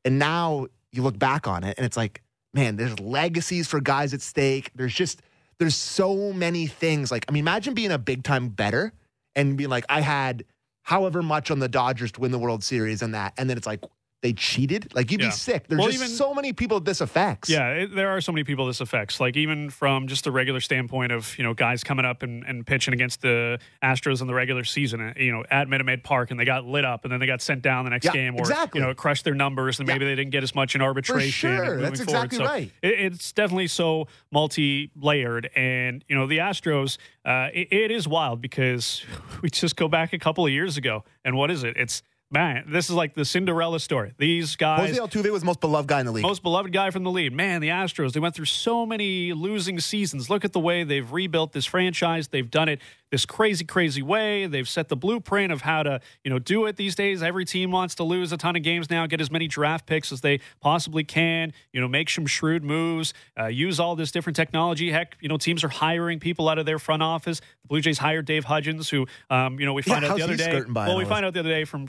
and 0.05 0.19
now 0.19 0.67
you 0.93 1.03
look 1.03 1.19
back 1.19 1.47
on 1.47 1.65
it, 1.65 1.77
and 1.77 1.87
it's 1.87 1.97
like, 1.97 2.23
man, 2.55 2.77
there's 2.77 2.99
legacies 3.01 3.67
for 3.69 3.81
guys 3.81 4.15
at 4.15 4.21
stake. 4.21 4.71
There's 4.75 4.95
just 4.95 5.23
there's 5.59 5.77
so 5.77 6.33
many 6.33 6.67
things. 6.67 7.11
Like, 7.11 7.25
I 7.29 7.33
mean, 7.33 7.43
imagine 7.43 7.75
being 7.75 7.93
a 7.93 7.99
big 7.99 8.23
time 8.23 8.49
better 8.49 8.93
and 9.37 9.57
being 9.57 9.71
like, 9.71 9.85
I 9.89 10.01
had 10.01 10.45
however 10.83 11.23
much 11.23 11.51
on 11.51 11.59
the 11.59 11.69
Dodgers 11.69 12.13
to 12.13 12.21
win 12.21 12.33
the 12.33 12.39
World 12.39 12.65
Series 12.65 13.03
and 13.03 13.15
that, 13.15 13.35
and 13.37 13.49
then 13.51 13.57
it's 13.57 13.67
like 13.67 13.81
they 14.23 14.35
cheated. 14.35 14.95
Like 14.95 15.11
you'd 15.11 15.21
Yeah. 15.23 15.29
be 15.29 15.33
sick. 15.33 15.67
There's 15.67 15.79
Well, 15.79 15.89
just 15.89 16.03
even- 16.03 16.09
so 16.15 16.35
many 16.35 16.53
people 16.53 16.79
this 16.81 17.01
affects. 17.01 17.49
Yeah, 17.49 17.69
it, 17.71 17.95
there 17.95 18.11
are 18.11 18.21
so 18.21 18.33
many 18.33 18.45
people 18.45 18.67
this 18.67 18.81
affects. 18.83 19.19
Like 19.19 19.35
even 19.37 19.71
from 19.71 20.09
just 20.09 20.25
the 20.25 20.31
regular 20.31 20.61
standpoint 20.61 21.11
of 21.13 21.37
you 21.39 21.45
know 21.45 21.55
guys 21.55 21.83
coming 21.83 22.05
up 22.05 22.23
and, 22.23 22.45
and 22.45 22.67
pitching 22.67 22.93
against 22.93 23.23
the 23.23 23.59
Astros 23.83 24.21
in 24.21 24.27
the 24.27 24.35
regular 24.35 24.63
season, 24.65 25.01
uh, 25.01 25.13
you 25.17 25.33
know 25.33 25.43
at 25.51 25.69
Minute 25.69 25.85
Maid 25.85 26.05
Park, 26.05 26.31
and 26.31 26.39
they 26.39 26.45
got 26.45 26.67
lit 26.67 26.85
up, 26.85 27.05
and 27.05 27.13
then 27.13 27.19
they 27.21 27.27
got 27.27 27.41
sent 27.41 27.63
down 27.63 27.85
the 27.85 27.91
next 27.91 28.05
Yeah, 28.05 28.13
game, 28.13 28.35
or 28.35 28.41
exactly. 28.41 28.79
you 28.81 28.85
know 28.85 28.91
it 28.91 28.99
crushed 28.99 29.25
their 29.25 29.35
numbers, 29.35 29.79
and 29.81 29.87
maybe 29.89 30.05
they 30.05 30.15
didn't 30.17 30.33
get 30.33 30.43
as 30.43 30.55
much 30.55 30.75
in 30.75 30.83
arbitration. 30.83 31.57
For 31.57 31.65
sure. 31.65 31.65
moving 31.77 31.83
That's 31.83 32.05
forward. 32.05 32.25
exactly 32.25 32.39
So 32.39 32.45
right. 32.45 32.71
It, 32.83 33.01
it's 33.13 33.33
definitely 33.33 33.69
so 33.69 34.07
multi-layered, 34.33 35.51
and 35.57 36.05
you 36.09 36.17
know 36.17 36.27
the 36.27 36.39
Astros. 36.39 36.99
Uh, 37.25 37.49
it, 37.55 37.69
it 37.73 37.91
is 37.91 38.07
wild 38.09 38.41
because 38.41 39.03
we 39.43 39.51
just 39.51 39.77
go 39.77 39.89
back 39.89 40.13
a 40.13 40.19
couple 40.19 40.45
of 40.45 40.53
years 40.53 40.77
ago, 40.77 41.05
and 41.25 41.37
what 41.37 41.51
is 41.51 41.65
it? 41.65 41.77
It's 41.77 42.03
man, 42.31 42.65
this 42.69 42.89
is 42.89 42.95
like 42.95 43.15
the 43.15 43.25
Cinderella 43.25 43.81
story. 43.81 44.13
These 44.19 44.57
guys. 44.57 44.97
Jose 44.97 45.01
Altuve 45.01 45.31
was 45.31 45.43
the 45.43 45.47
most 45.47 45.61
beloved 45.61 45.89
guy 45.89 46.01
in 46.01 46.07
the 46.07 46.13
league. 46.13 46.23
Most 46.23 46.43
beloved 46.43 46.73
guy 46.73 46.91
from 46.91 47.03
the 47.03 47.11
league. 47.11 47.33
Man, 47.33 47.61
the 47.61 47.69
Astros, 47.69 48.13
they 48.13 48.21
went 48.21 48.35
through 48.35 48.45
so 48.47 48.87
many 48.87 49.33
losing 49.33 49.81
seasons. 49.81 50.31
Look 50.31 50.45
at 50.45 50.53
the 50.53 50.61
way 50.61 50.85
they've 50.85 51.11
rebuilt 51.11 51.53
this 51.53 51.67
franchise. 51.67 52.29
They've 52.29 52.51
done 52.51 52.69
it 52.69 52.81
this 53.11 53.27
crazy, 53.27 53.65
crazy 53.65 54.03
way. 54.03 54.47
They've 54.47 54.69
set 54.69 54.89
the 54.89 54.97
blueprint 54.97 55.53
of 55.53 55.63
how 55.63 55.83
to, 55.83 56.01
you 56.23 56.31
know, 56.31 56.39
do 56.39 56.67
it 56.67 56.77
these 56.77 56.95
days. 56.95 57.23
Every 57.23 57.45
team 57.45 57.73
wants 57.73 57.97
to 57.97 58.05
lose 58.05 58.33
a 58.33 58.37
ton 58.37 58.55
of 58.55 58.63
games 58.63 58.89
now, 58.89 59.07
get 59.07 59.21
as 59.21 59.31
many 59.31 59.49
draft 59.49 59.87
picks 59.87 60.13
as 60.13 60.21
they 60.21 60.39
possibly 60.61 61.03
can, 61.03 61.53
you 61.73 61.81
know, 61.81 61.89
make 61.89 62.09
some 62.09 62.27
shrewd 62.27 62.63
moves, 62.63 63.13
uh, 63.39 63.47
use 63.47 63.81
all 63.81 63.97
this 63.97 64.13
different 64.13 64.37
technology. 64.37 64.93
Heck, 64.93 65.17
you 65.21 65.29
know, 65.29 65.37
teams 65.37 65.65
are 65.65 65.69
hiring 65.69 66.21
people 66.21 66.49
out 66.49 66.59
of 66.59 66.67
their 66.67 66.79
front 66.79 67.03
office. 67.03 67.41
The 67.63 67.69
Blue 67.69 67.81
Jays 67.81 67.99
hired 67.99 68.27
Dave 68.27 68.45
Hudgens, 68.45 68.89
who, 68.89 69.07
um, 69.29 69.59
you 69.59 69.67
know, 69.67 69.73
we 69.73 69.83
Yeah, 69.85 69.95
find 69.95 70.05
out 70.05 70.11
how's 70.11 70.19
the 70.19 70.25
other 70.25 70.33
he 70.35 70.39
day. 70.39 70.63
Well, 70.73 70.97
we 70.97 71.05
find 71.05 71.27
out 71.27 71.35
the 71.35 71.41
other 71.41 71.51
day 71.51 71.65
from 71.65 71.89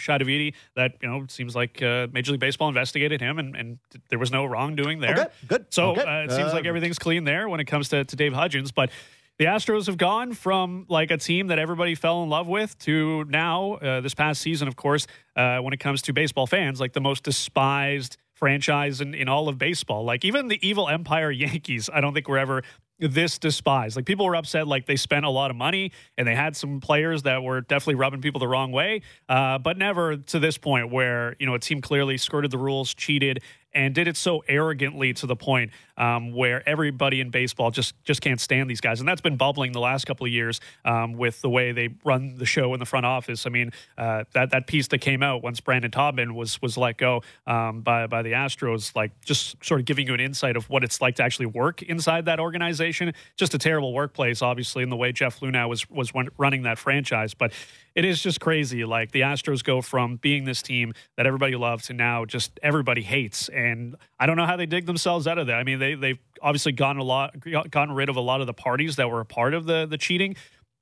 That, 0.75 0.93
you 1.01 1.07
know, 1.09 1.23
it 1.23 1.31
seems 1.31 1.55
like 1.55 1.81
uh, 1.81 2.07
Major 2.11 2.31
League 2.31 2.39
Baseball 2.41 2.69
investigated 2.69 3.21
him 3.21 3.39
and, 3.39 3.55
and 3.55 3.79
there 4.09 4.19
was 4.19 4.31
no 4.31 4.45
wrongdoing 4.45 4.99
there. 4.99 5.13
Okay, 5.13 5.25
good. 5.47 5.65
So 5.69 5.91
Okay. 5.91 6.01
uh, 6.01 6.23
it 6.25 6.31
seems 6.31 6.53
like 6.53 6.65
Uh, 6.65 6.69
everything's 6.69 6.99
clean 6.99 7.23
there 7.23 7.47
when 7.49 7.59
it 7.59 7.65
comes 7.65 7.89
to, 7.89 8.03
to 8.05 8.15
Dave 8.15 8.33
Hudgens. 8.33 8.71
But 8.71 8.89
the 9.37 9.45
Astros 9.45 9.87
have 9.87 9.97
gone 9.97 10.33
from 10.33 10.85
like 10.89 11.09
a 11.11 11.17
team 11.17 11.47
that 11.47 11.57
everybody 11.59 11.95
fell 11.95 12.21
in 12.23 12.29
love 12.29 12.47
with 12.47 12.77
to 12.79 13.23
now, 13.25 13.73
uh, 13.75 14.01
this 14.01 14.13
past 14.13 14.41
season, 14.41 14.67
of 14.67 14.75
course, 14.75 15.07
uh, 15.35 15.57
when 15.59 15.73
it 15.73 15.79
comes 15.79 16.01
to 16.03 16.13
baseball 16.13 16.45
fans, 16.47 16.79
like 16.79 16.93
the 16.93 17.01
most 17.01 17.23
despised 17.23 18.17
franchise 18.33 19.01
in, 19.01 19.13
in 19.13 19.27
all 19.29 19.47
of 19.49 19.57
baseball. 19.57 20.03
Like 20.03 20.25
even 20.25 20.47
the 20.47 20.59
evil 20.67 20.89
empire 20.89 21.31
Yankees, 21.31 21.89
I 21.91 22.01
don't 22.01 22.13
think 22.13 22.27
were 22.27 22.39
ever 22.39 22.63
this 23.01 23.39
despised. 23.39 23.95
Like 23.95 24.05
people 24.05 24.25
were 24.25 24.35
upset, 24.35 24.67
like 24.67 24.85
they 24.85 24.95
spent 24.95 25.25
a 25.25 25.29
lot 25.29 25.49
of 25.49 25.57
money 25.57 25.91
and 26.17 26.27
they 26.27 26.35
had 26.35 26.55
some 26.55 26.79
players 26.79 27.23
that 27.23 27.43
were 27.43 27.61
definitely 27.61 27.95
rubbing 27.95 28.21
people 28.21 28.39
the 28.39 28.47
wrong 28.47 28.71
way, 28.71 29.01
uh, 29.27 29.57
but 29.57 29.77
never 29.77 30.17
to 30.17 30.39
this 30.39 30.57
point 30.57 30.91
where 30.91 31.35
you 31.39 31.45
know 31.45 31.55
a 31.55 31.59
team 31.59 31.81
clearly 31.81 32.17
skirted 32.17 32.51
the 32.51 32.57
rules, 32.57 32.93
cheated, 32.93 33.41
and 33.73 33.95
did 33.95 34.07
it 34.07 34.17
so 34.17 34.43
arrogantly 34.47 35.13
to 35.13 35.25
the 35.25 35.35
point 35.35 35.71
um, 35.97 36.33
where 36.33 36.67
everybody 36.67 37.21
in 37.21 37.29
baseball 37.29 37.71
just 37.71 37.93
just 38.03 38.21
can't 38.21 38.39
stand 38.39 38.69
these 38.69 38.81
guys, 38.81 38.99
and 38.99 39.07
that's 39.07 39.21
been 39.21 39.37
bubbling 39.37 39.71
the 39.71 39.79
last 39.79 40.05
couple 40.05 40.25
of 40.25 40.31
years 40.31 40.59
um, 40.85 41.13
with 41.13 41.41
the 41.41 41.49
way 41.49 41.71
they 41.71 41.89
run 42.03 42.35
the 42.37 42.45
show 42.45 42.73
in 42.73 42.79
the 42.79 42.85
front 42.85 43.05
office. 43.05 43.45
I 43.45 43.49
mean, 43.49 43.71
uh, 43.97 44.23
that 44.33 44.51
that 44.51 44.67
piece 44.67 44.87
that 44.89 44.99
came 44.99 45.23
out 45.23 45.43
once 45.43 45.59
Brandon 45.59 45.91
Taubman 45.91 46.33
was 46.33 46.61
was 46.61 46.77
let 46.77 46.97
go 46.97 47.21
um, 47.47 47.81
by 47.81 48.07
by 48.07 48.21
the 48.21 48.31
Astros, 48.31 48.95
like 48.95 49.11
just 49.23 49.63
sort 49.63 49.79
of 49.79 49.85
giving 49.85 50.07
you 50.07 50.13
an 50.13 50.19
insight 50.19 50.57
of 50.57 50.69
what 50.69 50.83
it's 50.83 51.01
like 51.01 51.15
to 51.15 51.23
actually 51.23 51.45
work 51.45 51.81
inside 51.83 52.25
that 52.25 52.39
organization. 52.39 53.13
Just 53.35 53.53
a 53.53 53.57
terrible 53.57 53.93
workplace, 53.93 54.41
obviously, 54.41 54.83
in 54.83 54.89
the 54.89 54.97
way 54.97 55.11
Jeff 55.11 55.39
Luhnow 55.39 55.69
was 55.69 55.89
was 55.89 56.11
running 56.37 56.63
that 56.63 56.77
franchise, 56.77 57.33
but 57.33 57.53
it 57.95 58.05
is 58.05 58.21
just 58.21 58.39
crazy. 58.39 58.85
Like 58.85 59.11
the 59.11 59.21
Astros 59.21 59.63
go 59.63 59.81
from 59.81 60.17
being 60.17 60.45
this 60.45 60.61
team 60.61 60.93
that 61.17 61.25
everybody 61.25 61.55
loves 61.55 61.87
to 61.87 61.93
now 61.93 62.25
just 62.25 62.59
everybody 62.63 63.01
hates, 63.01 63.49
and 63.49 63.95
I 64.19 64.25
don't 64.25 64.37
know 64.37 64.45
how 64.45 64.57
they 64.57 64.65
dig 64.65 64.85
themselves 64.85 65.27
out 65.27 65.37
of 65.37 65.47
that. 65.47 65.55
I 65.55 65.63
mean, 65.63 65.79
they 65.79 65.95
they've 65.95 66.19
obviously 66.41 66.71
gotten 66.71 67.01
a 67.01 67.03
lot, 67.03 67.35
gotten 67.69 67.93
rid 67.93 68.09
of 68.09 68.15
a 68.15 68.21
lot 68.21 68.41
of 68.41 68.47
the 68.47 68.53
parties 68.53 68.95
that 68.95 69.09
were 69.09 69.21
a 69.21 69.25
part 69.25 69.53
of 69.53 69.65
the 69.65 69.85
the 69.85 69.97
cheating, 69.97 70.35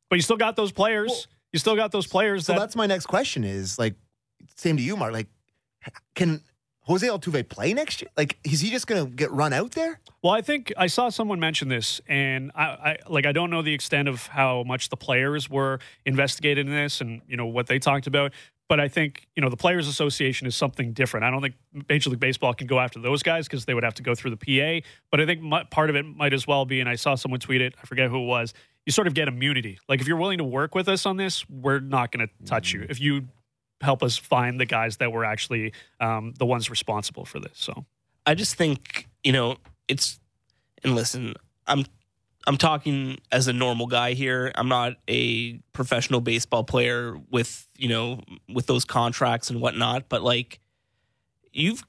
but 0.10 0.18
you 0.18 0.22
still 0.22 0.38
got 0.38 0.56
those 0.56 0.72
players. 0.72 1.10
Well, 1.10 1.24
you 1.52 1.60
still 1.60 1.76
got 1.76 1.92
those 1.92 2.08
players. 2.08 2.46
So 2.46 2.54
that, 2.54 2.60
that's 2.60 2.76
my 2.76 2.86
next 2.86 3.08
question 3.08 3.44
is 3.44 3.80
like, 3.80 3.96
same 4.56 4.78
to 4.78 4.84
you, 4.84 4.96
Mark. 4.96 5.14
Like, 5.14 5.28
can 6.16 6.42
Jose 6.90 7.08
Altuve 7.08 7.48
play 7.48 7.72
next 7.72 8.02
year? 8.02 8.10
Like, 8.18 8.40
is 8.44 8.62
he 8.62 8.72
just 8.72 8.88
going 8.88 9.06
to 9.06 9.12
get 9.12 9.32
run 9.32 9.54
out 9.54 9.74
there? 9.74 10.00
Well, 10.24 10.34
I 10.34 10.42
think 10.42 10.74
I 10.76 10.88
saw 10.88 11.10
someone 11.10 11.40
mention 11.40 11.70
this, 11.70 12.02
and 12.08 12.52
I, 12.56 12.64
I, 12.64 12.98
like 13.08 13.28
I 13.28 13.32
don't 13.32 13.52
know 13.52 13.62
the 13.62 13.76
extent 13.76 14.08
of 14.08 14.26
how 14.26 14.64
much 14.64 14.90
the 14.90 14.98
players 14.98 15.48
were 15.52 15.80
investigated 16.08 16.66
in 16.66 16.74
this, 16.74 17.00
and 17.00 17.22
you 17.28 17.38
know 17.38 17.46
what 17.46 17.68
they 17.68 17.78
talked 17.78 18.08
about. 18.08 18.34
But 18.68 18.80
I 18.80 18.88
think 18.88 19.28
you 19.36 19.42
know 19.42 19.50
the 19.50 19.58
Players 19.58 19.88
Association 19.88 20.48
is 20.48 20.56
something 20.56 20.92
different. 20.94 21.26
I 21.26 21.30
don't 21.30 21.44
think 21.44 21.56
Major 21.88 22.10
League 22.10 22.20
Baseball 22.20 22.56
can 22.56 22.66
go 22.66 22.80
after 22.80 23.00
those 23.00 23.22
guys 23.22 23.48
because 23.48 23.66
they 23.66 23.76
would 23.76 23.84
have 23.84 23.96
to 23.96 24.04
go 24.04 24.16
through 24.16 24.36
the 24.36 24.82
PA. 24.82 24.88
But 25.12 25.22
I 25.22 25.28
think 25.28 25.42
my, 25.42 25.66
part 25.66 25.92
of 25.92 25.96
it 25.96 26.08
might 26.08 26.34
as 26.34 26.48
well 26.48 26.66
be, 26.66 26.80
and 26.80 26.90
I 26.90 26.96
saw 26.96 27.14
someone 27.14 27.40
tweet 27.40 27.62
it. 27.62 27.76
I 27.82 27.86
forget 27.86 28.10
who 28.10 28.24
it 28.24 28.26
was. 28.26 28.56
You 28.88 28.92
sort 28.92 29.06
of 29.06 29.14
get 29.14 29.28
immunity. 29.28 29.78
Like 29.88 30.02
if 30.02 30.08
you're 30.08 30.18
willing 30.18 30.40
to 30.40 30.44
work 30.44 30.74
with 30.74 30.90
us 30.90 31.06
on 31.06 31.18
this, 31.18 31.48
we're 31.50 31.82
not 31.82 32.12
going 32.12 32.28
to 32.28 32.46
touch 32.46 32.74
you. 32.74 32.82
Mm. 32.82 32.90
If 32.90 33.00
you 33.00 33.28
help 33.82 34.04
us 34.04 34.18
find 34.18 34.60
the 34.60 34.66
guys 34.66 34.98
that 34.98 35.12
were 35.12 35.26
actually 35.26 35.74
um, 36.00 36.34
the 36.38 36.46
ones 36.46 36.70
responsible 36.70 37.26
for 37.26 37.40
this. 37.40 37.54
So 37.56 37.86
I 38.26 38.36
just 38.36 38.56
think 38.56 39.08
you 39.24 39.32
know 39.32 39.58
it's 39.88 40.20
and 40.84 40.96
listen, 40.96 41.36
I'm 41.68 41.86
I'm 42.48 42.58
talking 42.58 43.20
as 43.32 43.48
a 43.48 43.54
normal 43.54 43.88
guy 43.88 44.14
here. 44.14 44.52
I'm 44.56 44.70
not 44.70 44.94
a 45.08 45.60
professional 45.74 46.22
baseball 46.22 46.64
player 46.64 47.18
with 47.30 47.68
you 47.78 47.90
know 47.90 48.22
with 48.52 48.68
those 48.68 48.86
contracts 48.86 49.50
and 49.50 49.62
whatnot, 49.62 50.10
but 50.10 50.22
like 50.24 50.60
you've 51.52 51.84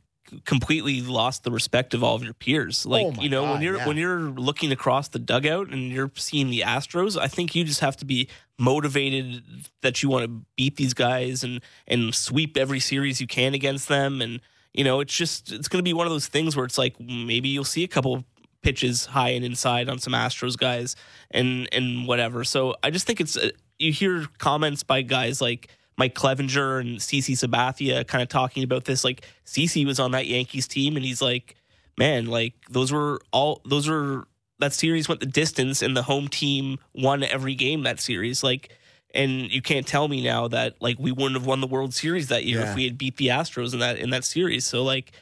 completely 0.44 1.00
lost 1.00 1.42
the 1.44 1.50
respect 1.50 1.94
of 1.94 2.04
all 2.04 2.14
of 2.14 2.22
your 2.22 2.34
peers. 2.34 2.86
Like 2.86 3.18
Oh 3.18 3.22
you 3.22 3.28
know 3.28 3.52
when 3.52 3.62
you're 3.62 3.76
yeah. 3.76 3.86
when 3.86 3.96
you're 3.96 4.20
looking 4.20 4.72
across 4.72 5.08
the 5.08 5.18
dugout 5.18 5.70
and 5.70 5.90
you're 5.90 6.10
seeing 6.14 6.50
the 6.50 6.60
Astros, 6.60 7.20
I 7.20 7.28
think 7.28 7.54
you 7.54 7.64
just 7.64 7.80
have 7.80 7.96
to 7.98 8.04
be 8.04 8.28
motivated 8.58 9.42
that 9.82 10.02
you 10.02 10.08
want 10.08 10.26
to 10.26 10.46
beat 10.56 10.76
these 10.76 10.94
guys 10.94 11.42
and 11.42 11.60
and 11.86 12.14
sweep 12.14 12.56
every 12.56 12.80
series 12.80 13.20
you 13.20 13.26
can 13.26 13.54
against 13.54 13.88
them 13.88 14.20
and 14.20 14.40
you 14.74 14.84
know 14.84 15.00
it's 15.00 15.14
just 15.14 15.50
it's 15.50 15.66
going 15.66 15.78
to 15.78 15.88
be 15.88 15.94
one 15.94 16.06
of 16.06 16.12
those 16.12 16.28
things 16.28 16.54
where 16.54 16.66
it's 16.66 16.78
like 16.78 16.94
maybe 17.00 17.48
you'll 17.48 17.64
see 17.64 17.82
a 17.82 17.88
couple 17.88 18.24
pitches 18.62 19.06
high 19.06 19.30
and 19.30 19.44
inside 19.44 19.88
on 19.88 19.98
some 19.98 20.12
Astros 20.12 20.56
guys 20.56 20.96
and 21.30 21.68
and 21.72 22.06
whatever. 22.06 22.44
So 22.44 22.74
I 22.82 22.90
just 22.90 23.06
think 23.06 23.20
it's 23.20 23.36
uh, 23.36 23.50
you 23.78 23.92
hear 23.92 24.26
comments 24.38 24.82
by 24.82 25.02
guys 25.02 25.40
like 25.40 25.68
Mike 26.00 26.14
Clevinger 26.14 26.80
and 26.80 26.98
CC 26.98 27.34
Sabathia 27.34 28.06
kind 28.06 28.22
of 28.22 28.28
talking 28.30 28.64
about 28.64 28.86
this. 28.86 29.04
Like 29.04 29.26
CC 29.44 29.84
was 29.84 30.00
on 30.00 30.12
that 30.12 30.26
Yankees 30.26 30.66
team 30.66 30.96
and 30.96 31.04
he's 31.04 31.20
like, 31.20 31.56
man, 31.98 32.24
like 32.24 32.54
those 32.70 32.90
were 32.90 33.20
all 33.32 33.60
those 33.66 33.86
were 33.86 34.26
that 34.60 34.72
series 34.72 35.08
went 35.10 35.20
the 35.20 35.26
distance 35.26 35.82
and 35.82 35.94
the 35.94 36.02
home 36.02 36.28
team 36.28 36.78
won 36.94 37.22
every 37.22 37.54
game 37.54 37.82
that 37.82 38.00
series. 38.00 38.42
Like 38.42 38.70
and 39.12 39.52
you 39.52 39.60
can't 39.60 39.86
tell 39.86 40.08
me 40.08 40.24
now 40.24 40.48
that 40.48 40.80
like 40.80 40.96
we 40.98 41.12
wouldn't 41.12 41.34
have 41.34 41.44
won 41.44 41.60
the 41.60 41.66
World 41.66 41.92
Series 41.92 42.28
that 42.28 42.44
year 42.46 42.60
Yeah. 42.60 42.70
if 42.70 42.76
we 42.76 42.84
had 42.84 42.96
beat 42.96 43.18
the 43.18 43.26
Astros 43.28 43.74
in 43.74 43.80
that 43.80 43.98
in 43.98 44.08
that 44.08 44.24
series. 44.24 44.64
So 44.66 44.82
like 44.82 45.12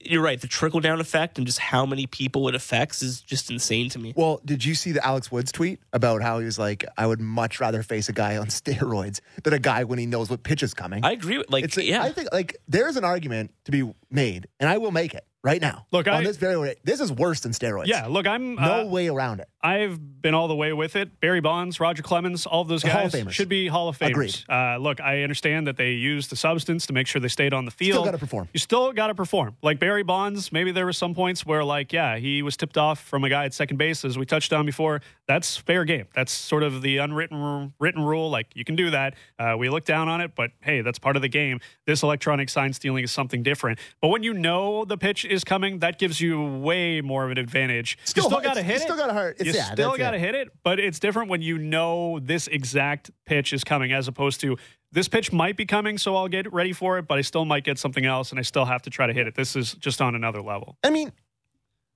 you're 0.00 0.22
right, 0.22 0.40
the 0.40 0.46
trickle 0.46 0.80
down 0.80 1.00
effect 1.00 1.38
and 1.38 1.46
just 1.46 1.58
how 1.58 1.84
many 1.84 2.06
people 2.06 2.48
it 2.48 2.54
affects 2.54 3.02
is 3.02 3.20
just 3.20 3.50
insane 3.50 3.88
to 3.90 3.98
me. 3.98 4.12
Well, 4.16 4.40
did 4.44 4.64
you 4.64 4.74
see 4.74 4.92
the 4.92 5.04
Alex 5.04 5.30
Woods 5.30 5.52
tweet 5.52 5.80
about 5.92 6.22
how 6.22 6.38
he 6.38 6.44
was 6.44 6.58
like, 6.58 6.84
I 6.96 7.06
would 7.06 7.20
much 7.20 7.60
rather 7.60 7.82
face 7.82 8.08
a 8.08 8.12
guy 8.12 8.36
on 8.36 8.46
steroids 8.48 9.20
than 9.42 9.52
a 9.52 9.58
guy 9.58 9.84
when 9.84 9.98
he 9.98 10.06
knows 10.06 10.30
what 10.30 10.42
pitch 10.42 10.62
is 10.62 10.74
coming? 10.74 11.04
I 11.04 11.12
agree 11.12 11.38
with 11.38 11.50
like 11.50 11.64
it's 11.64 11.76
yeah. 11.76 12.02
I 12.02 12.12
think 12.12 12.28
like 12.32 12.56
there's 12.68 12.96
an 12.96 13.04
argument 13.04 13.52
to 13.64 13.70
be 13.70 13.90
made, 14.10 14.48
and 14.60 14.68
I 14.68 14.78
will 14.78 14.92
make 14.92 15.14
it 15.14 15.24
right 15.42 15.60
now. 15.60 15.86
Look, 15.92 16.06
on 16.08 16.14
I- 16.14 16.24
this 16.24 16.36
very 16.36 16.74
this 16.84 17.00
is 17.00 17.12
worse 17.12 17.40
than 17.40 17.52
steroids. 17.52 17.86
yeah, 17.86 18.06
look, 18.06 18.26
I'm 18.26 18.56
no 18.56 18.82
uh, 18.82 18.84
way 18.86 19.08
around 19.08 19.40
it. 19.40 19.48
I've 19.60 20.22
been 20.22 20.34
all 20.34 20.46
the 20.46 20.54
way 20.54 20.72
with 20.72 20.94
it. 20.94 21.20
Barry 21.20 21.40
Bonds, 21.40 21.80
Roger 21.80 22.02
Clemens, 22.02 22.46
all 22.46 22.62
of 22.62 22.68
those 22.68 22.82
Hall 22.82 23.06
of 23.06 23.12
guys 23.12 23.34
should 23.34 23.48
be 23.48 23.66
Hall 23.66 23.88
of 23.88 23.98
Famers. 23.98 24.10
Agreed. 24.10 24.44
Uh, 24.48 24.76
look, 24.78 25.00
I 25.00 25.22
understand 25.22 25.66
that 25.66 25.76
they 25.76 25.92
used 25.92 26.30
the 26.30 26.36
substance 26.36 26.86
to 26.86 26.92
make 26.92 27.06
sure 27.06 27.20
they 27.20 27.28
stayed 27.28 27.52
on 27.52 27.64
the 27.64 27.70
field. 27.70 27.94
Still 27.94 28.04
gotta 28.04 28.18
perform. 28.18 28.48
You 28.52 28.60
still 28.60 28.92
got 28.92 29.08
to 29.08 29.14
perform. 29.14 29.56
Like 29.62 29.78
Barry 29.80 30.02
Bonds, 30.04 30.52
maybe 30.52 30.70
there 30.70 30.84
were 30.84 30.92
some 30.92 31.14
points 31.14 31.44
where, 31.44 31.64
like, 31.64 31.92
yeah, 31.92 32.16
he 32.18 32.42
was 32.42 32.56
tipped 32.56 32.78
off 32.78 33.00
from 33.00 33.24
a 33.24 33.28
guy 33.28 33.44
at 33.46 33.54
second 33.54 33.78
base, 33.78 34.04
as 34.04 34.16
we 34.16 34.26
touched 34.26 34.52
on 34.52 34.64
before. 34.66 35.00
That's 35.26 35.56
fair 35.56 35.84
game. 35.84 36.06
That's 36.14 36.32
sort 36.32 36.62
of 36.62 36.82
the 36.82 36.98
unwritten 36.98 37.74
written 37.80 38.02
rule. 38.02 38.30
Like, 38.30 38.46
you 38.54 38.64
can 38.64 38.76
do 38.76 38.90
that. 38.90 39.14
Uh, 39.38 39.56
we 39.58 39.68
look 39.68 39.84
down 39.84 40.08
on 40.08 40.20
it, 40.20 40.34
but 40.34 40.50
hey, 40.60 40.80
that's 40.82 40.98
part 40.98 41.16
of 41.16 41.22
the 41.22 41.28
game. 41.28 41.60
This 41.86 42.02
electronic 42.02 42.48
sign 42.48 42.72
stealing 42.72 43.04
is 43.04 43.10
something 43.12 43.42
different. 43.42 43.78
But 44.00 44.08
when 44.08 44.22
you 44.22 44.34
know 44.34 44.84
the 44.84 44.96
pitch 44.96 45.24
is 45.30 45.44
coming, 45.44 45.78
that 45.80 45.98
gives 45.98 46.20
you 46.20 46.42
way 46.58 47.00
more 47.00 47.24
of 47.24 47.30
an 47.30 47.38
advantage. 47.38 47.98
Still- 48.04 48.24
you 48.24 48.30
still 48.30 48.40
got 48.40 48.54
to 48.54 48.62
hit 48.62 48.76
it. 48.76 48.82
still 48.82 48.96
gotta 48.96 49.12
hurt- 49.12 49.36
it's- 49.40 49.54
You 49.54 49.60
yeah, 49.60 49.72
still 49.72 49.96
got 49.96 50.12
to 50.12 50.18
hit 50.18 50.34
it, 50.34 50.48
but 50.62 50.78
it's 50.80 50.98
different 50.98 51.28
when 51.30 51.42
you 51.42 51.58
know 51.58 52.18
this 52.20 52.46
exact 52.48 53.10
pitch 53.26 53.52
is 53.52 53.64
coming 53.64 53.92
as 53.92 54.08
opposed 54.08 54.40
to 54.42 54.56
this 54.92 55.06
pitch 55.08 55.32
might 55.32 55.56
be 55.56 55.66
coming, 55.66 55.98
so 55.98 56.16
I'll 56.16 56.28
get 56.28 56.50
ready 56.52 56.72
for 56.72 56.96
it, 56.98 57.06
but 57.06 57.18
I 57.18 57.20
still 57.20 57.44
might 57.44 57.62
get 57.64 57.78
something 57.78 58.06
else 58.06 58.30
and 58.30 58.38
I 58.38 58.42
still 58.42 58.64
have 58.64 58.82
to 58.82 58.90
try 58.90 59.06
to 59.06 59.12
hit 59.12 59.26
it. 59.26 59.34
This 59.34 59.54
is 59.54 59.74
just 59.74 60.00
on 60.00 60.14
another 60.14 60.40
level. 60.40 60.76
I 60.82 60.90
mean, 60.90 61.12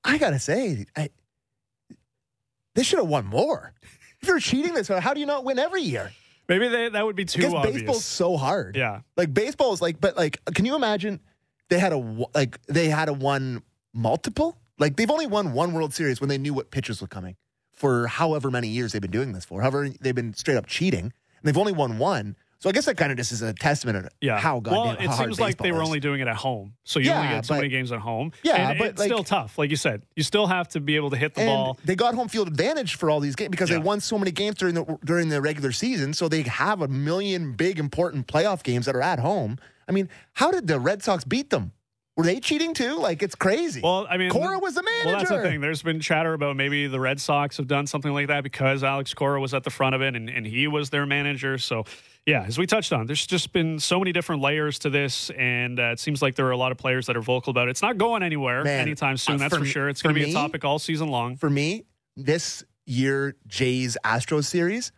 I 0.05 0.19
gotta 0.19 0.39
say, 0.39 0.85
I, 0.97 1.09
they 2.75 2.83
should 2.83 2.99
have 2.99 3.09
won 3.09 3.27
more. 3.27 3.73
If 4.21 4.29
you're 4.29 4.39
cheating 4.41 4.75
this, 4.75 4.89
how 4.89 5.15
do 5.15 5.21
you 5.21 5.27
not 5.27 5.45
win 5.45 5.59
every 5.59 5.83
year? 5.83 6.13
Maybe 6.49 6.69
they, 6.69 6.89
that 6.91 7.05
would 7.07 7.17
be 7.17 7.25
too 7.25 7.39
Because 7.41 7.55
obvious. 7.55 7.77
baseball's 7.77 8.05
so 8.05 8.37
hard. 8.37 8.77
Yeah. 8.77 9.01
Like 9.17 9.33
baseball 9.33 9.73
is 9.73 9.81
like, 9.81 10.01
but 10.01 10.17
like, 10.17 10.39
can 10.55 10.65
you 10.65 10.75
imagine 10.75 11.21
they 11.73 11.79
had 11.81 11.93
a 11.93 11.97
w- 12.01 12.27
like 12.35 12.59
they 12.67 12.89
had 12.89 13.09
a 13.09 13.13
won 13.13 13.63
multiple? 13.93 14.57
Like 14.79 14.97
they've 14.97 15.11
only 15.11 15.27
won 15.27 15.53
one 15.53 15.73
World 15.73 15.95
Series 15.95 16.21
when 16.21 16.29
they 16.29 16.39
knew 16.39 16.55
what 16.55 16.71
pitchers 16.71 17.01
were 17.01 17.07
coming 17.09 17.37
for 17.73 18.07
however 18.07 18.51
many 18.51 18.69
years 18.69 18.93
they've 18.93 19.03
been 19.03 19.11
doing 19.11 19.33
this 19.33 19.45
for. 19.45 19.61
However, 19.61 19.89
they've 20.01 20.15
been 20.15 20.35
straight 20.35 20.57
up 20.57 20.67
cheating, 20.67 21.01
and 21.05 21.13
they've 21.43 21.59
only 21.59 21.73
won 21.73 21.99
one. 21.99 22.37
So 22.59 22.69
I 22.71 22.73
guess 22.73 22.85
that 22.85 22.97
kind 22.97 23.11
of 23.11 23.19
just 23.19 23.33
is 23.33 23.43
a 23.43 23.53
testament 23.53 23.97
of 23.99 24.09
Yeah. 24.21 24.39
how 24.39 24.61
goddamn 24.61 25.05
well, 25.09 25.15
it 25.15 25.17
seems 25.19 25.41
like 25.41 25.59
they 25.59 25.73
were 25.73 25.83
is. 25.83 25.89
only 25.89 25.99
doing 25.99 26.21
it 26.21 26.29
at 26.29 26.37
home. 26.37 26.75
So 26.85 27.01
you 27.01 27.11
only 27.11 27.27
get 27.27 27.45
so 27.45 27.55
but- 27.55 27.59
many 27.59 27.71
games 27.71 27.91
at 27.91 27.99
home. 27.99 28.31
Yeah, 28.45 28.71
And 28.71 28.79
but, 28.79 28.89
it's 28.91 28.99
like- 29.01 29.09
still 29.09 29.25
tough. 29.25 29.59
Like 29.59 29.71
you 29.71 29.77
said, 29.77 30.03
you 30.15 30.23
still 30.23 30.47
have 30.47 30.69
to 30.69 30.81
be 30.81 30.95
able 30.95 31.11
to 31.11 31.17
hit 31.17 31.35
the 31.35 31.41
and 31.41 31.49
ball. 31.49 31.79
they 31.85 31.97
got 31.97 32.15
home 32.15 32.29
field 32.29 32.47
advantage 32.47 32.95
for 32.95 33.11
all 33.11 33.19
these 33.19 33.35
games 33.35 33.51
because 33.51 33.69
Yeah. 33.69 33.79
they 33.79 33.83
won 33.83 33.99
so 33.99 34.17
many 34.17 34.31
games 34.31 34.57
during 34.59 34.77
the 34.77 34.85
during 35.05 35.29
the 35.29 35.41
regular 35.41 35.73
season. 35.73 36.15
So 36.15 36.29
they 36.29 36.43
have 36.43 36.81
a 36.83 36.87
million 36.89 37.55
big 37.55 37.81
important 37.81 38.29
playoff 38.29 38.63
games 38.63 38.87
that 38.87 38.95
are 38.95 39.03
at 39.03 39.19
home. 39.19 39.59
I 39.89 39.93
mean, 39.93 40.09
how 40.33 40.51
did 40.51 40.67
the 40.67 40.79
Red 40.79 41.03
Sox 41.03 41.25
beat 41.25 41.51
them? 41.51 41.73
Were 42.17 42.25
they 42.25 42.41
cheating 42.41 42.75
too? 42.75 42.97
Like 42.97 43.23
it's 43.23 43.35
crazy. 43.35 43.81
Well, 43.83 44.07
I 44.09 44.19
mean, 44.19 44.31
Cora 44.31 44.59
was 44.59 44.75
the 44.75 44.83
manager. 44.83 45.07
Well, 45.07 45.17
that's 45.17 45.31
the 45.31 45.41
thing. 45.41 45.63
There's 45.63 45.83
been 45.83 45.99
chatter 45.99 46.35
about 46.35 46.57
maybe 46.57 46.87
the 46.87 47.01
Red 47.01 47.19
Sox 47.19 47.57
have 47.57 47.67
done 47.67 47.87
something 47.87 48.13
like 48.13 48.29
that 48.29 48.43
because 48.43 48.85
Alex 48.85 49.15
Cora 49.15 49.41
was 49.41 49.55
at 49.55 49.65
the 49.65 49.71
front 49.71 49.95
of 49.95 50.03
it 50.03 50.15
and, 50.15 50.29
and 50.29 50.47
he 50.47 50.69
was 50.69 50.91
their 50.91 51.07
manager. 51.07 51.57
So, 51.57 51.85
yeah, 52.27 52.45
as 52.45 52.59
we 52.59 52.67
touched 52.67 52.93
on, 52.93 53.07
there's 53.07 53.27
just 53.27 53.55
been 53.55 53.79
so 53.79 53.99
many 53.99 54.13
different 54.13 54.43
layers 54.43 54.79
to 54.81 54.91
this, 54.91 55.31
and 55.31 55.81
uh, 55.81 55.85
it 55.85 56.01
seems 56.01 56.21
like 56.21 56.35
there 56.35 56.47
are 56.47 56.53
a 56.53 56.57
lot 56.57 56.71
of 56.71 56.77
players 56.77 57.07
that 57.07 57.17
are 57.17 57.23
vocal 57.23 57.51
about 57.51 57.69
it. 57.69 57.73
It's 57.73 57.83
not 57.83 57.97
going 57.97 58.23
anywhere 58.23 58.63
Man, 58.63 58.81
anytime 58.81 59.17
soon. 59.17 59.37
uh, 59.37 59.39
that's 59.39 59.55
for 59.55 59.61
for, 59.61 59.67
sure. 59.67 59.89
It's 59.89 60.03
going 60.03 60.15
to 60.15 60.23
be 60.23 60.31
a 60.31 60.35
topic 60.35 60.67
all 60.67 60.79
season 60.79 61.09
long. 61.09 61.37
For 61.37 61.49
me, 61.49 61.85
this 62.15 62.63
year 62.85 63.37
Jays 63.47 63.97
Astros 64.05 64.45
series, 64.45 64.93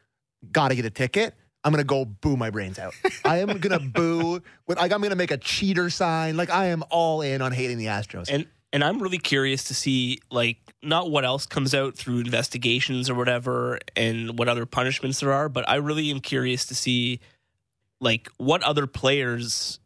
got 0.51 0.69
to 0.69 0.75
get 0.75 0.85
a 0.85 0.91
ticket. 0.91 1.35
I'm 1.65 1.73
gonna 1.73 1.83
go 1.85 2.05
boo 2.05 2.37
my 2.37 2.51
brains 2.51 2.79
out. 2.79 2.95
I 3.25 3.39
am 3.39 3.59
gonna 3.59 3.79
boo. 3.95 4.43
With, 4.67 4.79
like 4.79 4.93
I'm 4.93 5.01
gonna 5.01 5.17
make 5.17 5.31
a 5.31 5.39
cheater 5.39 5.89
sign. 5.91 6.37
Like 6.37 6.51
I 6.51 6.67
am 6.67 6.85
all 6.91 7.23
in 7.23 7.41
on 7.43 7.53
hating 7.53 7.79
the 7.79 7.87
Astros. 7.87 8.29
and 8.31 8.47
and 8.73 8.83
I'm 8.85 9.01
really 9.03 9.19
curious 9.19 9.65
to 9.65 9.75
see 9.75 10.19
like 10.31 10.59
not 10.83 11.11
what 11.11 11.25
else 11.25 11.47
comes 11.47 11.75
out 11.75 11.95
through 11.97 12.19
investigations 12.19 13.09
or 13.09 13.15
whatever 13.15 13.79
and 13.97 14.39
what 14.39 14.49
other 14.49 14.67
punishments 14.67 15.21
there 15.21 15.33
are, 15.33 15.49
but 15.49 15.67
I 15.69 15.77
really 15.77 16.11
am 16.11 16.21
curious 16.21 16.67
to 16.67 16.75
see 16.75 17.21
like 18.01 18.29
what 18.37 18.63
other 18.63 18.87
players 18.87 19.79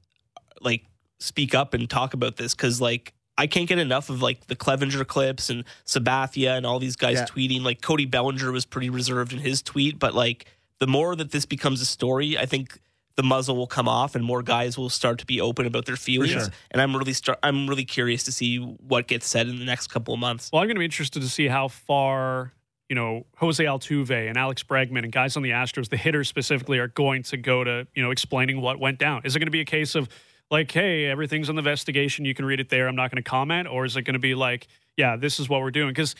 like 0.61 0.85
speak 1.21 1.55
up 1.55 1.75
and 1.75 1.89
talk 1.89 2.15
about 2.15 2.37
this 2.37 2.55
cuz 2.55 2.81
like 2.81 3.13
I 3.37 3.47
can't 3.47 3.69
get 3.69 3.79
enough 3.79 4.11
of 4.11 4.21
like 4.21 4.49
the 4.49 4.57
Clevinger 4.57 5.07
clips 5.07 5.49
and 5.49 5.63
Sabathia 5.87 6.57
and 6.57 6.67
all 6.67 6.81
these 6.81 6.97
guys 6.97 7.19
Yeah. 7.19 7.27
tweeting. 7.27 7.63
Like 7.63 7.81
Cody 7.81 8.05
Bellinger 8.05 8.51
was 8.51 8.65
pretty 8.65 8.91
reserved 8.91 9.33
in 9.33 9.39
his 9.39 9.63
tweet, 9.63 9.99
but 10.01 10.13
like 10.13 10.47
the 10.81 10.87
more 10.87 11.17
that 11.17 11.31
this 11.31 11.47
becomes 11.47 11.81
a 11.81 11.87
story, 11.87 12.39
I 12.39 12.47
think 12.47 12.81
the 13.17 13.23
muzzle 13.25 13.57
will 13.57 13.67
come 13.67 13.89
off 13.89 14.15
and 14.15 14.25
more 14.25 14.43
guys 14.43 14.79
will 14.79 14.89
start 14.89 15.19
to 15.19 15.27
be 15.27 15.41
open 15.41 15.67
about 15.67 15.87
their 15.87 15.97
feelings. 15.97 16.31
sure. 16.31 16.47
And 16.71 16.81
I'm 16.81 16.97
really 16.97 17.13
start 17.13 17.39
I'm 17.43 17.69
really 17.69 17.85
curious 17.85 18.23
to 18.25 18.33
see 18.33 18.59
what 18.59 19.09
gets 19.09 19.27
said 19.27 19.49
in 19.49 19.59
the 19.59 19.65
next 19.65 19.89
couple 19.89 20.15
of 20.15 20.21
months. 20.21 20.51
Well, 20.53 20.63
I'm 20.63 20.69
going 20.69 20.77
to 20.77 20.81
be 20.81 20.85
interested 20.85 21.21
to 21.23 21.29
see 21.29 21.49
how 21.49 21.67
far 21.67 22.53
you 22.89 22.95
know 22.95 23.27
Jose 23.39 23.63
Altuve 23.63 24.29
and 24.29 24.37
Alex 24.37 24.63
Bregman 24.63 25.03
and 25.03 25.11
guys 25.11 25.37
on 25.37 25.43
the 25.43 25.51
Astros, 25.51 25.89
the 25.89 25.97
hitters 25.97 26.29
specifically, 26.29 26.79
are 26.79 26.89
going 26.89 27.25
to 27.25 27.37
go 27.37 27.65
to 27.65 27.89
you 27.95 28.03
know 28.03 28.13
explaining 28.13 28.61
what 28.61 28.79
went 28.79 28.99
down. 28.99 29.23
Is 29.25 29.35
it 29.35 29.41
going 29.41 29.49
to 29.49 29.53
be 29.53 29.61
a 29.61 29.67
case 29.67 29.97
of 29.97 30.09
like, 30.51 30.71
hey, 30.71 31.07
everything's 31.07 31.49
on 31.49 31.57
the 31.57 31.61
investigation, 31.61 32.25
you 32.25 32.35
can 32.35 32.45
read 32.45 32.61
it 32.61 32.69
there, 32.69 32.89
I'm 32.89 32.97
not 32.97 33.11
going 33.11 33.23
to 33.23 33.29
comment, 33.29 33.69
or 33.69 33.85
is 33.85 33.97
it 33.97 34.03
going 34.03 34.15
to 34.15 34.21
be 34.21 34.35
like, 34.35 34.67
yeah, 34.97 35.17
this 35.17 35.39
is 35.39 35.49
what 35.49 35.61
we're 35.61 35.71
doing? 35.71 35.89
Because 35.89 36.15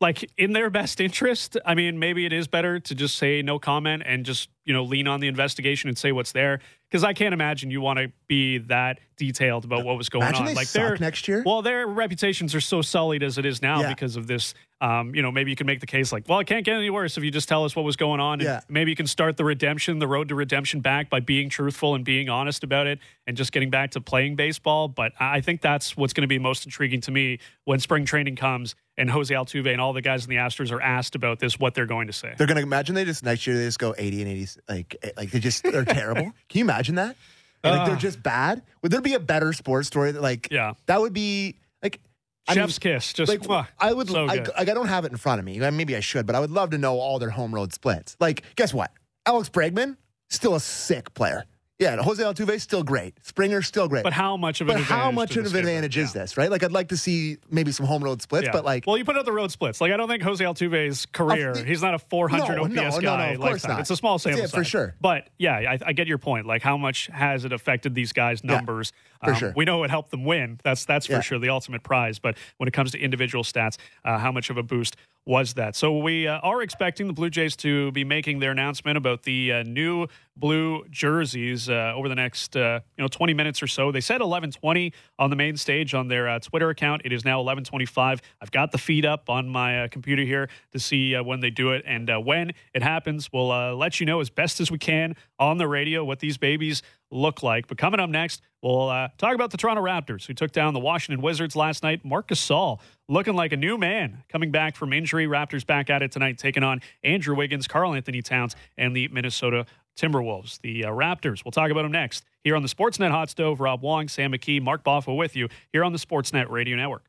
like 0.00 0.30
in 0.38 0.52
their 0.52 0.70
best 0.70 1.00
interest, 1.00 1.56
I 1.66 1.74
mean, 1.74 1.98
maybe 1.98 2.24
it 2.24 2.32
is 2.32 2.46
better 2.46 2.78
to 2.78 2.94
just 2.94 3.16
say 3.16 3.42
no 3.42 3.58
comment 3.58 4.02
and 4.06 4.24
just 4.24 4.48
you 4.64 4.72
know 4.72 4.84
lean 4.84 5.08
on 5.08 5.18
the 5.20 5.26
investigation 5.28 5.88
and 5.88 5.98
say 5.98 6.12
what's 6.12 6.32
there. 6.32 6.60
Because 6.90 7.04
I 7.04 7.12
can't 7.12 7.34
imagine 7.34 7.70
you 7.70 7.82
want 7.82 7.98
to 7.98 8.10
be 8.28 8.58
that 8.58 9.00
detailed 9.18 9.66
about 9.66 9.84
what 9.84 9.98
was 9.98 10.08
going 10.08 10.22
Imagine 10.26 10.48
on. 10.48 10.54
like 10.54 10.66
suck 10.68 10.82
they're 10.82 10.96
next 10.98 11.28
year. 11.28 11.42
well, 11.44 11.60
their 11.60 11.86
reputations 11.86 12.54
are 12.54 12.62
so 12.62 12.80
sullied 12.80 13.22
as 13.22 13.36
it 13.36 13.44
is 13.44 13.60
now 13.60 13.82
Yeah. 13.82 13.88
because 13.88 14.16
of 14.16 14.26
this. 14.26 14.54
Um, 14.80 15.14
you 15.14 15.20
know, 15.20 15.30
maybe 15.32 15.50
you 15.50 15.56
can 15.56 15.66
make 15.66 15.80
the 15.80 15.86
case 15.86 16.12
like, 16.12 16.28
well, 16.28 16.38
it 16.38 16.46
can't 16.46 16.64
get 16.64 16.76
any 16.76 16.88
worse 16.88 17.18
if 17.18 17.24
you 17.24 17.30
just 17.32 17.48
tell 17.48 17.64
us 17.64 17.74
what 17.76 17.84
was 17.84 17.96
going 17.96 18.20
on. 18.20 18.34
And 18.40 18.42
Yeah. 18.48 18.60
maybe 18.68 18.90
you 18.92 18.96
can 18.96 19.08
start 19.08 19.36
the 19.36 19.44
redemption, 19.44 19.98
the 19.98 20.06
road 20.06 20.28
to 20.28 20.34
redemption 20.36 20.80
back 20.80 21.10
by 21.10 21.18
being 21.20 21.48
truthful 21.50 21.94
and 21.96 22.04
being 22.04 22.28
honest 22.30 22.62
about 22.64 22.86
it 22.86 23.00
and 23.26 23.36
just 23.36 23.50
getting 23.52 23.68
back 23.70 23.90
to 23.90 24.00
playing 24.00 24.36
baseball. 24.36 24.86
But 24.88 25.12
I 25.20 25.38
I 25.38 25.40
think 25.40 25.60
that's 25.60 25.96
what's 25.96 26.12
going 26.12 26.22
to 26.22 26.28
be 26.28 26.38
most 26.38 26.64
intriguing 26.64 27.00
to 27.02 27.10
me 27.10 27.38
when 27.64 27.80
spring 27.80 28.04
training 28.06 28.36
comes 28.36 28.74
and 28.98 29.08
Jose 29.10 29.32
Altuve 29.34 29.70
and 29.72 29.80
all 29.80 29.94
the 29.94 30.02
guys 30.02 30.24
in 30.24 30.30
the 30.30 30.36
Astros 30.36 30.70
are 30.72 30.80
asked 30.82 31.14
about 31.14 31.38
this, 31.38 31.58
what 31.58 31.74
they're 31.74 31.86
going 31.86 32.08
to 32.08 32.12
say. 32.12 32.34
They're 32.36 32.46
gonna 32.46 32.60
imagine 32.60 32.94
they 32.94 33.04
just 33.04 33.24
next 33.24 33.46
year 33.46 33.56
they 33.56 33.64
just 33.64 33.78
go 33.78 33.94
eighty 33.96 34.20
and 34.20 34.30
eighty 34.30 34.46
like 34.68 34.96
eh, 35.02 35.10
like 35.16 35.30
they 35.30 35.38
just 35.40 35.62
they're 35.62 35.84
terrible. 35.84 36.24
Can 36.48 36.58
you 36.58 36.64
imagine 36.64 36.96
that? 36.96 37.16
And, 37.64 37.76
like 37.76 37.86
they're 37.86 37.96
just 37.96 38.22
bad. 38.22 38.62
Would 38.82 38.92
there 38.92 39.00
be 39.00 39.14
a 39.14 39.20
better 39.20 39.52
sports 39.52 39.86
story 39.88 40.12
that 40.12 40.20
like 40.22 40.48
Yeah. 40.50 40.74
that 40.86 41.00
would 41.00 41.12
be 41.12 41.56
like 41.82 42.00
I 42.46 42.54
mean, 42.54 42.64
Chef's 42.64 42.78
kiss. 42.78 43.12
Just 43.12 43.30
like 43.30 43.40
mwah, 43.42 43.66
I 43.78 43.92
would 43.92 44.08
so 44.08 44.24
I, 44.24 44.26
like 44.26 44.48
I 44.56 44.64
don't 44.64 44.88
have 44.88 45.04
it 45.04 45.12
in 45.12 45.18
front 45.18 45.38
of 45.38 45.44
me. 45.44 45.60
Uh, 45.60 45.70
Maybe 45.70 45.96
I 45.96 46.00
should, 46.00 46.26
but 46.26 46.34
I 46.34 46.40
would 46.40 46.50
love 46.50 46.70
to 46.70 46.78
know 46.78 46.98
all 46.98 47.18
their 47.18 47.30
home 47.30 47.54
road 47.54 47.72
splits. 47.72 48.16
Like, 48.20 48.42
guess 48.56 48.74
what? 48.74 48.90
Alex 49.26 49.48
Bregman 49.48 49.96
still 50.30 50.54
a 50.54 50.60
sick 50.60 51.12
player. 51.14 51.44
Yeah, 51.78 51.92
and 51.92 52.00
Jose 52.00 52.20
Altuve 52.20 52.60
still 52.60 52.82
great. 52.82 53.14
Springer 53.24 53.62
still 53.62 53.86
great. 53.86 54.02
but 54.02 54.12
how 54.12 54.36
much 54.36 54.60
of 54.60 54.66
an 54.68 54.74
But 54.74 54.80
advantage 54.80 55.00
how 55.04 55.10
much 55.12 55.36
of 55.36 55.46
an 55.46 55.56
advantage 55.60 55.96
is 55.96 56.12
this, 56.12 56.36
right? 56.36 56.50
Like, 56.50 56.64
I'd 56.64 56.72
like 56.72 56.88
to 56.88 56.96
see 56.96 57.36
maybe 57.50 57.70
some 57.70 57.86
home 57.86 58.02
road 58.02 58.20
splits, 58.20 58.46
Yeah. 58.46 58.52
but 58.52 58.64
like, 58.64 58.84
well, 58.84 58.98
you 58.98 59.04
put 59.04 59.16
out 59.16 59.24
the 59.24 59.32
road 59.32 59.52
splits. 59.52 59.80
Like, 59.80 59.92
I 59.92 59.96
don't 59.96 60.08
think 60.08 60.24
Jose 60.24 60.44
Altuve's 60.44 61.06
career. 61.06 61.54
He's 61.64 61.80
not 61.80 61.94
a 61.94 62.00
400 62.00 62.56
No, 62.56 62.62
OPS 62.64 62.74
no, 62.74 62.88
no, 62.90 63.00
guy 63.00 63.26
no, 63.28 63.34
of 63.34 63.38
like 63.38 63.50
course 63.50 63.62
that. 63.62 63.68
not. 63.68 63.80
It's 63.80 63.90
a 63.90 63.96
small 63.96 64.18
sample 64.18 64.40
Yeah, 64.40 64.46
for 64.48 64.56
size. 64.56 64.66
sure. 64.66 64.94
But 65.00 65.28
yeah, 65.38 65.54
I, 65.54 65.78
I 65.86 65.92
get 65.92 66.08
your 66.08 66.18
point. 66.18 66.46
Like, 66.46 66.62
how 66.62 66.76
much 66.76 67.06
has 67.12 67.44
it 67.44 67.52
affected 67.52 67.94
these 67.94 68.12
guys' 68.12 68.42
numbers? 68.42 68.92
Um, 69.22 69.32
for 69.34 69.38
sure. 69.38 69.52
We 69.54 69.64
know 69.64 69.84
it 69.84 69.90
helped 69.90 70.10
them 70.10 70.24
win. 70.24 70.58
That's 70.64 70.84
that's 70.84 71.06
for 71.06 71.12
Yeah. 71.12 71.20
sure 71.20 71.38
the 71.38 71.50
ultimate 71.50 71.84
prize. 71.84 72.18
But 72.18 72.36
when 72.56 72.66
it 72.66 72.72
comes 72.72 72.90
to 72.92 72.98
individual 72.98 73.44
stats, 73.44 73.76
uh, 74.04 74.18
how 74.18 74.32
much 74.32 74.50
of 74.50 74.56
a 74.56 74.64
boost 74.64 74.96
was 75.28 75.52
that? 75.54 75.76
So 75.76 75.98
we 75.98 76.26
uh, 76.26 76.38
are 76.38 76.62
expecting 76.62 77.06
the 77.06 77.12
Blue 77.12 77.28
Jays 77.28 77.54
to 77.56 77.92
be 77.92 78.02
making 78.02 78.38
their 78.38 78.50
announcement 78.50 78.96
about 78.96 79.24
the 79.24 79.52
uh, 79.52 79.62
new 79.62 80.06
blue 80.34 80.84
jerseys 80.90 81.68
uh, 81.68 81.92
over 81.94 82.08
the 82.08 82.14
next 82.14 82.56
uh, 82.56 82.80
you 82.96 83.04
know 83.04 83.08
20 83.08 83.34
minutes 83.34 83.62
or 83.62 83.66
so. 83.66 83.92
They 83.92 84.00
said 84.00 84.22
11:20 84.22 84.94
on 85.18 85.28
the 85.28 85.36
main 85.36 85.58
stage 85.58 85.92
on 85.92 86.08
their 86.08 86.28
uh, 86.28 86.38
Twitter 86.38 86.70
account. 86.70 87.02
It 87.04 87.12
is 87.12 87.26
now 87.26 87.42
11:25. 87.42 88.20
I've 88.40 88.50
got 88.50 88.72
the 88.72 88.78
feed 88.78 89.04
up 89.04 89.28
on 89.28 89.50
my 89.50 89.84
uh, 89.84 89.88
computer 89.88 90.22
here 90.22 90.48
to 90.72 90.78
see 90.78 91.14
when 91.14 91.40
they 91.40 91.50
do 91.50 91.72
it 91.72 91.84
and 91.86 92.10
when 92.24 92.52
it 92.72 92.82
happens. 92.82 93.28
We'll 93.30 93.76
let 93.76 94.00
you 94.00 94.06
know 94.06 94.20
as 94.20 94.30
best 94.30 94.60
as 94.60 94.70
we 94.70 94.78
can 94.78 95.14
on 95.38 95.58
the 95.58 95.68
radio 95.68 96.04
what 96.04 96.20
these 96.20 96.38
babies 96.38 96.82
look 97.10 97.42
like. 97.42 97.66
But 97.66 97.78
coming 97.78 98.00
up 98.00 98.10
next, 98.10 98.42
we'll 98.62 98.88
uh, 98.88 99.08
talk 99.18 99.34
about 99.34 99.50
the 99.50 99.56
Toronto 99.56 99.82
Raptors 99.82 100.26
who 100.26 100.34
took 100.34 100.52
down 100.52 100.74
the 100.74 100.80
Washington 100.80 101.22
Wizards 101.22 101.56
last 101.56 101.82
night. 101.82 102.04
Marcus 102.04 102.46
Gasol 102.46 102.80
looking 103.08 103.34
like 103.34 103.52
a 103.52 103.56
new 103.56 103.78
man 103.78 104.22
coming 104.28 104.50
back 104.50 104.76
from 104.76 104.92
injury. 104.92 105.26
Raptors 105.26 105.66
back 105.66 105.90
at 105.90 106.02
it 106.02 106.12
tonight, 106.12 106.38
taking 106.38 106.62
on 106.62 106.80
Andrew 107.02 107.34
Wiggins, 107.34 107.66
Karl-Anthony 107.66 108.22
Towns, 108.22 108.54
and 108.76 108.94
the 108.94 109.08
Minnesota 109.08 109.66
Timberwolves. 109.98 110.60
The 110.60 110.84
uh, 110.84 110.90
Raptors. 110.90 111.44
We'll 111.44 111.52
talk 111.52 111.70
about 111.70 111.82
them 111.82 111.92
next 111.92 112.24
here 112.44 112.56
on 112.56 112.62
the 112.62 112.68
Sportsnet 112.68 113.10
Hot 113.10 113.30
Stove. 113.30 113.60
Rob 113.60 113.82
Wong, 113.82 114.08
Sam 114.08 114.32
McKee, 114.32 114.62
Mark 114.62 114.84
Boffo 114.84 115.16
with 115.16 115.36
you 115.36 115.48
here 115.72 115.84
on 115.84 115.92
the 115.92 115.98
Sportsnet 115.98 116.48
Radio 116.50 116.76
Network. 116.76 117.04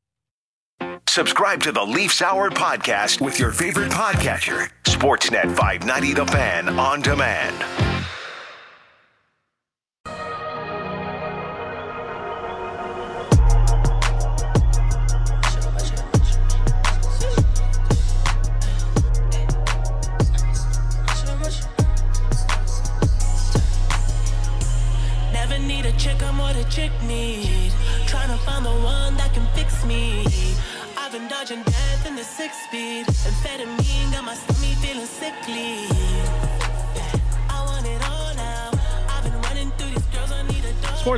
Subscribe 1.07 1.61
to 1.63 1.71
the 1.71 1.83
Leafs 1.83 2.21
Hour 2.21 2.49
podcast 2.49 3.19
with 3.19 3.39
your 3.39 3.51
favorite 3.51 3.91
podcatcher. 3.91 4.69
Sportsnet 4.83 5.55
590 5.55 6.13
The 6.13 6.25
Fan 6.27 6.69
on 6.69 7.01
demand. 7.01 7.88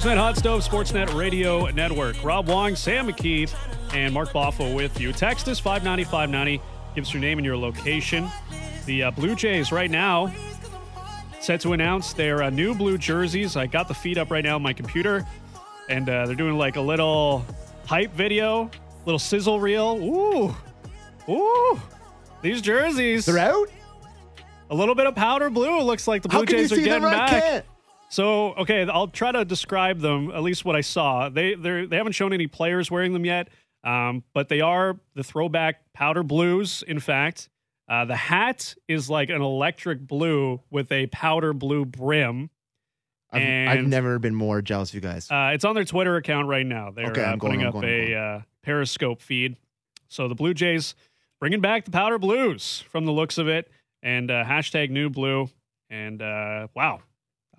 Sportsnet 0.01 0.17
Hot 0.17 0.35
Stove, 0.35 0.67
Sportsnet 0.67 1.13
Radio 1.13 1.67
Network. 1.67 2.23
Rob 2.23 2.47
Wong, 2.47 2.75
Sam 2.75 3.07
McKee, 3.07 3.53
and 3.93 4.11
Mark 4.11 4.29
Boffo 4.29 4.75
with 4.75 4.99
you. 4.99 5.13
Text 5.13 5.47
us 5.47 5.59
590 5.59 6.05
590. 6.05 6.59
Give 6.95 7.03
us 7.03 7.13
your 7.13 7.21
name 7.21 7.37
and 7.37 7.45
your 7.45 7.55
location. 7.55 8.27
The 8.87 9.03
uh, 9.03 9.11
Blue 9.11 9.35
Jays 9.35 9.71
right 9.71 9.91
now 9.91 10.33
set 11.39 11.61
to 11.61 11.73
announce 11.73 12.13
their 12.13 12.41
uh, 12.41 12.49
new 12.49 12.73
blue 12.73 12.97
jerseys. 12.97 13.55
I 13.55 13.67
got 13.67 13.87
the 13.87 13.93
feed 13.93 14.17
up 14.17 14.31
right 14.31 14.43
now 14.43 14.55
on 14.55 14.63
my 14.63 14.73
computer, 14.73 15.23
and 15.87 16.09
uh, 16.09 16.25
they're 16.25 16.35
doing 16.35 16.57
like 16.57 16.77
a 16.77 16.81
little 16.81 17.45
hype 17.85 18.11
video, 18.13 18.71
little 19.05 19.19
sizzle 19.19 19.59
reel. 19.59 19.99
Ooh, 20.01 20.55
ooh, 21.31 21.79
these 22.41 22.59
jerseys. 22.59 23.27
they're 23.27 23.37
out. 23.37 23.67
A 24.71 24.73
little 24.73 24.95
bit 24.95 25.05
of 25.05 25.13
powder 25.13 25.51
blue. 25.51 25.79
It 25.79 25.83
looks 25.83 26.07
like 26.07 26.23
the 26.23 26.29
Blue 26.29 26.39
How 26.39 26.45
can 26.45 26.57
you 26.57 26.67
Jays 26.67 26.71
are 26.71 26.81
getting 26.81 27.03
back. 27.03 27.65
So 28.11 28.53
okay, 28.55 28.85
I'll 28.87 29.07
try 29.07 29.31
to 29.31 29.45
describe 29.45 29.99
them. 30.01 30.31
At 30.31 30.43
least 30.43 30.65
what 30.65 30.75
I 30.75 30.81
saw. 30.81 31.29
They 31.29 31.55
they 31.55 31.85
they 31.85 31.95
haven't 31.95 32.11
shown 32.11 32.33
any 32.33 32.47
players 32.47 32.91
wearing 32.91 33.13
them 33.13 33.25
yet, 33.25 33.47
um, 33.85 34.23
but 34.33 34.49
they 34.49 34.59
are 34.61 34.99
the 35.15 35.23
throwback 35.23 35.93
powder 35.93 36.21
blues. 36.21 36.83
In 36.85 36.99
fact, 36.99 37.49
uh, 37.87 38.03
the 38.05 38.15
hat 38.17 38.75
is 38.89 39.09
like 39.09 39.29
an 39.29 39.41
electric 39.41 40.05
blue 40.05 40.59
with 40.69 40.91
a 40.91 41.07
powder 41.07 41.53
blue 41.53 41.85
brim. 41.85 42.49
I've, 43.31 43.79
I've 43.79 43.85
never 43.87 44.19
been 44.19 44.35
more 44.35 44.61
jealous 44.61 44.89
of 44.89 44.95
you 44.95 44.99
guys. 45.01 45.31
Uh, 45.31 45.51
it's 45.53 45.63
on 45.63 45.73
their 45.73 45.85
Twitter 45.85 46.17
account 46.17 46.49
right 46.49 46.65
now. 46.65 46.91
They're 46.91 47.11
Okay, 47.11 47.23
uh, 47.23 47.37
going, 47.37 47.39
putting 47.39 47.61
I'm 47.61 47.67
up 47.67 47.73
going, 47.75 47.85
a 47.85 48.05
going. 48.07 48.13
uh, 48.17 48.41
Periscope 48.61 49.21
feed. 49.21 49.55
So 50.09 50.27
the 50.27 50.35
Blue 50.35 50.53
Jays 50.53 50.95
bringing 51.39 51.61
back 51.61 51.85
the 51.85 51.91
powder 51.91 52.19
blues 52.19 52.83
from 52.89 53.05
the 53.05 53.13
looks 53.13 53.37
of 53.37 53.47
it, 53.47 53.71
and 54.03 54.29
uh, 54.29 54.43
hashtag 54.43 54.89
new 54.89 55.09
blue. 55.09 55.49
And 55.89 56.21
uh, 56.21 56.67
wow, 56.75 56.99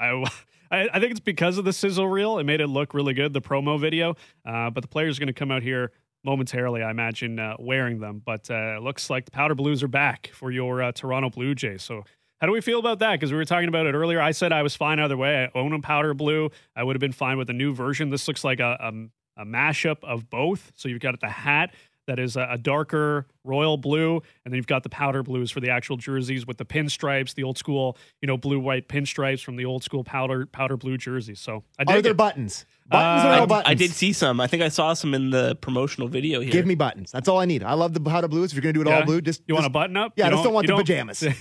I, 0.70 0.88
I 0.92 1.00
think 1.00 1.10
it's 1.10 1.20
because 1.20 1.58
of 1.58 1.64
the 1.64 1.72
sizzle 1.72 2.08
reel. 2.08 2.38
It 2.38 2.44
made 2.44 2.60
it 2.60 2.68
look 2.68 2.94
really 2.94 3.14
good, 3.14 3.32
the 3.32 3.40
promo 3.40 3.78
video. 3.78 4.16
Uh, 4.44 4.70
but 4.70 4.80
the 4.80 4.88
players 4.88 5.18
are 5.18 5.20
going 5.20 5.28
to 5.28 5.32
come 5.32 5.50
out 5.50 5.62
here 5.62 5.92
momentarily, 6.24 6.82
I 6.82 6.90
imagine, 6.90 7.38
uh, 7.38 7.56
wearing 7.58 8.00
them. 8.00 8.22
But 8.24 8.50
uh, 8.50 8.76
it 8.76 8.82
looks 8.82 9.10
like 9.10 9.24
the 9.24 9.30
powder 9.30 9.54
blues 9.54 9.82
are 9.82 9.88
back 9.88 10.30
for 10.34 10.50
your 10.50 10.82
uh, 10.82 10.92
Toronto 10.92 11.30
Blue 11.30 11.54
Jays. 11.54 11.82
So. 11.82 12.04
How 12.40 12.46
do 12.46 12.52
we 12.52 12.60
feel 12.60 12.80
about 12.80 12.98
that? 12.98 13.12
Because 13.12 13.30
we 13.30 13.38
were 13.38 13.44
talking 13.44 13.68
about 13.68 13.86
it 13.86 13.94
earlier. 13.94 14.20
I 14.20 14.32
said 14.32 14.50
I 14.50 14.64
was 14.64 14.74
fine 14.74 14.98
either 14.98 15.16
way. 15.16 15.44
I 15.44 15.56
own 15.56 15.72
a 15.72 15.78
powder 15.78 16.12
blue. 16.12 16.50
I 16.74 16.82
would 16.82 16.96
have 16.96 17.00
been 17.00 17.12
fine 17.12 17.38
with 17.38 17.48
a 17.50 17.52
new 17.52 17.72
version. 17.72 18.10
This 18.10 18.26
looks 18.26 18.42
like 18.42 18.58
a, 18.58 18.76
a, 18.80 19.42
a 19.42 19.46
mashup 19.46 20.02
of 20.02 20.28
both. 20.28 20.72
So 20.74 20.88
you've 20.88 20.98
got 20.98 21.20
the 21.20 21.28
hat 21.28 21.72
that 22.12 22.22
is 22.22 22.36
a, 22.36 22.46
a 22.50 22.58
darker 22.58 23.26
royal 23.42 23.78
blue, 23.78 24.16
and 24.44 24.52
then 24.52 24.56
you've 24.56 24.66
got 24.66 24.82
the 24.82 24.90
powder 24.90 25.22
blues 25.22 25.50
for 25.50 25.60
the 25.60 25.70
actual 25.70 25.96
jerseys 25.96 26.46
with 26.46 26.58
the 26.58 26.64
pinstripes, 26.66 27.34
the 27.34 27.42
old 27.42 27.56
school, 27.56 27.96
you 28.20 28.26
know, 28.26 28.36
blue 28.36 28.60
white 28.60 28.86
pinstripes 28.86 29.42
from 29.42 29.56
the 29.56 29.64
old 29.64 29.82
school 29.82 30.04
powder 30.04 30.44
powder 30.44 30.76
blue 30.76 30.98
jerseys. 30.98 31.40
So 31.40 31.64
I 31.78 31.84
Are 31.90 32.02
there 32.02 32.10
it. 32.12 32.16
buttons? 32.16 32.66
Buttons 32.86 33.24
Uh, 33.24 33.28
or 33.28 33.30
I- 33.30 33.36
no 33.38 33.42
I 33.44 33.46
buttons? 33.46 33.70
I 33.70 33.74
did 33.74 33.90
see 33.92 34.12
some. 34.12 34.40
I 34.42 34.46
think 34.46 34.62
I 34.62 34.68
saw 34.68 34.92
some 34.92 35.14
in 35.14 35.30
the 35.30 35.56
promotional 35.56 36.08
video 36.08 36.40
here. 36.40 36.52
Give 36.52 36.66
me 36.66 36.74
buttons. 36.74 37.10
That's 37.10 37.28
all 37.28 37.38
I 37.40 37.46
need. 37.46 37.62
I 37.64 37.72
love 37.72 37.94
the 37.94 38.00
powder 38.00 38.28
blues. 38.28 38.50
If 38.52 38.56
you're 38.56 38.62
gonna 38.62 38.74
do 38.74 38.82
it 38.82 38.88
Yeah? 38.88 39.00
all 39.00 39.06
blue, 39.06 39.22
just 39.22 39.40
You 39.46 39.54
want 39.54 39.62
just, 39.62 39.70
a 39.70 39.72
button 39.72 39.96
up? 39.96 40.12
Yeah, 40.16 40.26
You 40.26 40.28
I 40.28 40.30
just 40.34 40.44
don't 40.44 40.52
want 40.52 40.68
you 40.68 40.76
the 40.76 40.82
pajamas. 40.82 41.24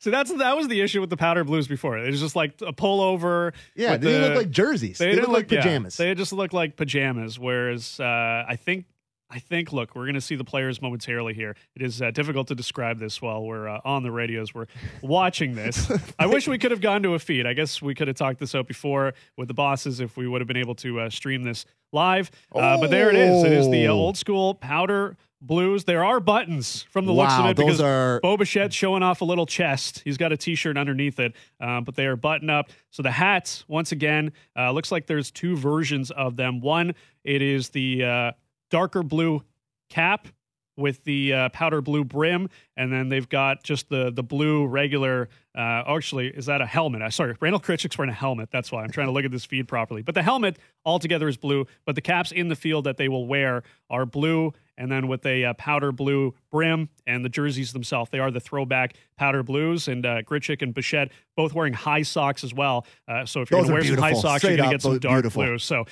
So 0.00 0.10
that's 0.12 0.32
that 0.32 0.56
was 0.56 0.68
the 0.68 0.80
issue 0.80 1.00
with 1.00 1.10
the 1.10 1.16
powder 1.16 1.42
blues 1.42 1.66
before. 1.66 1.98
It 1.98 2.08
was 2.08 2.20
just 2.20 2.36
like 2.36 2.52
a 2.64 2.72
pullover. 2.72 3.52
Yeah, 3.74 3.92
with 3.92 4.02
they 4.02 4.12
didn't 4.12 4.28
look 4.28 4.36
like 4.36 4.50
jerseys. 4.50 4.98
They, 4.98 5.06
didn't 5.10 5.22
look 5.24 5.32
like 5.32 5.50
yeah, 5.50 5.60
pajamas. 5.60 5.96
they 5.96 6.14
just 6.14 6.32
look 6.32 6.52
like 6.52 6.76
pajamas. 6.76 7.36
Whereas 7.36 7.98
uh, 7.98 8.44
I 8.48 8.54
think, 8.54 8.84
I 9.30 9.40
think, 9.40 9.72
look, 9.74 9.94
we're 9.94 10.04
going 10.04 10.14
to 10.14 10.22
see 10.22 10.36
the 10.36 10.44
players 10.44 10.80
momentarily 10.80 11.34
here. 11.34 11.54
It 11.76 11.82
is 11.82 12.00
uh, 12.00 12.10
difficult 12.12 12.48
to 12.48 12.54
describe 12.54 12.98
this 12.98 13.20
while 13.20 13.44
we're 13.44 13.68
uh, 13.68 13.80
on 13.84 14.02
the 14.02 14.10
radios. 14.10 14.54
We're 14.54 14.66
watching 15.02 15.54
this. 15.54 15.90
I 16.18 16.26
wish 16.26 16.48
we 16.48 16.56
could 16.56 16.70
have 16.70 16.80
gone 16.80 17.02
to 17.02 17.12
a 17.12 17.18
feed. 17.18 17.46
I 17.46 17.52
guess 17.52 17.82
we 17.82 17.94
could 17.94 18.08
have 18.08 18.16
talked 18.16 18.40
this 18.40 18.54
out 18.54 18.66
before 18.66 19.12
with 19.36 19.48
the 19.48 19.54
bosses 19.54 20.00
if 20.00 20.16
we 20.16 20.26
would 20.26 20.40
have 20.40 20.48
been 20.48 20.56
able 20.56 20.74
to 20.76 21.00
uh, 21.00 21.10
stream 21.10 21.42
this 21.44 21.66
live. 21.92 22.30
Uh, 22.54 22.78
but 22.80 22.90
there 22.90 23.10
it 23.10 23.16
is. 23.16 23.44
It 23.44 23.52
is 23.52 23.68
the 23.68 23.88
uh, 23.88 23.92
old 23.92 24.16
school 24.16 24.54
powder. 24.54 25.16
Blues. 25.40 25.84
There 25.84 26.04
are 26.04 26.18
buttons 26.18 26.82
from 26.90 27.06
the 27.06 27.12
looks 27.12 27.32
of 27.34 27.44
Wow, 27.44 27.50
it 27.50 27.56
because 27.56 27.80
are- 27.80 28.18
Bo 28.20 28.36
showing 28.42 29.04
off 29.04 29.20
a 29.20 29.24
little 29.24 29.46
chest. 29.46 30.02
He's 30.04 30.16
got 30.16 30.32
a 30.32 30.36
T-shirt 30.36 30.76
underneath 30.76 31.20
it, 31.20 31.36
um, 31.60 31.84
but 31.84 31.94
they 31.94 32.06
are 32.06 32.16
button 32.16 32.50
up. 32.50 32.70
So 32.90 33.04
the 33.04 33.12
hats, 33.12 33.64
once 33.68 33.92
again, 33.92 34.32
uh, 34.56 34.72
looks 34.72 34.90
like 34.90 35.06
there's 35.06 35.30
two 35.30 35.56
versions 35.56 36.10
of 36.10 36.34
them. 36.34 36.60
One, 36.60 36.92
it 37.22 37.40
is 37.40 37.68
the 37.68 38.02
uh, 38.04 38.32
darker 38.70 39.02
blue 39.02 39.42
cap 39.88 40.28
with 40.76 41.02
the 41.02 41.32
uh, 41.32 41.48
powder 41.48 41.82
blue 41.82 42.04
brim, 42.04 42.48
and 42.76 42.92
then 42.92 43.08
they've 43.08 43.28
got 43.28 43.64
just 43.64 43.88
the 43.88 44.10
the 44.12 44.22
blue 44.22 44.66
regular. 44.66 45.28
Uh, 45.56 45.82
actually, 45.88 46.28
is 46.28 46.46
that 46.46 46.60
a 46.60 46.66
helmet? 46.66 47.02
Uh, 47.02 47.10
sorry, 47.10 47.34
Randal 47.40 47.60
Grichuk's 47.60 47.98
wearing 47.98 48.12
a 48.12 48.14
helmet. 48.14 48.48
That's 48.52 48.70
why 48.70 48.84
I'm 48.84 48.90
trying 48.90 49.08
to 49.08 49.12
look 49.12 49.24
at 49.24 49.32
this 49.32 49.44
feed 49.44 49.66
properly. 49.66 50.02
But 50.02 50.14
the 50.14 50.22
helmet 50.22 50.56
altogether 50.84 51.26
is 51.26 51.36
blue, 51.36 51.66
but 51.84 51.96
the 51.96 52.00
caps 52.00 52.30
in 52.30 52.48
the 52.48 52.54
field 52.54 52.84
that 52.84 52.96
they 52.96 53.08
will 53.08 53.26
wear 53.26 53.64
are 53.90 54.06
blue, 54.06 54.52
and 54.76 54.90
then 54.90 55.08
with 55.08 55.26
a 55.26 55.46
uh, 55.46 55.54
powder 55.54 55.90
blue 55.90 56.32
brim, 56.52 56.88
and 57.08 57.24
the 57.24 57.28
jerseys 57.28 57.72
themselves, 57.72 58.10
they 58.10 58.20
are 58.20 58.30
the 58.30 58.38
throwback 58.38 58.94
powder 59.16 59.42
blues. 59.42 59.88
And 59.88 60.06
uh, 60.06 60.22
Grichuk 60.22 60.62
and 60.62 60.72
Bichette 60.72 61.10
both 61.36 61.54
wearing 61.54 61.72
high 61.72 62.02
socks 62.02 62.44
as 62.44 62.54
well. 62.54 62.86
Uh, 63.08 63.26
so 63.26 63.40
if 63.42 63.50
you're 63.50 63.58
going 63.62 63.68
to 63.68 63.74
wear 63.74 63.84
some 63.84 63.96
high 63.96 64.12
socks, 64.12 64.42
Straight 64.42 64.50
you're 64.50 64.58
going 64.58 64.70
to 64.70 64.74
get 64.74 64.82
some 64.82 64.98
dark 65.00 65.22
beautiful. 65.22 65.42
blue. 65.42 65.58
So 65.58 65.86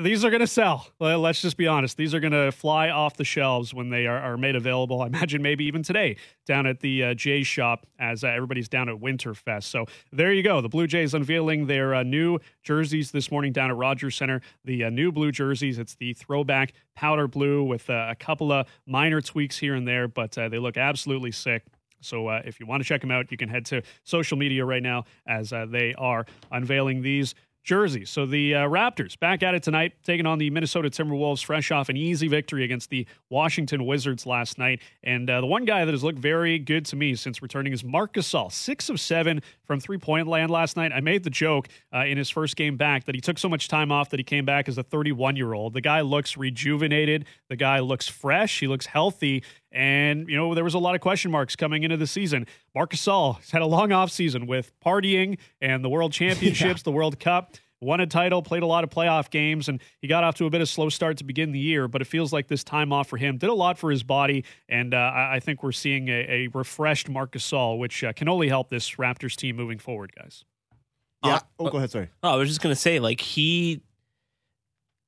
these 0.00 0.24
are 0.24 0.30
going 0.30 0.40
to 0.40 0.46
sell. 0.46 0.88
Let's 1.00 1.40
just 1.40 1.56
be 1.56 1.66
honest. 1.66 1.96
These 1.96 2.14
are 2.14 2.20
going 2.20 2.32
to 2.32 2.50
fly 2.52 2.88
off 2.88 3.16
the 3.16 3.24
shelves 3.24 3.72
when 3.74 3.90
they 3.90 4.06
are, 4.06 4.18
are 4.18 4.36
made 4.36 4.56
available. 4.56 5.02
I 5.02 5.06
imagine 5.06 5.42
maybe 5.42 5.64
even 5.64 5.82
today 5.82 6.16
down 6.46 6.66
at 6.66 6.80
the 6.80 7.04
uh, 7.04 7.14
Jays 7.14 7.46
shop 7.46 7.86
as 7.98 8.24
uh, 8.24 8.28
everybody's 8.28 8.68
down 8.68 8.88
at 8.88 8.96
Winterfest. 8.96 9.64
So 9.64 9.86
there 10.12 10.32
you 10.32 10.42
go. 10.42 10.60
The 10.60 10.68
Blue 10.68 10.86
Jays 10.86 11.14
unveiling 11.14 11.66
their 11.66 11.94
uh, 11.94 12.02
new 12.02 12.38
jerseys 12.62 13.10
this 13.10 13.30
morning 13.30 13.52
down 13.52 13.70
at 13.70 13.76
Rogers 13.76 14.16
Centre. 14.16 14.40
The 14.64 14.84
uh, 14.84 14.90
new 14.90 15.12
blue 15.12 15.32
jerseys. 15.32 15.78
It's 15.78 15.94
the 15.94 16.14
throwback 16.14 16.72
powder 16.94 17.28
blue 17.28 17.62
with 17.62 17.88
uh, 17.90 18.08
a 18.10 18.14
couple 18.14 18.52
of 18.52 18.66
minor 18.86 19.20
tweaks 19.20 19.58
here 19.58 19.74
and 19.74 19.86
there, 19.86 20.08
but 20.08 20.36
uh, 20.38 20.48
they 20.48 20.58
look 20.58 20.76
absolutely 20.76 21.32
sick. 21.32 21.64
So 22.00 22.28
uh, 22.28 22.42
if 22.44 22.60
you 22.60 22.66
want 22.66 22.82
to 22.82 22.88
check 22.88 23.00
them 23.00 23.10
out, 23.10 23.30
you 23.30 23.36
can 23.36 23.48
head 23.48 23.64
to 23.66 23.82
social 24.04 24.36
media 24.36 24.64
right 24.64 24.82
now 24.82 25.04
as 25.26 25.52
uh, 25.52 25.66
they 25.66 25.94
are 25.94 26.26
unveiling 26.52 27.02
these 27.02 27.34
jerseys. 27.66 28.08
So 28.08 28.24
the 28.24 28.54
uh, 28.54 28.58
Raptors 28.60 29.18
back 29.18 29.42
at 29.42 29.54
it 29.54 29.62
tonight, 29.62 29.92
taking 30.04 30.24
on 30.24 30.38
the 30.38 30.48
Minnesota 30.50 30.88
Timberwolves, 30.88 31.44
fresh 31.44 31.72
off 31.72 31.88
an 31.88 31.96
easy 31.96 32.28
victory 32.28 32.64
against 32.64 32.90
the 32.90 33.06
Washington 33.28 33.84
Wizards 33.84 34.24
last 34.24 34.56
night. 34.56 34.80
And 35.02 35.28
uh, 35.28 35.40
the 35.40 35.48
one 35.48 35.64
guy 35.64 35.84
that 35.84 35.92
has 35.92 36.04
looked 36.04 36.20
very 36.20 36.60
good 36.60 36.86
to 36.86 36.96
me 36.96 37.16
since 37.16 37.42
returning 37.42 37.72
is 37.72 37.82
Marc 37.82 38.14
Gasol, 38.14 38.52
six 38.52 38.88
of 38.88 39.00
seven 39.00 39.42
from 39.64 39.80
three 39.80 39.98
point 39.98 40.28
land 40.28 40.50
last 40.50 40.76
night. 40.76 40.92
I 40.92 41.00
made 41.00 41.24
the 41.24 41.30
joke 41.30 41.68
uh, 41.92 42.04
in 42.04 42.16
his 42.16 42.30
first 42.30 42.54
game 42.54 42.76
back 42.76 43.04
that 43.06 43.16
he 43.16 43.20
took 43.20 43.36
so 43.36 43.48
much 43.48 43.66
time 43.66 43.90
off 43.90 44.10
that 44.10 44.20
he 44.20 44.24
came 44.24 44.44
back 44.44 44.68
as 44.68 44.78
a 44.78 44.84
31 44.84 45.34
year 45.34 45.52
old. 45.52 45.74
The 45.74 45.80
guy 45.80 46.02
looks 46.02 46.36
rejuvenated. 46.36 47.26
The 47.50 47.56
guy 47.56 47.80
looks 47.80 48.06
fresh. 48.06 48.60
He 48.60 48.68
looks 48.68 48.86
healthy. 48.86 49.42
And, 49.76 50.26
you 50.26 50.36
know, 50.36 50.54
there 50.54 50.64
was 50.64 50.72
a 50.72 50.78
lot 50.78 50.94
of 50.94 51.02
question 51.02 51.30
marks 51.30 51.54
coming 51.54 51.82
into 51.82 51.98
the 51.98 52.06
season. 52.06 52.46
Marc 52.74 52.92
Gasol 52.92 53.36
has 53.36 53.50
had 53.50 53.60
a 53.60 53.66
long 53.66 53.90
offseason 53.90 54.46
with 54.46 54.72
partying 54.80 55.36
and 55.60 55.84
the 55.84 55.90
World 55.90 56.12
Championships, 56.14 56.82
the 56.82 56.90
World 56.90 57.20
Cup. 57.20 57.56
Won 57.82 58.00
a 58.00 58.06
title, 58.06 58.40
played 58.42 58.62
a 58.62 58.66
lot 58.66 58.84
of 58.84 58.90
playoff 58.90 59.28
games, 59.28 59.68
and 59.68 59.82
he 60.00 60.08
got 60.08 60.24
off 60.24 60.34
to 60.36 60.46
a 60.46 60.50
bit 60.50 60.62
of 60.62 60.64
a 60.64 60.66
slow 60.66 60.88
start 60.88 61.18
to 61.18 61.24
begin 61.24 61.52
the 61.52 61.58
year. 61.58 61.88
But 61.88 62.00
it 62.00 62.06
feels 62.06 62.32
like 62.32 62.48
this 62.48 62.64
time 62.64 62.90
off 62.90 63.06
for 63.06 63.18
him 63.18 63.36
did 63.36 63.50
a 63.50 63.54
lot 63.54 63.76
for 63.76 63.90
his 63.90 64.02
body, 64.02 64.46
and 64.66 64.94
uh, 64.94 64.96
I 64.96 65.34
I 65.34 65.40
think 65.40 65.62
we're 65.62 65.72
seeing 65.72 66.08
a, 66.08 66.24
a 66.26 66.46
refreshed 66.54 67.10
Marc 67.10 67.32
Gasol, 67.32 67.78
which 67.78 68.02
uh, 68.02 68.14
can 68.14 68.30
only 68.30 68.48
help 68.48 68.70
this 68.70 68.92
Raptors 68.92 69.36
team 69.36 69.56
moving 69.56 69.78
forward, 69.78 70.10
guys. 70.16 70.46
yeah. 71.22 71.34
Uh, 71.34 71.40
oh, 71.58 71.68
go 71.68 71.76
ahead. 71.76 71.90
Sorry. 71.90 72.08
Oh, 72.22 72.30
I 72.30 72.36
was 72.36 72.48
just 72.48 72.62
gonna 72.62 72.74
say, 72.74 72.98
like 72.98 73.20
he, 73.20 73.82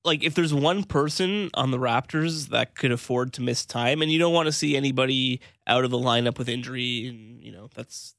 like 0.09 0.25
if 0.25 0.35
there's 0.35 0.55
one 0.55 0.85
person 0.85 1.51
on 1.55 1.71
the 1.71 1.79
Raptors 1.79 2.49
that 2.49 2.75
could 2.75 2.93
afford 2.93 3.33
to 3.35 3.43
miss 3.43 3.65
time, 3.65 4.03
and 4.03 4.11
you 4.11 4.19
don't 4.19 4.33
want 4.33 4.47
to 4.47 4.53
see 4.53 4.77
anybody 4.77 5.41
out 5.67 5.85
of 5.85 5.91
the 5.91 5.99
lineup 5.99 6.39
with 6.39 6.49
injury, 6.49 7.07
and 7.07 7.43
you 7.43 7.53
know 7.53 7.69
that's 7.75 8.15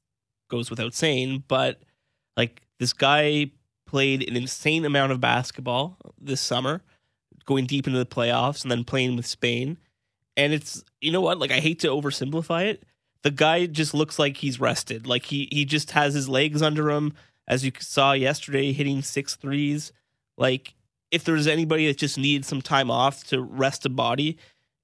goes 0.48 0.70
without 0.70 0.94
saying, 0.94 1.44
but 1.46 1.82
like 2.36 2.62
this 2.78 2.92
guy 2.92 3.50
played 3.86 4.28
an 4.28 4.36
insane 4.36 4.84
amount 4.84 5.12
of 5.12 5.20
basketball 5.20 5.96
this 6.20 6.40
summer, 6.40 6.82
going 7.44 7.66
deep 7.66 7.86
into 7.86 7.98
the 7.98 8.06
playoffs, 8.06 8.62
and 8.62 8.70
then 8.70 8.84
playing 8.84 9.16
with 9.16 9.26
Spain, 9.26 9.76
and 10.36 10.52
it's 10.52 10.82
you 11.00 11.12
know 11.12 11.20
what, 11.20 11.38
like 11.38 11.52
I 11.52 11.60
hate 11.60 11.80
to 11.80 11.88
oversimplify 11.88 12.66
it. 12.66 12.84
The 13.22 13.30
guy 13.30 13.66
just 13.66 13.92
looks 13.92 14.18
like 14.18 14.38
he's 14.38 14.58
rested. 14.58 15.06
Like 15.06 15.26
he 15.26 15.48
he 15.52 15.64
just 15.64 15.90
has 15.90 16.14
his 16.14 16.28
legs 16.28 16.62
under 16.62 16.90
him 16.90 17.12
as 17.50 17.64
you 17.64 17.72
saw 17.80 18.12
yesterday, 18.12 18.72
hitting 18.72 19.02
six 19.02 19.34
threes. 19.34 19.92
Like, 20.38 20.74
if 21.10 21.24
there's 21.24 21.46
anybody 21.46 21.86
that 21.86 21.98
just 21.98 22.18
needs 22.18 22.46
some 22.46 22.62
time 22.62 22.90
off 22.90 23.24
to 23.24 23.40
rest 23.40 23.86
a 23.86 23.88
body, 23.88 24.38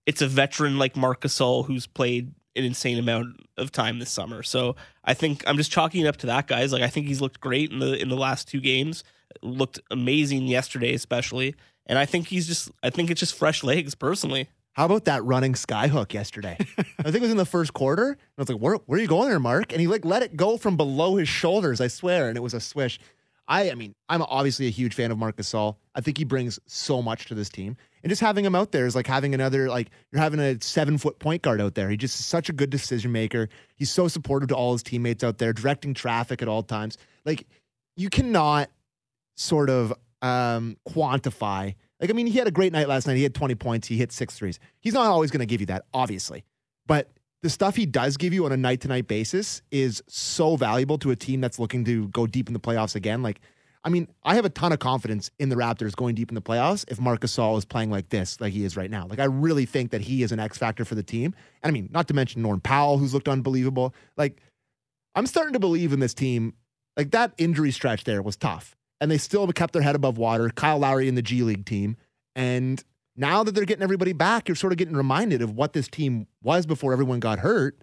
it's 0.07 0.23
a 0.23 0.29
veteran 0.29 0.79
like 0.79 0.97
Marc 0.97 1.23
Gasol 1.23 1.67
who's 1.67 1.87
played 1.87 2.33
an 2.55 2.65
insane 2.65 2.99
amount 2.99 3.47
of 3.57 3.71
time 3.71 3.99
this 3.99 4.11
summer. 4.11 4.43
So 4.43 4.77
I 5.05 5.15
think 5.15 5.45
I'm 5.47 5.57
just 5.57 5.71
chalking 5.71 6.05
it 6.05 6.09
up 6.09 6.17
to 6.19 6.27
that, 6.27 6.47
guys. 6.47 6.73
Like, 6.73 6.83
I 6.83 6.89
think 6.89 7.07
he's 7.07 7.21
looked 7.21 7.41
great 7.41 7.71
in 7.71 7.79
the 7.79 8.01
in 8.01 8.09
the 8.09 8.17
last 8.17 8.49
two 8.49 8.61
games. 8.61 9.05
Looked 9.43 9.81
amazing 9.91 10.47
yesterday, 10.47 10.95
especially. 10.95 11.55
And 11.87 11.99
I 11.99 12.07
think 12.07 12.29
he's 12.29 12.47
just. 12.47 12.71
I 12.83 12.91
think 12.91 13.11
it's 13.11 13.21
just 13.21 13.35
fresh 13.35 13.63
legs, 13.63 13.95
personally. 13.95 14.49
How 14.73 14.85
about 14.85 15.07
that 15.07 15.25
running 15.25 15.55
skyhook 15.55 16.13
yesterday? 16.13 16.59
I 16.79 17.03
think 17.05 17.17
it 17.17 17.23
was 17.23 17.31
in 17.31 17.39
the 17.39 17.47
first 17.47 17.73
quarter. 17.73 18.09
And 18.09 18.19
I 18.37 18.43
was 18.43 18.49
like, 18.51 18.59
where, 18.59 18.75
where 18.75 18.99
are 18.99 19.03
you 19.03 19.09
going 19.09 19.31
there, 19.31 19.41
Mark? 19.41 19.73
And 19.73 19.81
he 19.81 19.87
like 19.87 20.05
let 20.05 20.23
it 20.23 20.37
go 20.37 20.59
from 20.59 20.77
below 20.77 21.17
his 21.17 21.31
shoulders, 21.31 21.81
I 21.81 21.89
swear. 21.89 22.29
And 22.29 22.37
it 22.37 22.43
was 22.43 22.53
a 22.53 22.61
swish. 22.61 23.01
I, 23.49 23.71
I 23.71 23.75
mean, 23.75 23.95
I'm 24.09 24.23
obviously 24.23 24.67
a 24.67 24.71
huge 24.71 24.95
fan 24.95 25.11
of 25.11 25.19
Marc 25.19 25.37
Gasol. 25.37 25.77
I 25.95 26.01
think 26.01 26.19
he 26.19 26.25
brings 26.25 26.59
so 26.67 27.01
much 27.01 27.27
to 27.27 27.35
this 27.35 27.49
team. 27.49 27.77
And 28.03 28.11
just 28.11 28.21
having 28.21 28.45
him 28.45 28.55
out 28.55 28.73
there 28.73 28.87
is 28.87 28.95
like 28.95 29.07
having 29.07 29.35
another, 29.35 29.69
like, 29.69 29.91
you're 30.11 30.21
having 30.21 30.41
a 30.41 30.61
seven 30.61 30.99
foot 30.99 31.19
point 31.19 31.43
guard 31.43 31.61
out 31.61 31.75
there. 31.75 31.89
He 31.89 31.97
just 31.97 32.19
is 32.19 32.27
such 32.27 32.49
a 32.49 32.53
good 32.53 32.71
decision 32.71 33.13
maker. 33.13 33.49
He's 33.77 33.91
so 33.91 34.09
supportive 34.09 34.49
to 34.49 34.57
all 34.57 34.73
his 34.73 34.83
teammates 34.83 35.23
out 35.23 35.39
there, 35.39 35.53
directing 35.53 35.95
traffic 35.95 36.43
at 36.43 36.49
all 36.49 36.63
times. 36.63 36.99
Like, 37.25 37.47
you 37.97 38.11
cannot 38.11 38.71
sort 39.37 39.71
of 39.71 39.93
um, 40.23 40.77
quantify. 40.89 41.75
Like, 42.01 42.11
I 42.11 42.13
mean, 42.13 42.27
he 42.27 42.39
had 42.39 42.49
a 42.49 42.53
great 42.53 42.73
night 42.73 42.89
last 42.89 43.07
night. 43.07 43.17
He 43.17 43.23
had 43.23 43.35
20 43.35 43.55
points. 43.55 43.89
He 43.89 43.97
hit 43.97 44.13
six 44.13 44.37
threes. 44.37 44.59
He's 44.81 44.95
not 44.95 45.07
always 45.07 45.31
going 45.31 45.41
to 45.41 45.47
give 45.47 45.61
you 45.61 45.67
that, 45.67 45.85
obviously. 45.95 46.45
But 46.87 47.11
the 47.43 47.51
stuff 47.51 47.77
he 47.77 47.87
does 47.87 48.17
give 48.17 48.33
you 48.33 48.45
on 48.45 48.53
a 48.53 48.57
night 48.57 48.81
to 48.81 48.89
night 48.89 49.07
basis 49.07 49.63
is 49.71 50.03
so 50.09 50.57
valuable 50.57 50.99
to 50.99 51.11
a 51.11 51.17
team 51.17 51.41
that's 51.41 51.59
looking 51.59 51.85
to 51.85 52.09
go 52.09 52.27
deep 52.27 52.49
in 52.49 52.55
the 52.55 52.61
playoffs 52.61 52.95
again. 52.95 53.23
Like, 53.23 53.41
I 53.85 53.89
mean, 53.89 54.09
I 54.25 54.35
have 54.35 54.45
a 54.45 54.51
ton 54.51 54.73
of 54.73 54.81
confidence 54.81 55.31
in 55.39 55.49
the 55.49 55.55
Raptors 55.55 55.95
going 55.95 56.17
deep 56.17 56.29
in 56.29 56.35
the 56.35 56.43
playoffs 56.43 56.85
if 56.89 56.99
Marcus 56.99 57.37
Gasol 57.37 57.57
is 57.57 57.65
playing 57.65 57.91
like 57.91 58.09
this, 58.09 58.41
like 58.41 58.53
he 58.53 58.65
is 58.65 58.77
right 58.77 58.91
now. 58.91 59.07
Like, 59.07 59.21
I 59.21 59.27
really 59.27 59.65
think 59.65 59.93
that 59.93 60.01
he 60.01 60.25
is 60.25 60.33
an 60.33 60.41
X 60.41 60.59
factor 60.59 60.85
for 60.85 60.97
the 60.97 61.05
team. 61.05 61.35
And 61.63 61.71
I 61.71 61.73
mean, 61.73 61.89
not 61.93 62.09
to 62.09 62.15
mention 62.15 62.43
Norm 62.43 62.61
Powell, 62.61 62.99
who's 62.99 63.15
looked 63.15 63.29
unbelievable. 63.29 63.95
Like, 64.17 64.41
I'm 65.15 65.27
starting 65.27 65.53
to 65.53 65.61
believe 65.61 65.93
in 65.93 66.01
this 66.01 66.15
team. 66.15 66.55
Like, 66.97 67.13
that 67.13 67.33
injury 67.39 67.71
stretch 67.71 68.05
there 68.05 68.23
was 68.23 68.37
tough. 68.37 68.75
And 69.01 69.11
they 69.11 69.19
still 69.19 69.47
kept 69.53 69.73
their 69.73 69.83
head 69.83 69.95
above 69.95 70.19
water. 70.19 70.49
Kyle 70.49 70.79
Lowry 70.79 71.07
in 71.07 71.15
the 71.15 71.23
G 71.23 71.43
League 71.43 71.67
team. 71.67 71.97
And 72.35 72.83
now 73.17 73.43
that 73.43 73.55
they're 73.55 73.65
getting 73.65 73.83
everybody 73.83 74.13
back, 74.13 74.49
you're 74.49 74.57
sort 74.57 74.73
of 74.73 74.79
getting 74.79 74.97
reminded 74.97 75.43
of 75.43 75.53
what 75.55 75.73
this 75.73 75.89
team 75.89 76.27
was 76.43 76.67
before 76.67 76.93
everyone 76.93 77.21
got 77.21 77.39
hurt. 77.39 77.79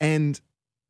And 0.00 0.40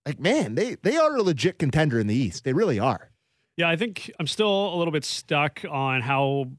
like, 0.07 0.21
man, 0.21 0.55
they 0.55 0.77
they 0.77 0.97
are 0.97 1.17
a 1.17 1.23
legit 1.23 1.59
contender 1.59 1.99
in 1.99 2.07
the 2.07 2.15
East. 2.15 2.45
They 2.45 2.53
really 2.53 2.79
are. 2.79 3.11
Yeah, 3.57 3.69
I 3.69 3.77
think 3.77 4.11
I'm 4.19 4.27
still 4.27 4.75
a 4.75 4.77
little 4.77 4.93
bit 4.93 5.05
stuck 5.05 5.65
on 5.69 6.01
how 6.01 6.51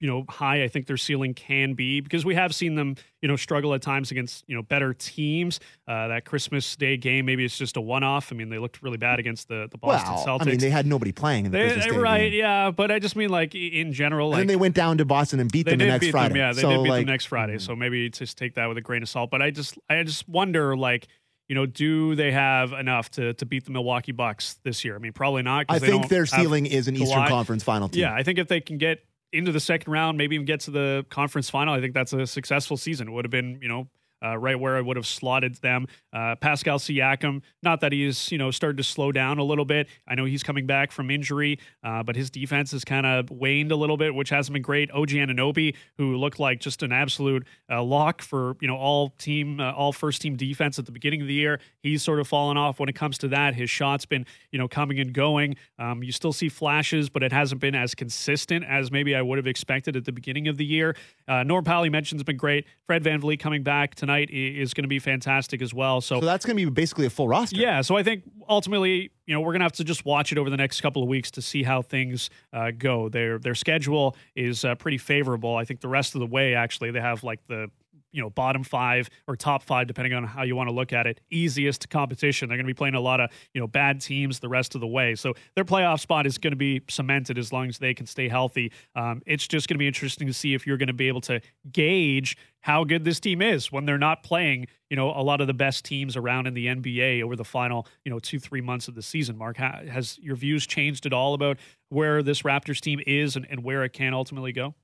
you 0.00 0.06
know 0.06 0.24
high 0.28 0.62
I 0.62 0.68
think 0.68 0.86
their 0.86 0.96
ceiling 0.96 1.34
can 1.34 1.74
be 1.74 2.00
because 2.00 2.24
we 2.24 2.34
have 2.34 2.54
seen 2.54 2.74
them 2.74 2.96
you 3.22 3.28
know 3.28 3.36
struggle 3.36 3.74
at 3.74 3.82
times 3.82 4.10
against 4.10 4.44
you 4.46 4.54
know 4.54 4.62
better 4.62 4.94
teams. 4.94 5.60
Uh, 5.88 6.08
that 6.08 6.24
Christmas 6.24 6.76
Day 6.76 6.96
game, 6.96 7.26
maybe 7.26 7.44
it's 7.44 7.56
just 7.56 7.76
a 7.76 7.80
one 7.80 8.02
off. 8.02 8.32
I 8.32 8.34
mean, 8.34 8.48
they 8.48 8.58
looked 8.58 8.82
really 8.82 8.98
bad 8.98 9.18
against 9.18 9.48
the 9.48 9.68
the 9.70 9.78
Boston 9.78 10.14
well, 10.14 10.26
Celtics. 10.26 10.42
I 10.42 10.50
mean, 10.50 10.58
they 10.58 10.70
had 10.70 10.86
nobody 10.86 11.12
playing 11.12 11.46
in 11.46 11.52
the 11.52 11.58
They- 11.58 11.64
Christmas 11.72 11.86
Day 11.86 11.98
right, 11.98 12.30
game. 12.30 12.40
yeah, 12.40 12.70
but 12.70 12.90
I 12.90 12.98
just 12.98 13.16
mean 13.16 13.30
like 13.30 13.54
in 13.54 13.92
general, 13.92 14.28
And 14.28 14.32
like 14.32 14.40
then 14.40 14.46
they 14.48 14.56
went 14.56 14.74
down 14.74 14.98
to 14.98 15.04
Boston 15.04 15.40
and 15.40 15.50
beat 15.50 15.66
them 15.66 15.78
the 15.78 15.86
next 15.86 16.06
beat 16.06 16.10
Friday. 16.10 16.34
them. 16.34 16.36
Yeah, 16.38 16.52
they 16.52 16.62
so, 16.62 16.70
did 16.70 16.82
beat 16.82 16.90
like, 16.90 17.06
them 17.06 17.12
next 17.12 17.26
Friday. 17.26 17.58
So 17.58 17.76
maybe 17.76 18.10
just 18.10 18.36
take 18.36 18.54
that 18.54 18.66
with 18.66 18.78
a 18.78 18.82
grain 18.82 19.02
of 19.02 19.08
salt. 19.08 19.30
But 19.30 19.42
I 19.42 19.50
just 19.50 19.78
I 19.88 20.02
just 20.02 20.28
wonder 20.28 20.76
like. 20.76 21.08
You 21.48 21.54
know, 21.54 21.64
do 21.64 22.16
they 22.16 22.32
have 22.32 22.72
enough 22.72 23.08
to, 23.12 23.32
to 23.34 23.46
beat 23.46 23.66
the 23.66 23.70
Milwaukee 23.70 24.10
Bucks 24.10 24.58
this 24.64 24.84
year? 24.84 24.96
I 24.96 24.98
mean, 24.98 25.12
probably 25.12 25.42
not. 25.42 25.66
I 25.68 25.78
think 25.78 26.08
their 26.08 26.26
ceiling 26.26 26.66
is 26.66 26.88
an 26.88 26.96
Eastern 26.96 27.28
Conference 27.28 27.62
final 27.62 27.88
team. 27.88 28.00
Yeah, 28.00 28.12
I 28.12 28.24
think 28.24 28.40
if 28.40 28.48
they 28.48 28.60
can 28.60 28.78
get 28.78 29.04
into 29.36 29.52
the 29.52 29.60
second 29.60 29.92
round, 29.92 30.18
maybe 30.18 30.34
even 30.34 30.46
get 30.46 30.60
to 30.60 30.70
the 30.70 31.06
conference 31.10 31.50
final, 31.50 31.74
I 31.74 31.80
think 31.80 31.94
that's 31.94 32.12
a 32.12 32.26
successful 32.26 32.76
season. 32.76 33.08
It 33.08 33.12
would 33.12 33.24
have 33.24 33.30
been, 33.30 33.58
you 33.60 33.68
know, 33.68 33.88
uh, 34.26 34.36
right 34.36 34.58
where 34.58 34.76
I 34.76 34.80
would 34.80 34.96
have 34.96 35.06
slotted 35.06 35.56
them. 35.56 35.86
Uh, 36.12 36.34
Pascal 36.36 36.78
Siakam, 36.78 37.42
not 37.62 37.80
that 37.80 37.92
he's 37.92 38.32
you 38.32 38.38
know 38.38 38.50
started 38.50 38.76
to 38.78 38.82
slow 38.82 39.12
down 39.12 39.38
a 39.38 39.44
little 39.44 39.64
bit. 39.64 39.88
I 40.08 40.14
know 40.14 40.24
he's 40.24 40.42
coming 40.42 40.66
back 40.66 40.90
from 40.92 41.10
injury, 41.10 41.58
uh, 41.84 42.02
but 42.02 42.16
his 42.16 42.30
defense 42.30 42.72
has 42.72 42.84
kind 42.84 43.06
of 43.06 43.30
waned 43.30 43.72
a 43.72 43.76
little 43.76 43.96
bit, 43.96 44.14
which 44.14 44.30
hasn't 44.30 44.54
been 44.54 44.62
great. 44.62 44.90
OG 44.90 45.10
Anunoby, 45.10 45.74
who 45.98 46.16
looked 46.16 46.38
like 46.38 46.60
just 46.60 46.82
an 46.82 46.92
absolute 46.92 47.46
uh, 47.70 47.82
lock 47.82 48.22
for 48.22 48.56
you 48.60 48.68
know 48.68 48.76
all 48.76 49.10
team, 49.18 49.60
uh, 49.60 49.72
all 49.72 49.92
first 49.92 50.22
team 50.22 50.36
defense 50.36 50.78
at 50.78 50.86
the 50.86 50.92
beginning 50.92 51.20
of 51.20 51.28
the 51.28 51.34
year, 51.34 51.60
he's 51.82 52.02
sort 52.02 52.18
of 52.18 52.26
fallen 52.26 52.56
off 52.56 52.80
when 52.80 52.88
it 52.88 52.94
comes 52.94 53.18
to 53.18 53.28
that. 53.28 53.54
His 53.54 53.70
shot's 53.70 54.06
been 54.06 54.26
you 54.50 54.58
know 54.58 54.68
coming 54.68 54.98
and 54.98 55.12
going. 55.12 55.56
Um, 55.78 56.02
you 56.02 56.12
still 56.12 56.32
see 56.32 56.48
flashes, 56.48 57.08
but 57.08 57.22
it 57.22 57.32
hasn't 57.32 57.60
been 57.60 57.74
as 57.74 57.94
consistent 57.94 58.64
as 58.64 58.90
maybe 58.90 59.14
I 59.14 59.22
would 59.22 59.38
have 59.38 59.46
expected 59.46 59.96
at 59.96 60.04
the 60.04 60.12
beginning 60.12 60.48
of 60.48 60.56
the 60.56 60.64
year. 60.64 60.96
Uh, 61.28 61.42
Norm 61.42 61.64
Powell, 61.64 61.88
mentioned, 61.90 62.18
has 62.18 62.24
been 62.24 62.36
great. 62.36 62.66
Fred 62.86 63.04
VanVleet 63.04 63.38
coming 63.38 63.62
back 63.62 63.94
tonight 63.94 64.15
is 64.22 64.74
going 64.74 64.84
to 64.84 64.88
be 64.88 64.98
fantastic 64.98 65.62
as 65.62 65.72
well. 65.74 66.00
So, 66.00 66.20
So 66.20 66.26
that's 66.26 66.44
going 66.44 66.56
to 66.56 66.64
be 66.66 66.70
basically 66.70 67.06
a 67.06 67.10
full 67.10 67.28
roster. 67.28 67.56
yeah, 67.56 67.80
so 67.82 67.96
I 67.96 68.02
think 68.02 68.22
ultimately, 68.48 69.10
you 69.26 69.34
know, 69.34 69.40
we're 69.40 69.52
gonna 69.52 69.64
have 69.64 69.72
to 69.72 69.84
just 69.84 70.04
watch 70.04 70.32
it 70.32 70.38
over 70.38 70.50
the 70.50 70.56
next 70.56 70.80
couple 70.80 71.02
of 71.02 71.08
weeks 71.08 71.30
to 71.32 71.42
see 71.42 71.62
how 71.62 71.82
things 71.82 72.30
uh, 72.52 72.70
go. 72.76 73.08
Their 73.08 73.38
their 73.38 73.54
schedule 73.54 74.16
is 74.34 74.64
uh, 74.64 74.74
pretty 74.76 74.98
favorable. 74.98 75.56
I 75.56 75.64
think 75.64 75.80
the 75.80 75.88
rest 75.88 76.14
of 76.14 76.20
the 76.20 76.26
way, 76.26 76.54
actually, 76.54 76.90
they 76.92 77.00
have 77.00 77.24
like 77.24 77.40
the 77.48 77.70
you 78.16 78.22
know 78.22 78.30
bottom 78.30 78.64
five 78.64 79.10
or 79.28 79.36
top 79.36 79.62
five, 79.62 79.86
depending 79.86 80.14
on 80.14 80.24
how 80.24 80.42
you 80.42 80.56
want 80.56 80.68
to 80.68 80.74
look 80.74 80.92
at 80.92 81.06
it, 81.06 81.20
easiest 81.30 81.88
competition. 81.90 82.48
They're 82.48 82.56
going 82.56 82.66
to 82.66 82.70
be 82.72 82.74
playing 82.74 82.94
a 82.94 83.00
lot 83.00 83.20
of 83.20 83.30
you 83.52 83.60
know 83.60 83.66
bad 83.66 84.00
teams 84.00 84.40
the 84.40 84.48
rest 84.48 84.74
of 84.74 84.80
the 84.80 84.86
way, 84.86 85.14
so 85.14 85.34
their 85.54 85.64
playoff 85.64 86.00
spot 86.00 86.26
is 86.26 86.38
going 86.38 86.52
to 86.52 86.56
be 86.56 86.80
cemented 86.88 87.38
as 87.38 87.52
long 87.52 87.68
as 87.68 87.78
they 87.78 87.94
can 87.94 88.06
stay 88.06 88.28
healthy. 88.28 88.72
Um, 88.94 89.22
it's 89.26 89.46
just 89.46 89.68
going 89.68 89.74
to 89.74 89.78
be 89.78 89.86
interesting 89.86 90.26
to 90.26 90.32
see 90.32 90.54
if 90.54 90.66
you're 90.66 90.78
going 90.78 90.86
to 90.88 90.94
be 90.94 91.08
able 91.08 91.20
to 91.22 91.40
gauge 91.70 92.36
how 92.66 92.82
good 92.82 93.04
this 93.04 93.20
team 93.20 93.40
is 93.40 93.70
when 93.70 93.84
they're 93.84 93.96
not 93.96 94.24
playing, 94.24 94.66
you 94.90 94.96
know, 94.96 95.10
a 95.10 95.22
lot 95.22 95.40
of 95.40 95.46
the 95.46 95.54
best 95.54 95.84
teams 95.84 96.16
around 96.16 96.48
in 96.48 96.54
the 96.54 96.66
NBA 96.66 97.22
over 97.22 97.36
the 97.36 97.44
final, 97.44 97.86
you 98.04 98.10
know, 98.10 98.18
two, 98.18 98.40
three 98.40 98.60
months 98.60 98.88
of 98.88 98.96
the 98.96 99.02
season. 99.02 99.38
Mark, 99.38 99.56
has 99.56 100.18
your 100.18 100.34
views 100.34 100.66
changed 100.66 101.06
at 101.06 101.12
all 101.12 101.34
about 101.34 101.58
where 101.90 102.24
this 102.24 102.42
Raptors 102.42 102.80
team 102.80 103.00
is 103.06 103.36
and, 103.36 103.46
and 103.48 103.62
where 103.62 103.84
it 103.84 103.92
can 103.92 104.12
ultimately 104.14 104.50
go? 104.50 104.74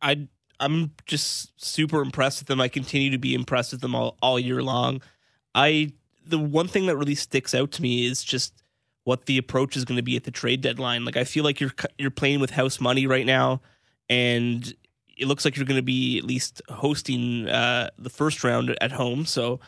I 0.00 0.28
I'm 0.60 0.92
just 1.06 1.62
super 1.62 2.00
impressed 2.00 2.40
with 2.40 2.48
them. 2.48 2.60
I 2.60 2.68
continue 2.68 3.10
to 3.10 3.18
be 3.18 3.34
impressed 3.34 3.72
with 3.72 3.80
them 3.80 3.94
all, 3.94 4.16
all 4.20 4.38
year 4.38 4.62
long. 4.62 5.02
I 5.54 5.92
the 6.26 6.38
one 6.38 6.68
thing 6.68 6.86
that 6.86 6.96
really 6.96 7.14
sticks 7.14 7.54
out 7.54 7.70
to 7.72 7.82
me 7.82 8.06
is 8.06 8.22
just 8.22 8.62
what 9.04 9.24
the 9.24 9.38
approach 9.38 9.76
is 9.76 9.84
going 9.84 9.96
to 9.96 10.02
be 10.02 10.16
at 10.16 10.24
the 10.24 10.30
trade 10.30 10.60
deadline. 10.60 11.04
Like 11.04 11.16
I 11.16 11.24
feel 11.24 11.44
like 11.44 11.60
you're 11.60 11.72
you're 11.96 12.10
playing 12.10 12.40
with 12.40 12.50
house 12.50 12.80
money 12.80 13.06
right 13.06 13.26
now, 13.26 13.60
and 14.08 14.72
it 15.16 15.26
looks 15.26 15.44
like 15.44 15.56
you're 15.56 15.66
going 15.66 15.78
to 15.78 15.82
be 15.82 16.18
at 16.18 16.24
least 16.24 16.60
hosting 16.68 17.48
uh, 17.48 17.90
the 17.98 18.10
first 18.10 18.44
round 18.44 18.76
at 18.80 18.92
home. 18.92 19.26
So. 19.26 19.60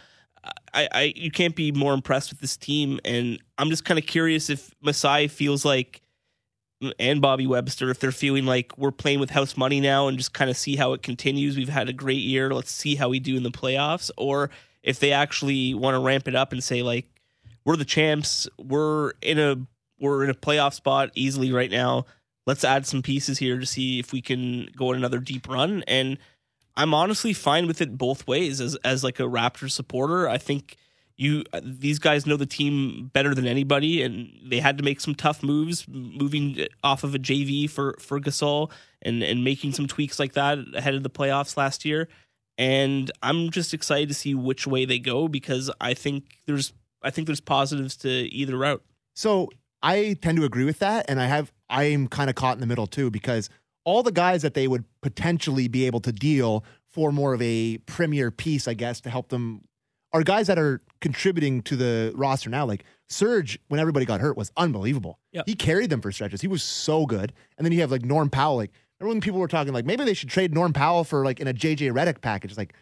I, 0.72 0.88
I 0.90 1.12
you 1.16 1.30
can't 1.30 1.54
be 1.54 1.70
more 1.70 1.92
impressed 1.92 2.30
with 2.30 2.40
this 2.40 2.56
team, 2.56 2.98
and 3.04 3.38
I'm 3.58 3.68
just 3.68 3.84
kind 3.84 3.98
of 3.98 4.06
curious 4.06 4.48
if 4.48 4.74
Masai 4.80 5.28
feels 5.28 5.66
like 5.66 6.00
and 6.98 7.20
Bobby 7.20 7.46
Webster, 7.46 7.90
if 7.90 7.98
they're 8.00 8.12
feeling 8.12 8.46
like 8.46 8.76
we're 8.78 8.90
playing 8.90 9.20
with 9.20 9.30
house 9.30 9.56
money 9.56 9.80
now 9.80 10.08
and 10.08 10.16
just 10.16 10.32
kind 10.32 10.50
of 10.50 10.56
see 10.56 10.76
how 10.76 10.92
it 10.92 11.02
continues. 11.02 11.56
We've 11.56 11.68
had 11.68 11.88
a 11.88 11.92
great 11.92 12.22
year. 12.22 12.52
Let's 12.52 12.70
see 12.70 12.94
how 12.94 13.08
we 13.10 13.20
do 13.20 13.36
in 13.36 13.42
the 13.42 13.50
playoffs. 13.50 14.10
Or 14.16 14.50
if 14.82 14.98
they 14.98 15.12
actually 15.12 15.74
want 15.74 15.94
to 15.94 16.00
ramp 16.00 16.26
it 16.26 16.34
up 16.34 16.52
and 16.52 16.64
say 16.64 16.82
like 16.82 17.06
we're 17.64 17.76
the 17.76 17.84
champs, 17.84 18.48
we're 18.58 19.12
in 19.20 19.38
a 19.38 19.56
we're 19.98 20.24
in 20.24 20.30
a 20.30 20.34
playoff 20.34 20.72
spot 20.72 21.10
easily 21.14 21.52
right 21.52 21.70
now. 21.70 22.06
Let's 22.46 22.64
add 22.64 22.86
some 22.86 23.02
pieces 23.02 23.38
here 23.38 23.58
to 23.58 23.66
see 23.66 23.98
if 23.98 24.12
we 24.12 24.22
can 24.22 24.68
go 24.74 24.90
on 24.90 24.96
another 24.96 25.18
deep 25.18 25.48
run. 25.48 25.84
And 25.86 26.16
I'm 26.74 26.94
honestly 26.94 27.34
fine 27.34 27.66
with 27.66 27.82
it 27.82 27.98
both 27.98 28.26
ways. 28.26 28.60
As 28.60 28.76
as 28.76 29.04
like 29.04 29.20
a 29.20 29.24
Raptors 29.24 29.72
supporter, 29.72 30.28
I 30.28 30.38
think 30.38 30.78
you 31.20 31.44
uh, 31.52 31.60
these 31.62 31.98
guys 31.98 32.26
know 32.26 32.38
the 32.38 32.46
team 32.46 33.10
better 33.12 33.34
than 33.34 33.46
anybody, 33.46 34.02
and 34.02 34.32
they 34.42 34.58
had 34.58 34.78
to 34.78 34.84
make 34.84 35.00
some 35.00 35.14
tough 35.14 35.42
moves, 35.42 35.86
moving 35.86 36.66
off 36.82 37.04
of 37.04 37.14
a 37.14 37.18
JV 37.18 37.68
for 37.68 37.94
for 38.00 38.18
Gasol 38.18 38.70
and 39.02 39.22
and 39.22 39.44
making 39.44 39.72
some 39.72 39.86
tweaks 39.86 40.18
like 40.18 40.32
that 40.32 40.58
ahead 40.74 40.94
of 40.94 41.02
the 41.02 41.10
playoffs 41.10 41.58
last 41.58 41.84
year. 41.84 42.08
And 42.56 43.10
I'm 43.22 43.50
just 43.50 43.74
excited 43.74 44.08
to 44.08 44.14
see 44.14 44.34
which 44.34 44.66
way 44.66 44.86
they 44.86 44.98
go 44.98 45.28
because 45.28 45.70
I 45.78 45.92
think 45.92 46.38
there's 46.46 46.72
I 47.02 47.10
think 47.10 47.26
there's 47.26 47.40
positives 47.40 47.96
to 47.98 48.08
either 48.08 48.56
route. 48.56 48.82
So 49.14 49.50
I 49.82 50.16
tend 50.22 50.38
to 50.38 50.44
agree 50.44 50.64
with 50.64 50.78
that, 50.78 51.04
and 51.10 51.20
I 51.20 51.26
have 51.26 51.52
I'm 51.68 52.08
kind 52.08 52.30
of 52.30 52.36
caught 52.36 52.54
in 52.54 52.60
the 52.60 52.66
middle 52.66 52.86
too 52.86 53.10
because 53.10 53.50
all 53.84 54.02
the 54.02 54.12
guys 54.12 54.40
that 54.40 54.54
they 54.54 54.66
would 54.66 54.84
potentially 55.02 55.68
be 55.68 55.84
able 55.84 56.00
to 56.00 56.12
deal 56.12 56.64
for 56.88 57.12
more 57.12 57.34
of 57.34 57.42
a 57.42 57.76
premier 57.84 58.30
piece, 58.30 58.66
I 58.66 58.72
guess, 58.74 59.02
to 59.02 59.10
help 59.10 59.28
them 59.28 59.64
are 60.12 60.22
guys 60.22 60.46
that 60.48 60.58
are 60.58 60.80
contributing 61.00 61.62
to 61.62 61.76
the 61.76 62.12
roster 62.14 62.50
now. 62.50 62.66
Like 62.66 62.84
Serge, 63.08 63.58
when 63.68 63.80
everybody 63.80 64.04
got 64.04 64.20
hurt, 64.20 64.36
was 64.36 64.52
unbelievable. 64.56 65.18
Yep. 65.32 65.44
He 65.46 65.54
carried 65.54 65.90
them 65.90 66.00
for 66.00 66.12
stretches. 66.12 66.40
He 66.40 66.48
was 66.48 66.62
so 66.62 67.06
good. 67.06 67.32
And 67.58 67.64
then 67.64 67.72
you 67.72 67.80
have 67.80 67.90
like 67.90 68.04
Norm 68.04 68.30
Powell. 68.30 68.56
Like 68.56 68.72
remember 69.00 69.14
when 69.14 69.20
people 69.20 69.40
were 69.40 69.48
talking 69.48 69.72
like 69.72 69.84
maybe 69.84 70.04
they 70.04 70.14
should 70.14 70.28
trade 70.28 70.54
Norm 70.54 70.72
Powell 70.72 71.04
for 71.04 71.24
like 71.24 71.40
in 71.40 71.48
a 71.48 71.54
JJ 71.54 71.92
Redick 71.92 72.20
package. 72.20 72.52
It's 72.52 72.58
like 72.58 72.74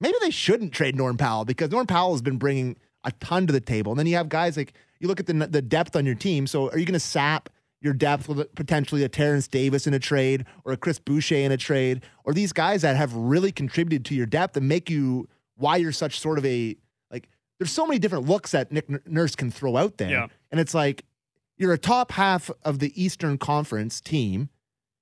maybe 0.00 0.16
they 0.20 0.30
shouldn't 0.30 0.72
trade 0.72 0.96
Norm 0.96 1.16
Powell 1.16 1.44
because 1.44 1.70
Norm 1.70 1.86
Powell 1.86 2.12
has 2.12 2.22
been 2.22 2.38
bringing 2.38 2.76
a 3.04 3.12
ton 3.12 3.46
to 3.46 3.52
the 3.52 3.60
table. 3.60 3.92
And 3.92 3.98
then 3.98 4.06
you 4.06 4.16
have 4.16 4.28
guys 4.28 4.56
like 4.56 4.74
you 5.00 5.08
look 5.08 5.20
at 5.20 5.26
the 5.26 5.32
the 5.32 5.62
depth 5.62 5.96
on 5.96 6.06
your 6.06 6.14
team. 6.14 6.46
So 6.46 6.70
are 6.70 6.78
you 6.78 6.84
going 6.86 6.94
to 6.94 7.00
sap 7.00 7.48
your 7.82 7.92
depth 7.92 8.28
with 8.28 8.54
potentially 8.54 9.04
a 9.04 9.08
Terrence 9.08 9.46
Davis 9.48 9.86
in 9.86 9.94
a 9.94 9.98
trade 9.98 10.46
or 10.64 10.72
a 10.72 10.76
Chris 10.76 10.98
Boucher 10.98 11.36
in 11.36 11.52
a 11.52 11.56
trade 11.56 12.02
or 12.24 12.32
these 12.32 12.52
guys 12.52 12.82
that 12.82 12.96
have 12.96 13.14
really 13.14 13.52
contributed 13.52 14.04
to 14.06 14.14
your 14.14 14.26
depth 14.26 14.56
and 14.56 14.66
make 14.66 14.88
you 14.88 15.28
why 15.56 15.76
you're 15.76 15.92
such 15.92 16.20
sort 16.20 16.38
of 16.38 16.46
a 16.46 16.76
like 17.10 17.28
there's 17.58 17.72
so 17.72 17.86
many 17.86 17.98
different 17.98 18.26
looks 18.26 18.52
that 18.52 18.70
Nick 18.72 19.06
Nurse 19.06 19.34
can 19.34 19.50
throw 19.50 19.76
out 19.76 19.98
there. 19.98 20.10
Yeah. 20.10 20.26
And 20.50 20.60
it's 20.60 20.74
like 20.74 21.04
you're 21.56 21.72
a 21.72 21.78
top 21.78 22.12
half 22.12 22.50
of 22.62 22.78
the 22.78 22.92
Eastern 23.02 23.38
Conference 23.38 24.00
team. 24.00 24.50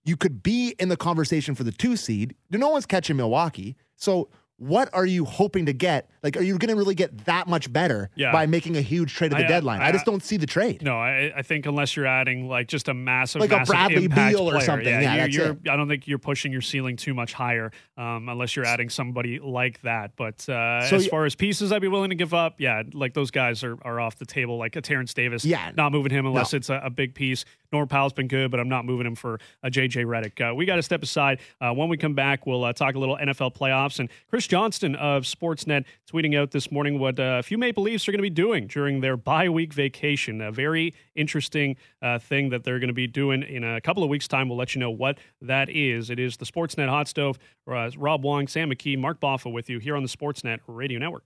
You 0.04 0.16
could 0.16 0.42
be 0.42 0.74
in 0.78 0.88
the 0.88 0.96
conversation 0.96 1.54
for 1.54 1.64
the 1.64 1.72
two 1.72 1.96
seed. 1.96 2.34
No 2.50 2.68
one's 2.68 2.86
catching 2.86 3.16
Milwaukee. 3.16 3.76
So 3.96 4.28
what 4.56 4.88
are 4.94 5.04
you 5.04 5.24
hoping 5.24 5.66
to 5.66 5.72
get? 5.72 6.08
Like, 6.22 6.36
are 6.36 6.42
you 6.42 6.56
going 6.58 6.68
to 6.70 6.76
really 6.76 6.94
get 6.94 7.24
that 7.26 7.48
much 7.48 7.70
better 7.72 8.08
Yeah. 8.14 8.30
by 8.32 8.46
making 8.46 8.76
a 8.76 8.80
huge 8.80 9.12
trade 9.14 9.32
at 9.32 9.38
the 9.38 9.44
I- 9.44 9.48
deadline? 9.48 9.80
I, 9.82 9.88
I- 9.88 9.92
just 9.92 10.06
don't 10.06 10.22
see 10.22 10.36
the 10.36 10.46
trade. 10.46 10.80
No, 10.82 10.96
I, 10.96 11.32
I 11.36 11.42
think 11.42 11.66
unless 11.66 11.96
you're 11.96 12.06
adding 12.06 12.48
like 12.48 12.68
just 12.68 12.88
a 12.88 12.94
massive, 12.94 13.40
Like 13.40 13.50
a 13.52 13.64
Bradley 13.64 14.06
Beal 14.06 14.48
or 14.50 14.60
something. 14.60 14.86
Yeah, 14.86 15.16
that's 15.16 15.34
you're, 15.36 15.50
it. 15.52 15.68
I 15.68 15.76
don't 15.76 15.88
think 15.88 16.06
you're 16.06 16.18
pushing 16.18 16.52
your 16.52 16.60
ceiling 16.62 16.96
too 16.96 17.14
much 17.14 17.32
higher 17.32 17.72
um, 17.96 18.28
unless 18.28 18.54
you're 18.56 18.64
adding 18.64 18.88
somebody 18.88 19.38
like 19.40 19.80
that. 19.82 20.12
But 20.16 20.48
uh, 20.48 20.88
So 20.88 20.96
as 20.96 21.06
far 21.08 21.24
as 21.26 21.34
pieces, 21.34 21.72
I'd 21.72 21.82
be 21.82 21.88
willing 21.88 22.10
to 22.10 22.16
give 22.16 22.32
up. 22.32 22.60
Yeah, 22.60 22.82
like 22.92 23.12
those 23.12 23.30
guys 23.30 23.64
are, 23.64 23.76
are 23.82 23.98
off 24.00 24.16
the 24.18 24.26
table. 24.26 24.56
Like 24.56 24.76
a 24.76 24.80
Terrence 24.80 25.12
Davis, 25.14 25.44
Yeah. 25.44 25.72
not 25.76 25.90
moving 25.92 26.12
him 26.12 26.26
unless 26.26 26.52
No. 26.52 26.56
it's 26.58 26.70
a, 26.70 26.80
a 26.84 26.90
big 26.90 27.14
piece. 27.14 27.44
Norm 27.72 27.88
Powell's 27.88 28.12
been 28.12 28.28
good, 28.28 28.50
but 28.52 28.60
I'm 28.60 28.68
not 28.68 28.84
moving 28.84 29.06
him 29.06 29.16
for 29.16 29.40
a 29.64 29.70
JJ 29.70 30.04
Redick. 30.06 30.40
Uh, 30.50 30.54
we 30.54 30.64
got 30.64 30.76
to 30.76 30.82
step 30.82 31.02
aside. 31.02 31.40
Uh, 31.60 31.72
when 31.72 31.88
we 31.88 31.96
come 31.96 32.14
back, 32.14 32.46
we'll 32.46 32.62
uh, 32.62 32.72
talk 32.72 32.94
a 32.94 32.98
little 33.00 33.16
NFL 33.20 33.52
playoffs. 33.56 33.98
And 33.98 34.08
Chris 34.30 34.43
Johnston 34.46 34.94
of 34.96 35.24
Sportsnet 35.24 35.84
tweeting 36.10 36.38
out 36.38 36.50
this 36.50 36.70
morning 36.70 36.98
what 36.98 37.18
uh, 37.18 37.36
a 37.38 37.42
few 37.42 37.58
Maple 37.58 37.82
Leafs 37.82 38.08
are 38.08 38.12
going 38.12 38.18
to 38.18 38.22
be 38.22 38.30
doing 38.30 38.66
during 38.66 39.00
their 39.00 39.16
bye 39.16 39.48
week 39.48 39.72
vacation. 39.72 40.40
A 40.40 40.50
very 40.52 40.94
interesting 41.14 41.76
uh, 42.02 42.18
thing 42.18 42.50
that 42.50 42.64
they're 42.64 42.78
going 42.78 42.88
to 42.88 42.94
be 42.94 43.06
doing 43.06 43.42
in 43.42 43.64
a 43.64 43.80
couple 43.80 44.02
of 44.02 44.08
weeks' 44.08 44.28
time. 44.28 44.48
We'll 44.48 44.58
let 44.58 44.74
you 44.74 44.80
know 44.80 44.90
what 44.90 45.18
that 45.40 45.68
is. 45.68 46.10
It 46.10 46.18
is 46.18 46.36
the 46.36 46.44
Sportsnet 46.46 46.88
Hot 46.88 47.08
Stove. 47.08 47.38
Uh, 47.70 47.90
Rob 47.96 48.22
Wong, 48.24 48.46
Sam 48.48 48.70
McKee, 48.70 48.98
Mark 48.98 49.20
Boffo 49.20 49.52
with 49.52 49.68
you 49.68 49.78
here 49.78 49.96
on 49.96 50.02
the 50.02 50.08
Sportsnet 50.08 50.60
Radio 50.66 50.98
Network. 50.98 51.24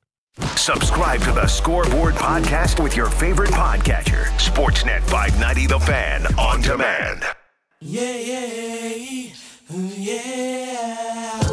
Subscribe 0.56 1.20
to 1.22 1.32
the 1.32 1.46
Scoreboard 1.46 2.14
Podcast 2.14 2.82
with 2.82 2.96
your 2.96 3.10
favorite 3.10 3.50
podcatcher. 3.50 4.26
Sportsnet 4.38 5.00
590 5.02 5.66
The 5.66 5.80
Fan 5.80 6.26
on 6.38 6.60
demand. 6.60 7.24
Yeah, 7.80 8.12
yeah, 8.12 8.46
yeah. 9.70 11.47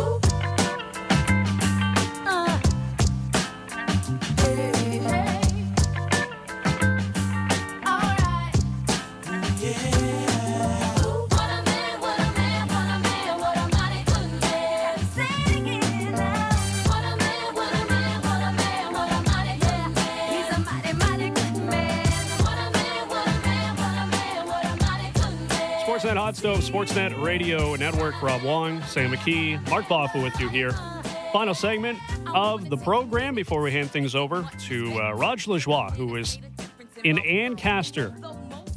Man. 26.26 26.34
Sportsnet 26.34 26.35
Hot 26.35 26.35
Stove, 26.35 26.60
Sportsnet 26.60 27.22
Radio 27.22 27.76
Network. 27.76 28.22
Rob 28.22 28.41
Wong, 28.43 28.81
Sam 28.84 29.11
McKee, 29.11 29.69
Mark 29.69 29.85
Boffo 29.85 30.23
with 30.23 30.39
you 30.39 30.49
here. 30.49 30.72
Final 31.31 31.53
segment 31.53 31.99
of 32.34 32.69
the 32.69 32.77
program 32.77 33.35
before 33.35 33.61
we 33.61 33.72
hand 33.72 33.91
things 33.91 34.15
over 34.15 34.49
to 34.61 34.93
uh, 35.02 35.14
Raj 35.14 35.45
Lajoie, 35.45 35.91
who 35.91 36.15
is 36.15 36.39
in 37.03 37.19
Ancaster, 37.19 38.15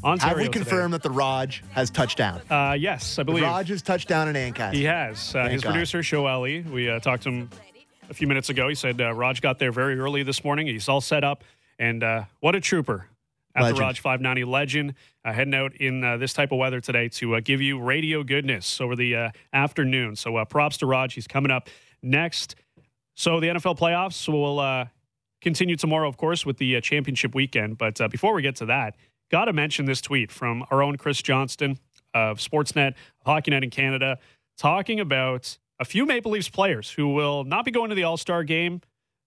Ontario. 0.05 0.29
Have 0.29 0.37
we 0.37 0.45
today. 0.45 0.59
confirmed 0.59 0.95
that 0.95 1.03
the 1.03 1.11
Raj 1.11 1.63
has 1.71 1.91
touchdown? 1.91 2.41
Uh, 2.51 2.77
yes, 2.79 3.19
I 3.19 3.23
The 3.23 3.25
believe 3.27 3.45
Raj 3.45 3.69
has 3.69 3.83
touchdown 3.83 4.29
in 4.29 4.37
Ancaster. 4.37 4.77
he 4.77 4.85
has. 4.85 5.35
Uh, 5.35 5.49
his 5.49 5.63
God. 5.63 5.71
producer, 5.73 6.03
Show 6.03 6.27
Ellie, 6.27 6.63
we 6.63 6.89
uh, 6.91 7.01
talked 7.01 7.23
to 7.25 7.31
him 7.31 7.51
a 8.11 8.15
few 8.15 8.27
minutes 8.27 8.51
ago. 8.51 8.69
He 8.69 8.75
said 8.75 9.01
uh, 9.01 9.15
Raj 9.15 9.41
got 9.41 9.59
there 9.59 9.73
very 9.73 9.99
early 9.99 10.23
this 10.23 10.45
morning. 10.45 10.67
He's 10.67 10.89
all 10.89 11.01
set 11.01 11.25
up, 11.25 11.45
and 11.79 12.03
uh, 12.03 12.25
what 12.41 12.55
a 12.55 12.61
trooper! 12.61 13.09
At 13.59 13.63
Legend. 13.63 13.77
the 13.79 13.83
Raj 13.83 14.01
590 14.01 14.45
legend, 14.45 14.95
uh, 15.25 15.33
heading 15.33 15.55
out 15.55 15.75
in 15.77 16.05
uh, 16.05 16.17
this 16.17 16.33
type 16.33 16.53
of 16.53 16.59
weather 16.59 16.81
today 16.81 17.09
to 17.11 17.37
uh, 17.37 17.41
give 17.41 17.61
you 17.61 17.81
radio 17.81 18.23
goodness 18.23 18.81
over 18.81 18.97
the 18.97 19.17
uh, 19.17 19.31
afternoon. 19.53 20.17
So 20.17 20.37
uh, 20.37 20.45
props 20.45 20.79
to 20.79 20.87
Raj. 20.87 21.15
He's 21.15 21.27
coming 21.27 21.51
up 21.51 21.69
next. 22.03 22.55
So 23.15 23.41
the 23.41 23.49
NFL 23.49 23.79
playoffs 23.79 24.29
will 24.29 24.61
uh, 24.61 24.87
continue 25.41 25.77
tomorrow, 25.77 26.09
of 26.09 26.17
course, 26.17 26.47
with 26.47 26.59
the 26.59 26.77
uh, 26.77 26.81
championship 26.81 27.35
weekend. 27.35 27.79
But 27.79 28.01
uh, 28.01 28.09
before 28.09 28.33
we 28.33 28.43
get 28.43 28.57
to 28.57 28.67
that, 28.67 28.97
got 29.31 29.47
to 29.47 29.53
mention 29.53 29.87
this 29.87 30.01
tweet 30.01 30.31
from 30.31 30.65
our 30.71 30.83
own 30.83 30.97
Chris 30.97 31.21
Johnston 31.23 31.79
of 32.15 32.39
Sportsnet, 32.39 32.95
HockeyNet 33.27 33.63
in 33.65 33.71
Canada, 33.71 34.19
talking 34.57 35.01
about 35.01 35.59
a 35.81 35.85
few 35.85 36.07
Maple 36.07 36.33
Leafs 36.33 36.49
players 36.49 36.91
who 36.91 37.13
will 37.13 37.45
not 37.45 37.65
be 37.65 37.71
going 37.71 37.91
to 37.91 37.95
the 37.95 38.05
All 38.05 38.17
Star 38.17 38.45
game. 38.45 38.81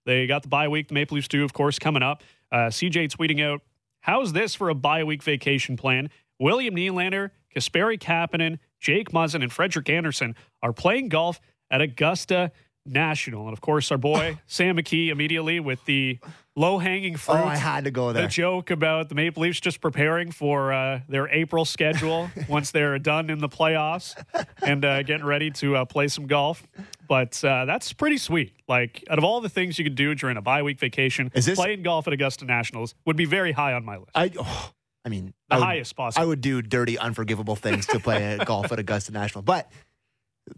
They 0.04 0.26
got 0.26 0.42
the 0.42 0.48
bye 0.48 0.68
week. 0.68 0.88
The 0.88 0.94
Maple 0.94 1.14
Leafs 1.14 1.28
do, 1.28 1.44
of 1.44 1.52
course, 1.52 1.78
coming 1.78 2.02
up. 2.02 2.22
Uh, 2.50 2.68
CJ 2.68 3.14
tweeting 3.16 3.42
out, 3.42 3.62
"How's 4.02 4.32
this 4.32 4.54
for 4.54 4.68
a 4.68 4.74
bye 4.74 5.02
week 5.02 5.22
vacation 5.22 5.76
plan?" 5.76 6.10
William 6.38 6.74
Nylander, 6.74 7.30
Kasperi 7.54 7.98
Kapanen, 7.98 8.58
Jake 8.80 9.10
Muzzin, 9.12 9.42
and 9.42 9.52
Frederik 9.52 9.88
Andersen 9.88 10.34
are 10.62 10.72
playing 10.72 11.08
golf 11.08 11.40
at 11.70 11.80
Augusta 11.80 12.50
National. 12.84 13.44
And 13.44 13.52
of 13.52 13.60
course, 13.60 13.90
our 13.90 13.98
boy 13.98 14.38
Sam 14.46 14.76
McKee 14.76 15.08
immediately 15.08 15.60
with 15.60 15.84
the 15.84 16.18
low 16.56 16.78
hanging 16.78 17.16
fruit. 17.16 17.36
Oh, 17.36 17.44
I 17.44 17.56
had 17.56 17.84
to 17.84 17.90
go 17.90 18.12
there. 18.12 18.22
The 18.22 18.28
joke 18.28 18.70
about 18.70 19.08
the 19.08 19.14
Maple 19.14 19.42
Leafs 19.42 19.60
just 19.60 19.80
preparing 19.80 20.32
for 20.32 20.72
uh, 20.72 21.00
their 21.08 21.28
April 21.28 21.64
schedule 21.64 22.30
once 22.48 22.70
they're 22.72 22.98
done 22.98 23.30
in 23.30 23.38
the 23.38 23.48
playoffs 23.48 24.14
and 24.62 24.84
uh, 24.84 25.02
getting 25.02 25.24
ready 25.26 25.50
to 25.52 25.76
uh, 25.76 25.84
play 25.84 26.08
some 26.08 26.26
golf. 26.26 26.66
But 27.08 27.42
uh, 27.44 27.64
that's 27.66 27.92
pretty 27.92 28.18
sweet. 28.18 28.52
Like, 28.68 29.04
out 29.10 29.18
of 29.18 29.24
all 29.24 29.40
the 29.40 29.48
things 29.48 29.78
you 29.78 29.84
could 29.84 29.94
do 29.94 30.14
during 30.14 30.36
a 30.36 30.42
bye 30.42 30.62
week 30.62 30.78
vacation, 30.78 31.30
Is 31.34 31.46
this- 31.46 31.58
playing 31.58 31.82
golf 31.82 32.06
at 32.06 32.12
Augusta 32.12 32.44
Nationals 32.44 32.94
would 33.04 33.16
be 33.16 33.26
very 33.26 33.52
high 33.52 33.74
on 33.74 33.84
my 33.84 33.98
list. 33.98 34.10
I, 34.14 34.30
oh, 34.38 34.70
I 35.04 35.08
mean, 35.08 35.34
the 35.48 35.56
I 35.56 35.58
would, 35.58 35.64
highest 35.64 35.96
possible. 35.96 36.22
I 36.22 36.26
would 36.26 36.40
do 36.40 36.62
dirty, 36.62 36.98
unforgivable 36.98 37.56
things 37.56 37.86
to 37.88 38.00
play 38.00 38.38
golf 38.44 38.72
at 38.72 38.78
Augusta 38.78 39.12
National. 39.12 39.42
But 39.42 39.70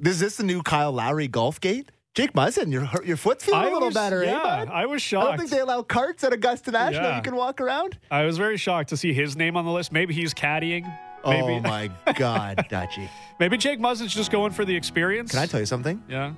is 0.04 0.20
this 0.20 0.36
the 0.36 0.44
new 0.44 0.62
Kyle 0.62 0.92
Lowry 0.92 1.28
golf 1.28 1.60
gate? 1.60 1.90
Jake 2.14 2.32
Muzzin, 2.32 2.70
your 2.72 2.88
your 3.04 3.16
foot's 3.16 3.44
feeling 3.44 3.60
I 3.60 3.68
a 3.68 3.72
little 3.72 3.88
was- 3.88 3.94
better, 3.94 4.22
yeah, 4.22 4.36
eh, 4.38 4.64
bud? 4.64 4.68
I 4.72 4.86
was 4.86 5.02
shocked. 5.02 5.24
I 5.26 5.28
don't 5.30 5.38
think 5.38 5.50
they 5.50 5.58
allow 5.60 5.82
carts 5.82 6.22
at 6.22 6.32
Augusta 6.32 6.70
National. 6.70 7.02
Yeah. 7.10 7.16
You 7.16 7.22
can 7.22 7.34
walk 7.34 7.60
around. 7.60 7.98
I 8.10 8.22
was 8.24 8.38
very 8.38 8.56
shocked 8.56 8.90
to 8.90 8.96
see 8.96 9.12
his 9.12 9.36
name 9.36 9.56
on 9.56 9.64
the 9.64 9.72
list. 9.72 9.90
Maybe 9.90 10.14
he's 10.14 10.32
caddying. 10.32 10.84
Maybe, 11.26 11.54
Oh 11.54 11.60
my 11.60 11.90
God, 12.16 12.66
Dutchy! 12.68 13.08
maybe 13.40 13.56
Jake 13.56 13.80
Muzzin's 13.80 14.14
just 14.14 14.30
going 14.30 14.52
for 14.52 14.64
the 14.64 14.76
experience. 14.76 15.32
Can 15.32 15.40
I 15.40 15.46
tell 15.46 15.58
you 15.58 15.66
something? 15.66 16.00
Yeah. 16.08 16.34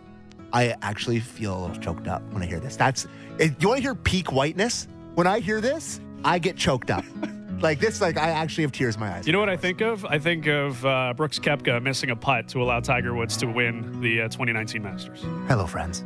I 0.52 0.74
actually 0.80 1.20
feel 1.20 1.58
a 1.58 1.60
little 1.66 1.76
choked 1.76 2.06
up 2.08 2.22
when 2.32 2.42
I 2.42 2.46
hear 2.46 2.60
this. 2.60 2.76
That's 2.76 3.06
you 3.38 3.68
want 3.68 3.78
to 3.78 3.82
hear 3.82 3.94
peak 3.94 4.32
whiteness. 4.32 4.88
When 5.14 5.26
I 5.26 5.40
hear 5.40 5.60
this, 5.60 6.00
I 6.24 6.38
get 6.38 6.56
choked 6.56 6.90
up. 6.90 7.04
like 7.60 7.80
this, 7.80 8.00
like 8.00 8.16
I 8.16 8.30
actually 8.30 8.62
have 8.64 8.72
tears 8.72 8.94
in 8.94 9.00
my 9.00 9.14
eyes. 9.14 9.26
You 9.26 9.32
know 9.32 9.40
what 9.40 9.48
I 9.48 9.56
think 9.56 9.80
of? 9.80 10.04
I 10.04 10.18
think 10.18 10.46
of 10.46 10.84
uh, 10.84 11.14
Brooks 11.16 11.38
Koepka 11.38 11.82
missing 11.82 12.10
a 12.10 12.16
putt 12.16 12.48
to 12.48 12.62
allow 12.62 12.80
Tiger 12.80 13.14
Woods 13.14 13.36
to 13.38 13.46
win 13.46 14.00
the 14.00 14.22
uh, 14.22 14.28
2019 14.28 14.82
Masters. 14.82 15.22
Hello, 15.48 15.66
friends. 15.66 16.04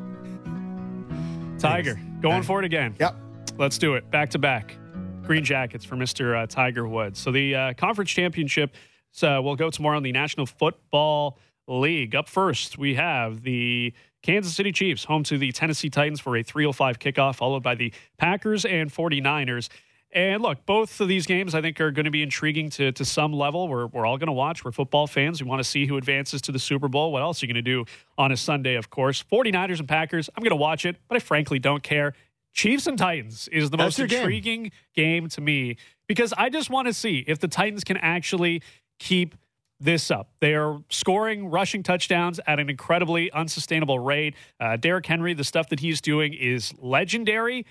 Tiger 1.59 2.01
going 2.21 2.35
Thanks. 2.35 2.47
for 2.47 2.59
it 2.61 2.65
again. 2.65 2.95
Yep. 2.99 3.17
Let's 3.59 3.79
do 3.79 3.95
it. 3.95 4.11
Back 4.11 4.31
to 4.31 4.39
back. 4.39 4.77
Green 5.23 5.45
jackets 5.45 5.85
for 5.85 5.97
Mr. 5.97 6.43
Uh, 6.43 6.47
Tiger 6.47 6.89
Woods. 6.89 7.21
So 7.21 7.31
the 7.31 7.55
uh, 7.55 7.75
conference 7.75 8.11
championship 8.11 8.75
so 9.13 9.43
we'll 9.43 9.57
go 9.57 9.71
tomorrow 9.71 9.97
in 9.97 10.03
the 10.03 10.13
National 10.13 10.47
Football 10.47 11.39
League. 11.67 12.15
Up 12.15 12.29
first, 12.29 12.79
we 12.79 12.95
have 12.95 13.43
the 13.43 13.93
Kansas 14.23 14.55
City 14.55 14.73
Chiefs 14.73 15.05
home 15.05 15.25
to 15.25 15.39
the 15.39 15.53
Tennessee 15.53 15.91
Titans 15.91 16.21
for 16.21 16.37
a 16.37 16.43
305 16.43 16.99
kickoff, 16.99 17.37
followed 17.37 17.63
by 17.63 17.75
the 17.75 17.93
Packers 18.19 18.65
and 18.65 18.93
49ers. 18.93 19.69
And 20.13 20.43
look, 20.43 20.67
both 20.67 21.01
of 21.01 21.07
these 21.07 21.25
games 21.27 21.55
I 21.55 21.61
think 21.61 21.81
are 21.81 21.93
going 21.93 22.05
to 22.05 22.11
be 22.11 22.23
intriguing 22.23 22.69
to, 22.71 22.91
to 22.93 23.05
some 23.05 23.33
level. 23.33 23.69
We're, 23.69 23.87
we're 23.87 24.05
all 24.05 24.19
going 24.19 24.27
to 24.27 24.33
watch. 24.33 24.65
We're 24.65 24.73
football 24.73 25.07
fans. 25.07 25.43
We 25.43 25.49
want 25.49 25.61
to 25.61 25.69
see 25.69 25.87
who 25.87 25.97
advances 25.97 26.43
to 26.43 26.53
the 26.53 26.59
Super 26.59 26.89
Bowl. 26.89 27.13
What 27.13 27.23
else 27.23 27.43
are 27.43 27.47
you 27.47 27.53
going 27.53 27.65
to 27.65 27.71
do 27.71 27.85
on 28.19 28.33
a 28.33 28.37
Sunday, 28.37 28.75
of 28.75 28.91
course? 28.91 29.25
49ers 29.31 29.79
and 29.79 29.89
Packers, 29.89 30.29
I'm 30.37 30.43
going 30.43 30.51
to 30.51 30.57
watch 30.57 30.85
it, 30.85 30.97
but 31.09 31.17
I 31.17 31.21
frankly 31.21 31.61
don't 31.61 31.83
care. 31.83 32.15
Chiefs 32.53 32.89
and 32.89 32.99
Titans 32.99 33.49
is 33.53 33.71
the 33.71 33.77
That's 33.77 33.87
most 33.87 33.99
your 33.99 34.09
game. 34.09 34.19
intriguing 34.23 34.73
game 34.95 35.29
to 35.29 35.41
me 35.41 35.77
because 36.09 36.35
I 36.37 36.51
just 36.51 36.71
want 36.71 36.89
to 36.89 36.93
see 36.93 37.25
if 37.29 37.39
the 37.39 37.47
Titans 37.47 37.85
can 37.85 37.97
actually 37.97 38.63
keep 38.99 39.37
this 39.79 40.11
up. 40.11 40.29
They 40.41 40.55
are 40.55 40.81
scoring 40.91 41.51
rushing 41.51 41.83
touchdowns 41.83 42.41
at 42.47 42.59
an 42.59 42.69
incredibly 42.69 43.31
unsustainable 43.31 43.99
rate. 43.99 44.35
Uh, 44.59 44.77
Derrick 44.77 45.07
Henry, 45.07 45.33
the 45.35 45.45
stuff 45.45 45.69
that 45.71 45.81
he's 45.81 46.01
doing 46.01 46.35
is 46.35 46.75
legendary, 46.79 47.65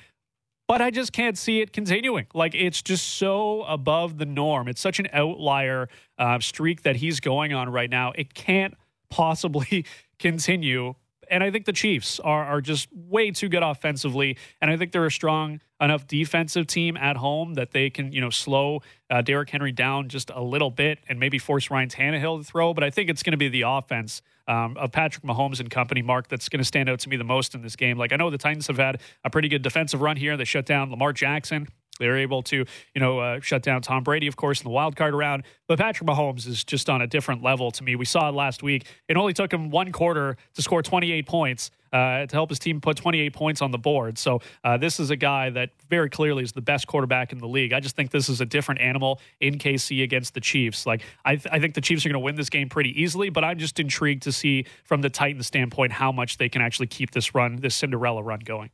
but 0.70 0.84
I 0.84 0.91
just 0.91 1.12
can't 1.14 1.36
see 1.36 1.62
it 1.62 1.74
continuing. 1.74 2.28
Like 2.36 2.54
it's 2.54 2.84
just 2.84 3.16
so 3.16 3.64
above 3.64 4.20
the 4.20 4.26
norm. 4.28 4.68
It's 4.68 4.80
such 4.80 5.00
an 5.00 5.08
outlier 5.12 5.90
uh, 6.20 6.40
streak 6.41 6.84
that 6.84 6.98
he's 6.98 7.20
going 7.20 7.54
on 7.54 7.72
right 7.72 7.90
now. 7.90 8.14
It 8.16 8.36
can't 8.36 8.76
possibly 9.10 9.84
continue. 10.20 10.94
And 11.32 11.44
I 11.44 11.50
think 11.50 11.66
the 11.66 11.74
Chiefs 11.74 12.20
are, 12.20 12.46
are 12.46 12.62
just 12.62 12.88
way 12.94 13.32
too 13.32 13.50
good 13.50 13.64
offensively. 13.64 14.38
And 14.62 14.70
I 14.70 14.78
think 14.78 14.91
they're 14.91 15.08
a 15.08 15.12
strong 15.12 15.60
enough 15.82 16.06
defensive 16.06 16.68
team 16.68 16.98
at 16.98 17.18
home 17.18 17.56
that 17.56 17.72
they 17.72 17.90
can, 17.90 18.12
you 18.12 18.22
know, 18.22 18.30
slow 18.30 18.82
uh, 19.10 19.24
Derrick 19.24 19.50
Henry 19.50 19.72
down 19.72 20.08
just 20.08 20.30
a 20.30 20.41
little 20.41 20.70
bit 20.70 21.00
and 21.10 21.20
maybe 21.20 21.40
force 21.40 21.72
Ryan 21.72 21.90
Tannehill 21.90 22.40
to 22.40 22.44
throw. 22.44 22.76
But 22.76 22.84
I 22.84 22.91
think 22.91 23.10
it's 23.10 23.24
going 23.24 23.32
to 23.32 23.38
be 23.38 23.50
the 23.50 23.64
offense 23.64 24.22
um, 24.49 24.76
of 24.77 24.91
Patrick 24.91 25.23
Mahomes 25.23 25.59
and 25.59 25.69
company, 25.69 26.01
Mark, 26.01 26.27
that's 26.27 26.49
going 26.49 26.59
to 26.59 26.65
stand 26.65 26.89
out 26.89 26.99
to 26.99 27.09
me 27.09 27.15
the 27.15 27.23
most 27.23 27.55
in 27.55 27.61
this 27.61 27.76
game. 27.76 27.97
Like 27.97 28.11
I 28.11 28.15
know 28.15 28.30
the 28.30 28.38
Titans 28.38 28.67
have 28.67 28.77
had 28.77 28.99
a 29.23 29.30
pretty 29.30 29.47
good 29.47 29.61
defensive 29.61 30.01
run 30.01 30.17
here. 30.17 30.35
They 30.35 30.43
shut 30.43 30.65
down 30.65 30.89
Lamar 30.89 31.13
Jackson. 31.13 31.67
They 31.99 32.07
were 32.07 32.17
able 32.17 32.41
to, 32.43 32.57
you 32.57 33.01
know, 33.01 33.19
uh, 33.19 33.39
shut 33.41 33.61
down 33.61 33.81
Tom 33.81 34.03
Brady, 34.03 34.27
of 34.27 34.35
course, 34.35 34.61
in 34.61 34.63
the 34.63 34.71
wild 34.71 34.95
card 34.95 35.13
round. 35.13 35.43
But 35.67 35.80
Patrick 35.80 36.09
Mahomes 36.09 36.47
is 36.47 36.63
just 36.63 36.89
on 36.89 37.01
a 37.01 37.07
different 37.07 37.43
level 37.43 37.71
to 37.71 37.84
me. 37.84 37.95
We 37.95 38.05
saw 38.05 38.30
it 38.30 38.34
last 38.34 38.63
week. 38.63 38.88
It 39.07 39.17
only 39.17 39.34
took 39.34 39.53
him 39.53 39.69
one 39.69 39.91
quarter 39.91 40.38
to 40.55 40.61
score 40.61 40.81
28 40.81 41.27
points 41.27 41.71
uh, 41.91 42.26
to 42.26 42.35
help 42.35 42.49
his 42.49 42.59
team 42.59 42.81
put 42.81 42.97
28 42.97 43.34
points 43.34 43.61
on 43.61 43.71
the 43.71 43.77
board. 43.77 44.17
So 44.17 44.41
uh, 44.63 44.77
this 44.77 44.99
is 44.99 45.09
a 45.09 45.15
guy 45.15 45.49
that 45.51 45.71
very 45.89 46.09
clearly 46.09 46.43
is 46.43 46.51
the 46.51 46.61
best 46.61 46.88
quarterback 46.88 47.31
in 47.31 47.39
the 47.39 47.47
league. 47.47 47.73
I 47.73 47.80
just 47.80 47.95
think 47.95 48.11
this 48.11 48.30
is 48.30 48.41
a 48.41 48.45
different 48.45 48.81
animal 48.81 49.19
in 49.39 49.57
KC 49.57 50.03
against 50.03 50.34
the 50.34 50.41
Chiefs. 50.41 50.85
Like 50.85 51.01
I, 51.26 51.35
th- 51.35 51.47
I 51.51 51.59
think 51.59 51.73
the 51.73 51.81
Chiefs 51.81 52.05
are 52.05 52.09
going 52.09 52.21
to 52.21 52.26
win 52.26 52.35
this 52.35 52.49
game 52.49 52.69
pretty 52.69 52.99
easily, 53.01 53.30
but 53.30 53.43
I'm 53.43 53.57
just 53.57 53.80
intrigued 53.80 54.23
to 54.23 54.31
see 54.31 54.65
from 54.84 55.01
the 55.01 55.09
Titans 55.09 55.47
standpoint 55.47 55.93
how 55.93 56.11
much 56.11 56.38
they 56.38 56.49
can 56.49 56.61
actually 56.61 56.88
keep 56.88 57.11
this 57.11 57.34
run, 57.34 57.57
this 57.57 57.76
Cinderella 57.76 58.23
run 58.23 58.39
going. 58.39 58.69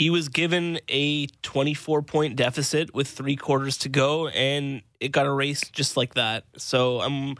He 0.00 0.08
was 0.08 0.30
given 0.30 0.80
a 0.88 1.26
24 1.42 2.00
point 2.00 2.34
deficit 2.34 2.94
with 2.94 3.06
three 3.06 3.36
quarters 3.36 3.76
to 3.76 3.90
go, 3.90 4.28
and 4.28 4.80
it 4.98 5.12
got 5.12 5.26
erased 5.26 5.74
just 5.74 5.94
like 5.94 6.14
that. 6.14 6.44
So 6.56 7.02
I'm 7.02 7.36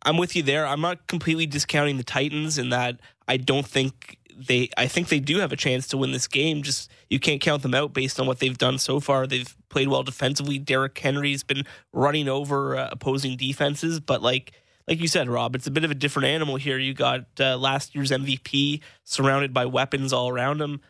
I'm 0.00 0.16
with 0.16 0.36
you 0.36 0.44
there. 0.44 0.64
I'm 0.64 0.80
not 0.80 1.08
completely 1.08 1.44
discounting 1.46 1.96
the 1.96 2.04
Titans 2.04 2.56
in 2.56 2.68
that 2.68 3.00
I 3.26 3.36
don't 3.36 3.66
think 3.66 4.18
they. 4.32 4.68
I 4.76 4.86
think 4.86 5.08
they 5.08 5.18
do 5.18 5.38
have 5.38 5.50
a 5.50 5.56
chance 5.56 5.88
to 5.88 5.96
win 5.96 6.12
this 6.12 6.28
game. 6.28 6.62
Just 6.62 6.88
you 7.10 7.18
can't 7.18 7.40
count 7.40 7.64
them 7.64 7.74
out 7.74 7.92
based 7.92 8.20
on 8.20 8.28
what 8.28 8.38
they've 8.38 8.56
done 8.56 8.78
so 8.78 9.00
far. 9.00 9.26
They've 9.26 9.52
played 9.68 9.88
well 9.88 10.04
defensively. 10.04 10.60
Derrick 10.60 10.96
Henry's 10.96 11.42
been 11.42 11.64
running 11.92 12.28
over 12.28 12.76
uh, 12.76 12.90
opposing 12.92 13.36
defenses, 13.36 13.98
but 13.98 14.22
like 14.22 14.52
like 14.86 15.00
you 15.00 15.08
said, 15.08 15.28
Rob, 15.28 15.56
it's 15.56 15.66
a 15.66 15.72
bit 15.72 15.82
of 15.82 15.90
a 15.90 15.96
different 15.96 16.28
animal 16.28 16.54
here. 16.54 16.78
You 16.78 16.94
got 16.94 17.24
uh, 17.40 17.56
last 17.56 17.92
year's 17.96 18.12
MVP 18.12 18.82
surrounded 19.02 19.52
by 19.52 19.66
weapons 19.66 20.12
all 20.12 20.28
around 20.28 20.60
him 20.60 20.80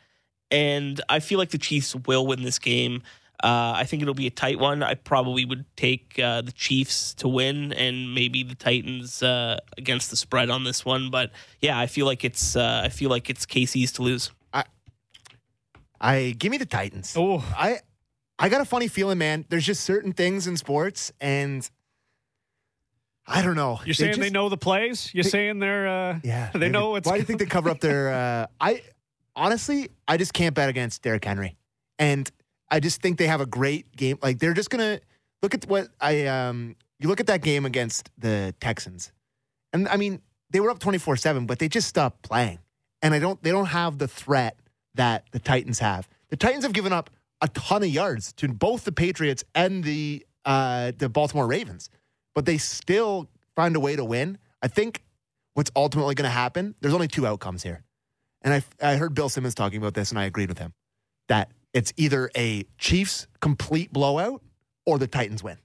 and 0.55 1.01
I 1.09 1.19
feel 1.21 1.39
like 1.39 1.51
the 1.51 1.59
Chiefs 1.59 1.95
will 2.07 2.27
win 2.27 2.43
this 2.43 2.59
game. 2.59 3.03
Uh, 3.43 3.75
I 3.77 3.85
think 3.85 4.01
it'll 4.01 4.15
be 4.15 4.29
a 4.29 4.31
tight 4.31 4.59
one. 4.59 4.83
I 4.83 4.95
probably 4.95 5.45
would 5.45 5.65
take 5.77 6.19
uh, 6.19 6.41
the 6.43 6.53
Chiefs 6.53 7.13
to 7.15 7.29
win, 7.29 7.73
and 7.73 8.15
maybe 8.15 8.43
the 8.45 8.55
Titans 8.55 9.23
uh, 9.23 9.59
against 9.77 10.11
the 10.11 10.17
spread 10.17 10.51
on 10.51 10.65
this 10.65 10.85
one. 10.85 11.11
But 11.11 11.33
yeah, 11.61 11.79
I 11.79 11.87
feel 11.87 12.07
like 12.07 12.25
it's 12.25 12.55
uh, 12.57 12.83
I 12.85 12.89
feel 12.89 13.11
like 13.11 13.29
it's 13.29 13.45
KC's 13.45 13.93
to 13.93 14.03
lose. 14.03 14.31
I 16.01 16.35
give 16.39 16.51
me 16.51 16.59
the 16.59 16.67
Titans. 16.67 17.15
Oh, 17.17 17.43
I 17.57 17.79
I 18.39 18.49
got 18.49 18.61
a 18.61 18.65
funny 18.65 18.89
feeling, 18.89 19.19
man. 19.19 19.45
There's 19.49 19.67
just 19.67 19.85
certain 19.85 20.13
things 20.13 20.47
in 20.47 20.57
sports, 20.57 21.13
and 21.21 21.69
I 23.27 23.43
don't 23.43 23.57
know. 23.57 23.81
you're 23.85 23.95
saying 23.95 24.21
they 24.21 24.31
know 24.31 24.49
the 24.49 24.57
plays? 24.59 25.11
You're 25.15 25.25
saying 25.25 25.61
they're, 25.61 25.89
uh, 25.89 26.21
Yeah, 26.23 26.51
they 26.53 26.59
maybe. 26.59 26.73
know 26.73 26.91
what's 26.91 27.09
Why 27.09 27.15
do 27.15 27.21
you 27.21 27.25
think 27.25 27.39
they 27.39 27.47
cover 27.47 27.71
up 27.71 27.81
their? 27.81 28.13
Uh, 28.15 28.47
I 28.61 28.83
honestly, 29.37 29.91
I 30.07 30.17
just 30.17 30.33
can't 30.33 30.55
bet 30.55 30.69
against 30.69 31.03
Derrick 31.03 31.25
Henry, 31.25 31.57
and 31.99 32.31
I 32.71 32.81
just 32.81 33.01
think 33.03 33.19
they 33.19 33.27
have 33.27 33.41
a 33.41 33.47
great 33.47 33.95
game. 33.97 34.19
Like 34.23 34.39
they're 34.39 34.55
just 34.55 34.71
gonna 34.71 35.01
look 35.43 35.55
at 35.55 35.67
what 35.67 35.89
I 36.01 36.27
um. 36.27 36.77
You 37.01 37.09
look 37.09 37.21
at 37.21 37.27
that 37.27 37.43
game 37.43 37.67
against 37.67 38.11
the 38.19 38.55
Texans, 38.61 39.13
and 39.73 39.89
I 39.89 39.97
mean 39.97 40.23
they 40.51 40.61
were 40.61 40.71
up 40.71 40.79
twenty 40.79 40.99
four 40.99 41.17
seven, 41.17 41.47
but 41.47 41.59
they 41.59 41.69
just 41.69 41.89
stopped 41.89 42.23
playing, 42.23 42.59
and 43.03 43.15
I 43.15 43.19
don't. 43.19 43.43
They 43.43 43.51
don't 43.51 43.67
have 43.67 43.99
the 43.99 44.09
threat 44.09 44.59
that 44.95 45.25
the 45.33 45.39
Titans 45.39 45.81
have. 45.81 46.09
The 46.31 46.37
Titans 46.37 46.65
have 46.65 46.73
given 46.73 46.93
up 46.93 47.11
a 47.41 47.49
ton 47.49 47.83
of 47.83 47.89
yards 47.89 48.33
to 48.35 48.49
both 48.49 48.85
the 48.85 48.93
Patriots 48.93 49.45
and 49.55 49.85
the 49.85 50.25
uh, 50.45 50.93
the 50.97 51.09
Baltimore 51.09 51.47
Ravens, 51.47 51.91
but 52.35 52.47
they 52.47 52.59
still 52.59 53.29
find 53.55 53.77
a 53.77 53.81
way 53.81 53.97
to 53.97 54.05
win. 54.05 54.39
I 54.63 54.69
think 54.69 55.03
what's 55.55 55.71
ultimately 55.77 56.15
going 56.15 56.29
to 56.29 56.35
happen. 56.35 56.75
There's 56.81 56.95
only 56.95 57.09
two 57.09 57.27
outcomes 57.27 57.63
here, 57.63 57.85
and 58.45 58.55
I, 58.55 58.63
I 58.93 58.97
heard 58.97 59.15
Bill 59.15 59.29
Simmons 59.29 59.55
talking 59.55 59.79
about 59.79 59.95
this, 59.95 60.11
and 60.11 60.19
I 60.19 60.25
agreed 60.25 60.49
with 60.49 60.59
him 60.59 60.73
that 61.29 61.51
it's 61.73 61.93
either 61.97 62.31
a 62.37 62.65
Chiefs 62.79 63.27
complete 63.41 63.93
blowout 63.93 64.43
or 64.87 64.99
the 64.99 65.07
Titans 65.09 65.43
win. 65.43 65.59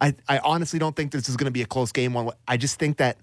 I, 0.00 0.14
I 0.28 0.38
honestly 0.40 0.78
don't 0.78 0.94
think 0.94 1.12
this 1.12 1.28
is 1.28 1.36
going 1.36 1.46
to 1.46 1.50
be 1.52 1.62
a 1.62 1.66
close 1.66 1.92
game. 1.92 2.12
One, 2.12 2.30
I 2.46 2.56
just 2.58 2.78
think 2.78 2.98
that 2.98 3.16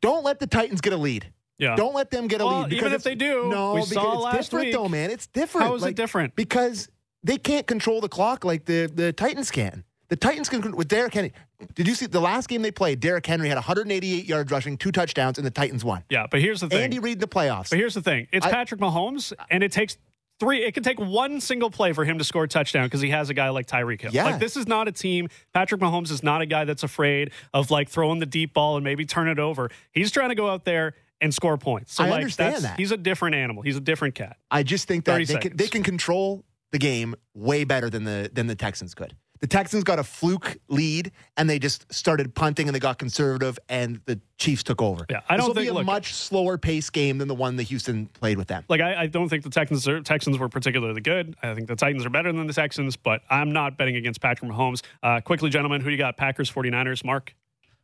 don't 0.00 0.24
let 0.24 0.38
the 0.38 0.46
Titans 0.46 0.80
get 0.80 0.92
a 0.92 0.96
lead. 0.96 1.32
Yeah. 1.58 1.76
Don't 1.76 1.94
let 1.94 2.10
them 2.10 2.28
get 2.28 2.40
a 2.40 2.46
Well, 2.46 2.62
lead. 2.62 2.72
even 2.72 2.92
if 2.92 3.02
they 3.02 3.14
do, 3.14 3.48
no, 3.48 3.74
we 3.74 3.80
because 3.80 3.92
saw 3.92 4.12
it's 4.14 4.22
last 4.22 4.36
different 4.50 4.66
week. 4.66 4.74
though, 4.74 4.88
man. 4.88 5.10
It's 5.10 5.26
different. 5.26 5.66
How 5.66 5.74
is 5.74 5.84
it 5.84 5.94
different? 5.96 6.34
Because 6.36 6.88
they 7.22 7.36
can't 7.36 7.66
control 7.66 8.00
the 8.00 8.08
clock 8.08 8.44
like 8.44 8.64
the 8.64 8.90
the 8.94 9.12
Titans 9.12 9.50
can. 9.50 9.84
The 10.10 10.16
Titans 10.16 10.48
can 10.48 10.76
with 10.76 10.88
Derrick 10.88 11.14
Henry. 11.14 11.32
Did 11.74 11.86
you 11.86 11.94
see 11.94 12.06
the 12.06 12.20
last 12.20 12.48
game 12.48 12.62
they 12.62 12.72
played? 12.72 12.98
Derrick 12.98 13.24
Henry 13.24 13.48
had 13.48 13.54
188 13.54 14.24
yards 14.24 14.50
rushing, 14.50 14.76
two 14.76 14.90
touchdowns, 14.90 15.38
and 15.38 15.46
the 15.46 15.52
Titans 15.52 15.84
won. 15.84 16.02
Yeah, 16.10 16.26
but 16.28 16.40
here's 16.40 16.60
the 16.60 16.68
thing. 16.68 16.82
Andy 16.82 16.98
Reid 16.98 17.14
in 17.14 17.18
the 17.20 17.28
playoffs. 17.28 17.70
But 17.70 17.78
here's 17.78 17.94
the 17.94 18.02
thing: 18.02 18.26
it's 18.32 18.44
I- 18.44 18.50
Patrick 18.50 18.80
Mahomes, 18.80 19.32
and 19.50 19.62
it 19.62 19.70
takes 19.70 19.96
three. 20.40 20.64
It 20.64 20.74
can 20.74 20.82
take 20.82 20.98
one 20.98 21.40
single 21.40 21.70
play 21.70 21.92
for 21.92 22.04
him 22.04 22.18
to 22.18 22.24
score 22.24 22.44
a 22.44 22.48
touchdown 22.48 22.86
because 22.86 23.00
he 23.00 23.10
has 23.10 23.30
a 23.30 23.34
guy 23.34 23.50
like 23.50 23.68
Tyreek 23.68 24.00
Hill. 24.00 24.10
Yeah. 24.12 24.24
Like 24.24 24.40
this 24.40 24.56
is 24.56 24.66
not 24.66 24.88
a 24.88 24.92
team. 24.92 25.28
Patrick 25.54 25.80
Mahomes 25.80 26.10
is 26.10 26.24
not 26.24 26.40
a 26.40 26.46
guy 26.46 26.64
that's 26.64 26.82
afraid 26.82 27.30
of 27.54 27.70
like 27.70 27.88
throwing 27.88 28.18
the 28.18 28.26
deep 28.26 28.52
ball 28.52 28.76
and 28.76 28.84
maybe 28.84 29.06
turn 29.06 29.28
it 29.28 29.38
over. 29.38 29.70
He's 29.92 30.10
trying 30.10 30.30
to 30.30 30.34
go 30.34 30.50
out 30.50 30.64
there 30.64 30.94
and 31.20 31.32
score 31.32 31.56
points. 31.56 31.94
So 31.94 32.02
I 32.02 32.08
like 32.08 32.16
understand 32.16 32.54
that's, 32.54 32.62
that. 32.64 32.78
He's 32.78 32.90
a 32.90 32.96
different 32.96 33.36
animal. 33.36 33.62
He's 33.62 33.76
a 33.76 33.80
different 33.80 34.16
cat. 34.16 34.38
I 34.50 34.64
just 34.64 34.88
think 34.88 35.04
that 35.04 35.24
they 35.24 35.36
can, 35.36 35.56
they 35.56 35.68
can 35.68 35.84
control 35.84 36.44
the 36.72 36.78
game 36.78 37.14
way 37.34 37.62
better 37.62 37.88
than 37.90 38.02
the 38.02 38.28
than 38.32 38.48
the 38.48 38.56
Texans 38.56 38.94
could. 38.94 39.14
The 39.40 39.46
Texans 39.46 39.84
got 39.84 39.98
a 39.98 40.04
fluke 40.04 40.58
lead 40.68 41.12
and 41.38 41.48
they 41.48 41.58
just 41.58 41.90
started 41.92 42.34
punting 42.34 42.68
and 42.68 42.74
they 42.74 42.78
got 42.78 42.98
conservative 42.98 43.58
and 43.70 44.00
the 44.04 44.20
Chiefs 44.36 44.62
took 44.62 44.82
over. 44.82 45.06
Yeah, 45.08 45.20
I 45.28 45.36
This 45.36 45.40
don't 45.42 45.48
will 45.48 45.54
think- 45.54 45.64
be 45.64 45.68
a 45.68 45.72
look- 45.74 45.86
much 45.86 46.12
slower 46.12 46.58
pace 46.58 46.90
game 46.90 47.16
than 47.16 47.26
the 47.26 47.34
one 47.34 47.56
that 47.56 47.62
Houston 47.64 48.06
played 48.06 48.36
with 48.36 48.48
them. 48.48 48.64
Like 48.68 48.82
I, 48.82 49.02
I 49.02 49.06
don't 49.06 49.30
think 49.30 49.42
the 49.44 49.48
Texans 49.50 49.88
are, 49.88 50.00
Texans 50.02 50.36
were 50.38 50.50
particularly 50.50 51.00
good. 51.00 51.34
I 51.42 51.54
think 51.54 51.68
the 51.68 51.76
Titans 51.76 52.04
are 52.04 52.10
better 52.10 52.30
than 52.32 52.46
the 52.46 52.52
Texans, 52.52 52.96
but 52.96 53.22
I'm 53.30 53.50
not 53.50 53.78
betting 53.78 53.96
against 53.96 54.20
Patrick 54.20 54.50
Mahomes. 54.50 54.82
Uh, 55.02 55.20
quickly, 55.22 55.48
gentlemen, 55.48 55.80
who 55.80 55.88
you 55.90 55.96
got? 55.96 56.18
Packers, 56.18 56.50
49ers. 56.50 57.02
Mark, 57.02 57.34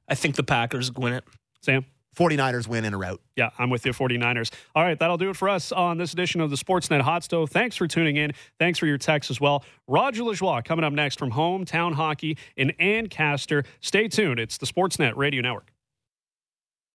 I 0.08 0.14
think 0.14 0.36
the 0.36 0.44
Packers 0.44 0.92
win 0.92 1.14
it. 1.14 1.24
Sam. 1.62 1.86
49ers 2.16 2.66
win 2.66 2.84
in 2.84 2.94
a 2.94 2.98
route. 2.98 3.20
Yeah, 3.36 3.50
I'm 3.58 3.70
with 3.70 3.84
you, 3.84 3.92
49ers. 3.92 4.52
All 4.74 4.82
right, 4.82 4.98
that'll 4.98 5.18
do 5.18 5.30
it 5.30 5.36
for 5.36 5.48
us 5.48 5.70
on 5.70 5.98
this 5.98 6.12
edition 6.12 6.40
of 6.40 6.50
the 6.50 6.56
Sportsnet 6.56 7.02
Hot 7.02 7.22
Stove. 7.22 7.50
Thanks 7.50 7.76
for 7.76 7.86
tuning 7.86 8.16
in. 8.16 8.32
Thanks 8.58 8.78
for 8.78 8.86
your 8.86 8.98
texts 8.98 9.30
as 9.30 9.40
well. 9.40 9.64
Roger 9.86 10.22
Lajoie 10.22 10.64
coming 10.64 10.84
up 10.84 10.92
next 10.92 11.18
from 11.18 11.32
Hometown 11.32 11.94
Hockey 11.94 12.38
in 12.56 12.70
Ancaster. 12.80 13.64
Stay 13.80 14.08
tuned. 14.08 14.40
It's 14.40 14.58
the 14.58 14.66
Sportsnet 14.66 15.14
Radio 15.16 15.42
Network. 15.42 15.75